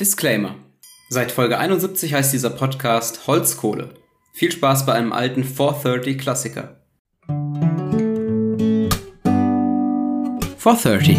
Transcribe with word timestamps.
Disclaimer. 0.00 0.54
Seit 1.10 1.30
Folge 1.30 1.58
71 1.58 2.14
heißt 2.14 2.32
dieser 2.32 2.48
Podcast 2.48 3.26
Holzkohle. 3.26 3.92
Viel 4.32 4.50
Spaß 4.50 4.86
bei 4.86 4.94
einem 4.94 5.12
alten 5.12 5.44
430 5.44 6.16
Klassiker. 6.16 6.80
430. 10.56 11.18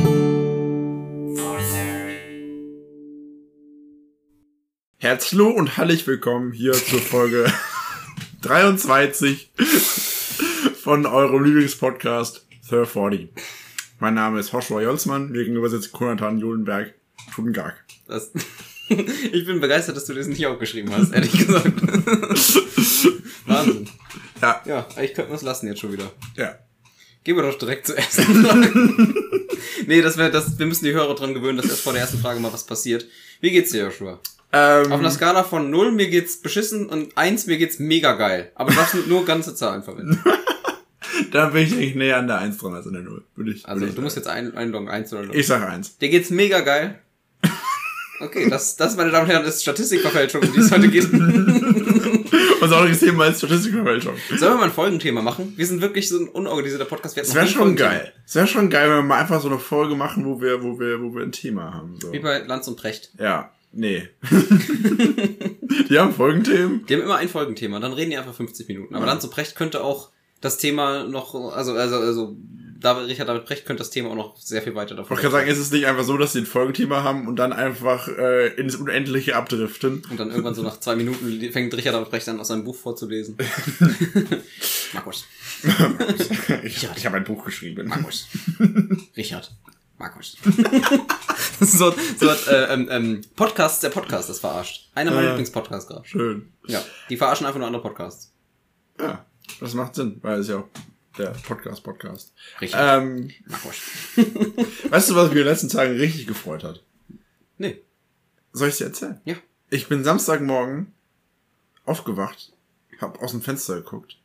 Herzlo 4.97 5.49
und 5.49 5.77
hallig 5.77 6.07
willkommen 6.07 6.51
hier 6.51 6.73
zur 6.73 7.01
Folge 7.01 7.53
23 8.41 9.51
von 10.81 11.05
eurem 11.05 11.43
Lieblingspodcast 11.43 12.47
340. 12.67 13.29
Mein 13.99 14.15
Name 14.15 14.39
ist 14.39 14.51
Joshua 14.51 14.81
Jolzmann, 14.81 15.29
mir 15.29 15.43
gegenüber 15.43 15.69
sitzt 15.69 15.95
Jonathan 15.99 16.39
Julenberg. 16.39 16.95
Guten 17.35 17.53
Tag. 17.53 17.85
Das 18.07 18.31
ich 19.31 19.45
bin 19.45 19.59
begeistert, 19.59 19.95
dass 19.95 20.05
du 20.05 20.13
das 20.13 20.27
nicht 20.27 20.45
aufgeschrieben 20.45 20.91
hast, 20.95 21.13
ehrlich 21.13 21.31
gesagt. 21.31 21.71
Wahnsinn. 23.45 23.89
Ja, 24.41 24.61
Ja, 24.65 24.87
eigentlich 24.95 25.13
könnten 25.13 25.31
wir 25.31 25.35
es 25.35 25.41
lassen 25.41 25.67
jetzt 25.67 25.79
schon 25.79 25.93
wieder. 25.93 26.11
ja. 26.35 26.55
Gehen 27.23 27.35
wir 27.35 27.43
doch 27.43 27.55
direkt 27.59 27.85
zur 27.85 27.95
ersten 27.99 28.23
Frage. 28.23 29.13
nee, 29.85 30.01
das 30.01 30.17
wäre 30.17 30.31
das, 30.31 30.57
wir 30.57 30.65
müssen 30.65 30.85
die 30.85 30.91
Hörer 30.93 31.13
dran 31.13 31.35
gewöhnen, 31.35 31.57
dass 31.57 31.69
erst 31.69 31.81
vor 31.83 31.93
der 31.93 32.01
ersten 32.01 32.17
Frage 32.17 32.39
mal 32.39 32.51
was 32.51 32.65
passiert. 32.65 33.05
Wie 33.41 33.51
geht's 33.51 33.69
dir, 33.71 33.83
Joshua? 33.83 34.19
Ähm, 34.51 34.91
Auf 34.91 34.99
einer 34.99 35.11
Skala 35.11 35.43
von 35.43 35.69
0, 35.69 35.91
mir 35.91 36.09
geht's 36.09 36.41
beschissen 36.41 36.89
und 36.89 37.15
1, 37.15 37.45
mir 37.45 37.59
geht's 37.59 37.77
mega 37.77 38.13
geil. 38.13 38.51
Aber 38.55 38.71
du 38.71 38.75
darfst 38.77 38.95
nur 39.07 39.23
ganze 39.23 39.53
Zahlen 39.53 39.83
verwenden. 39.83 40.19
da 41.31 41.49
bin 41.49 41.67
ich 41.67 41.73
eigentlich 41.73 41.93
näher 41.93 42.17
an 42.17 42.25
der 42.25 42.39
1 42.39 42.57
dran 42.57 42.73
als 42.73 42.87
an 42.87 42.93
der 42.93 43.03
0. 43.03 43.23
Würde 43.35 43.51
ich, 43.51 43.67
Also 43.67 43.81
würde 43.81 43.89
ich 43.91 43.95
du 43.95 44.01
musst 44.01 44.15
sagen. 44.15 44.45
jetzt 44.47 44.53
ein, 44.53 44.57
einloggen, 44.57 44.89
1 44.89 45.13
oder 45.13 45.25
0. 45.27 45.35
Ich 45.35 45.45
sage 45.45 45.67
1. 45.67 45.99
Dir 45.99 46.09
geht's 46.09 46.31
mega 46.31 46.61
geil. 46.61 46.99
Okay, 48.21 48.49
das, 48.49 48.75
das, 48.75 48.95
meine 48.95 49.11
Damen 49.11 49.25
und 49.25 49.31
Herren, 49.31 49.45
ist 49.45 49.61
Statistikverfälschung, 49.61 50.41
um 50.41 50.53
die 50.53 50.59
es 50.59 50.71
heute 50.71 50.87
geht. 50.89 51.11
Unser 52.61 52.79
heutiges 52.79 52.99
Thema 52.99 53.25
ist 53.25 53.39
Statistikverfälschung. 53.39 54.13
Sollen 54.29 54.53
wir 54.53 54.57
mal 54.57 54.63
ein 54.65 54.71
Folgenthema 54.71 55.21
machen? 55.21 55.53
Wir 55.57 55.65
sind 55.65 55.81
wirklich 55.81 56.07
so 56.07 56.19
ein 56.19 56.27
unorganisierter 56.27 56.85
Podcast. 56.85 57.17
Es 57.17 57.29
noch 57.29 57.35
wäre 57.35 57.47
schon 57.47 57.75
geil. 57.75 58.13
Es 58.25 58.35
wäre 58.35 58.45
schon 58.47 58.69
geil, 58.69 58.89
wenn 58.89 58.97
wir 58.97 59.03
mal 59.03 59.19
einfach 59.19 59.41
so 59.41 59.49
eine 59.49 59.57
Folge 59.57 59.95
machen, 59.95 60.25
wo 60.25 60.39
wir, 60.39 60.61
wo 60.61 60.79
wir, 60.79 61.01
wo 61.01 61.15
wir 61.15 61.23
ein 61.23 61.31
Thema 61.31 61.73
haben. 61.73 61.97
So. 61.99 62.11
Wie 62.11 62.19
bei 62.19 62.39
Lanz 62.39 62.67
und 62.67 62.77
Precht. 62.77 63.11
Ja, 63.17 63.51
nee. 63.71 64.07
die 65.89 65.97
haben 65.97 66.13
Folgenthemen. 66.13 66.85
Die 66.85 66.93
haben 66.93 67.01
immer 67.01 67.17
ein 67.17 67.29
Folgenthema, 67.29 67.79
dann 67.79 67.93
reden 67.93 68.11
die 68.11 68.17
einfach 68.17 68.35
50 68.35 68.67
Minuten. 68.67 68.93
Aber 68.93 69.07
Lanz 69.07 69.23
und 69.23 69.31
Precht 69.31 69.55
könnte 69.55 69.83
auch 69.83 70.09
das 70.41 70.57
Thema 70.57 71.05
noch, 71.05 71.33
also, 71.55 71.73
also, 71.73 71.97
also, 71.97 72.35
David, 72.81 73.07
Richard 73.09 73.29
David 73.29 73.45
Precht 73.45 73.65
könnte 73.65 73.81
das 73.81 73.89
Thema 73.91 74.09
auch 74.09 74.15
noch 74.15 74.37
sehr 74.37 74.61
viel 74.61 74.75
weiter 74.75 74.95
davon. 74.95 75.15
Ich 75.15 75.21
kann 75.21 75.31
sagen, 75.31 75.47
ist 75.47 75.57
es 75.59 75.71
nicht 75.71 75.85
einfach 75.85 76.03
so, 76.03 76.17
dass 76.17 76.33
sie 76.33 76.39
ein 76.39 76.45
Folgenthema 76.45 77.03
haben 77.03 77.27
und 77.27 77.35
dann 77.37 77.53
einfach 77.53 78.07
äh, 78.07 78.47
ins 78.55 78.75
Unendliche 78.75 79.35
abdriften? 79.35 80.03
Und 80.09 80.19
dann 80.19 80.29
irgendwann 80.31 80.55
so 80.55 80.63
nach 80.63 80.79
zwei 80.79 80.95
Minuten 80.95 81.51
fängt 81.51 81.73
Richard 81.75 81.95
David 81.95 82.09
Precht 82.09 82.27
an, 82.27 82.39
aus 82.39 82.47
seinem 82.49 82.63
Buch 82.63 82.75
vorzulesen. 82.75 83.37
Markus. 84.93 85.25
ich 86.63 86.87
ich 86.95 87.05
habe 87.05 87.17
ein 87.17 87.23
Buch 87.23 87.45
geschrieben. 87.45 87.87
Markus. 87.87 88.27
Richard. 89.15 89.51
Markus. 89.97 90.35
so, 91.59 91.93
so 92.19 92.31
hat 92.31 92.47
äh, 92.47 92.73
ähm, 92.73 92.87
ähm, 92.89 93.21
Podcast, 93.35 93.83
der 93.83 93.89
Podcast 93.89 94.29
ist 94.31 94.39
verarscht. 94.39 94.89
Einer 94.95 95.11
meiner 95.11 95.27
Ah. 95.27 95.29
Lieblingspodcasts 95.29 95.87
gerade. 95.87 96.07
Schön. 96.07 96.51
Ja. 96.65 96.83
Die 97.09 97.17
verarschen 97.17 97.45
einfach 97.45 97.59
nur 97.59 97.67
andere 97.67 97.83
Podcasts. 97.83 98.31
Ja, 98.99 99.23
das 99.59 99.75
macht 99.75 99.93
Sinn, 99.95 100.17
weil 100.23 100.39
es 100.39 100.47
ja 100.47 100.57
auch 100.57 100.67
der 101.17 101.31
Podcast-Podcast. 101.31 102.33
Richard. 102.59 103.03
Ähm, 103.03 103.31
weißt 104.89 105.09
du, 105.09 105.15
was 105.15 105.29
mich 105.29 105.31
in 105.31 105.37
den 105.37 105.45
letzten 105.45 105.69
Tagen 105.69 105.95
richtig 105.95 106.27
gefreut 106.27 106.63
hat? 106.63 106.83
Nee. 107.57 107.81
Soll 108.53 108.69
ich 108.69 108.77
dir 108.77 108.85
erzählen? 108.85 109.19
Ja. 109.25 109.35
Ich 109.69 109.87
bin 109.87 110.03
Samstagmorgen 110.03 110.93
aufgewacht, 111.85 112.53
hab 112.99 113.21
aus 113.21 113.31
dem 113.31 113.41
Fenster 113.41 113.75
geguckt 113.75 114.17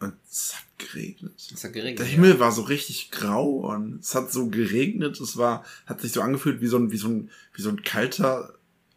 und 0.00 0.14
es 0.30 0.54
hat 0.54 0.64
geregnet. 0.78 1.34
Es 1.36 1.64
hat 1.64 1.72
geregnet. 1.72 2.00
Der 2.00 2.06
Himmel 2.06 2.38
war 2.38 2.52
so 2.52 2.62
richtig 2.62 3.10
grau 3.10 3.72
und 3.72 4.00
es 4.00 4.14
hat 4.14 4.30
so 4.30 4.48
geregnet. 4.48 5.20
Es 5.20 5.36
war, 5.36 5.64
hat 5.86 6.00
sich 6.00 6.12
so 6.12 6.20
angefühlt 6.20 6.60
wie 6.60 6.66
so 6.66 6.78
ein, 6.78 6.90
wie 6.92 6.98
so 6.98 7.08
ein, 7.08 7.30
wie 7.54 7.62
so 7.62 7.70
ein 7.70 7.82
kalter 7.82 8.55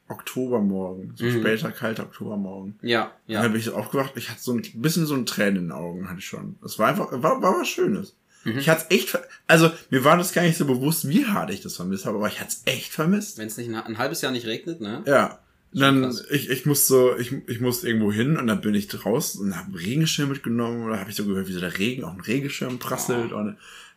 Oktobermorgen. 0.09 1.14
So 1.16 1.25
Mhm. 1.25 1.40
später 1.40 1.72
kalter 1.72 2.03
Oktobermorgen. 2.03 2.78
Ja, 2.81 3.12
Ja. 3.28 3.42
Dann 3.44 3.52
bin 3.52 3.59
ich 3.59 3.66
so 3.66 3.74
aufgewacht. 3.75 4.14
Ich 4.16 4.30
hatte 4.30 4.42
so 4.42 4.53
ein 4.53 4.62
bisschen 4.75 5.06
so 5.06 5.16
ein 5.16 5.25
Tränen 5.25 5.56
in 5.58 5.64
den 5.66 5.72
Augen, 5.72 6.09
hatte 6.09 6.20
ich 6.20 6.25
schon. 6.25 6.56
Es 6.66 6.78
war 6.80 6.88
einfach, 6.90 7.08
war, 7.12 7.42
war 7.42 7.59
was 7.62 7.68
Schönes. 7.70 8.16
Mhm. 8.44 8.58
Ich 8.59 8.70
hatte 8.70 8.86
es 8.90 8.96
echt, 8.96 9.09
ver- 9.09 9.24
also 9.47 9.70
mir 9.90 10.03
war 10.03 10.18
das 10.18 10.34
gar 10.34 10.44
nicht 10.44 10.58
so 10.58 10.66
bewusst, 10.66 11.08
wie 11.09 11.25
hart 11.25 11.52
ich 11.52 11.62
das 11.62 11.75
vermisst 11.75 12.06
habe, 12.06 12.18
aber 12.18 12.28
ich 12.28 12.40
hatte 12.40 12.52
es 12.52 12.62
echt 12.66 12.92
vermisst. 12.94 13.38
Wenn 13.38 13.47
es 13.47 13.58
nicht 13.58 13.70
ein, 13.70 13.75
ein 13.75 13.97
halbes 13.97 14.22
Jahr 14.22 14.31
nicht 14.31 14.46
regnet, 14.46 14.81
ne? 14.81 15.03
Ja. 15.06 15.40
Dann, 15.72 16.02
krass. 16.02 16.24
ich, 16.31 16.50
ich 16.50 16.66
musste, 16.66 16.88
so- 16.88 17.18
ich, 17.18 17.31
ich 17.47 17.59
musste 17.59 17.88
irgendwo 17.88 18.12
hin 18.12 18.38
und 18.38 18.47
dann 18.47 18.62
bin 18.62 18.74
ich 18.74 18.88
draußen 18.88 19.40
und 19.46 19.56
habe 19.56 19.68
einen 19.68 19.76
Regenschirm 19.76 20.30
mitgenommen 20.30 20.84
oder 20.86 21.00
habe 21.00 21.12
ich 21.12 21.16
so 21.16 21.26
gehört, 21.26 21.47
wie 21.47 21.53
so 21.53 21.59
der 21.59 21.78
Regen 21.78 22.03
auf 22.03 22.14
den 22.14 22.22
Regenschirm 22.22 22.80
prasselt 22.80 23.31
und 23.34 23.50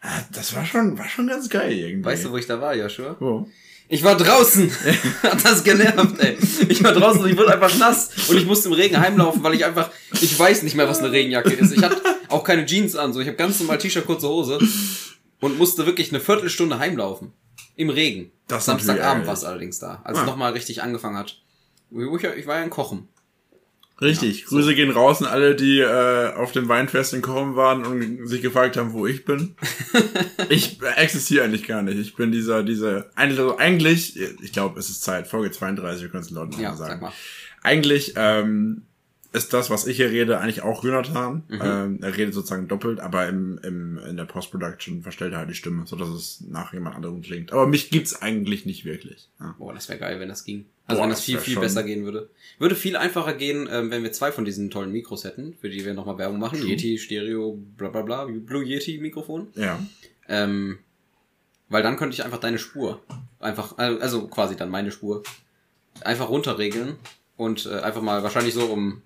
äh, 0.03 0.09
das 0.34 0.55
war 0.55 0.67
schon, 0.67 0.99
war 0.99 1.09
schon 1.09 1.29
ganz 1.29 1.49
geil 1.49 1.73
irgendwie. 1.73 2.05
Weißt 2.05 2.25
du, 2.27 2.31
wo 2.33 2.37
ich 2.37 2.47
da 2.47 2.61
war, 2.61 2.75
Joshua? 2.77 3.17
Wo? 3.21 3.49
Ich 3.92 4.03
war 4.03 4.16
draußen. 4.16 4.70
Hat 5.22 5.44
das 5.44 5.62
genervt, 5.62 6.19
ey. 6.19 6.38
Ich 6.70 6.82
war 6.82 6.92
draußen 6.94 7.20
und 7.22 7.28
ich 7.28 7.36
wurde 7.36 7.53
einfach 7.53 7.76
nass. 7.76 8.08
Und 8.26 8.38
ich 8.38 8.47
musste 8.47 8.69
im 8.69 8.72
Regen 8.75 8.98
heimlaufen, 8.98 9.42
weil 9.42 9.53
ich 9.53 9.66
einfach, 9.66 9.91
ich 10.19 10.38
weiß 10.38 10.62
nicht 10.62 10.75
mehr, 10.75 10.88
was 10.88 11.00
eine 11.00 11.12
Regenjacke 11.12 11.53
ist. 11.53 11.72
Ich 11.72 11.82
hatte 11.82 12.00
auch 12.28 12.42
keine 12.42 12.64
Jeans 12.64 12.97
an, 12.97 13.12
so. 13.12 13.20
Ich 13.20 13.26
habe 13.26 13.36
ganz 13.36 13.60
normal 13.60 13.76
T-Shirt, 13.76 14.06
kurze 14.06 14.28
Hose. 14.28 14.58
Und 15.41 15.58
musste 15.58 15.84
wirklich 15.84 16.08
eine 16.10 16.20
Viertelstunde 16.20 16.78
heimlaufen. 16.78 17.34
Im 17.76 17.91
Regen. 17.91 18.32
Das 18.48 18.64
Samstagabend 18.64 19.26
war 19.26 19.34
es 19.34 19.44
allerdings 19.44 19.78
da. 19.78 20.00
Als 20.04 20.16
Ah. 20.16 20.22
es 20.22 20.26
nochmal 20.26 20.52
richtig 20.52 20.82
angefangen 20.82 21.19
hat. 21.19 21.36
Ich, 21.91 22.47
war 22.47 22.56
ja 22.56 22.62
ein 22.62 22.70
Kochen. 22.70 23.08
Richtig. 24.02 24.40
Ja, 24.40 24.46
so. 24.48 24.56
Grüße 24.56 24.74
gehen 24.74 24.90
raus 24.90 25.22
an 25.22 25.28
alle, 25.28 25.54
die 25.54 25.78
äh, 25.78 26.32
auf 26.34 26.52
dem 26.52 26.68
Weinfest 26.68 27.14
in 27.14 27.22
Kochen 27.22 27.56
waren 27.56 27.84
und 27.86 28.26
sich 28.26 28.42
gefragt 28.42 28.76
haben, 28.76 28.92
wo 28.92 29.06
ich 29.06 29.24
bin. 29.24 29.54
ich 30.48 30.80
existiere 30.96 31.44
eigentlich 31.44 31.66
gar 31.66 31.82
nicht. 31.82 31.98
Ich 31.98 32.14
bin 32.16 32.32
dieser, 32.32 32.62
dieser, 32.62 33.06
also 33.14 33.56
eigentlich, 33.56 34.18
ich 34.42 34.52
glaube, 34.52 34.78
es 34.78 34.90
ist 34.90 35.02
Zeit, 35.02 35.28
Folge 35.28 35.50
32, 35.50 36.02
wir 36.02 36.08
können 36.10 36.24
es 36.24 36.30
laut 36.30 36.50
nochmal 36.50 36.64
Ja, 36.64 36.76
sagen. 36.76 36.90
sag 36.90 37.02
mal. 37.02 37.12
Eigentlich 37.62 38.14
ähm, 38.16 38.82
ist 39.32 39.52
das, 39.54 39.70
was 39.70 39.86
ich 39.86 39.96
hier 39.96 40.10
rede, 40.10 40.38
eigentlich 40.38 40.62
auch 40.62 40.84
Jonathan. 40.84 41.42
Mhm. 41.48 41.60
Ähm, 41.62 41.98
er 42.02 42.16
redet 42.16 42.34
sozusagen 42.34 42.69
doppelt, 42.69 43.00
aber 43.00 43.28
im, 43.28 43.58
im, 43.62 43.98
in 43.98 44.16
der 44.16 44.24
Post-Production 44.24 45.02
verstellt 45.02 45.32
er 45.32 45.38
halt 45.38 45.50
die 45.50 45.54
Stimme, 45.54 45.86
so 45.86 45.96
dass 45.96 46.08
es 46.08 46.42
nach 46.48 46.72
jemand 46.72 46.96
anderem 46.96 47.22
klingt. 47.22 47.52
Aber 47.52 47.66
mich 47.66 47.90
gibt's 47.90 48.20
eigentlich 48.20 48.66
nicht 48.66 48.84
wirklich. 48.84 49.28
Ja. 49.40 49.54
Boah, 49.58 49.72
das 49.72 49.88
wäre 49.88 49.98
geil, 49.98 50.20
wenn 50.20 50.28
das 50.28 50.44
ging. 50.44 50.66
Also 50.92 51.00
Boah, 51.00 51.04
wenn 51.04 51.10
das 51.10 51.20
viel, 51.22 51.38
viel 51.38 51.54
schon- 51.54 51.62
besser 51.62 51.82
gehen 51.82 52.04
würde. 52.04 52.30
Würde 52.58 52.75
viel 52.76 52.97
einfacher 52.97 53.32
gehen, 53.34 53.69
ähm, 53.72 53.91
wenn 53.91 54.03
wir 54.03 54.12
zwei 54.12 54.30
von 54.32 54.44
diesen 54.44 54.70
tollen 54.70 54.92
Mikros 54.92 55.25
hätten, 55.25 55.54
für 55.60 55.69
die 55.69 55.84
wir 55.84 55.94
nochmal 55.94 56.19
Werbung 56.19 56.38
machen. 56.38 56.58
True. 56.60 56.69
Yeti, 56.70 56.98
Stereo, 56.98 57.58
bla 57.76 57.88
bla 57.88 58.03
bla, 58.03 58.25
Blue 58.26 58.64
Yeti 58.64 58.98
Mikrofon. 58.98 59.48
ja. 59.56 59.78
Ähm, 60.28 60.78
weil 61.69 61.82
dann 61.82 61.97
könnte 61.97 62.14
ich 62.14 62.22
einfach 62.25 62.38
deine 62.38 62.58
Spur, 62.58 63.02
einfach, 63.41 63.78
äh, 63.78 63.97
also 64.00 64.28
quasi 64.28 64.56
dann 64.56 64.69
meine 64.70 64.92
Spur, 64.92 65.22
einfach 66.02 66.28
runterregeln 66.28 66.97
und 67.36 67.66
äh, 67.66 67.81
einfach 67.81 68.02
mal 68.02 68.22
wahrscheinlich 68.22 68.52
so 68.54 68.66
um, 68.66 69.02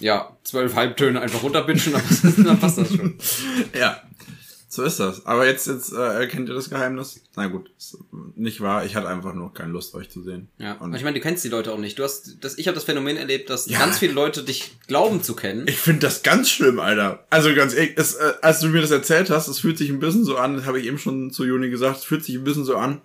ja, 0.00 0.36
zwölf 0.42 0.74
Halbtöne 0.74 1.20
einfach 1.20 1.42
runterbitschen, 1.42 1.92
dann 2.44 2.58
passt 2.58 2.78
das 2.78 2.88
schon. 2.94 3.18
Ja, 3.78 4.02
so 4.74 4.82
ist 4.84 4.98
das. 5.00 5.26
Aber 5.26 5.46
jetzt, 5.46 5.66
jetzt 5.66 5.92
äh, 5.92 5.96
erkennt 5.96 6.48
ihr 6.48 6.54
das 6.54 6.70
Geheimnis? 6.70 7.20
Na 7.36 7.46
gut, 7.48 7.70
ist 7.76 7.98
nicht 8.36 8.62
wahr. 8.62 8.86
Ich 8.86 8.96
hatte 8.96 9.06
einfach 9.06 9.34
nur 9.34 9.52
keine 9.52 9.70
Lust, 9.70 9.94
euch 9.94 10.08
zu 10.08 10.22
sehen. 10.22 10.48
Ja, 10.56 10.72
Und 10.78 10.94
ich 10.94 11.02
meine, 11.04 11.12
du 11.18 11.20
kennst 11.20 11.44
die 11.44 11.50
Leute 11.50 11.72
auch 11.72 11.78
nicht. 11.78 11.98
Du 11.98 12.02
hast, 12.04 12.38
das, 12.40 12.56
ich 12.56 12.68
habe 12.68 12.74
das 12.74 12.84
Phänomen 12.84 13.18
erlebt, 13.18 13.50
dass 13.50 13.66
Ja. 13.66 13.78
ganz 13.78 13.98
viele 13.98 14.14
Leute 14.14 14.42
dich 14.44 14.72
glauben 14.86 15.22
zu 15.22 15.36
kennen. 15.36 15.66
ich 15.68 15.76
finde 15.78 16.00
das 16.00 16.22
ganz 16.22 16.48
schlimm, 16.48 16.80
Alter. 16.80 17.26
Also 17.28 17.54
ganz 17.54 17.74
ehrlich, 17.74 17.92
es, 17.96 18.14
äh, 18.14 18.32
als 18.40 18.60
du 18.60 18.68
mir 18.68 18.80
das 18.80 18.90
erzählt 18.90 19.28
hast, 19.28 19.46
es 19.48 19.58
fühlt 19.58 19.76
sich 19.76 19.90
ein 19.90 20.00
bisschen 20.00 20.24
so 20.24 20.38
an, 20.38 20.56
das 20.56 20.64
habe 20.64 20.80
ich 20.80 20.86
eben 20.86 20.98
schon 20.98 21.30
zu 21.30 21.44
Juni 21.44 21.68
gesagt, 21.68 21.98
es 21.98 22.04
fühlt 22.04 22.24
sich 22.24 22.36
ein 22.36 22.44
bisschen 22.44 22.64
so 22.64 22.76
an, 22.76 23.02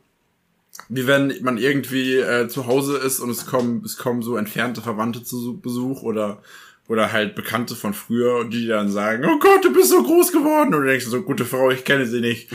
wie 0.88 1.06
wenn 1.06 1.34
man 1.42 1.58
irgendwie 1.58 2.16
äh, 2.16 2.48
zu 2.48 2.66
Hause 2.68 2.96
ist 2.96 3.20
und 3.20 3.30
es 3.30 3.46
kommen, 3.46 3.84
es 3.84 3.98
kommen 3.98 4.22
so 4.22 4.38
entfernte 4.38 4.82
Verwandte 4.82 5.22
zu 5.22 5.60
Besuch 5.60 6.02
oder 6.02 6.42
oder 6.88 7.12
halt 7.12 7.36
Bekannte 7.36 7.76
von 7.76 7.94
früher, 7.94 8.46
die 8.46 8.68
dann 8.68 8.90
sagen, 8.90 9.26
oh 9.26 9.40
Gott, 9.40 9.64
du 9.66 9.74
bist 9.74 9.90
so 9.90 10.02
groß 10.04 10.32
geworden. 10.32 10.74
Und 10.74 10.82
du 10.82 10.88
denkst 10.88 11.06
so, 11.06 11.22
gute 11.22 11.46
Frau, 11.46 11.70
ich 11.72 11.84
kenne 11.84 12.06
sie 12.06 12.22
nicht. 12.22 12.50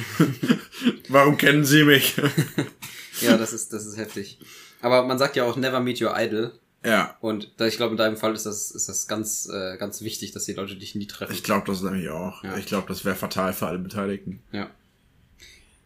Warum 1.08 1.36
kennen 1.36 1.64
sie 1.64 1.84
mich? 1.84 2.14
Ja, 3.20 3.36
das 3.36 3.52
ist, 3.52 3.72
das 3.72 3.86
ist 3.86 3.96
heftig. 3.98 4.38
Aber 4.80 5.04
man 5.06 5.18
sagt 5.18 5.36
ja 5.36 5.44
auch 5.44 5.56
never 5.56 5.80
meet 5.80 6.00
your 6.00 6.14
idol. 6.16 6.52
ja, 6.84 7.16
Und 7.20 7.52
da, 7.58 7.66
ich 7.66 7.76
glaube, 7.76 7.92
in 7.92 7.98
deinem 7.98 8.16
Fall 8.16 8.32
ist 8.34 8.46
das, 8.46 8.70
ist 8.70 8.88
das 8.88 9.06
ganz, 9.06 9.48
äh, 9.52 9.76
ganz 9.76 10.00
wichtig, 10.02 10.32
dass 10.32 10.44
die 10.46 10.54
Leute 10.54 10.76
dich 10.76 10.94
nie 10.94 11.06
treffen. 11.06 11.32
ich 11.32 11.44
glaube 11.44 11.66
das 11.66 11.82
nämlich 11.82 12.08
auch. 12.08 12.42
Ja. 12.42 12.56
Ich 12.56 12.66
glaube, 12.66 12.88
das 12.88 13.04
wäre 13.04 13.14
fatal 13.14 13.52
für 13.52 13.66
alle 13.66 13.78
Beteiligten. 13.78 14.42
Ja. 14.50 14.70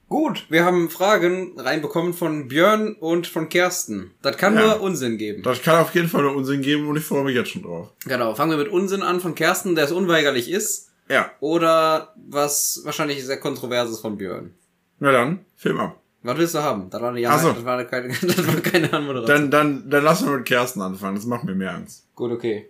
Gut, 0.09 0.47
wir 0.51 0.65
haben 0.65 0.89
Fragen 0.89 1.59
reinbekommen 1.59 2.15
von 2.15 2.47
Björn 2.47 2.95
und 2.95 3.27
von 3.27 3.49
Kersten. 3.49 4.13
Das 4.23 4.37
kann 4.37 4.55
Ja. 4.55 4.67
nur 4.67 4.81
Unsinn 4.81 5.19
geben. 5.19 5.43
Das 5.43 5.63
kann 5.63 5.81
auf 5.81 5.95
jeden 5.97 6.09
Fall 6.09 6.23
nur 6.23 6.37
Unsinn 6.37 6.63
geben 6.63 6.87
und 6.89 6.97
ich 6.97 7.05
freue 7.05 7.25
mich 7.25 7.35
jetzt 7.35 7.51
schon 7.51 7.63
drauf. 7.63 7.93
Genau, 8.05 8.35
fangen 8.35 8.53
wir 8.53 8.59
mit 8.59 8.69
Unsinn 8.69 9.03
an 9.03 9.21
von 9.21 9.35
Kersten, 9.35 9.75
der 9.75 9.85
es 9.85 9.93
unweigerlich 9.93 10.49
ist. 10.51 10.91
Ja, 11.09 11.31
Oder 11.41 12.15
was 12.29 12.81
wahrscheinlich 12.85 13.25
sehr 13.25 13.39
kontroverses 13.39 14.01
von 14.01 14.17
Björn. 14.17 14.55
na 15.01 15.11
dann, 15.13 15.45
Film 15.57 15.79
ab. 15.81 16.01
Was 16.23 16.39
willst 16.39 16.55
du 16.55 16.63
haben? 16.63 16.89
Das 16.91 17.01
war 17.01 17.11
eine, 17.11 17.21
ja, 17.21 17.31
Ach 17.31 17.41
so. 17.41 17.53
das 17.53 17.65
war 17.65 17.85
keine, 17.85 18.09
das 18.23 18.47
war 18.47 18.61
keine 18.61 18.93
Anmoderation. 18.93 19.51
Dann, 19.51 19.51
dann, 19.51 19.91
dann 19.91 20.05
lass 20.05 20.23
mal 20.25 20.37
mit 20.39 20.47
Kersten 20.47 20.83
anfangen. 20.83 21.15
Das 21.17 21.27
macht 21.27 21.45
mir 21.45 21.55
mehr 21.55 21.75
Angst. 21.75 22.07
Gut, 22.15 22.31
okay. 22.33 22.69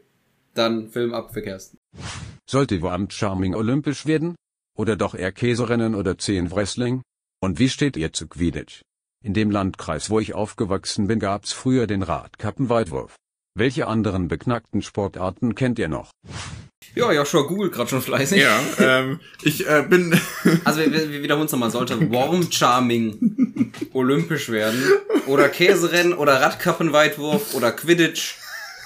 Dann 0.55 0.91
Film 0.91 1.13
ab 1.15 1.33
für 1.33 1.43
Kersten. 1.43 1.77
Sollte 2.49 2.81
Warm 2.83 3.09
Charming 3.11 3.55
olympisch 3.55 4.05
werden? 4.07 4.37
Oder 4.77 4.97
doch 4.97 5.15
eher 5.15 5.33
Käserennen 5.33 5.95
oder 5.95 6.19
Zehenwrestling? 6.19 7.01
Und 7.41 7.59
wie 7.59 7.69
steht 7.69 7.97
ihr 7.97 8.13
zu 8.13 8.29
Quidditch? 8.29 8.83
In 9.23 9.35
dem 9.35 9.51
Landkreis, 9.51 10.09
wo 10.09 10.21
ich 10.21 10.35
aufgewachsen 10.35 11.07
bin, 11.07 11.19
gab's 11.19 11.53
früher 11.53 11.87
den 11.87 12.03
Radkappenweitwurf. 12.03 13.17
Welche 13.55 13.87
anderen 13.87 14.29
beknackten 14.29 14.83
Sportarten 14.83 15.55
kennt 15.55 15.79
ihr 15.79 15.89
noch? 15.89 16.11
Ja, 16.95 17.13
Joshua 17.13 17.43
googelt 17.43 17.73
gerade 17.73 17.91
schon 17.91 18.03
fleißig. 18.03 18.43
Ja, 18.43 18.59
ähm, 18.79 19.21
ich 19.43 19.69
äh, 19.69 19.85
bin. 19.89 20.19
Also 20.65 20.81
wir, 20.81 21.11
wir 21.11 21.23
wiederholen 21.23 21.47
es 21.47 21.53
nochmal. 21.53 21.71
Sollte 21.71 22.11
Worm 22.11 22.51
Charming 22.51 23.73
olympisch 23.93 24.49
werden? 24.49 24.83
Oder 25.27 25.49
Käserennen 25.49 26.15
oder 26.15 26.41
Radkappenweitwurf 26.41 27.55
oder 27.55 27.73
Quidditch 27.73 28.37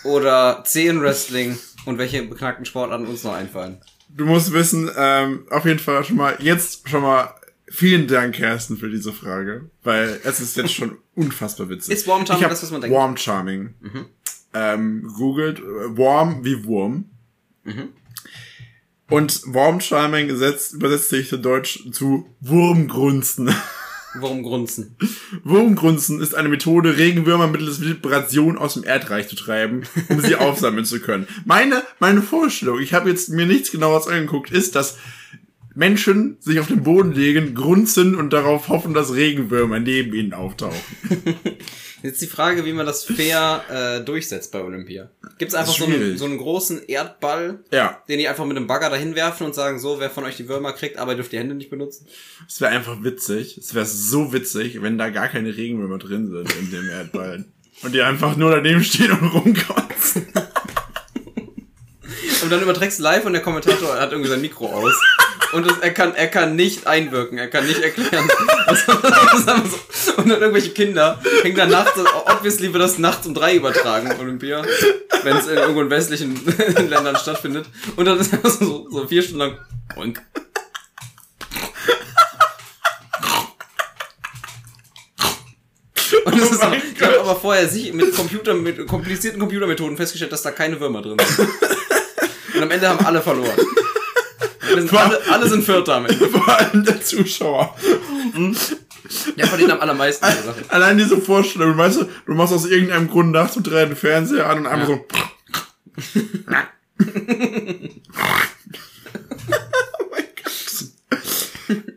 oder 0.04 0.62
Zehenwrestling? 0.64 1.58
Und 1.84 1.98
welche 1.98 2.22
beknackten 2.22 2.64
Sportarten 2.64 3.06
uns 3.06 3.24
noch 3.24 3.34
einfallen? 3.34 3.80
du 4.16 4.26
musst 4.26 4.52
wissen, 4.52 4.90
ähm, 4.96 5.46
auf 5.50 5.64
jeden 5.64 5.78
Fall 5.78 6.04
schon 6.04 6.16
mal, 6.16 6.36
jetzt 6.40 6.88
schon 6.88 7.02
mal 7.02 7.34
vielen 7.70 8.06
Dank, 8.06 8.34
Kersten, 8.34 8.76
für 8.76 8.90
diese 8.90 9.12
Frage. 9.12 9.70
Weil 9.82 10.20
es 10.24 10.40
ist 10.40 10.56
jetzt 10.56 10.74
schon 10.74 10.98
unfassbar 11.14 11.68
witzig. 11.70 11.94
Ist 11.94 12.06
Warm 12.06 12.26
Charming 12.26 12.48
das, 12.48 12.62
was 12.62 12.70
man 12.70 12.80
denkt? 12.80 12.96
Warm 12.96 13.16
Charming. 13.16 13.74
Ähm, 14.52 15.10
googelt, 15.16 15.60
äh, 15.60 15.96
warm 15.96 16.44
wie 16.44 16.64
Wurm. 16.64 17.06
Und 19.08 19.42
Warm 19.46 19.80
Charming 19.80 20.28
gesetzt, 20.28 20.74
übersetzt 20.74 21.08
sich 21.08 21.28
zu 21.28 21.38
Deutsch 21.38 21.90
zu 21.92 22.26
Wurmgrunzen. 22.40 23.54
Warum 24.14 24.42
grunzen? 24.42 24.96
Wurmgrunzen 25.44 26.20
ist 26.20 26.34
eine 26.34 26.48
Methode, 26.48 26.96
Regenwürmer 26.96 27.46
mittels 27.46 27.80
Vibration 27.80 28.58
aus 28.58 28.74
dem 28.74 28.82
Erdreich 28.82 29.28
zu 29.28 29.36
treiben, 29.36 29.84
um 30.08 30.20
sie 30.20 30.34
aufsammeln 30.36 30.84
zu 30.84 31.00
können. 31.00 31.28
Meine, 31.44 31.84
meine 32.00 32.20
Vorstellung, 32.20 32.80
ich 32.80 32.92
habe 32.92 33.08
jetzt 33.08 33.28
mir 33.28 33.46
nichts 33.46 33.70
genaueres 33.70 34.08
angeguckt, 34.08 34.50
ist, 34.50 34.74
dass 34.74 34.98
Menschen 35.74 36.36
sich 36.40 36.58
auf 36.58 36.66
den 36.66 36.82
Boden 36.82 37.12
legen, 37.12 37.54
grunzen 37.54 38.14
und 38.14 38.32
darauf 38.32 38.68
hoffen, 38.68 38.92
dass 38.94 39.14
Regenwürmer 39.14 39.78
neben 39.78 40.12
ihnen 40.14 40.32
auftauchen. 40.32 40.80
Jetzt 42.02 42.22
die 42.22 42.26
Frage, 42.26 42.64
wie 42.64 42.72
man 42.72 42.86
das 42.86 43.04
fair 43.04 43.62
äh, 43.70 44.04
durchsetzt 44.04 44.52
bei 44.52 44.62
Olympia. 44.62 45.10
Gibt 45.38 45.50
es 45.50 45.54
einfach 45.54 45.74
so 45.74 45.84
einen, 45.84 46.16
so 46.16 46.24
einen 46.24 46.38
großen 46.38 46.82
Erdball, 46.88 47.62
Ja, 47.70 48.02
den 48.08 48.18
die 48.18 48.26
einfach 48.26 48.46
mit 48.46 48.56
einem 48.56 48.66
Bagger 48.66 48.88
dahin 48.88 49.14
werfen 49.14 49.44
und 49.44 49.54
sagen, 49.54 49.78
so, 49.78 50.00
wer 50.00 50.08
von 50.08 50.24
euch 50.24 50.36
die 50.36 50.48
Würmer 50.48 50.72
kriegt, 50.72 50.96
aber 50.96 51.12
ihr 51.12 51.16
dürft 51.16 51.32
die 51.32 51.38
Hände 51.38 51.54
nicht 51.54 51.68
benutzen? 51.68 52.06
es 52.48 52.60
wäre 52.60 52.72
einfach 52.72 53.02
witzig. 53.04 53.58
Es 53.58 53.74
wäre 53.74 53.84
so 53.86 54.32
witzig, 54.32 54.80
wenn 54.82 54.96
da 54.96 55.10
gar 55.10 55.28
keine 55.28 55.54
Regenwürmer 55.56 55.98
drin 55.98 56.30
sind 56.30 56.54
in 56.56 56.70
dem 56.70 56.88
Erdball. 56.88 57.44
Und 57.82 57.94
die 57.94 58.02
einfach 58.02 58.36
nur 58.36 58.50
daneben 58.50 58.84
stehen 58.84 59.10
und 59.10 59.28
rumkotzen. 59.28 60.26
Und 62.42 62.50
dann 62.50 62.60
überträgst 62.62 62.98
du 62.98 63.02
live 63.02 63.24
und 63.24 63.32
der 63.32 63.42
Kommentator 63.42 63.98
hat 63.98 64.12
irgendwie 64.12 64.30
sein 64.30 64.40
Mikro 64.40 64.66
aus. 64.66 64.94
Und 65.52 65.66
das, 65.66 65.78
er, 65.78 65.92
kann, 65.92 66.14
er 66.14 66.28
kann 66.28 66.54
nicht 66.54 66.86
einwirken, 66.86 67.38
er 67.38 67.48
kann 67.48 67.66
nicht 67.66 67.80
erklären. 67.80 68.28
Also, 68.66 68.92
so. 69.92 70.12
Und 70.16 70.28
dann 70.28 70.40
irgendwelche 70.40 70.70
Kinder 70.70 71.20
hängen 71.42 71.56
dann 71.56 71.70
nachts, 71.70 71.98
obviously 72.26 72.72
wird 72.72 72.82
das 72.82 72.98
nachts 72.98 73.26
um 73.26 73.34
drei 73.34 73.56
übertragen, 73.56 74.12
Olympia, 74.20 74.62
wenn 75.24 75.36
es 75.36 75.48
irgendwo 75.48 75.80
in 75.80 75.90
westlichen 75.90 76.40
Ländern 76.88 77.16
stattfindet. 77.16 77.66
Und 77.96 78.04
dann 78.04 78.18
ist 78.20 78.32
einfach 78.32 78.50
so, 78.50 78.86
so 78.90 79.06
vier 79.08 79.22
Stunden 79.22 79.38
lang 79.38 79.58
Oink. 79.96 80.22
Und 86.24 86.40
das 86.40 86.50
ist 86.50 86.62
aber, 86.62 86.76
ich 86.76 87.02
habe 87.02 87.20
aber 87.20 87.36
vorher 87.36 87.68
sich 87.68 87.92
mit 87.92 88.14
Computer, 88.14 88.54
mit 88.54 88.86
komplizierten 88.86 89.40
Computermethoden 89.40 89.96
festgestellt, 89.96 90.32
dass 90.32 90.42
da 90.42 90.50
keine 90.52 90.78
Würmer 90.78 91.02
drin 91.02 91.16
sind. 91.18 91.48
Und 92.54 92.62
am 92.62 92.70
Ende 92.70 92.88
haben 92.88 93.04
alle 93.04 93.20
verloren. 93.20 93.58
Sind 94.74 94.92
alle, 94.94 95.20
alle 95.30 95.48
sind 95.48 95.64
Vierter 95.64 95.94
am 95.96 96.06
Ende. 96.06 96.26
Vor 96.28 96.48
allem 96.48 96.84
der 96.84 97.00
Zuschauer. 97.02 97.76
Der 99.36 99.46
verdient 99.46 99.70
am 99.72 99.80
allermeisten. 99.80 100.24
Sache. 100.24 100.64
Allein 100.68 100.96
diese 100.98 101.18
Vorstellung, 101.18 101.76
weißt 101.76 102.02
du, 102.02 102.04
du 102.26 102.34
machst 102.34 102.52
aus 102.52 102.66
irgendeinem 102.66 103.08
Grund 103.08 103.32
nachts 103.32 103.56
um 103.56 103.62
drei 103.62 103.84
den 103.86 103.96
Fernseher 103.96 104.48
an 104.48 104.58
und 104.58 104.66
einfach 104.66 104.88
Ja. 104.88 104.94
so. 104.96 105.04
oh 109.98 110.04
mein 110.10 110.24
Gott. 110.42 110.84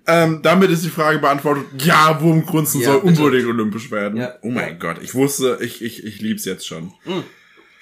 ähm, 0.08 0.40
damit 0.42 0.70
ist 0.72 0.84
die 0.84 0.90
Frage 0.90 1.20
beantwortet. 1.20 1.66
Ja, 1.84 2.20
Wurmgrunzen 2.22 2.82
Ja, 2.82 2.88
soll 2.94 3.02
bitte. 3.02 3.22
unbedingt 3.24 3.48
olympisch 3.50 3.92
werden. 3.92 4.18
Ja. 4.20 4.34
Oh 4.42 4.50
mein 4.50 4.80
Gott, 4.80 4.98
ich 5.02 5.14
wusste, 5.16 5.60
ich, 5.62 5.82
ich, 5.82 6.04
ich 6.06 6.22
lieb's 6.22 6.46
jetzt 6.46 6.68
schon. 6.68 6.94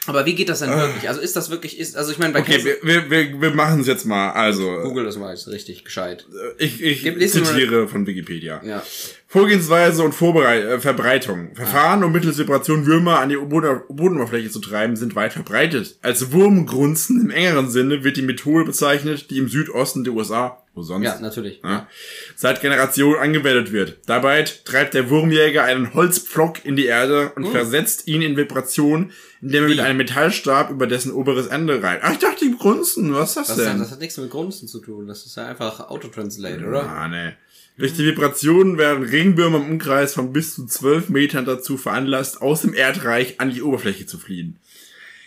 Aber 0.07 0.25
wie 0.25 0.33
geht 0.33 0.49
das 0.49 0.59
denn 0.59 0.69
wirklich? 0.71 1.07
Also 1.07 1.21
ist 1.21 1.35
das 1.35 1.51
wirklich, 1.51 1.77
ist, 1.77 1.95
also 1.95 2.11
ich 2.11 2.17
meine, 2.17 2.33
bei 2.33 2.39
Okay, 2.39 2.53
Käse, 2.53 2.77
wir, 2.81 3.11
wir, 3.11 3.39
wir, 3.39 3.51
machen 3.51 3.81
es 3.81 3.87
jetzt 3.87 4.05
mal. 4.05 4.31
Also, 4.31 4.79
Google 4.81 5.05
das 5.05 5.15
mal 5.17 5.29
jetzt 5.31 5.47
richtig 5.47 5.85
gescheit. 5.85 6.25
ich, 6.57 6.81
ich 6.81 7.03
Gib- 7.03 7.19
zitiere 7.29 7.87
von 7.87 8.07
Wikipedia. 8.07 8.61
Ja. 8.65 8.81
Vorgehensweise 9.27 10.03
und 10.03 10.13
Vorberei 10.13 10.59
äh, 10.59 10.79
Verbreitung. 10.79 11.55
Verfahren, 11.55 12.03
um 12.03 12.11
mittels 12.11 12.39
Vibration 12.39 12.87
Würmer 12.87 13.19
an 13.19 13.29
die 13.29 13.35
Boden 13.37 13.81
Bodenoberfläche 13.89 14.49
zu 14.49 14.59
treiben, 14.59 14.95
sind 14.95 15.15
weit 15.15 15.33
verbreitet. 15.33 15.97
Als 16.01 16.31
Wurmgrunzen 16.31 17.21
im 17.21 17.29
engeren 17.29 17.69
Sinne 17.69 18.03
wird 18.03 18.17
die 18.17 18.23
Methode 18.23 18.65
bezeichnet, 18.65 19.29
die 19.29 19.37
im 19.37 19.49
Südosten 19.49 20.03
der 20.03 20.13
USA, 20.13 20.60
wo 20.73 20.81
sonst, 20.83 21.03
Ja, 21.05 21.19
natürlich. 21.19 21.61
ja, 21.63 21.87
seit 22.35 22.61
Generationen 22.61 23.19
angewendet 23.19 23.71
wird. 23.71 23.99
Dabei 24.05 24.43
treibt 24.43 24.93
der 24.93 25.09
Wurmjäger 25.09 25.63
einen 25.63 25.93
Holzpflock 25.93 26.63
in 26.65 26.75
die 26.75 26.85
Erde 26.85 27.31
und 27.35 27.47
versetzt 27.47 28.07
ihn 28.07 28.21
in 28.21 28.37
Vibration, 28.37 29.11
indem 29.41 29.63
er 29.63 29.69
mit 29.69 29.77
Hm. 29.79 29.85
Einem 29.85 29.97
Metallstab 29.97 30.69
über 30.69 30.87
dessen 30.87 31.11
oberes 31.11 31.47
Ende 31.47 31.83
rein. 31.83 31.99
Ach, 32.01 32.13
ich 32.13 32.19
dachte, 32.19 32.45
die 32.45 32.55
grunzen. 32.57 33.13
Was 33.13 33.29
ist 33.31 33.37
das 33.37 33.47
Das, 33.47 33.57
denn? 33.57 33.67
hat, 33.73 33.79
das 33.81 33.91
hat 33.91 33.99
nichts 33.99 34.17
mit 34.17 34.29
Grunzen 34.31 34.67
zu 34.67 34.79
tun. 34.79 35.07
Das 35.07 35.25
ist 35.25 35.35
ja 35.35 35.47
einfach 35.47 35.89
Autotranslate, 35.89 36.65
oder? 36.65 36.87
Ah, 36.87 37.07
ne. 37.07 37.35
Durch 37.77 37.93
die 37.93 38.05
Vibrationen 38.05 38.77
werden 38.77 39.03
Regenwürmer 39.03 39.57
im 39.57 39.71
Umkreis 39.71 40.13
von 40.13 40.31
bis 40.33 40.53
zu 40.55 40.65
12 40.67 41.09
Metern 41.09 41.45
dazu 41.45 41.77
veranlasst, 41.77 42.41
aus 42.41 42.61
dem 42.61 42.73
Erdreich 42.73 43.39
an 43.39 43.49
die 43.49 43.61
Oberfläche 43.61 44.05
zu 44.05 44.19
fliehen. 44.19 44.57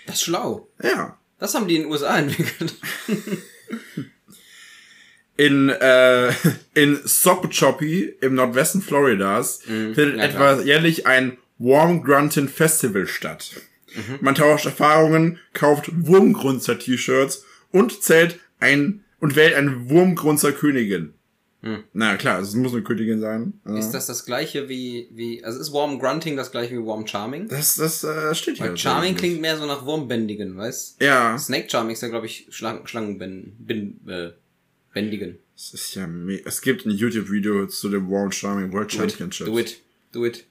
Das 0.06 0.16
ist 0.16 0.22
schlau. 0.24 0.68
Ja. 0.82 1.18
Das 1.38 1.54
haben 1.54 1.66
die 1.66 1.76
in 1.76 1.82
den 1.82 1.90
USA 1.90 2.16
entwickelt. 2.18 2.74
In, 5.36 5.68
äh, 5.68 6.32
in 6.74 6.98
Sockchoppy 7.04 8.14
im 8.20 8.34
Nordwesten 8.36 8.82
Floridas 8.82 9.62
findet 9.62 10.14
Mhm. 10.14 10.18
ja, 10.18 10.24
etwa 10.24 10.54
klar. 10.54 10.62
jährlich 10.62 11.06
ein 11.06 11.36
Warm 11.58 12.02
Grunting 12.04 12.48
Festival 12.48 13.06
statt. 13.06 13.50
Mhm. 13.94 14.18
Man 14.20 14.34
tauscht 14.34 14.66
Erfahrungen, 14.66 15.38
kauft 15.52 15.90
Wurmgrunzer-T-Shirts 16.06 17.44
und 17.72 18.02
zählt 18.02 18.38
ein 18.60 19.04
und 19.20 19.36
wählt 19.36 19.54
eine 19.54 19.88
Wurmgrunzer 19.90 20.52
Königin. 20.52 21.14
Na 21.94 22.16
klar, 22.16 22.40
es 22.40 22.54
muss 22.54 22.74
eine 22.74 22.82
Königin 22.82 23.20
sein. 23.20 23.54
Ja. 23.64 23.70
Hm. 23.70 23.78
Ist 23.78 23.92
das 23.92 24.04
das 24.06 24.26
gleiche 24.26 24.68
wie, 24.68 25.08
wie, 25.12 25.42
also 25.42 25.58
ist 25.58 25.72
Warm 25.72 25.98
Grunting 25.98 26.36
das 26.36 26.50
gleiche 26.52 26.74
wie 26.74 26.86
Warm 26.86 27.06
Charming? 27.06 27.48
Das, 27.48 27.76
das 27.76 28.04
äh, 28.04 28.34
steht 28.34 28.58
hier. 28.58 28.66
Weil 28.66 28.76
Charming 28.76 29.14
klingt 29.14 29.40
mehr 29.40 29.56
so 29.56 29.64
nach 29.64 29.86
Wurmbändigen, 29.86 30.58
weißt? 30.58 31.00
Ja. 31.00 31.38
Snake 31.38 31.70
Charming 31.70 31.94
ist 31.94 32.02
ja, 32.02 32.08
glaube 32.08 32.26
ich, 32.26 32.48
Schlang, 32.50 32.86
Schlangenbändigen. 32.86 33.56
Bin, 33.58 34.00
äh, 34.06 34.32
Bändigen. 34.94 35.38
Es 35.56 35.74
ist 35.74 35.94
ja 35.94 36.06
me 36.06 36.40
Es 36.44 36.60
gibt 36.62 36.86
ein 36.86 36.90
YouTube-Video 36.92 37.66
zu 37.66 37.88
dem 37.90 38.08
World 38.08 38.34
Charming 38.34 38.72
World 38.72 38.92
Do 38.92 39.02
it, 39.04 39.10
Championships. 39.10 39.50
do 39.50 39.58
it, 39.58 39.80
do 40.12 40.24
it. 40.24 40.44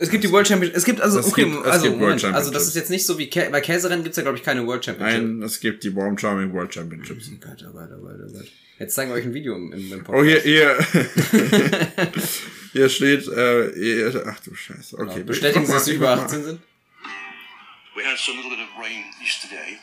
Es 0.00 0.10
gibt 0.10 0.22
die 0.22 0.30
World 0.30 0.46
Championship. 0.46 0.76
Es 0.76 0.84
gibt 0.84 1.00
also, 1.00 1.18
Es 1.18 1.26
okay, 1.26 1.44
gibt- 1.44 1.56
es 1.56 1.72
also, 1.72 1.84
gibt 1.86 1.94
World 2.00 2.00
Moment, 2.00 2.24
also 2.24 2.26
Championships. 2.26 2.52
das 2.54 2.68
ist 2.68 2.76
jetzt 2.76 2.90
nicht 2.90 3.04
so 3.06 3.18
wie 3.18 3.28
Kä 3.28 3.48
bei 3.50 3.60
Käserennen 3.60 4.04
gibt's 4.04 4.16
ja 4.16 4.22
glaube 4.22 4.38
ich 4.38 4.44
keine 4.44 4.64
World 4.66 4.84
Championship. 4.84 5.22
Nein, 5.22 5.42
es 5.42 5.58
gibt 5.58 5.82
die 5.82 5.94
World 5.94 6.20
Charming 6.20 6.52
World 6.52 6.72
Championships. 6.72 7.30
Oh 7.32 7.36
Gott, 7.40 7.64
oh 7.68 7.72
Gott, 7.72 7.88
oh 7.96 8.00
Gott, 8.02 8.16
oh 8.28 8.32
Gott. 8.32 8.46
Jetzt 8.78 8.94
zeigen 8.94 9.10
wir 9.10 9.16
euch 9.16 9.24
ein 9.24 9.34
Video 9.34 9.56
im, 9.56 9.72
im, 9.72 9.92
im 9.92 10.04
Oh, 10.06 10.22
hier, 10.22 10.36
Podcast. 10.36 10.92
hier. 10.92 12.12
hier 12.72 12.88
steht, 12.88 13.26
äh, 13.26 13.72
hier, 13.74 14.22
ach 14.26 14.38
du 14.40 14.54
Scheiße. 14.54 14.96
Okay. 14.98 15.24
Bestätigen 15.24 15.66
Sie, 15.66 15.72
dass 15.72 15.84
Sie 15.86 15.94
über 15.94 16.10
mach 16.10 16.16
mal. 16.18 16.24
18 16.26 16.44
sind? 16.44 16.60
We 17.96 18.04
had 18.04 18.16
some 18.18 18.36
little 18.36 18.50
bit 18.50 18.60
of 18.60 18.68
rain 18.80 19.02
yesterday. 19.20 19.78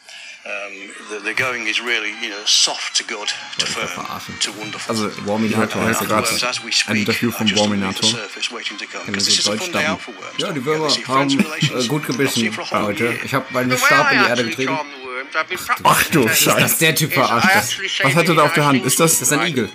Um, 0.45 0.73
the, 1.09 1.19
the 1.21 1.33
going 1.33 1.65
is 1.65 1.81
really, 1.81 2.11
you 2.21 2.29
know, 2.29 2.45
soft 2.45 2.95
to 2.97 3.03
good 3.03 3.29
to 3.57 3.65
firm 3.65 3.87
verarschen. 3.87 4.39
to 4.41 4.51
wonderful. 4.51 4.91
Also, 4.95 5.09
Warminator 5.25 5.81
heißt 5.83 6.01
and 6.01 6.09
gerade 6.09 6.27
worms, 6.29 6.43
as 6.43 6.59
we 6.61 6.67
ein 6.67 6.71
speak, 6.71 6.97
Interview 6.97 7.31
vom 7.31 7.47
Warminator. 7.55 8.01
the 8.03 8.07
surface 8.09 8.51
waiting 8.51 8.77
to 8.77 8.85
come. 8.85 9.03
Können 9.05 9.15
'Cause 9.15 9.25
wir 9.25 9.33
this 9.33 9.39
is 9.39 9.43
so 9.45 9.51
a 9.51 9.55
Deutsch 9.55 9.63
fun 9.63 9.73
day 9.73 9.81
stammen. 9.81 10.17
Ja, 10.37 10.51
die 10.53 10.63
Würmer 10.63 10.89
haben 11.07 11.39
äh, 11.39 11.87
gut 11.87 12.05
gebissen 12.05 12.57
heute. 12.71 13.19
Ich 13.23 13.33
habe 13.33 13.45
meinen 13.49 13.75
Stab 13.75 14.11
in 14.11 14.19
die 14.19 14.29
Erde 14.29 14.43
getrieben. 14.45 14.75
charm 14.75 14.87
the 14.91 15.03
worms, 15.07 15.35
I've 15.35 15.47
been 15.47 15.57
practicing 15.57 15.83
Ach 15.83 16.03
du 16.11 16.27
Scheiße. 16.27 16.59
Das 16.61 16.71
ist 16.73 16.81
der 16.81 16.93
Typ 16.95 17.13
verarscht 17.13 17.49
das. 17.55 17.75
Was 18.03 18.13
hat 18.15 18.27
er 18.29 18.35
da 18.35 18.43
auf 18.43 18.53
der 18.53 18.65
Hand? 18.67 18.85
Ist 18.85 18.99
das, 18.99 19.13
das 19.17 19.21
ist 19.23 19.33
ein 19.33 19.47
Igel? 19.47 19.71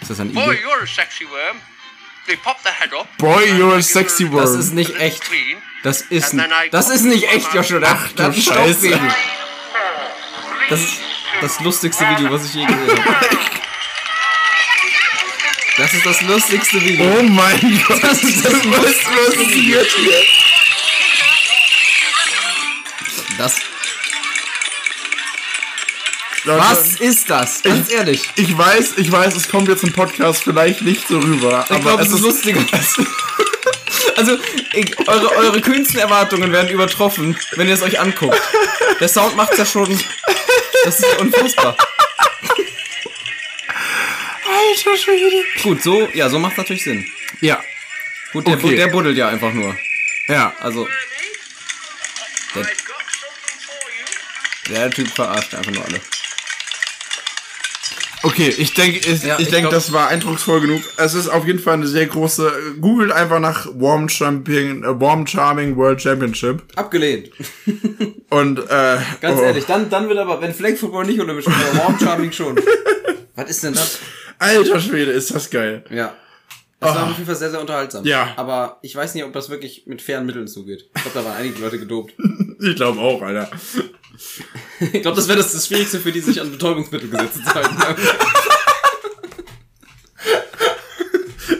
Ist 0.00 0.10
das 0.10 0.18
ein 0.18 0.32
Boy, 0.32 0.42
Igel? 0.56 0.66
you're 0.66 0.82
a 0.82 0.86
sexy 0.86 1.24
worm. 1.26 1.60
They 2.26 2.34
pop 2.36 2.56
the 2.64 2.70
head 2.70 2.92
up. 2.92 3.06
Boy, 3.18 3.44
you're 3.52 3.76
a 3.76 3.82
sexy 3.82 4.24
worm. 4.30 4.42
Das 4.42 4.50
ist 4.56 4.74
nicht 4.74 4.96
echt. 4.98 5.22
Das 5.82 6.02
ist, 6.02 6.34
das 6.72 6.90
ist 6.90 7.02
nicht 7.04 7.24
echt, 7.32 7.54
Joshua. 7.54 7.78
Der, 7.78 7.90
Ach, 7.90 8.24
ein 8.24 8.34
Scheiße. 8.34 8.98
Das 10.68 10.80
ist 10.80 11.00
das 11.40 11.60
lustigste 11.60 12.04
Video, 12.10 12.30
was 12.32 12.46
ich 12.46 12.54
je 12.54 12.66
gesehen 12.66 13.04
habe. 13.04 13.28
Das 15.76 15.94
ist 15.94 16.04
das 16.04 16.20
lustigste 16.22 16.82
Video. 16.82 17.18
Oh 17.18 17.22
mein 17.22 17.84
Gott. 17.86 18.02
Das 18.02 18.22
ist 18.24 18.44
das 18.44 18.64
lustigste 18.64 19.48
Video. 19.48 19.80
Das, 23.38 23.54
Leute, 26.42 26.60
was 26.60 27.00
ist 27.00 27.30
das? 27.30 27.62
Ganz 27.62 27.92
ehrlich. 27.92 28.28
Ich 28.34 28.58
weiß, 28.58 28.94
ich 28.96 29.12
weiß, 29.12 29.36
es 29.36 29.48
kommt 29.48 29.68
jetzt 29.68 29.84
im 29.84 29.92
Podcast 29.92 30.42
vielleicht 30.42 30.82
nicht 30.82 31.06
so 31.06 31.20
rüber. 31.20 31.64
Ich 31.70 31.80
glaube, 31.80 32.02
es 32.02 32.10
ist 32.10 32.20
lustiger. 32.20 32.60
Also, 34.16 34.38
eure, 35.06 35.30
eure 35.36 35.60
kühnsten 35.60 35.98
Erwartungen 36.00 36.52
werden 36.52 36.68
übertroffen, 36.70 37.38
wenn 37.52 37.68
ihr 37.68 37.74
es 37.74 37.82
euch 37.82 37.98
anguckt. 38.00 38.40
Der 39.00 39.08
Sound 39.08 39.36
macht's 39.36 39.56
ja 39.58 39.64
schon. 39.66 39.88
Das 40.84 40.98
ist 41.00 41.06
ja 41.12 41.18
unfassbar. 41.18 41.76
Alter 44.46 44.96
Schwede. 44.96 45.44
Gut, 45.62 45.82
so, 45.82 46.08
ja, 46.14 46.28
so 46.28 46.38
macht's 46.38 46.56
natürlich 46.58 46.84
Sinn. 46.84 47.06
Ja, 47.40 47.62
Gut, 48.32 48.46
der, 48.46 48.54
Okay. 48.54 48.76
der 48.76 48.88
buddelt 48.88 49.16
ja 49.16 49.28
einfach 49.28 49.52
nur. 49.52 49.76
ja. 50.28 50.52
Also, 50.60 50.86
you. 52.54 52.62
der 54.68 54.90
Typ 54.90 55.08
verarscht 55.14 55.54
einfach 55.54 55.72
nur 55.72 55.84
alle. 55.84 56.00
Okay, 58.22 58.52
ich 58.56 58.74
denke, 58.74 58.98
ich, 58.98 59.22
Ja, 59.22 59.36
ich 59.36 59.46
ich 59.46 59.50
denke, 59.50 59.70
das 59.70 59.92
war 59.92 60.08
eindrucksvoll 60.08 60.60
genug. 60.60 60.82
Es 60.96 61.14
ist 61.14 61.28
auf 61.28 61.46
jeden 61.46 61.58
Fall 61.58 61.74
eine 61.74 61.86
sehr 61.86 62.06
große. 62.06 62.50
Googelt 62.80 63.12
einfach 63.12 63.38
nach 63.38 63.66
Warm 63.74 64.08
Champion, 64.08 64.82
äh, 64.82 65.00
Warm 65.00 65.26
Charming 65.26 65.76
World 65.76 66.02
Championship 66.02 66.62
Abgelehnt. 66.74 67.30
und 68.30 68.58
äh, 68.58 68.98
Ganz 69.20 69.40
oh. 69.40 69.42
ehrlich, 69.42 69.64
dann, 69.66 69.88
dann 69.88 70.08
wird 70.08 70.18
aber, 70.18 70.40
wenn 70.40 70.52
Flag 70.52 70.76
Football 70.76 71.06
nicht 71.06 71.20
aber 71.20 71.32
Warm 71.32 71.98
Charming 71.98 72.32
schon. 72.32 72.58
Was 73.36 73.50
ist 73.50 73.62
denn 73.62 73.74
das? 73.74 73.98
Alter 74.38 74.80
Schwede, 74.80 75.12
ist 75.12 75.34
das 75.34 75.50
geil. 75.50 75.84
Ja. 75.90 76.14
Das 76.80 76.94
war 76.94 77.04
auf 77.04 77.12
jeden 77.14 77.26
Fall 77.26 77.34
sehr, 77.34 77.50
sehr 77.50 77.60
unterhaltsam. 77.60 78.04
Ja. 78.04 78.32
Aber 78.36 78.78
ich 78.82 78.94
weiß 78.94 79.14
nicht, 79.14 79.24
ob 79.24 79.32
das 79.32 79.50
wirklich 79.50 79.86
mit 79.86 80.00
fairen 80.00 80.26
Mitteln 80.26 80.46
zugeht. 80.46 80.88
Ich 80.94 81.02
glaube, 81.02 81.18
da 81.18 81.24
waren 81.24 81.36
einige 81.36 81.58
Leute 81.60 81.78
gedopt. 81.78 82.14
Ich 82.60 82.74
glaube 82.74 82.98
auch, 83.00 83.22
Alter. 83.22 83.48
Ich 84.80 85.02
glaube, 85.02 85.16
das 85.16 85.28
wäre 85.28 85.38
das, 85.38 85.52
das 85.52 85.66
Schwierigste 85.68 86.00
für 86.00 86.10
die, 86.10 86.20
sich 86.20 86.40
an 86.40 86.50
Betäubungsmittelgesetze 86.50 87.40
zu 87.42 87.54
halten. 87.54 87.76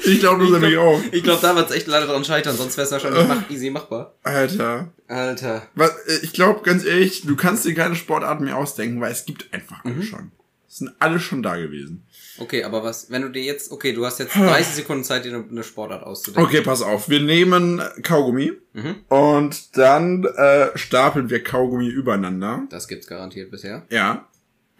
Ich 0.04 0.20
glaube 0.20 0.42
das 0.44 0.52
nämlich 0.52 0.76
auch. 0.78 1.00
Ich 1.12 1.22
glaube, 1.22 1.40
da 1.42 1.54
wird 1.54 1.68
es 1.70 1.76
echt 1.76 1.86
leider 1.86 2.06
dran 2.06 2.24
scheitern, 2.24 2.56
sonst 2.56 2.76
wäre 2.78 2.86
es 2.86 2.92
wahrscheinlich 2.92 3.26
mach, 3.28 3.48
easy 3.50 3.68
machbar. 3.70 4.14
Alter. 4.22 4.90
Alter. 5.06 5.68
Was, 5.74 5.90
äh, 6.06 6.20
ich 6.22 6.32
glaube, 6.32 6.62
ganz 6.62 6.84
ehrlich, 6.84 7.22
du 7.26 7.36
kannst 7.36 7.64
dir 7.66 7.74
keine 7.74 7.94
Sportarten 7.94 8.44
mehr 8.44 8.56
ausdenken, 8.56 9.00
weil 9.00 9.12
es 9.12 9.26
gibt 9.26 9.52
einfach 9.52 9.84
Mhm. 9.84 9.92
alle 9.92 10.02
schon. 10.02 10.32
Es 10.66 10.76
sind 10.78 10.92
alle 10.98 11.20
schon 11.20 11.42
da 11.42 11.56
gewesen. 11.56 12.06
Okay, 12.38 12.64
aber 12.64 12.82
was, 12.84 13.10
wenn 13.10 13.22
du 13.22 13.28
dir 13.30 13.42
jetzt, 13.42 13.70
okay, 13.72 13.92
du 13.92 14.04
hast 14.06 14.18
jetzt 14.18 14.34
30 14.34 14.74
Sekunden 14.74 15.04
Zeit, 15.04 15.24
dir 15.24 15.34
eine, 15.50 15.62
Sportart 15.64 16.02
auszudenken. 16.04 16.44
Okay, 16.44 16.60
pass 16.62 16.82
auf. 16.82 17.08
Wir 17.08 17.20
nehmen 17.20 17.82
Kaugummi 18.02 18.52
Mhm. 18.74 18.94
und 19.08 19.76
dann 19.76 20.24
äh, 20.24 20.68
stapeln 20.76 21.30
wir 21.30 21.42
Kaugummi 21.42 21.88
übereinander. 21.88 22.62
Das 22.70 22.86
gibt's 22.86 23.06
garantiert 23.08 23.50
bisher. 23.50 23.86
Ja. 23.90 24.28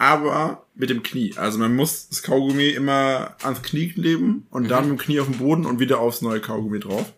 Aber 0.01 0.67
mit 0.77 0.91
dem 0.91 1.03
Knie. 1.03 1.35
Also 1.37 1.59
man 1.59 1.75
muss 1.75 2.09
das 2.09 2.23
Kaugummi 2.23 2.69
immer 2.69 3.35
ans 3.43 3.63
Knie 3.63 3.89
kleben 3.89 4.47
und 4.51 4.71
dann 4.71 4.89
mit 4.89 4.99
dem 4.99 5.03
Knie 5.05 5.19
auf 5.19 5.27
den 5.27 5.39
Boden 5.39 5.67
und 5.67 5.81
wieder 5.81 5.99
aufs 5.99 6.23
neue 6.23 6.41
Kaugummi 6.41 6.79
drauf. 6.79 7.13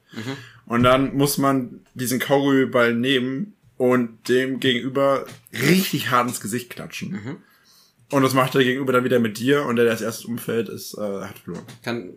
Und 0.64 0.82
dann 0.82 1.14
muss 1.14 1.36
man 1.36 1.80
diesen 1.92 2.18
Kaugummiball 2.20 2.94
nehmen 2.94 3.54
und 3.76 4.26
dem 4.30 4.60
Gegenüber 4.60 5.26
richtig 5.52 6.10
hart 6.10 6.28
ins 6.28 6.40
Gesicht 6.40 6.70
klatschen. 6.70 7.38
Und 8.10 8.22
das 8.22 8.34
macht 8.34 8.54
der 8.54 8.64
Gegenüber 8.64 8.92
dann 8.92 9.04
wieder 9.04 9.18
mit 9.20 9.38
dir 9.38 9.64
und 9.66 9.76
der, 9.76 9.84
der 9.84 9.92
als 9.92 10.02
erstes 10.02 10.24
umfällt, 10.24 10.68
ist, 10.68 10.94
äh, 10.94 11.00
hat 11.00 11.38
verloren. 11.38 11.64
Kann, 11.84 12.14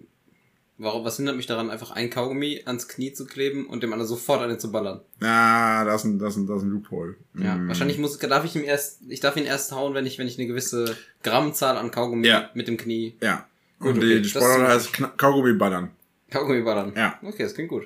warum, 0.79 1.05
was 1.05 1.17
hindert 1.17 1.35
mich 1.35 1.45
daran, 1.45 1.69
einfach 1.69 1.91
ein 1.91 2.09
Kaugummi 2.09 2.63
ans 2.65 2.87
Knie 2.87 3.13
zu 3.13 3.25
kleben 3.25 3.67
und 3.67 3.83
dem 3.83 3.93
anderen 3.93 4.07
sofort 4.09 4.41
an 4.41 4.49
den 4.49 4.59
zu 4.59 4.71
ballern? 4.71 5.01
Ah, 5.21 5.85
das 5.85 6.01
ist 6.01 6.05
ein, 6.05 6.19
das 6.19 6.33
ist 6.33 6.37
ein, 6.41 6.47
das 6.47 6.57
ist 6.57 6.63
ein 6.63 6.69
Loophole. 6.71 7.15
Ja, 7.37 7.55
Mm. 7.55 7.67
wahrscheinlich 7.67 7.99
muss, 7.99 8.17
darf 8.17 8.43
ich 8.43 8.55
ihm 8.55 8.63
erst, 8.63 9.01
ich 9.07 9.19
darf 9.19 9.37
ihn 9.37 9.45
erst 9.45 9.71
hauen, 9.71 9.93
wenn 9.93 10.05
ich, 10.07 10.17
wenn 10.17 10.27
ich 10.27 10.37
eine 10.39 10.47
gewisse 10.47 10.97
Grammzahl 11.21 11.77
an 11.77 11.91
Kaugummi 11.91 12.27
Ja. 12.27 12.49
mit 12.55 12.67
dem 12.67 12.77
Knie 12.77 13.15
Ja. 13.21 13.47
Gut, 13.79 13.91
und 13.91 13.97
okay, 13.97 14.07
die, 14.07 14.15
die 14.15 14.21
das 14.21 14.31
Sportart 14.31 14.67
heißt 14.69 14.87
Kna- 14.95 15.15
Kaugummi 15.17 15.53
ballern. 15.53 15.91
Kaugummi 16.31 16.61
ballern. 16.63 16.93
Ja. 16.95 17.19
Okay, 17.21 17.43
das 17.43 17.53
klingt 17.53 17.69
gut. 17.69 17.83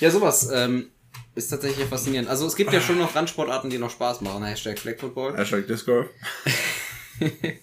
Ja, 0.00 0.10
sowas, 0.10 0.50
ähm, 0.52 0.88
ist 1.34 1.48
tatsächlich 1.48 1.86
faszinierend. 1.86 2.28
Also 2.28 2.46
es 2.46 2.56
gibt 2.56 2.72
ja 2.72 2.80
schon 2.80 2.98
noch 2.98 3.14
Randsportarten, 3.14 3.70
die 3.70 3.78
noch 3.78 3.90
Spaß 3.90 4.20
machen. 4.20 4.42
Hashtag 4.44 4.78
Flag 4.78 4.98
Football. 4.98 5.36
Hashtag 5.36 5.66
Disc 5.66 5.86
Golf. 5.86 6.08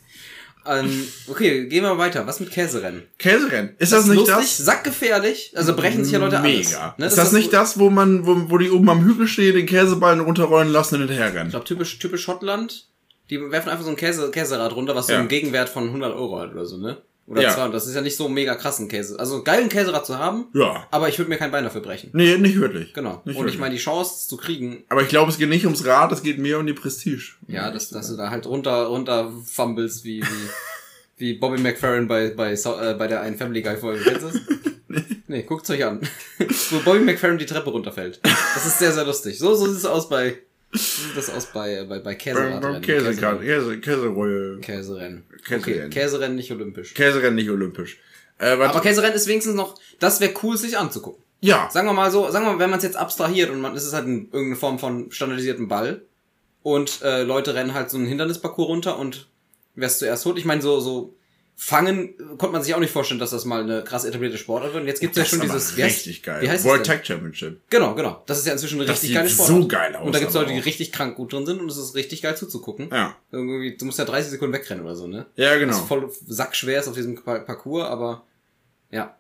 Ähm, 0.68 1.08
okay, 1.28 1.68
gehen 1.68 1.84
wir 1.84 1.96
weiter. 2.00 2.26
Was 2.26 2.40
mit 2.40 2.50
Käserennen? 2.50 3.04
Käserennen. 3.20 3.76
Ist 3.78 3.92
das, 3.92 4.08
nicht 4.08 4.16
lustig, 4.18 4.36
das? 4.36 4.58
sackgefährlich. 4.58 5.54
Also 5.56 5.76
brechen 5.76 6.04
sich 6.04 6.14
ja 6.14 6.18
Leute 6.18 6.40
alles. 6.40 6.70
Mega. 6.72 6.96
Ne, 6.98 7.06
ist 7.06 7.20
das, 7.20 7.34
nicht 7.34 7.52
so- 7.52 7.58
das, 7.58 7.78
wo 7.78 7.92
man, 7.92 8.26
wo, 8.26 8.50
wo 8.50 8.58
die 8.58 8.72
oben 8.72 8.90
am 8.90 9.04
Hügel 9.06 9.28
stehen, 9.28 9.54
den 9.56 9.68
Käseballen 9.68 10.22
runterrollen 10.22 10.70
lassen 10.72 10.96
und 10.96 11.04
Ich 11.04 11.10
hinterherrennen? 11.12 11.52
glaube, 11.52 11.66
typisch, 11.66 12.00
typisch 12.00 12.24
Schottland. 12.24 12.88
Die 13.30 13.40
werfen 13.52 13.70
einfach 13.70 13.84
so 13.86 13.92
ein 13.92 13.96
Käse, 13.96 14.32
Käserad 14.32 14.74
runter, 14.76 14.96
was 14.96 15.06
so 15.06 15.14
Ja. 15.14 15.20
einen 15.20 15.28
Gegenwert 15.28 15.70
von 15.70 15.84
100 15.88 16.16
Euro 16.16 16.40
hat 16.40 16.52
oder 16.54 16.66
so, 16.66 16.78
ne? 16.78 16.98
Oder 17.28 17.42
Ja. 17.42 17.54
200. 17.56 17.74
Das 17.74 17.88
ist 17.88 17.96
ja 17.96 18.02
nicht 18.02 18.16
so 18.16 18.30
mega 18.30 18.54
krassen 18.54 18.88
Käse. 18.88 19.20
Also 19.20 19.42
geilen 19.44 19.68
Käserad 19.68 20.06
zu 20.06 20.20
haben, 20.20 20.46
Ja. 20.54 20.86
aber 20.92 21.10
ich 21.10 21.18
würde 21.18 21.30
mir 21.30 21.38
kein 21.38 21.50
Bein 21.52 21.64
dafür 21.64 21.82
brechen. 21.82 22.12
Nee, 22.14 22.38
nicht 22.38 22.60
wirklich. 22.60 22.94
Genau. 22.94 23.22
Nicht 23.26 23.36
Und 23.36 23.36
wirklich. 23.44 23.56
ich 23.56 23.60
meine, 23.60 23.74
die 23.74 23.82
Chance 23.82 24.28
zu 24.28 24.38
kriegen, 24.38 24.84
Aber 24.90 25.02
ich 25.02 25.08
glaube, 25.08 25.32
es 25.32 25.38
geht 25.40 25.50
nicht 25.50 25.66
ums 25.66 25.86
Rad, 25.86 26.12
es 26.12 26.22
geht 26.22 26.38
mehr 26.38 26.60
um 26.60 26.68
die 26.68 26.74
Prestige. 26.74 27.34
ja, 27.48 27.72
dass, 27.72 27.90
dass 27.90 28.10
du 28.10 28.16
da 28.16 28.30
halt 28.30 28.46
runter, 28.46 28.86
runter 28.86 29.32
fumbles 29.44 30.04
wie, 30.04 30.22
wie, 30.22 30.28
wie 31.18 31.34
Bobby 31.34 31.60
McFerrin 31.60 32.08
bei, 32.08 32.30
bei, 32.30 32.54
äh, 32.54 32.94
bei 32.94 33.08
der 33.08 33.22
einen 33.22 33.38
Family 33.38 33.64
Guy 33.64 33.78
Folge. 33.78 34.04
Kennst 34.04 34.22
du 34.24 34.28
das? 34.30 35.04
nee, 35.28 35.42
guckt's 35.44 35.70
euch 35.72 35.84
an. 35.84 36.02
Wo 36.70 36.80
Bobby 36.82 37.00
McFerrin 37.00 37.40
die 37.40 37.48
Treppe 37.48 37.72
runterfällt. 37.72 38.20
Das 38.22 38.66
ist 38.68 38.78
sehr, 38.78 38.92
sehr 38.92 39.04
lustig. 39.06 39.40
So, 39.40 39.56
so 39.56 39.66
sieht 39.66 39.78
es 39.78 39.86
aus 39.86 40.10
bei, 40.10 40.38
das 41.16 41.30
aus 41.30 41.48
bei, 41.48 41.84
bei, 41.86 42.00
bei 42.00 42.16
Käserennen. 42.16 42.82
Käse, 42.82 43.16
Käserolle. 43.80 44.60
Käserennen. 44.60 45.24
Käserennen. 45.44 45.86
Okay, 45.86 45.90
Käserennen 45.90 46.36
nicht 46.36 46.52
olympisch. 46.52 46.94
Käserennen 46.94 47.36
nicht 47.36 47.50
olympisch. 47.50 47.98
Äh. 48.38 48.50
Aber 48.50 48.82
Käserennen 48.82 49.16
ist 49.16 49.28
wenigstens 49.28 49.56
noch, 49.56 49.76
das 50.00 50.20
wäre 50.20 50.34
cool, 50.44 50.58
sich 50.58 50.78
anzugucken. 50.78 51.24
ja. 51.42 51.70
Sagen 51.72 51.88
wir 51.88 51.94
mal 51.94 52.12
so, 52.12 52.30
sagen 52.30 52.46
wir 52.46 52.54
mal, 52.54 52.60
wenn 52.60 52.70
man 52.70 52.80
es 52.80 52.84
jetzt 52.84 52.98
abstrahiert 52.98 53.50
und 53.50 53.62
man, 53.62 53.76
es 53.76 53.86
ist 53.86 53.94
halt 53.94 54.08
ein, 54.08 54.26
irgendeine 54.32 54.56
Form 54.56 54.80
von 54.80 55.12
standardisierten 55.12 55.68
Ball 55.68 56.02
und 56.64 57.02
äh, 57.04 57.24
Leute 57.24 57.54
rennen 57.54 57.74
halt 57.74 57.90
so 57.90 57.98
einen 57.98 58.08
Hindernisparcours 58.08 58.68
runter 58.68 59.00
und 59.00 59.28
wer 59.76 59.88
es 59.88 60.00
zuerst 60.00 60.26
holt, 60.26 60.38
ich 60.38 60.46
meine, 60.46 60.62
so, 60.62 60.80
so 60.80 61.16
fangen 61.58 62.16
konnte 62.38 62.50
man 62.54 62.64
sich 62.64 62.74
auch 62.76 62.80
nicht 62.80 62.92
vorstellen, 62.92 63.20
dass 63.20 63.30
das 63.30 63.46
mal 63.46 63.64
eine 63.64 63.84
krass 63.84 64.04
etablierte 64.04 64.38
Sportart 64.38 64.74
wird. 64.74 64.84
Und 64.84 64.88
jetzt 64.88 65.00
gibt's 65.00 65.18
ja 65.18 65.24
Das 65.24 65.30
schon 65.30 65.40
ist 65.42 65.46
dieses, 65.54 65.78
richtig 65.78 66.22
geil. 66.24 66.42
Wie 66.42 66.50
heißt 66.50 66.66
World 66.66 66.82
das? 66.82 66.88
Tag 66.88 67.06
Championship. 67.08 67.62
Genau, 67.70 67.96
genau. 67.96 68.22
Das 68.26 68.38
ist 68.40 68.46
ja 68.46 68.54
inzwischen 68.54 68.76
eine 68.80 68.86
Das 68.86 68.96
richtig 68.96 69.10
sieht 69.10 69.18
geile 69.18 69.30
so 69.30 69.44
Sportart. 69.46 69.70
geil 69.70 69.96
aus, 69.96 70.06
Und 70.06 70.14
da 70.16 70.20
gibt's 70.20 70.34
Leute, 70.34 70.52
die 70.54 70.60
richtig 70.60 70.92
krank 70.92 71.16
gut 71.16 71.32
drin 71.32 71.46
sind 71.46 71.62
und 71.62 71.70
es 71.72 71.78
ist 71.78 71.96
richtig 71.96 72.22
geil 72.22 72.36
zuzugucken. 72.36 72.90
Ja. 72.92 73.16
Irgendwie, 73.32 73.76
du 73.78 73.86
musst 73.86 73.98
ja 74.00 74.06
30 74.06 74.32
Sekunden 74.32 74.54
wegrennen 74.54 74.84
oder 74.84 74.96
so, 74.96 75.08
ne? 75.08 75.26
Ja, 75.38 75.56
genau. 75.58 75.78
voll 75.86 76.12
sackschwer 76.28 76.80
ist 76.82 76.88
auf 76.90 76.96
diesem 76.96 77.16
Pa- 77.24 77.40
Parcours, 77.40 77.86
aber 77.88 78.24
ja, 78.92 79.16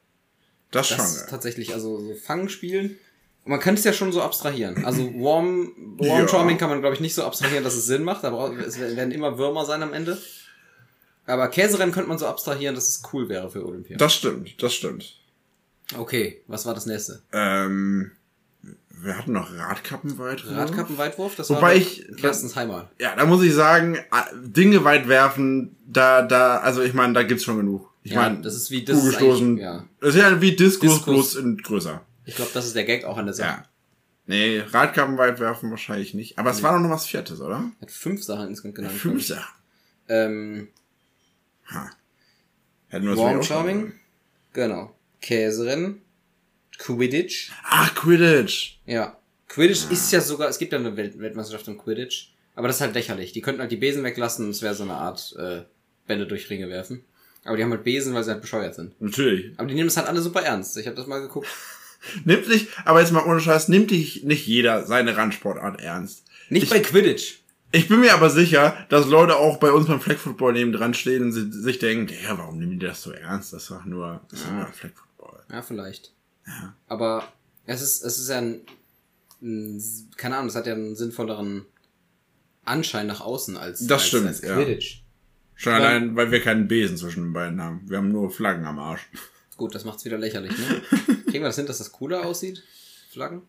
Das, 0.72 0.90
das 0.90 0.98
schon 0.98 1.06
ist 1.06 1.20
geil. 1.22 1.28
tatsächlich, 1.30 1.74
also 1.74 2.00
so 2.00 2.14
Fangen 2.16 2.50
spielen. 2.50 2.98
Man 3.46 3.60
könnte 3.60 3.80
es 3.80 3.86
ja 3.86 3.94
schon 3.94 4.12
so 4.12 4.22
abstrahieren. 4.22 4.84
Also 4.86 5.04
Warm, 5.16 5.72
Warm 6.00 6.22
Ja. 6.24 6.28
Charming 6.28 6.58
kann 6.58 6.70
man, 6.70 6.82
glaube 6.82 6.96
ich, 6.96 7.02
nicht 7.02 7.14
so 7.16 7.24
abstrahieren, 7.24 7.64
dass 7.64 7.76
es 7.76 7.86
Sinn 7.86 8.04
macht. 8.04 8.26
Aber 8.26 8.52
es 8.58 8.78
werden 8.80 9.12
immer 9.12 9.38
Würmer 9.38 9.66
sein 9.66 9.84
am 9.84 9.94
Ende. 9.94 10.18
Aber 11.28 11.48
Käserennen 11.50 11.94
könnte 11.94 12.10
man 12.10 12.18
so 12.18 12.28
abstrahieren, 12.28 12.76
dass 12.76 12.88
es 12.88 13.02
cool 13.14 13.30
wäre 13.30 13.50
für 13.50 13.66
Olympia. 13.66 13.98
Das 13.98 14.14
stimmt, 14.14 14.62
das 14.62 14.74
stimmt. 14.74 15.18
Okay, 15.98 16.42
was 16.48 16.66
war 16.66 16.74
das 16.74 16.86
nächste? 16.86 17.22
Ähm, 17.32 18.12
wir 18.90 19.18
hatten 19.18 19.34
noch 19.34 19.52
Radkappenweit. 19.56 20.44
Radkappenweitwurf? 20.48 21.36
Das 21.36 21.50
Wobei 21.50 21.62
war 21.62 21.76
ich- 21.76 22.06
Kerstens 22.18 22.56
Heimat. 22.56 22.90
Ja, 23.00 23.16
da 23.16 23.26
muss 23.26 23.44
ich 23.44 23.54
sagen, 23.54 23.98
Dinge 24.36 24.84
weit 24.84 25.08
werfen, 25.08 25.76
da, 25.86 26.22
da, 26.22 26.58
also 26.58 26.82
ich 26.82 26.94
meine, 26.94 27.14
da 27.14 27.24
gibt's 27.24 27.44
schon 27.44 27.58
genug. 27.58 27.92
Ich 28.04 28.12
Ja, 28.12 28.22
meine, 28.22 28.42
das 28.42 28.56
ist 28.56 28.70
wie- 28.72 28.86
Kugelstoßen. 28.86 29.48
eigentlich- 29.48 29.64
ja. 29.64 29.86
Das 30.00 30.16
ist 30.16 30.22
ja 30.22 30.42
wie 30.42 30.56
Diskus, 30.56 30.90
Diskus. 30.98 31.06
bloß 31.06 31.36
in 31.36 31.58
größer. 31.58 32.02
Ich 32.26 32.36
glaube, 32.36 32.52
das 32.54 32.66
ist 32.68 32.76
der 32.76 32.86
Gag 32.86 33.04
auch 33.06 33.18
an 33.18 33.26
der 33.26 33.34
Sache. 33.34 33.48
Ja. 33.50 33.66
Nee, 34.28 34.60
Radkappen 34.72 35.18
weit 35.20 35.40
werfen 35.40 35.70
wahrscheinlich 35.70 36.14
nicht. 36.16 36.40
Aber 36.40 36.50
es 36.50 36.64
war 36.64 36.74
doch 36.74 36.80
noch 36.80 36.90
was 36.90 37.06
Viertes, 37.06 37.42
oder? 37.42 37.64
Hat 37.82 37.92
fünf 37.92 38.24
Sachen 38.24 38.48
insgesamt 38.48 38.76
genannt. 38.76 38.96
Fünf 38.96 39.26
Sachen. 39.28 39.54
Ähm, 40.08 40.68
Hätten 42.88 43.08
wir 43.08 43.18
Warm 43.18 43.44
Charming. 43.44 43.94
Genau. 44.54 44.96
Käserennen. 45.22 46.02
Quidditch. 46.78 47.52
Ach, 47.64 47.94
Quidditch. 47.96 48.80
Ja. 48.86 49.18
Quidditch 49.48 49.90
ist 49.92 50.12
ja 50.12 50.22
sogar, 50.22 50.50
es 50.50 50.58
gibt 50.58 50.74
ja 50.74 50.80
eine 50.80 50.98
Welt 50.98 51.20
Weltmeisterschaft 51.20 51.68
im 51.68 51.78
Quidditch, 51.78 52.34
aber 52.56 52.68
das 52.68 52.78
ist 52.78 52.82
halt 52.82 52.94
lächerlich. 52.94 53.32
Die 53.32 53.42
könnten 53.42 53.62
halt 53.62 53.72
die 53.72 53.78
Besen 53.78 54.04
weglassen 54.04 54.46
und 54.46 54.52
es 54.52 54.62
wäre 54.62 54.76
so 54.76 54.84
eine 54.84 54.96
Art 54.96 55.36
äh, 55.38 55.64
Bände 56.08 56.28
durch 56.28 56.50
Ringe 56.50 56.70
werfen. 56.70 57.04
Aber 57.44 57.58
die 57.58 57.64
haben 57.64 57.72
halt 57.72 57.84
Besen, 57.84 58.14
weil 58.14 58.24
sie 58.24 58.32
halt 58.32 58.42
bescheuert 58.42 58.76
sind. 58.76 59.00
Natürlich. 59.00 59.54
Aber 59.58 59.68
die 59.68 59.76
nehmen 59.76 59.88
es 59.88 59.98
halt 59.98 60.08
alle 60.08 60.22
super 60.22 60.42
ernst. 60.42 60.78
Ich 60.78 60.88
habe 60.88 60.96
das 60.96 61.08
mal 61.08 61.22
geguckt. 61.22 61.48
Nimmt 62.26 62.46
sich, 62.46 62.68
aber 62.84 63.02
jetzt 63.02 63.12
mal 63.12 63.26
ohne 63.26 63.40
Scheiß, 63.40 63.68
nimmt 63.68 63.90
dich 63.90 64.24
nicht 64.24 64.46
jeder 64.46 64.86
seine 64.86 65.18
Randsportart 65.18 65.82
ernst. 65.82 66.24
Nicht 66.50 66.70
bei 66.70 66.80
Quidditch. 66.80 67.40
Ich 67.76 67.88
bin 67.88 68.00
mir 68.00 68.14
aber 68.14 68.30
sicher, 68.30 68.86
dass 68.90 69.06
Leute 69.08 69.36
auch 69.38 69.58
bei 69.58 69.72
uns 69.72 69.88
beim 69.88 70.00
Flag 70.00 70.18
Football 70.18 70.54
neben 70.54 70.72
dran 70.72 70.94
stehen 70.94 71.24
und 71.24 71.32
si- 71.34 71.52
sich 71.52 71.80
denken, 71.80 72.14
ja, 72.24 72.38
warum 72.38 72.58
nehmen 72.58 72.80
die 72.80 72.86
das 72.86 73.02
so 73.02 73.12
ernst? 73.12 73.54
Das 73.54 73.64
ist 73.64 73.72
doch 73.72 73.86
nur, 73.86 74.22
das 74.30 74.40
ist 74.42 74.52
nur 74.52 74.66
Flag 74.68 74.92
Football. 74.96 75.44
Ja, 75.52 75.62
vielleicht. 75.62 76.14
Aber 76.88 77.28
es 77.66 77.82
ist, 77.82 78.04
es 78.04 78.18
ist 78.20 78.30
ja 78.30 78.38
ein, 78.38 78.62
ein, 79.42 79.84
keine 80.16 80.38
Ahnung, 80.38 80.48
es 80.50 80.56
hat 80.56 80.68
ja 80.68 80.74
einen 80.74 80.96
sinnvolleren 80.96 81.66
Anschein 82.64 83.08
nach 83.08 83.22
außen 83.22 83.58
als, 83.58 83.86
Das 83.88 84.02
als, 84.02 84.08
stimmt, 84.08 84.28
als 84.28 84.42
ja. 84.42 84.56
Quidditch. 84.56 85.02
Schon 85.56 85.74
allein, 85.74 86.16
weil 86.16 86.32
wir 86.32 86.42
keinen 86.42 86.68
Besen 86.68 86.98
zwischen 86.98 87.24
den 87.24 87.34
beiden 87.34 87.62
haben. 87.62 87.82
Wir 87.90 87.98
haben 87.98 88.12
nur 88.12 88.30
Flaggen 88.30 88.66
am 88.66 88.78
Arsch. 88.80 89.08
Gut, 89.58 89.74
das 89.74 89.86
macht's 89.86 90.04
wieder 90.04 90.18
lächerlich, 90.18 90.52
ne? 90.58 90.82
Kriegen 91.26 91.44
wir 91.44 91.50
das 91.50 91.56
hin, 91.56 91.66
dass 91.66 91.78
das 91.78 91.92
cooler 91.92 92.26
aussieht? 92.26 92.62
Flaggen? 93.12 93.42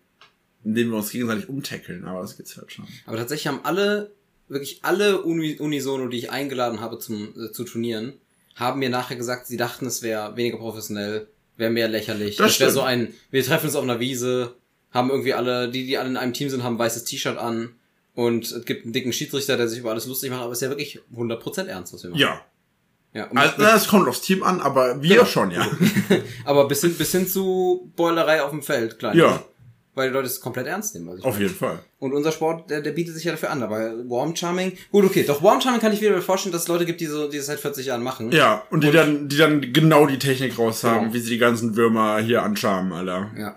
Indem 0.67 0.91
wir 0.91 0.97
uns 0.97 1.11
gegenseitig 1.11 1.49
umtackeln, 1.49 2.05
aber 2.05 2.23
das 2.23 2.37
geht's 2.37 2.57
halt 2.57 2.73
schon. 2.73 2.87
Aber 3.07 3.17
tatsächlich 3.17 3.47
haben 3.47 3.61
alle, 3.63 4.11
wirklich 4.49 4.81
alle 4.83 5.23
Uni 5.23 5.57
Unisono, 5.61 6.09
die 6.09 6.19
ich 6.19 6.31
eingeladen 6.31 6.81
habe 6.81 6.99
zum, 6.99 7.29
äh, 7.39 7.53
zu 7.53 7.63
Turnieren, 7.65 8.15
haben 8.57 8.81
mir 8.81 8.91
nachher 8.91 9.17
gesagt, 9.17 9.47
sie 9.47 9.57
dachten, 9.57 9.87
es 9.87 10.03
wäre 10.03 10.37
weniger 10.37 10.57
professionell, 10.59 11.29
wäre 11.57 11.71
mehr 11.71 11.87
lächerlich. 11.89 12.37
Das 12.37 12.53
Das, 12.53 12.61
wäre 12.61 12.71
so 12.73 12.81
ein, 12.83 13.15
wir 13.31 13.45
treffen 13.45 13.67
uns 13.67 13.77
auf 13.77 13.85
einer 13.85 14.01
Wiese, 14.01 14.57
haben 14.91 15.11
irgendwie 15.11 15.35
alle, 15.35 15.71
die, 15.71 15.87
die 15.87 15.99
alle 15.99 16.09
in 16.09 16.17
einem 16.17 16.33
Team 16.33 16.49
sind, 16.51 16.65
haben 16.65 16.75
ein 16.75 16.79
weißes 16.81 17.05
T-Shirt 17.05 17.39
an 17.39 17.77
und 18.15 18.51
es 18.51 18.65
gibt 18.65 18.85
einen 18.85 18.93
dicken 18.93 19.13
Schiedsrichter, 19.13 19.57
der 19.57 19.69
sich 19.69 19.79
über 19.79 19.91
alles 19.91 20.07
lustig 20.07 20.31
macht, 20.31 20.41
aber 20.43 20.53
es 20.53 20.59
ist 20.59 20.63
ja 20.63 20.71
wirklich 20.71 21.01
100% 21.15 21.67
ernst, 21.67 21.93
was 21.93 22.03
wir 22.03 22.11
machen. 22.11 22.21
Ja. 22.21 22.41
ja 23.13 23.31
Also, 23.35 23.63
es 23.63 23.87
kommt 23.89 24.09
aufs 24.09 24.23
Team 24.23 24.43
an, 24.43 24.61
aber 24.61 25.01
wir 25.01 25.17
Genau. 25.17 25.27
schon, 25.27 25.51
ja. 25.53 25.71
aber 26.45 26.67
bis 26.67 26.81
hin, 26.81 26.95
bis 26.95 27.13
hin 27.13 27.29
zu 27.29 27.93
Beulerei 27.95 28.43
auf 28.43 28.51
dem 28.51 28.63
Feld, 28.63 28.99
klein. 28.99 29.17
Ja. 29.17 29.45
Weil 29.97 30.11
die 30.11 30.15
Leute 30.15 30.26
es 30.26 30.41
komplett 30.41 30.67
ernst 30.69 30.95
nehmen. 30.95 31.09
Also 31.09 31.19
ich 31.21 31.25
Auf 31.25 31.35
meine- 31.35 31.47
jeden 31.47 31.57
Fall. 31.59 31.79
Und 31.99 32.12
unser 32.12 32.31
Sport, 32.31 32.71
der, 32.71 32.83
der 32.83 32.93
bietet 32.93 33.15
sich 33.15 33.25
ja 33.25 33.33
dafür 33.33 33.50
an. 33.50 33.62
Aber 33.62 33.79
Warm 34.09 34.37
Charming, 34.37 34.73
gut, 34.93 35.05
okay. 35.07 35.25
Doch 35.26 35.43
Warm 35.43 35.61
Charming 35.61 35.81
kann 35.81 35.93
ich 35.93 36.00
mir 36.03 36.21
vorstellen, 36.23 36.53
dass 36.53 36.62
es 36.62 36.69
Leute 36.69 36.85
gibt, 36.87 37.00
die, 37.00 37.07
so, 37.07 37.29
die 37.29 37.38
es 37.38 37.47
seit 37.47 37.59
40 37.59 37.87
Jahren 37.87 38.03
machen. 38.05 38.31
Ja, 38.31 38.62
und 38.71 38.85
die 38.85 38.91
dann, 38.93 39.29
die 39.29 39.37
dann 39.38 39.73
genau 39.73 40.07
die 40.07 40.19
Technik 40.19 40.59
raus 40.59 40.85
haben, 40.85 41.00
Genau. 41.07 41.15
wie 41.15 41.19
sie 41.21 41.31
die 41.31 41.38
ganzen 41.38 41.75
Würmer 41.76 42.19
hier 42.19 42.43
anschamen, 42.43 42.93
Alter. 42.93 43.31
Ja. 43.38 43.55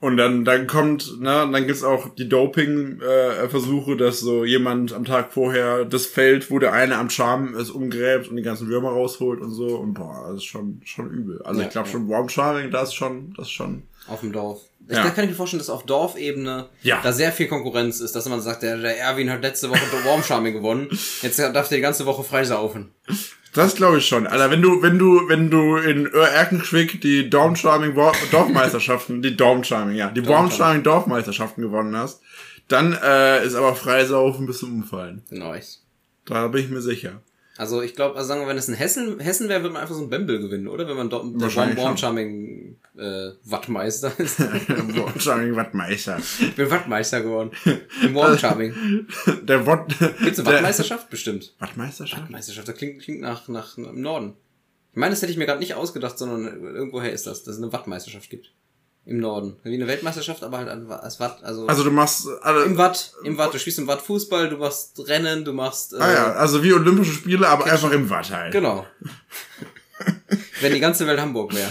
Und 0.00 0.16
dann, 0.16 0.44
dann 0.44 0.66
kommt, 0.66 1.20
ne, 1.20 1.48
dann 1.50 1.66
gibt's 1.66 1.84
auch 1.84 2.08
die 2.16 2.28
Doping-Versuche, 2.28 3.96
dass 3.96 4.20
so 4.20 4.44
jemand 4.44 4.92
am 4.92 5.04
Tag 5.04 5.32
vorher 5.32 5.84
das 5.84 6.06
Feld, 6.06 6.50
wo 6.50 6.58
der 6.58 6.72
eine 6.72 6.96
am 6.98 7.08
Charmen 7.10 7.54
ist, 7.54 7.70
umgräbt 7.70 8.28
und 8.28 8.36
die 8.36 8.42
ganzen 8.42 8.68
Würmer 8.68 8.90
rausholt 8.90 9.40
und 9.40 9.52
so. 9.52 9.76
Und 9.78 9.94
boah, 9.94 10.26
das 10.28 10.38
ist 10.38 10.44
schon, 10.44 10.80
schon 10.84 11.10
übel. 11.10 11.40
Also 11.42 11.60
Ja, 11.60 11.66
ich 11.66 11.72
glaube 11.72 11.88
ja. 11.88 11.92
schon, 11.92 12.08
Warm 12.08 12.28
Charming, 12.28 12.70
das 12.70 12.90
ist 12.90 12.94
schon, 12.94 13.32
das 13.36 13.46
ist 13.46 13.52
schon. 13.52 13.84
Auf 14.08 14.20
dem 14.20 14.32
Dorf. 14.32 14.60
Ich, 14.92 14.96
Ja. 14.98 15.04
Da 15.04 15.10
kann 15.10 15.24
ich 15.24 15.30
mir 15.30 15.36
vorstellen, 15.36 15.58
dass 15.60 15.70
auf 15.70 15.84
Dorfebene 15.86 16.68
Ja. 16.82 17.00
da 17.02 17.12
sehr 17.12 17.32
viel 17.32 17.48
Konkurrenz 17.48 18.00
ist, 18.00 18.14
dass 18.14 18.28
man 18.28 18.40
sagt, 18.40 18.62
der, 18.62 18.76
der 18.76 18.98
Erwin 18.98 19.30
hat 19.30 19.42
letzte 19.42 19.70
Woche 19.70 19.80
Warm 20.04 20.22
Charming 20.22 20.52
gewonnen. 20.54 20.88
Jetzt 21.22 21.38
darf 21.38 21.68
der 21.68 21.78
die 21.78 21.82
ganze 21.82 22.06
Woche 22.06 22.22
freisaufen. 22.24 22.92
Das 23.54 23.74
glaube 23.74 23.98
ich 23.98 24.06
schon. 24.06 24.26
Alter, 24.26 24.50
wenn 24.50 24.62
du, 24.62 24.80
wenn 24.82 24.98
du, 24.98 25.28
wenn 25.28 25.50
du 25.50 25.76
in 25.76 26.06
Erkenschwick 26.12 27.00
die 27.02 27.28
Dorm 27.28 27.54
Charming 27.56 27.96
Wo- 27.96 28.12
Dorfmeisterschaften, 28.30 29.20
die 29.22 29.36
Dorm 29.36 29.62
Charming, 29.64 29.96
ja, 29.96 30.10
die 30.10 30.26
Warm 30.26 30.50
Charming 30.50 30.82
Dorfmeisterschaften 30.82 31.62
gewonnen 31.62 31.96
hast, 31.96 32.20
dann 32.68 32.92
äh, 33.02 33.44
ist 33.46 33.54
aber 33.54 33.74
Freisaufen 33.74 34.46
bis 34.46 34.58
zum 34.60 34.74
Umfallen. 34.74 35.22
Nice. 35.30 35.82
Da 36.24 36.48
bin 36.48 36.64
ich 36.64 36.70
mir 36.70 36.80
sicher. 36.80 37.20
Also 37.58 37.82
ich 37.82 37.94
glaube, 37.94 38.16
also 38.16 38.28
sagen 38.28 38.40
wir, 38.40 38.48
wenn 38.48 38.56
es 38.56 38.68
in 38.68 38.74
Hessen, 38.74 39.20
Hessen 39.20 39.48
wäre, 39.48 39.62
würde 39.62 39.74
man 39.74 39.82
einfach 39.82 39.94
so 39.94 40.02
ein 40.02 40.08
Bembel 40.08 40.40
gewinnen, 40.40 40.68
oder? 40.68 40.88
Wenn 40.88 40.96
man 40.96 41.10
dort 41.10 41.24
der 41.24 41.32
Warm, 41.32 41.42
Wahrscheinlich 41.42 41.76
Warm 41.76 41.88
schon. 41.88 41.98
Charming 41.98 42.76
äh, 42.96 43.30
Wattmeister 43.44 44.12
ist. 44.18 44.40
Warm 44.96 45.20
Charming 45.20 45.54
Wattmeister. 45.56 46.18
ich 46.18 46.54
bin 46.54 46.70
Wattmeister 46.70 47.20
geworden. 47.20 47.50
Im 48.02 48.14
Warm 48.14 48.38
Charming. 48.38 49.06
Der 49.42 49.66
Watt. 49.66 49.94
Gibt's 50.22 50.40
eine 50.40 50.48
Wattmeisterschaft? 50.48 51.10
Bestimmt. 51.10 51.54
Wattmeisterschaft? 51.58 52.30
Meisterschaft, 52.30 52.68
das 52.68 52.76
klingt, 52.76 53.02
klingt 53.02 53.20
nach, 53.20 53.48
nach, 53.48 53.76
im 53.76 54.00
Norden. 54.00 54.34
Ich 54.92 54.98
meine, 54.98 55.10
das 55.10 55.20
hätte 55.20 55.32
ich 55.32 55.38
mir 55.38 55.46
gerade 55.46 55.60
nicht 55.60 55.74
ausgedacht, 55.74 56.18
sondern 56.18 56.62
irgendwoher 56.62 57.12
ist 57.12 57.26
das, 57.26 57.44
dass 57.44 57.56
es 57.56 57.62
eine 57.62 57.72
Wattmeisterschaft 57.72 58.30
gibt. 58.30 58.52
Im 59.04 59.18
Norden. 59.18 59.56
Wie 59.64 59.74
eine 59.74 59.88
Weltmeisterschaft, 59.88 60.44
aber 60.44 60.58
halt 60.58 60.68
an- 60.68 60.88
als 60.90 61.18
Watt, 61.18 61.42
also, 61.42 61.66
Also 61.66 61.82
du 61.82 61.90
machst 61.90 62.28
alle, 62.42 62.62
im 62.64 62.78
Watt, 62.78 63.12
im 63.24 63.36
Watt. 63.36 63.52
Du 63.52 63.58
spielst 63.58 63.80
im 63.80 63.88
Watt 63.88 64.00
Fußball, 64.00 64.48
du 64.48 64.58
machst 64.58 64.92
Rennen, 65.08 65.44
du 65.44 65.52
machst, 65.52 65.92
äh, 65.94 65.96
ah 65.98 66.12
ja, 66.12 66.32
also 66.34 66.62
wie 66.62 66.72
Olympische 66.72 67.12
Spiele, 67.12 67.48
aber 67.48 67.64
einfach 67.66 67.90
im 67.90 68.08
Watt 68.10 68.30
halt. 68.30 68.52
genau. 68.52 68.86
Wenn 70.60 70.72
die 70.72 70.80
ganze 70.80 71.06
Welt 71.06 71.20
Hamburg 71.20 71.54
wäre. 71.54 71.70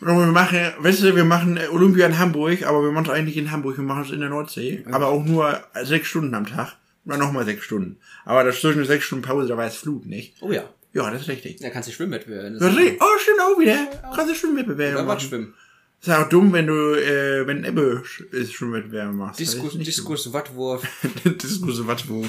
Wir 0.00 0.12
machen, 0.26 0.60
weißt 0.78 1.02
du, 1.02 1.16
wir 1.16 1.24
machen 1.24 1.56
äh, 1.56 1.68
Olympia 1.68 2.06
in 2.06 2.18
Hamburg, 2.18 2.64
aber 2.64 2.82
wir 2.82 2.92
machen 2.92 3.06
es 3.06 3.10
eigentlich 3.12 3.36
in 3.36 3.50
Hamburg, 3.50 3.76
wir 3.78 3.84
machen 3.84 4.02
es 4.04 4.10
in 4.12 4.20
der 4.20 4.28
Nordsee. 4.28 4.84
Aber 4.92 5.08
auch 5.08 5.24
nur 5.24 5.60
sechs 5.82 6.08
Stunden 6.08 6.34
am 6.34 6.46
Tag. 6.46 6.76
Oder 7.06 7.16
nochmal 7.18 7.44
sechs 7.44 7.64
Stunden. 7.64 7.98
Aber 8.24 8.44
dazwischen 8.44 8.84
sechs 8.84 9.04
Stunden 9.04 9.24
Pause, 9.24 9.48
da 9.48 9.56
war 9.56 9.66
es 9.66 9.76
Flut, 9.76 10.06
nicht? 10.06 10.34
Oh 10.42 10.50
ja. 10.52 10.64
Ja, 10.92 11.10
das 11.10 11.22
ist 11.22 11.28
richtig. 11.28 11.56
Da 11.60 11.70
kannst 11.70 11.88
du 11.88 11.92
Schwimmwettbewerbe. 11.92 12.48
Ja, 12.48 12.58
Das 12.58 12.76
ist. 12.76 13.00
Oh, 13.00 13.18
stimmt 13.18 13.40
auch 13.40 13.58
wieder. 13.60 13.76
Kannst 14.14 14.30
du 14.30 14.34
Schwimmwettbewerbe 14.34 15.02
machen. 15.02 15.20
schwimmen. 15.20 15.54
Ist 16.00 16.08
ja 16.08 16.24
auch 16.24 16.28
dumm, 16.28 16.52
wenn 16.52 16.66
du, 16.66 16.94
äh, 16.94 17.46
wenn 17.46 17.64
Ebbe 17.64 18.02
ist 18.30 18.52
Schwimmwettbewerbe 18.52 19.12
machst. 19.12 19.40
Das 19.40 19.50
Diskus, 19.50 19.72
ist 19.72 19.78
nicht 19.78 19.88
Diskus, 19.88 20.32
Wattwurf. 20.32 20.86
Diskus, 21.24 21.86
Wattwurf. 21.86 22.28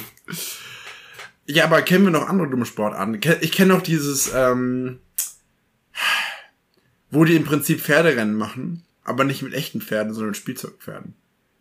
Ja, 1.46 1.66
aber 1.66 1.82
kennen 1.82 2.06
wir 2.06 2.12
noch 2.12 2.28
andere 2.28 2.50
dumme 2.50 2.66
Sportarten? 2.66 3.20
Ich 3.42 3.52
kenne 3.52 3.74
noch 3.74 3.82
dieses, 3.82 4.32
ähm, 4.34 5.00
wo 7.12 7.24
die 7.24 7.36
im 7.36 7.46
Prinzip 7.46 7.82
Pferderennen 7.82 8.36
machen, 8.36 8.84
aber 9.04 9.24
nicht 9.24 9.42
mit 9.42 9.54
echten 9.54 9.82
Pferden, 9.82 10.14
sondern 10.14 10.30
mit 10.32 10.38
Spielzeugpferden. 10.38 11.14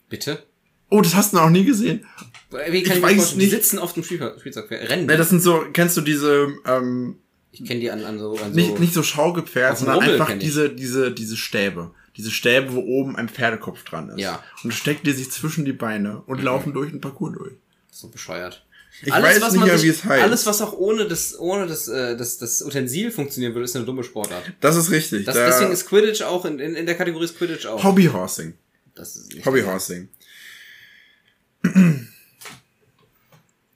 Bitte? 0.09 0.45
Oh, 0.89 1.01
das 1.01 1.15
hast 1.15 1.33
du 1.33 1.37
noch 1.37 1.51
nie 1.51 1.65
gesehen? 1.65 2.07
Wie 2.51 2.79
Ich 2.79 2.85
kann 2.85 2.99
ich, 2.99 3.03
weiß 3.03 3.11
mir 3.13 3.17
vorstellen? 3.17 3.41
Die 3.41 3.47
nicht. 3.47 3.55
sitzen 3.55 3.79
auf 3.79 3.93
dem 3.93 4.05
Spielzeug, 4.05 4.39
Spielzeugpferd. 4.41 4.89
Rennen. 4.89 5.07
Ne, 5.07 5.17
das 5.17 5.31
sind 5.31 5.41
so, 5.41 5.65
kennst 5.73 5.97
du 5.97 6.01
diese, 6.01 6.49
ähm, 6.65 7.17
ich 7.61 7.65
kenne 7.69 7.81
die 7.81 7.91
an, 7.91 8.05
an 8.05 8.19
so, 8.19 8.33
an 8.39 8.53
so. 8.53 8.61
nicht, 8.61 8.79
nicht 8.81 8.95
so 8.95 9.03
dem 9.03 9.77
sondern 9.79 9.97
Rummel 9.97 10.13
einfach 10.21 10.39
diese, 10.39 10.71
diese, 10.71 11.13
diese 11.13 11.37
Stäbe. 11.37 11.91
Diese 12.17 12.31
Stäbe, 12.31 12.73
wo 12.73 12.81
oben 12.81 13.17
ein 13.17 13.29
Pferdekopf 13.29 13.85
dran 13.85 14.09
ist. 14.11 14.19
Ja. 14.21 14.43
Und 14.65 14.73
steckt 14.73 15.07
die 15.07 15.13
sich 15.13 15.31
zwischen 15.31 15.65
die 15.65 15.73
Beine 15.73 16.23
und 16.27 16.43
laufen 16.43 16.73
durch 16.73 16.91
den 16.91 17.01
Parcours 17.01 17.35
durch. 17.37 17.53
so 17.91 18.09
bescheuert. 18.09 18.65
Ich 19.03 19.13
weiß 19.13 19.41
nicht 19.53 19.57
man 19.61 19.69
mehr, 19.69 19.83
wie 19.83 19.89
es 19.89 20.05
heißt. 20.05 20.23
Alles, 20.23 20.47
was 20.47 20.63
auch 20.63 20.73
ohne 20.73 21.07
das, 21.07 21.39
ohne 21.39 21.67
das, 21.67 21.87
äh, 21.89 22.17
das, 22.17 22.39
das 22.39 22.63
Utensil 22.63 23.11
funktionieren 23.11 23.53
würde, 23.55 23.65
ist 23.67 23.77
eine 23.77 23.85
dumme 23.85 24.03
Sportart. 24.03 24.51
Das 24.61 24.77
ist 24.77 24.91
richtig. 24.91 25.27
Das, 25.27 25.35
da- 25.35 25.45
deswegen 25.47 25.73
ist 25.73 25.87
Quidditch 25.87 26.23
auch, 26.23 26.47
in, 26.47 26.59
in, 26.59 26.75
in 26.75 26.87
der 26.87 26.95
Kategorie 26.95 27.27
ist 27.27 27.37
Quidditch 27.37 27.67
auch. 27.67 27.85
Hobbyhorsing. 27.85 28.55
Das 28.95 29.17
ist 29.17 29.35
nicht 29.35 29.45
Hobbyhorsing. 29.45 30.09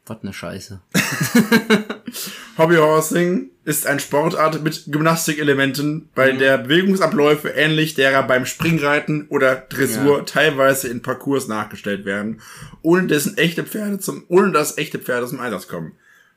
Was 0.06 0.22
eine 0.22 0.32
Scheiße. 0.32 0.80
Hobbyhorsing 2.58 3.49
ist 3.64 3.86
ein 3.86 4.00
Sportart 4.00 4.62
mit 4.62 4.84
Gymnastikelementen, 4.86 5.92
Mhm. 5.94 6.08
bei 6.14 6.32
der 6.32 6.58
Bewegungsabläufe 6.58 7.48
ähnlich 7.50 7.94
derer 7.94 8.22
beim 8.22 8.46
Springreiten 8.46 9.26
oder 9.28 9.54
Dressur 9.56 10.18
Ja. 10.18 10.24
teilweise 10.24 10.88
in 10.88 11.02
Parcours 11.02 11.46
nachgestellt 11.48 12.04
werden, 12.04 12.40
ohne 12.82 13.06
dessen 13.06 13.36
echte 13.36 13.64
Pferde 13.64 13.98
zum, 13.98 14.24
ohne 14.28 14.52
dass 14.52 14.78
echte 14.78 14.98
Pferde 14.98 15.26
zum 15.26 15.40
Einsatz 15.40 15.68
kommen. 15.68 15.92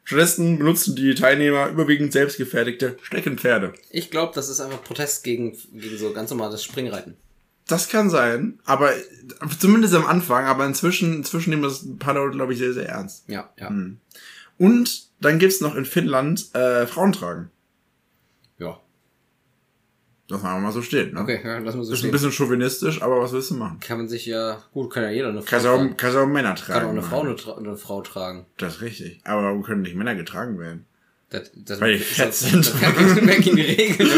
Stattdessen 0.05 0.57
benutzen 0.59 0.97
die 0.97 1.15
Teilnehmer 1.15 1.69
überwiegend 1.69 2.12
selbstgefertigte 2.12 2.97
Steckenpferde. 3.03 3.71
Ich 3.89 4.12
glaube, 4.12 4.33
das 4.36 4.49
ist 4.49 4.59
einfach 4.59 4.83
Protest 4.83 5.23
gegen, 5.23 5.55
gegen 5.73 5.97
so 5.97 6.12
ganz 6.12 6.29
normales 6.29 6.62
Springreiten. 6.63 7.15
Das 7.69 7.88
kann 7.88 8.09
sein, 8.09 8.59
aber 8.65 8.91
zumindest 9.57 9.93
am 9.95 10.05
Anfang, 10.05 10.43
aber 10.43 10.65
inzwischen, 10.65 11.15
inzwischen 11.15 11.51
nehmen 11.51 11.63
das 11.63 11.83
ein 11.83 11.97
paar 11.99 12.15
Leute, 12.15 12.36
glaube 12.36 12.51
ich, 12.51 12.59
sehr, 12.59 12.73
sehr 12.73 12.89
ernst. 12.89 13.23
Ja, 13.29 13.49
ja. 13.57 13.69
Hm. 13.69 13.99
Und 14.58 15.08
dann 15.22 15.39
gibt's 15.39 15.62
noch 15.62 15.76
in 15.76 15.86
Finnland 15.86 16.54
äh, 16.56 16.86
Frauentragen. 16.88 17.50
Ja. 18.60 18.80
Das 20.28 20.42
machen 20.42 20.58
wir 20.58 20.62
mal 20.68 20.72
so 20.72 20.82
stehen. 20.82 21.13
Ne? 21.13 21.22
Okay, 21.22 21.42
ja, 21.44 21.58
lass 21.60 21.76
mal 21.76 21.84
so 21.84 21.92
Ist 21.92 21.98
ein 22.00 22.02
stehen. 22.02 22.12
bisschen 22.12 22.32
chauvinistisch, 22.32 23.02
aber 23.02 23.20
was 23.22 23.34
willst 23.34 23.52
du 23.52 23.56
machen? 23.56 23.80
Kann 23.80 23.98
man 23.98 24.08
sich 24.08 24.26
ja, 24.26 24.62
gut, 24.74 24.92
kann 24.94 25.04
ja 25.04 25.10
jeder 25.10 25.30
eine 25.30 25.42
Frau 25.42 25.50
Kannst 25.50 25.66
auch, 25.68 25.78
tragen. 25.78 25.98
kannst 25.98 26.18
auch 26.18 26.26
Männer 26.28 26.50
Kann 26.56 26.58
tragen. 26.66 26.86
auch 26.86 26.92
eine 26.92 27.02
Frau 27.04 27.22
eine, 27.22 27.34
Tra- 27.34 27.58
eine 27.58 27.78
Frau 27.78 28.02
tragen. 28.02 28.46
Das 28.58 28.76
ist 28.76 28.82
richtig. 28.82 29.20
Aber 29.26 29.44
warum 29.44 29.63
können 29.63 29.82
nicht 29.82 29.96
Männer 29.96 30.16
getragen 30.16 30.58
werden? 30.60 30.86
Das, 31.30 31.52
das, 31.56 31.82
Weil 31.82 31.94
die 31.98 32.00
ist 32.00 32.10
fett 32.13 32.34
sind. 32.34 32.66
Das 32.66 32.80
wär 32.82 33.39
gegen 33.39 33.56
die 33.56 33.62
Regeln. 33.63 34.10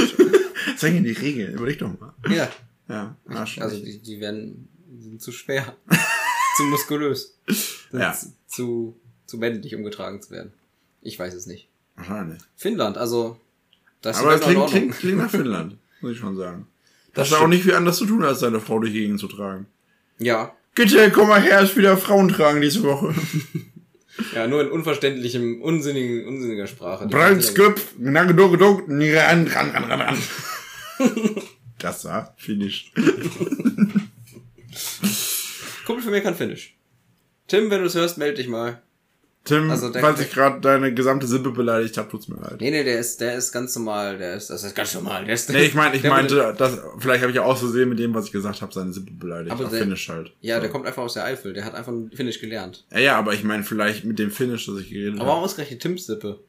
Das 0.71 0.81
sind 0.81 1.03
die 1.03 1.11
Regeln. 1.11 1.53
Überleg 1.53 1.79
doch 1.79 1.99
mal. 1.99 2.13
ja. 2.29 2.49
Ja, 2.87 3.15
Arsch. 3.29 3.57
Also 3.59 3.83
die, 3.83 3.99
die 3.99 4.19
werden 4.19 4.67
sind 4.99 5.19
zu 5.19 5.31
schwer. 5.31 5.75
zu 6.57 6.63
muskulös. 6.65 7.35
Sind 7.89 7.99
Ja. 7.99 8.15
zu, 8.45 8.95
zu, 9.25 9.37
männlich 9.37 9.75
umgetragen 9.75 10.21
zu 10.21 10.31
werden. 10.31 10.53
Ich 11.01 11.17
weiß 11.17 11.33
es 11.33 11.45
nicht. 11.45 11.67
Wahrscheinlich. 11.95 12.41
Finnland, 12.55 12.97
also 12.97 13.39
das 14.01 14.17
Aber 14.17 14.35
ist 14.35 14.43
klingt, 14.43 14.67
klingt, 14.67 14.97
klingt 14.97 15.17
nach 15.17 15.29
Finnland, 15.31 15.77
muss 16.01 16.11
ich 16.11 16.17
schon 16.17 16.35
sagen. 16.35 16.67
Das, 17.13 17.29
Das 17.29 17.37
hat 17.37 17.45
auch 17.45 17.49
nicht 17.49 17.63
viel 17.63 17.73
anderes 17.73 17.97
zu 17.97 18.05
tun, 18.05 18.23
als 18.23 18.39
seine 18.39 18.59
Frau 18.59 18.79
durch 18.79 18.91
die 18.91 18.99
Gegend 19.01 19.19
zu 19.19 19.27
tragen. 19.27 19.67
Ja. 20.19 20.53
Bitte, 20.75 21.09
komm 21.11 21.29
mal 21.29 21.41
her, 21.41 21.61
ist 21.61 21.77
wieder 21.77 21.97
Frauen 21.97 22.27
tragen 22.29 22.61
diese 22.61 22.83
Woche. 22.83 23.13
Ja, 24.33 24.47
nur 24.47 24.61
in 24.61 24.71
unverständlichem, 24.71 25.61
unsinnigen, 25.61 26.25
unsinniger 26.25 26.67
Sprache. 26.67 27.05
Die 27.05 27.13
Brandskopf, 27.13 27.95
Nagedogedog, 27.97 28.87
ran, 28.87 29.47
ran, 29.47 29.71
ran, 29.71 29.83
ran, 29.83 30.01
ran. 30.01 30.17
Das 31.79 32.05
war 32.05 32.33
Finish. 32.37 32.93
Kumpel 35.85 36.01
von 36.01 36.11
mir 36.11 36.21
kann 36.21 36.35
Finnisch. 36.35 36.77
Tim, 37.47 37.69
wenn 37.69 37.81
du 37.81 37.87
es 37.87 37.95
hörst, 37.95 38.17
melde 38.17 38.37
dich 38.37 38.47
mal. 38.47 38.81
Tim, 39.45 39.69
Also 39.69 39.89
der- 39.89 40.01
falls 40.01 40.17
der- 40.17 40.25
ich 40.27 40.33
gerade 40.33 40.59
deine 40.59 40.91
gesamte 40.93 41.27
Sippe 41.27 41.51
beleidigt 41.51 41.97
habe, 41.99 42.09
tut's 42.09 42.27
mir 42.27 42.37
leid. 42.41 42.57
Nee, 42.59 42.71
nee, 42.71 42.83
der 42.83 42.99
ist, 42.99 43.21
der 43.21 43.35
ist 43.35 43.51
ganz 43.51 43.75
normal, 43.75 44.17
der 44.17 44.33
ist, 44.35 44.49
das 44.49 44.63
ist 44.63 44.75
ganz 44.75 44.93
normal. 44.95 45.23
Der 45.23 45.35
ist, 45.35 45.49
Nee, 45.51 45.65
ich 45.65 45.75
meine, 45.75 45.95
ich 45.95 46.01
der- 46.01 46.09
meinte, 46.11 46.55
dass, 46.57 46.79
vielleicht 46.97 47.21
habe 47.21 47.29
ich 47.31 47.35
ja 47.35 47.43
aus 47.43 47.59
Versehen 47.59 47.87
mit 47.89 47.99
dem, 47.99 48.13
was 48.15 48.25
ich 48.25 48.31
gesagt 48.31 48.61
habe, 48.63 48.73
seine 48.73 48.91
Sippe 48.91 49.11
beleidigt. 49.11 49.51
Aber 49.51 49.65
auf 49.65 49.69
der- 49.69 49.81
Finnisch 49.81 50.09
halt. 50.09 50.33
Ja, 50.41 50.55
so. 50.55 50.61
der 50.61 50.71
kommt 50.71 50.87
einfach 50.87 51.03
aus 51.03 51.13
der 51.13 51.25
Eifel, 51.25 51.53
der 51.53 51.63
hat 51.63 51.75
einfach 51.75 51.93
Finnisch 52.15 52.41
gelernt. 52.41 52.85
Ja, 52.91 52.99
ja, 52.99 53.17
aber 53.19 53.33
ich 53.35 53.43
meine, 53.43 53.63
vielleicht 53.63 54.03
mit 54.03 54.17
dem 54.17 54.31
Finnisch, 54.31 54.65
das 54.65 54.79
ich 54.79 54.89
geredet 54.89 55.19
Aber 55.19 55.29
auch 55.29 55.35
habe. 55.35 55.45
ausgerechnet 55.45 55.79
Tims 55.79 56.07
Sippe. 56.07 56.39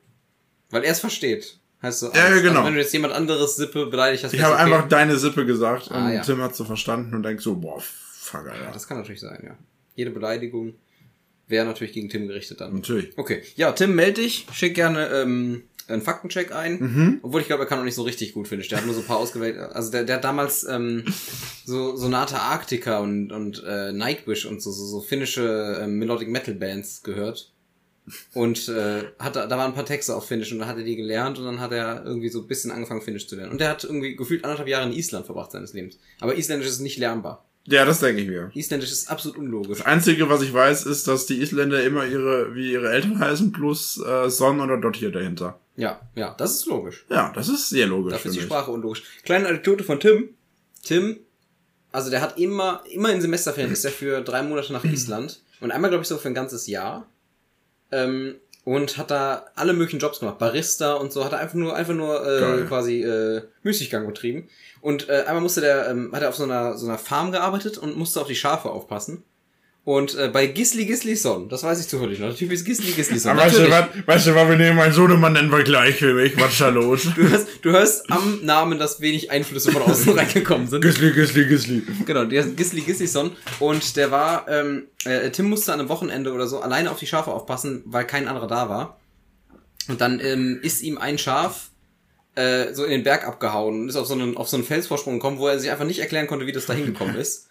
Weil 0.71 0.83
er 0.83 0.93
es 0.93 1.01
versteht. 1.01 1.59
Heißt 1.83 2.01
so, 2.01 2.07
Ja, 2.09 2.17
ja, 2.17 2.25
also, 2.25 2.43
genau. 2.43 2.65
wenn 2.65 2.73
du 2.73 2.81
jetzt 2.81 2.95
jemand 2.95 3.13
anderes 3.13 3.57
Sippe 3.57 3.85
beleidigt 3.87 4.25
hast, 4.25 4.33
Ich 4.33 4.41
habe 4.43 4.55
okay. 4.55 4.63
einfach 4.63 4.89
deine 4.89 5.17
Sippe 5.19 5.45
gesagt 5.45 5.91
Ah, 5.91 6.07
und 6.07 6.15
ja. 6.15 6.23
Tim 6.23 6.41
hat 6.41 6.57
so 6.57 6.65
verstanden 6.65 7.15
und 7.15 7.23
denkt 7.23 7.43
so, 7.43 7.57
boah, 7.57 7.79
fuck, 7.79 8.49
Alter. 8.49 8.71
das 8.73 8.89
kann 8.89 8.97
natürlich 8.97 9.21
sein, 9.21 9.39
ja. 9.45 9.55
Jede 9.95 10.11
Beleidigung 10.11 10.75
wäre 11.49 11.65
natürlich 11.65 11.93
gegen 11.93 12.09
Tim 12.09 12.29
gerichtet 12.29 12.61
dann. 12.61 12.75
Natürlich. 12.75 13.17
Okay. 13.17 13.43
Ja, 13.55 13.73
Tim, 13.73 13.95
meld 13.95 14.17
dich. 14.19 14.47
Schick 14.53 14.75
gerne 14.75 15.09
ähm, 15.09 15.63
einen 15.89 16.03
Faktencheck 16.03 16.53
ein. 16.53 16.79
Mhm. 16.79 17.21
Obwohl 17.23 17.41
ich 17.41 17.47
glaube, 17.47 17.65
er 17.65 17.67
kann 17.67 17.79
auch 17.79 17.85
nicht 17.85 17.95
so 17.95 18.03
richtig 18.03 18.33
gut 18.33 18.49
Finnisch. 18.49 18.69
Der 18.69 18.79
hat 18.79 18.87
nur 18.87 18.95
so 18.95 19.01
ein 19.01 19.07
paar 19.07 19.17
ausgewählt. 19.19 19.59
Also 19.59 19.91
der, 19.91 20.05
der 20.05 20.17
hat 20.17 20.25
damals 20.25 20.65
ähm, 20.65 21.05
so 21.65 21.97
Sonata 21.97 22.39
Arctica 22.39 22.99
und, 22.99 23.33
und 23.33 23.63
äh, 23.67 23.93
Nightwish 23.93 24.47
und 24.47 24.63
so, 24.63 24.71
so, 24.71 24.85
so 24.87 25.01
finnische 25.01 25.81
ähm, 25.83 25.99
Melodic 25.99 26.29
Metal 26.29 26.55
Bands 26.55 27.03
gehört. 27.03 27.53
Und 28.35 28.69
äh, 28.69 29.03
hat, 29.19 29.35
da 29.35 29.47
da 29.47 29.59
waren 29.59 29.73
ein 29.73 29.75
paar 29.75 29.85
Texte 29.85 30.15
auf 30.15 30.29
Finnisch 30.29 30.53
und 30.53 30.61
dann 30.61 30.69
hat 30.69 30.77
er 30.77 30.85
die 30.85 30.95
gelernt 30.95 31.39
und 31.39 31.45
dann 31.45 31.59
hat 31.59 31.73
er 31.73 32.05
irgendwie 32.05 32.29
so 32.29 32.41
ein 32.41 32.47
bisschen 32.47 32.71
angefangen, 32.71 33.03
Finnisch 33.03 33.27
zu 33.27 33.35
lernen. 33.35 33.51
Und 33.51 33.61
der 33.61 33.69
hat 33.69 33.83
irgendwie 33.83 34.15
gefühlt 34.15 34.45
anderthalb 34.45 34.69
Jahre 34.69 34.87
in 34.87 34.93
Island 34.93 35.27
verbracht 35.27 35.51
seines 35.51 35.73
Lebens. 35.73 35.99
Aber 36.21 36.37
Isländisch 36.37 36.69
ist 36.69 36.79
nicht 36.81 36.99
lernbar. 36.99 37.45
Ja, 37.67 37.85
das 37.85 38.01
denke 38.01 38.23
ich 38.23 38.29
mir. 38.29 38.51
Isländisch 38.55 38.93
ist 38.93 39.11
absolut 39.11 39.39
unlogisch. 39.39 39.79
Das 39.79 39.87
Einzige, 39.87 40.29
was 40.29 40.43
ich 40.43 40.53
weiß, 40.53 40.87
ist, 40.87 41.09
dass 41.09 41.27
die 41.27 41.41
Isländer 41.41 41.83
immer 41.83 42.05
ihre, 42.07 42.55
wie 42.55 42.73
ihre 42.73 42.91
Eltern 42.91 43.19
heißen, 43.19 43.53
plus 43.53 44.01
äh, 44.05 44.31
Son 44.31 44.61
oder 44.61 44.79
Dot 44.79 44.97
hier 44.97 45.11
dahinter. 45.11 45.59
Ja, 45.77 46.01
ja, 46.15 46.35
das 46.39 46.55
ist 46.55 46.67
logisch. 46.67 47.05
Ja, 47.11 47.33
das 47.35 47.49
ist 47.49 47.69
sehr 47.69 47.87
logisch. 47.87 48.13
Dafür 48.13 48.31
ist 48.31 48.39
die. 48.39 48.45
Sprache 48.45 48.71
unlogisch. 48.71 49.03
Kleine 49.25 49.49
Anekdote 49.49 49.85
von 49.85 50.01
Tim. 50.01 50.31
Tim, 50.83 51.19
also 51.93 52.11
der 52.11 52.21
hat 52.21 52.39
immer, 52.39 52.85
immer 52.91 53.11
in 53.11 53.21
Semesterferien 53.21 53.73
ist 53.73 53.85
er 53.85 53.91
für 53.91 54.21
drei 54.21 54.43
Monate 54.43 54.73
nach 54.73 54.85
Island 54.93 55.41
und 55.61 55.71
einmal, 55.71 55.91
glaube 55.91 56.03
ich, 56.03 56.09
so 56.09 56.19
für 56.19 56.29
ein 56.29 56.35
ganzes 56.35 56.67
Jahr. 56.67 57.09
Ähm, 57.91 58.37
und 58.67 58.99
hat 58.99 59.13
da 59.13 59.45
alle 59.55 59.75
möglichen 59.75 60.01
Jobs 60.01 60.19
gemacht. 60.19 60.39
Barista 60.39 60.95
und 60.95 61.13
so, 61.13 61.25
hat 61.25 61.31
er 61.31 61.39
einfach 61.39 61.55
nur, 61.55 61.77
einfach 61.77 61.95
nur 61.95 62.21
äh, 62.27 62.41
Geil. 62.41 62.67
quasi 62.67 63.01
äh, 63.01 63.43
Müßiggang 63.63 64.05
betrieben. 64.09 64.49
Und 64.81 65.09
äh, 65.09 65.23
einmal 65.25 65.41
musste 65.41 65.61
der, 65.61 65.89
ähm, 65.89 66.11
hat 66.13 66.23
er 66.23 66.31
auf 66.31 66.35
so 66.35 66.43
einer, 66.43 66.77
so 66.77 66.89
einer 66.89 66.99
Farm 66.99 67.31
gearbeitet 67.31 67.79
und 67.79 67.97
musste 67.97 68.21
auf 68.21 68.27
die 68.27 68.35
Schafe 68.35 68.69
aufpassen. 68.71 69.23
Und 69.87 70.17
äh, 70.17 70.27
bei 70.27 70.49
Gisli 70.49 70.85
Gisli-Son, 70.85 71.49
das 71.49 71.63
weiß 71.63 71.79
ich 71.79 71.87
zufällig 71.87 72.19
noch, 72.19 72.27
der 72.27 72.37
Typ 72.37 72.51
ist 72.51 72.65
Gisli 72.65 72.91
Gisli-Son. 72.91 73.31
Aber 73.31 73.43
weißt 73.43 73.59
du, 73.59 73.71
was, 73.71 73.85
weißt 74.05 74.27
du, 74.27 74.35
was 74.35 74.49
wir 74.49 74.57
nehmen, 74.57 74.75
mein 74.75 74.93
Sohnemann 74.93 75.35
nennen 75.35 75.49
wir 75.49 75.63
gleich 75.63 75.95
für 75.95 76.13
mich. 76.13 76.37
Was 76.37 76.55
ist 76.55 76.61
da 76.61 76.71
los? 76.71 77.07
Du 77.15 77.23
hörst, 77.23 77.47
du 77.63 77.71
hörst 77.71 78.11
am 78.11 78.41
Namen, 78.43 78.81
dass 78.81 79.01
wenig 79.01 79.31
Einflüsse 79.31 79.71
von 79.71 79.83
außen 79.83 80.13
reingekommen 80.19 80.67
sind. 80.67 80.81
Gisli, 80.81 81.13
Gisli, 81.13 81.47
Gisli. 81.47 81.83
Genau, 82.05 82.25
der 82.25 82.41
ist 82.41 82.57
Gisli 82.57 82.81
Gisli-Son. 82.81 83.31
Und 83.61 83.97
der 83.97 84.11
war, 84.11 84.49
ähm, 84.49 84.89
äh, 85.05 85.31
Tim 85.31 85.49
musste 85.49 85.73
an 85.73 85.79
einem 85.79 85.89
Wochenende 85.89 86.33
oder 86.33 86.49
so 86.49 86.59
alleine 86.59 86.91
auf 86.91 86.99
die 86.99 87.07
Schafe 87.07 87.31
aufpassen, 87.31 87.83
weil 87.85 88.09
kein 88.09 88.27
anderer 88.27 88.49
da 88.49 88.69
war. 88.69 88.99
Und 89.87 90.01
dann 90.01 90.19
ähm, 90.19 90.59
ist 90.65 90.83
ihm 90.83 90.99
ein 90.99 91.17
Schaf 91.17 91.71
äh, 92.35 92.75
so 92.75 92.83
in 92.83 92.91
den 92.91 93.05
Berg 93.05 93.25
abgehauen 93.25 93.83
und 93.83 93.89
ist 93.89 93.95
auf 93.95 94.09
so 94.09 94.15
einen, 94.15 94.37
auf 94.37 94.49
so 94.49 94.57
einen 94.57 94.67
Felsvorsprung 94.67 95.21
gekommen, 95.21 95.39
wo 95.39 95.47
er 95.47 95.61
sich 95.61 95.71
einfach 95.71 95.85
nicht 95.85 96.01
erklären 96.01 96.27
konnte, 96.27 96.45
wie 96.49 96.53
das 96.53 96.67
da 96.67 96.73
hingekommen 96.73 97.15
ist. 97.15 97.46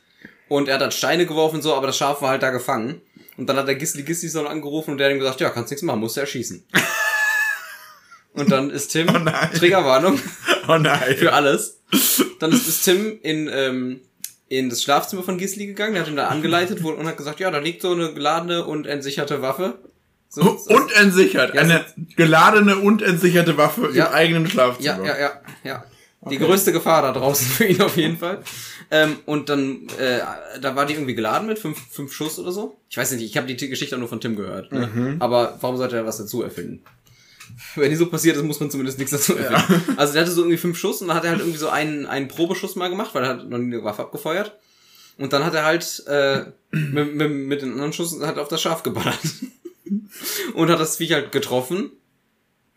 Und 0.48 0.68
er 0.68 0.76
hat 0.76 0.82
dann 0.82 0.92
Steine 0.92 1.26
geworfen 1.26 1.56
und 1.58 1.62
so, 1.64 1.74
aber 1.76 1.88
das 1.88 1.98
Schaf 1.98 2.22
war 2.22 2.30
halt 2.30 2.44
da 2.44 2.52
gefangen. 2.52 3.02
Und 3.38 3.48
dann 3.48 3.58
hat 3.58 3.68
der 3.68 3.76
Gisli 3.76 4.04
Gisli-Son 4.04 4.48
angerufen 4.48 4.92
und 4.92 4.98
der 5.00 5.08
hat 5.08 5.14
ihm 5.14 5.20
gesagt, 5.20 5.42
ja, 5.42 5.50
kannst 5.50 5.72
nichts 5.72 5.84
machen, 5.84 6.00
musst 6.00 6.16
du 6.18 6.22
erschießen. 6.22 6.64
und 8.34 8.52
dann 8.52 8.70
ist 8.70 8.90
Tim, 8.90 9.08
Oh. 9.10 9.58
Triggerwarnung, 9.58 10.20
Oh 10.68 10.78
nein. 10.78 11.16
für 11.18 11.34
alles. 11.34 11.80
Dann 12.40 12.52
ist, 12.52 12.68
ist 12.68 12.84
Tim 12.84 13.20
in, 13.24 13.50
ähm, 13.52 14.02
in 14.48 14.70
das 14.70 14.84
Schlafzimmer 14.84 15.24
von 15.24 15.38
Gisli 15.38 15.66
gegangen, 15.68 15.94
der 15.94 16.04
hat 16.04 16.10
ihn 16.10 16.16
da 16.16 16.28
angeleitet 16.28 16.84
wo- 16.84 16.92
und 16.92 17.08
hat 17.08 17.18
gesagt, 17.18 17.40
ja, 17.40 17.50
da 17.52 17.58
liegt 17.60 17.82
so 17.82 17.92
eine 17.92 18.14
geladene 18.14 18.66
und 18.66 18.86
entsicherte 18.88 19.42
Waffe. 19.42 19.80
So, 20.30 20.42
Und 20.42 20.92
entsichert. 20.96 21.54
Ja, 21.56 21.62
Eine 21.62 21.86
geladene 22.18 22.78
und 22.78 23.02
entsicherte 23.02 23.58
Waffe 23.58 23.90
Ja. 23.94 24.08
im 24.08 24.14
eigenen 24.14 24.44
ja, 24.46 24.50
Schlafzimmer. 24.52 25.06
ja, 25.06 25.18
ja, 25.64 25.86
ja. 26.26 26.32
Die 26.32 26.38
größte 26.38 26.72
Gefahr 26.72 27.02
da 27.02 27.12
draußen 27.12 27.48
für 27.48 27.66
ihn 27.66 27.82
auf 27.82 27.98
jeden 27.98 28.18
Fall. 28.18 28.44
Ähm, 28.92 29.18
und 29.26 29.50
dann, 29.50 29.88
äh, 30.00 30.20
da 30.60 30.76
war 30.76 30.86
die 30.86 30.94
irgendwie 30.94 31.16
geladen 31.16 31.48
mit 31.48 31.60
fünf, 31.60 31.80
fünf 31.92 32.14
Schuss 32.14 32.40
oder 32.40 32.52
so. 32.52 32.78
Ich 32.90 32.98
weiß 32.98 33.12
nicht, 33.12 33.24
ich 33.24 33.38
habe 33.38 33.48
die 33.48 33.70
Geschichte 33.70 33.96
auch 33.96 34.00
nur 34.00 34.10
von 34.10 34.22
Tim 34.22 34.36
gehört. 34.36 34.72
Ne? 34.72 34.90
Mhm. 34.94 35.16
Aber 35.20 35.58
warum 35.62 35.78
sollte 35.78 35.96
er 35.96 36.06
was 36.06 36.18
dazu 36.18 36.44
erfinden? 36.44 36.84
Wenn 37.76 37.90
die 37.90 37.96
so 37.96 38.08
passiert 38.08 38.36
ist, 38.38 38.44
muss 38.44 38.60
man 38.60 38.72
zumindest 38.72 38.98
nichts 38.98 39.12
dazu 39.12 39.36
erfinden. 39.36 39.94
Also 39.98 40.14
der 40.14 40.24
hatte 40.24 40.32
so 40.32 40.42
irgendwie 40.42 40.58
fünf 40.58 40.78
Schuss 40.78 41.02
und 41.02 41.08
dann 41.08 41.18
hat 41.18 41.24
er 41.24 41.32
halt 41.32 41.40
irgendwie 41.40 41.58
so 41.58 41.70
einen, 41.70 42.06
einen 42.06 42.28
Probeschuss 42.28 42.76
mal 42.76 42.90
gemacht, 42.90 43.14
weil 43.14 43.24
er 43.24 43.30
hat 43.30 43.50
noch 43.50 43.58
nie 43.58 43.74
eine 43.74 43.84
Waffe 43.84 44.04
abgefeuert. 44.04 44.58
Und 45.18 45.32
dann 45.32 45.46
hat 45.46 45.54
er 45.54 45.64
halt 45.64 46.04
äh, 46.08 46.46
mit, 46.72 47.16
mit, 47.16 47.32
mit 47.32 47.62
den 47.62 47.72
anderen 47.72 47.94
Schuss 47.94 48.20
hat 48.22 48.38
auf 48.38 48.50
das 48.50 48.62
Schaf 48.62 48.84
geballert. 48.84 49.18
und 50.54 50.70
hat 50.70 50.80
das 50.80 50.98
Viech 50.98 51.14
halt 51.14 51.32
getroffen, 51.32 51.92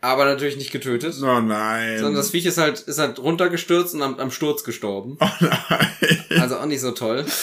aber 0.01 0.25
natürlich 0.25 0.55
nicht 0.57 0.71
getötet. 0.71 1.15
Oh 1.21 1.41
nein. 1.41 1.97
Sondern 1.97 2.15
das 2.15 2.31
Viech 2.31 2.45
ist 2.45 2.57
halt, 2.57 2.79
ist 2.79 2.99
halt 2.99 3.19
runtergestürzt 3.19 3.93
und 3.95 4.01
am, 4.01 4.19
am 4.19 4.31
Sturz 4.31 4.63
gestorben. 4.63 5.17
oh 5.19 5.27
nein. 5.39 6.41
Also 6.41 6.57
auch 6.57 6.65
nicht 6.65 6.81
so 6.81 6.91
toll. 6.91 7.25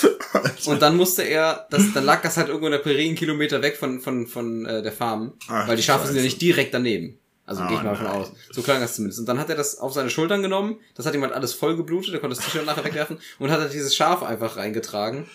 Und 0.67 0.83
dann 0.83 0.97
musste 0.97 1.23
er, 1.23 1.67
das, 1.71 1.93
dann 1.95 2.05
lag 2.05 2.23
das 2.23 2.37
halt 2.37 2.49
irgendwo 2.49 2.67
in 2.67 2.73
der 2.73 2.79
Prärie 2.79 3.07
einen 3.07 3.17
Kilometer 3.17 3.63
weg 3.63 3.77
von, 3.77 4.01
von, 4.01 4.27
von 4.27 4.67
äh, 4.67 4.83
der 4.83 4.93
Farm. 4.93 5.35
Ach, 5.49 5.69
weil 5.69 5.77
die 5.77 5.83
Schafe 5.83 6.07
sind 6.07 6.17
ja 6.17 6.23
nicht 6.23 6.41
direkt 6.41 6.75
daneben. 6.75 7.19
Also 7.47 7.63
Oh 7.63 7.69
gehe 7.69 7.77
ich 7.77 7.83
mal 7.83 7.91
davon 7.91 8.07
aus. 8.07 8.33
So 8.51 8.63
klang 8.63 8.81
das 8.81 8.97
zumindest. 8.97 9.21
Und 9.21 9.27
dann 9.27 9.39
hat 9.39 9.49
er 9.49 9.57
das 9.57 9.79
auf 9.79 9.93
seine 9.93 10.11
Schultern 10.11 10.43
genommen. 10.43 10.81
Das 10.95 11.07
hat 11.07 11.15
ihm 11.15 11.23
halt 11.23 11.33
alles 11.33 11.55
voll 11.55 11.77
geblutet. 11.77 12.13
Er 12.13 12.21
konnte 12.21 12.37
das 12.37 12.45
T-Shirt 12.45 12.67
nachher 12.67 12.85
wegwerfen. 12.85 13.19
Und 13.39 13.51
hat 13.51 13.61
dann 13.61 13.71
dieses 13.71 13.95
Schaf 13.95 14.23
einfach 14.23 14.57
reingetragen. 14.57 15.27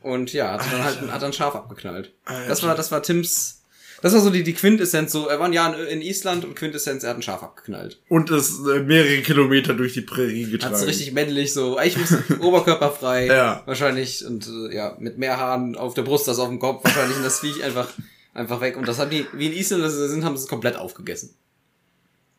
Und 0.00 0.32
ja, 0.32 0.52
hat 0.52 0.72
dann 0.72 0.84
halt 0.84 1.12
hat 1.12 1.22
dann 1.22 1.32
Schaf 1.32 1.54
abgeknallt. 1.54 2.12
Das 2.48 2.62
war, 2.64 2.74
das 2.74 2.90
war 2.90 3.02
Tims, 3.02 3.61
das 4.02 4.12
war 4.12 4.20
so 4.20 4.28
die, 4.28 4.42
die 4.42 4.52
Quintessenz. 4.52 5.12
So, 5.12 5.28
er 5.28 5.38
war 5.38 5.46
ein 5.46 5.52
Jahr 5.54 5.74
in, 5.78 5.86
in 5.86 6.02
Island 6.02 6.44
und 6.44 6.54
Quintessenz, 6.54 7.02
er 7.04 7.10
hat 7.10 7.16
ein 7.16 7.22
Schaf 7.22 7.42
abgeknallt. 7.42 7.98
Und 8.08 8.30
es 8.30 8.58
äh, 8.66 8.80
mehrere 8.80 9.22
Kilometer 9.22 9.72
durch 9.72 9.94
die 9.94 10.02
Prärie 10.02 10.50
getragen. 10.50 10.74
Hat 10.74 10.80
so 10.80 10.86
richtig 10.86 11.12
männlich, 11.12 11.54
so 11.54 11.78
eigentlich 11.78 12.08
bisschen 12.18 12.40
oberkörperfrei, 12.40 13.26
Ja. 13.28 13.62
wahrscheinlich 13.64 14.26
und 14.26 14.46
äh, 14.46 14.74
ja, 14.76 14.96
mit 14.98 15.16
mehr 15.16 15.38
Haaren 15.38 15.74
auf 15.76 15.94
der 15.94 16.02
Brust 16.02 16.28
als 16.28 16.38
auf 16.38 16.48
dem 16.48 16.58
Kopf, 16.58 16.84
wahrscheinlich 16.84 17.16
und 17.16 17.22
das 17.22 17.40
Viech 17.40 17.64
einfach 17.64 17.88
einfach 18.34 18.60
weg 18.60 18.76
und 18.76 18.86
das 18.88 18.98
haben 18.98 19.10
die, 19.10 19.26
wie 19.34 19.46
in 19.46 19.52
Island 19.52 19.82
das 19.84 19.94
sind, 19.94 20.24
haben 20.24 20.36
sie 20.36 20.42
es 20.44 20.48
komplett 20.48 20.76
aufgegessen. 20.76 21.34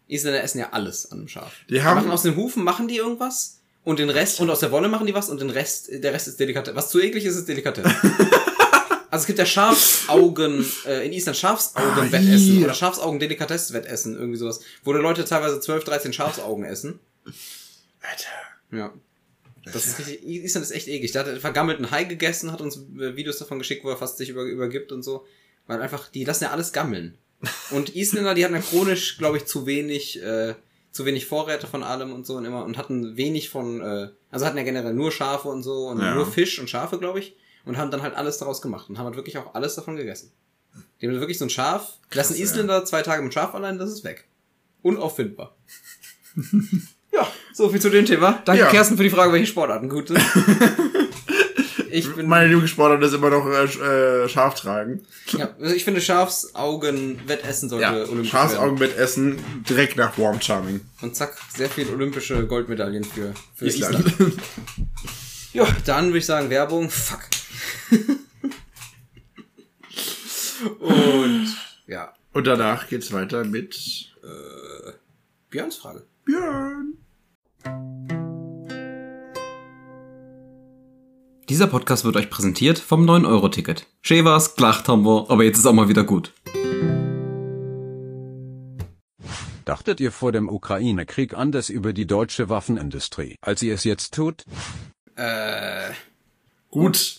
Isländer 0.07 0.43
essen 0.43 0.59
ja 0.59 0.69
alles 0.71 1.11
an 1.11 1.19
einem 1.19 1.27
Schaf. 1.27 1.53
Die 1.69 1.81
haben- 1.81 1.95
machen 1.95 2.11
aus 2.11 2.23
den 2.23 2.35
Hufen 2.35 2.63
machen 2.63 2.87
die 2.87 2.97
irgendwas 2.97 3.59
und 3.83 3.99
den 3.99 4.09
Rest 4.09 4.39
und 4.41 4.49
aus 4.49 4.59
der 4.59 4.71
Wolle 4.71 4.89
machen 4.89 5.07
die 5.07 5.13
was 5.13 5.29
und 5.29 5.39
den 5.39 5.49
Rest 5.49 5.89
der 5.91 6.13
Rest 6.13 6.27
ist 6.27 6.39
Delikatesse. 6.39 6.75
Was 6.75 6.89
zu 6.89 6.99
eklig 6.99 7.25
ist, 7.25 7.35
ist 7.35 7.47
Delikatesse. 7.47 7.89
Also 9.13 9.23
es 9.23 9.27
gibt 9.27 9.37
ja 9.37 9.45
Schafsaugen, 9.45 10.65
äh, 10.87 11.05
in 11.05 11.13
Island 11.13 11.37
Schafsaugen-Wettessen 11.37 12.61
Ah, 12.61 12.65
oder 12.65 12.73
Schafsaugen-Delikatesse-Wettessen, 12.73 14.15
irgendwie 14.15 14.39
sowas, 14.39 14.61
wo 14.83 14.91
die 14.91 14.97
Leute 14.97 15.23
teilweise 15.23 15.59
12, 15.59 15.83
13 15.83 16.13
Schafsaugen 16.13 16.65
essen. 16.65 16.99
Alter. 18.01 18.75
Ja. 18.75 18.91
Das 19.65 19.85
ist 19.85 19.99
richtig, 19.99 20.23
Island 20.25 20.65
ist 20.65 20.71
echt 20.71 20.87
eklig. 20.87 21.11
Der 21.11 21.21
hat 21.21 21.29
einen 21.29 21.39
vergammelten 21.39 21.91
Hai 21.91 22.05
gegessen, 22.05 22.51
hat 22.51 22.59
uns 22.59 22.77
äh, 22.99 23.15
Videos 23.15 23.37
davon 23.37 23.59
geschickt, 23.59 23.83
wo 23.83 23.89
er 23.91 23.97
fast 23.97 24.17
sich 24.17 24.29
über, 24.29 24.41
übergibt 24.45 24.91
und 24.91 25.03
so. 25.03 25.27
Weil 25.67 25.79
einfach, 25.79 26.09
die 26.09 26.25
lassen 26.25 26.45
ja 26.45 26.49
alles 26.49 26.73
gammeln. 26.73 27.15
Und 27.69 27.95
Isländer, 27.95 28.33
die 28.33 28.43
hatten 28.43 28.55
ja 28.55 28.61
chronisch, 28.61 29.19
glaube 29.19 29.37
ich, 29.37 29.45
zu 29.45 29.67
wenig, 29.67 30.19
äh, 30.23 30.55
zu 30.91 31.05
wenig 31.05 31.27
Vorräte 31.27 31.67
von 31.67 31.83
allem 31.83 32.13
und 32.13 32.25
so 32.25 32.35
und 32.35 32.45
immer 32.45 32.65
und 32.65 32.77
hatten 32.77 33.15
wenig 33.15 33.49
von, 33.49 33.79
äh, 33.79 34.09
also 34.31 34.45
hatten 34.45 34.57
ja 34.57 34.63
generell 34.63 34.93
nur 34.93 35.11
Schafe 35.11 35.49
und 35.49 35.61
so 35.61 35.87
und 35.89 35.99
Ja. 35.99 36.15
nur 36.15 36.25
Fisch 36.25 36.57
und 36.57 36.69
Schafe, 36.69 36.97
glaube 36.97 37.19
ich. 37.19 37.35
Und 37.65 37.77
haben 37.77 37.91
dann 37.91 38.01
halt 38.01 38.15
alles 38.15 38.37
daraus 38.39 38.61
gemacht 38.61 38.89
und 38.89 38.97
haben 38.97 39.05
halt 39.05 39.15
wirklich 39.15 39.37
auch 39.37 39.55
alles 39.55 39.75
davon 39.75 39.95
gegessen. 39.95 40.31
Die 40.99 41.07
haben 41.07 41.19
wirklich 41.19 41.37
so 41.37 41.45
ein 41.45 41.49
Schaf, 41.49 41.97
lassen 42.13 42.35
ja. 42.35 42.43
Isländer 42.43 42.83
zwei 42.85 43.01
Tage 43.03 43.21
mit 43.21 43.33
Schaf 43.33 43.53
allein, 43.55 43.77
das 43.77 43.91
ist 43.91 44.03
weg. 44.03 44.25
Unauffindbar. 44.81 45.55
ja, 47.13 47.27
so 47.53 47.69
viel 47.69 47.79
zu 47.79 47.89
dem 47.89 48.05
Thema. 48.05 48.41
Danke, 48.45 48.63
Ja. 48.63 48.69
Kersten, 48.69 48.97
für 48.97 49.03
die 49.03 49.09
Frage, 49.09 49.31
welche 49.31 49.47
Sportarten 49.47 49.87
gut 49.87 50.09
sind. 50.09 50.19
ich 51.91 52.13
bin, 52.13 52.27
Meine 52.27 52.47
Lieblingssportart 52.47 53.01
ist 53.03 53.13
immer 53.13 53.29
noch 53.29 53.45
äh, 53.45 54.23
äh, 54.23 54.27
Schaf 54.29 54.55
tragen. 54.55 55.05
ja, 55.37 55.55
also 55.61 55.73
ich 55.75 55.85
finde, 55.85 56.01
Schafsaugen-Wettessen 56.01 57.69
sollte 57.69 57.85
olympisch 57.87 58.09
werden. 58.09 58.25
Schafsaugenbett 58.25 58.97
essen, 58.97 59.63
direkt 59.69 59.95
nach 59.95 60.17
Warm 60.17 60.41
Charming. 60.41 60.81
Und 61.01 61.15
zack, 61.15 61.37
sehr 61.55 61.69
viel 61.69 61.87
olympische 61.89 62.45
Goldmedaillen 62.45 63.03
für, 63.03 63.33
für 63.55 63.65
Island. 63.67 64.05
Island. 64.05 64.33
Ja, 65.53 65.67
dann 65.85 66.07
würde 66.07 66.17
ich 66.17 66.25
sagen, 66.25 66.49
Werbung. 66.49 66.89
Fuck. 66.89 67.19
Und 70.79 71.57
ja, 71.87 72.13
Und 72.33 72.47
danach 72.47 72.87
geht's 72.87 73.11
weiter 73.11 73.43
mit 73.43 74.09
Björns 75.49 75.75
Frage. 75.75 76.03
Björn. 76.25 76.93
Dieser 81.47 81.67
Podcast 81.67 82.05
wird 82.05 82.15
euch 82.15 82.29
präsentiert 82.31 82.79
vom 82.79 83.07
9-Euro-Ticket. 83.07 83.85
Schön 84.01 84.25
war's, 84.25 84.55
gelacht 84.55 84.87
haben 84.87 85.05
wir, 85.05 85.29
aber 85.29 85.43
jetzt 85.43 85.59
ist 85.59 85.65
auch 85.67 85.73
mal 85.73 85.89
wieder 85.89 86.03
gut. 86.03 86.33
Dachtet 89.65 89.99
ihr 89.99 90.11
vor 90.11 90.31
dem 90.31 90.49
Ukraine-Krieg 90.49 91.35
anders 91.35 91.69
über 91.69 91.93
die 91.93 92.07
deutsche 92.07 92.49
Waffenindustrie, 92.49 93.35
als 93.41 93.61
ihr 93.61 93.75
es 93.75 93.83
jetzt 93.83 94.15
tut? 94.15 94.43
Äh, 95.15 95.91
Gut. 96.71 97.17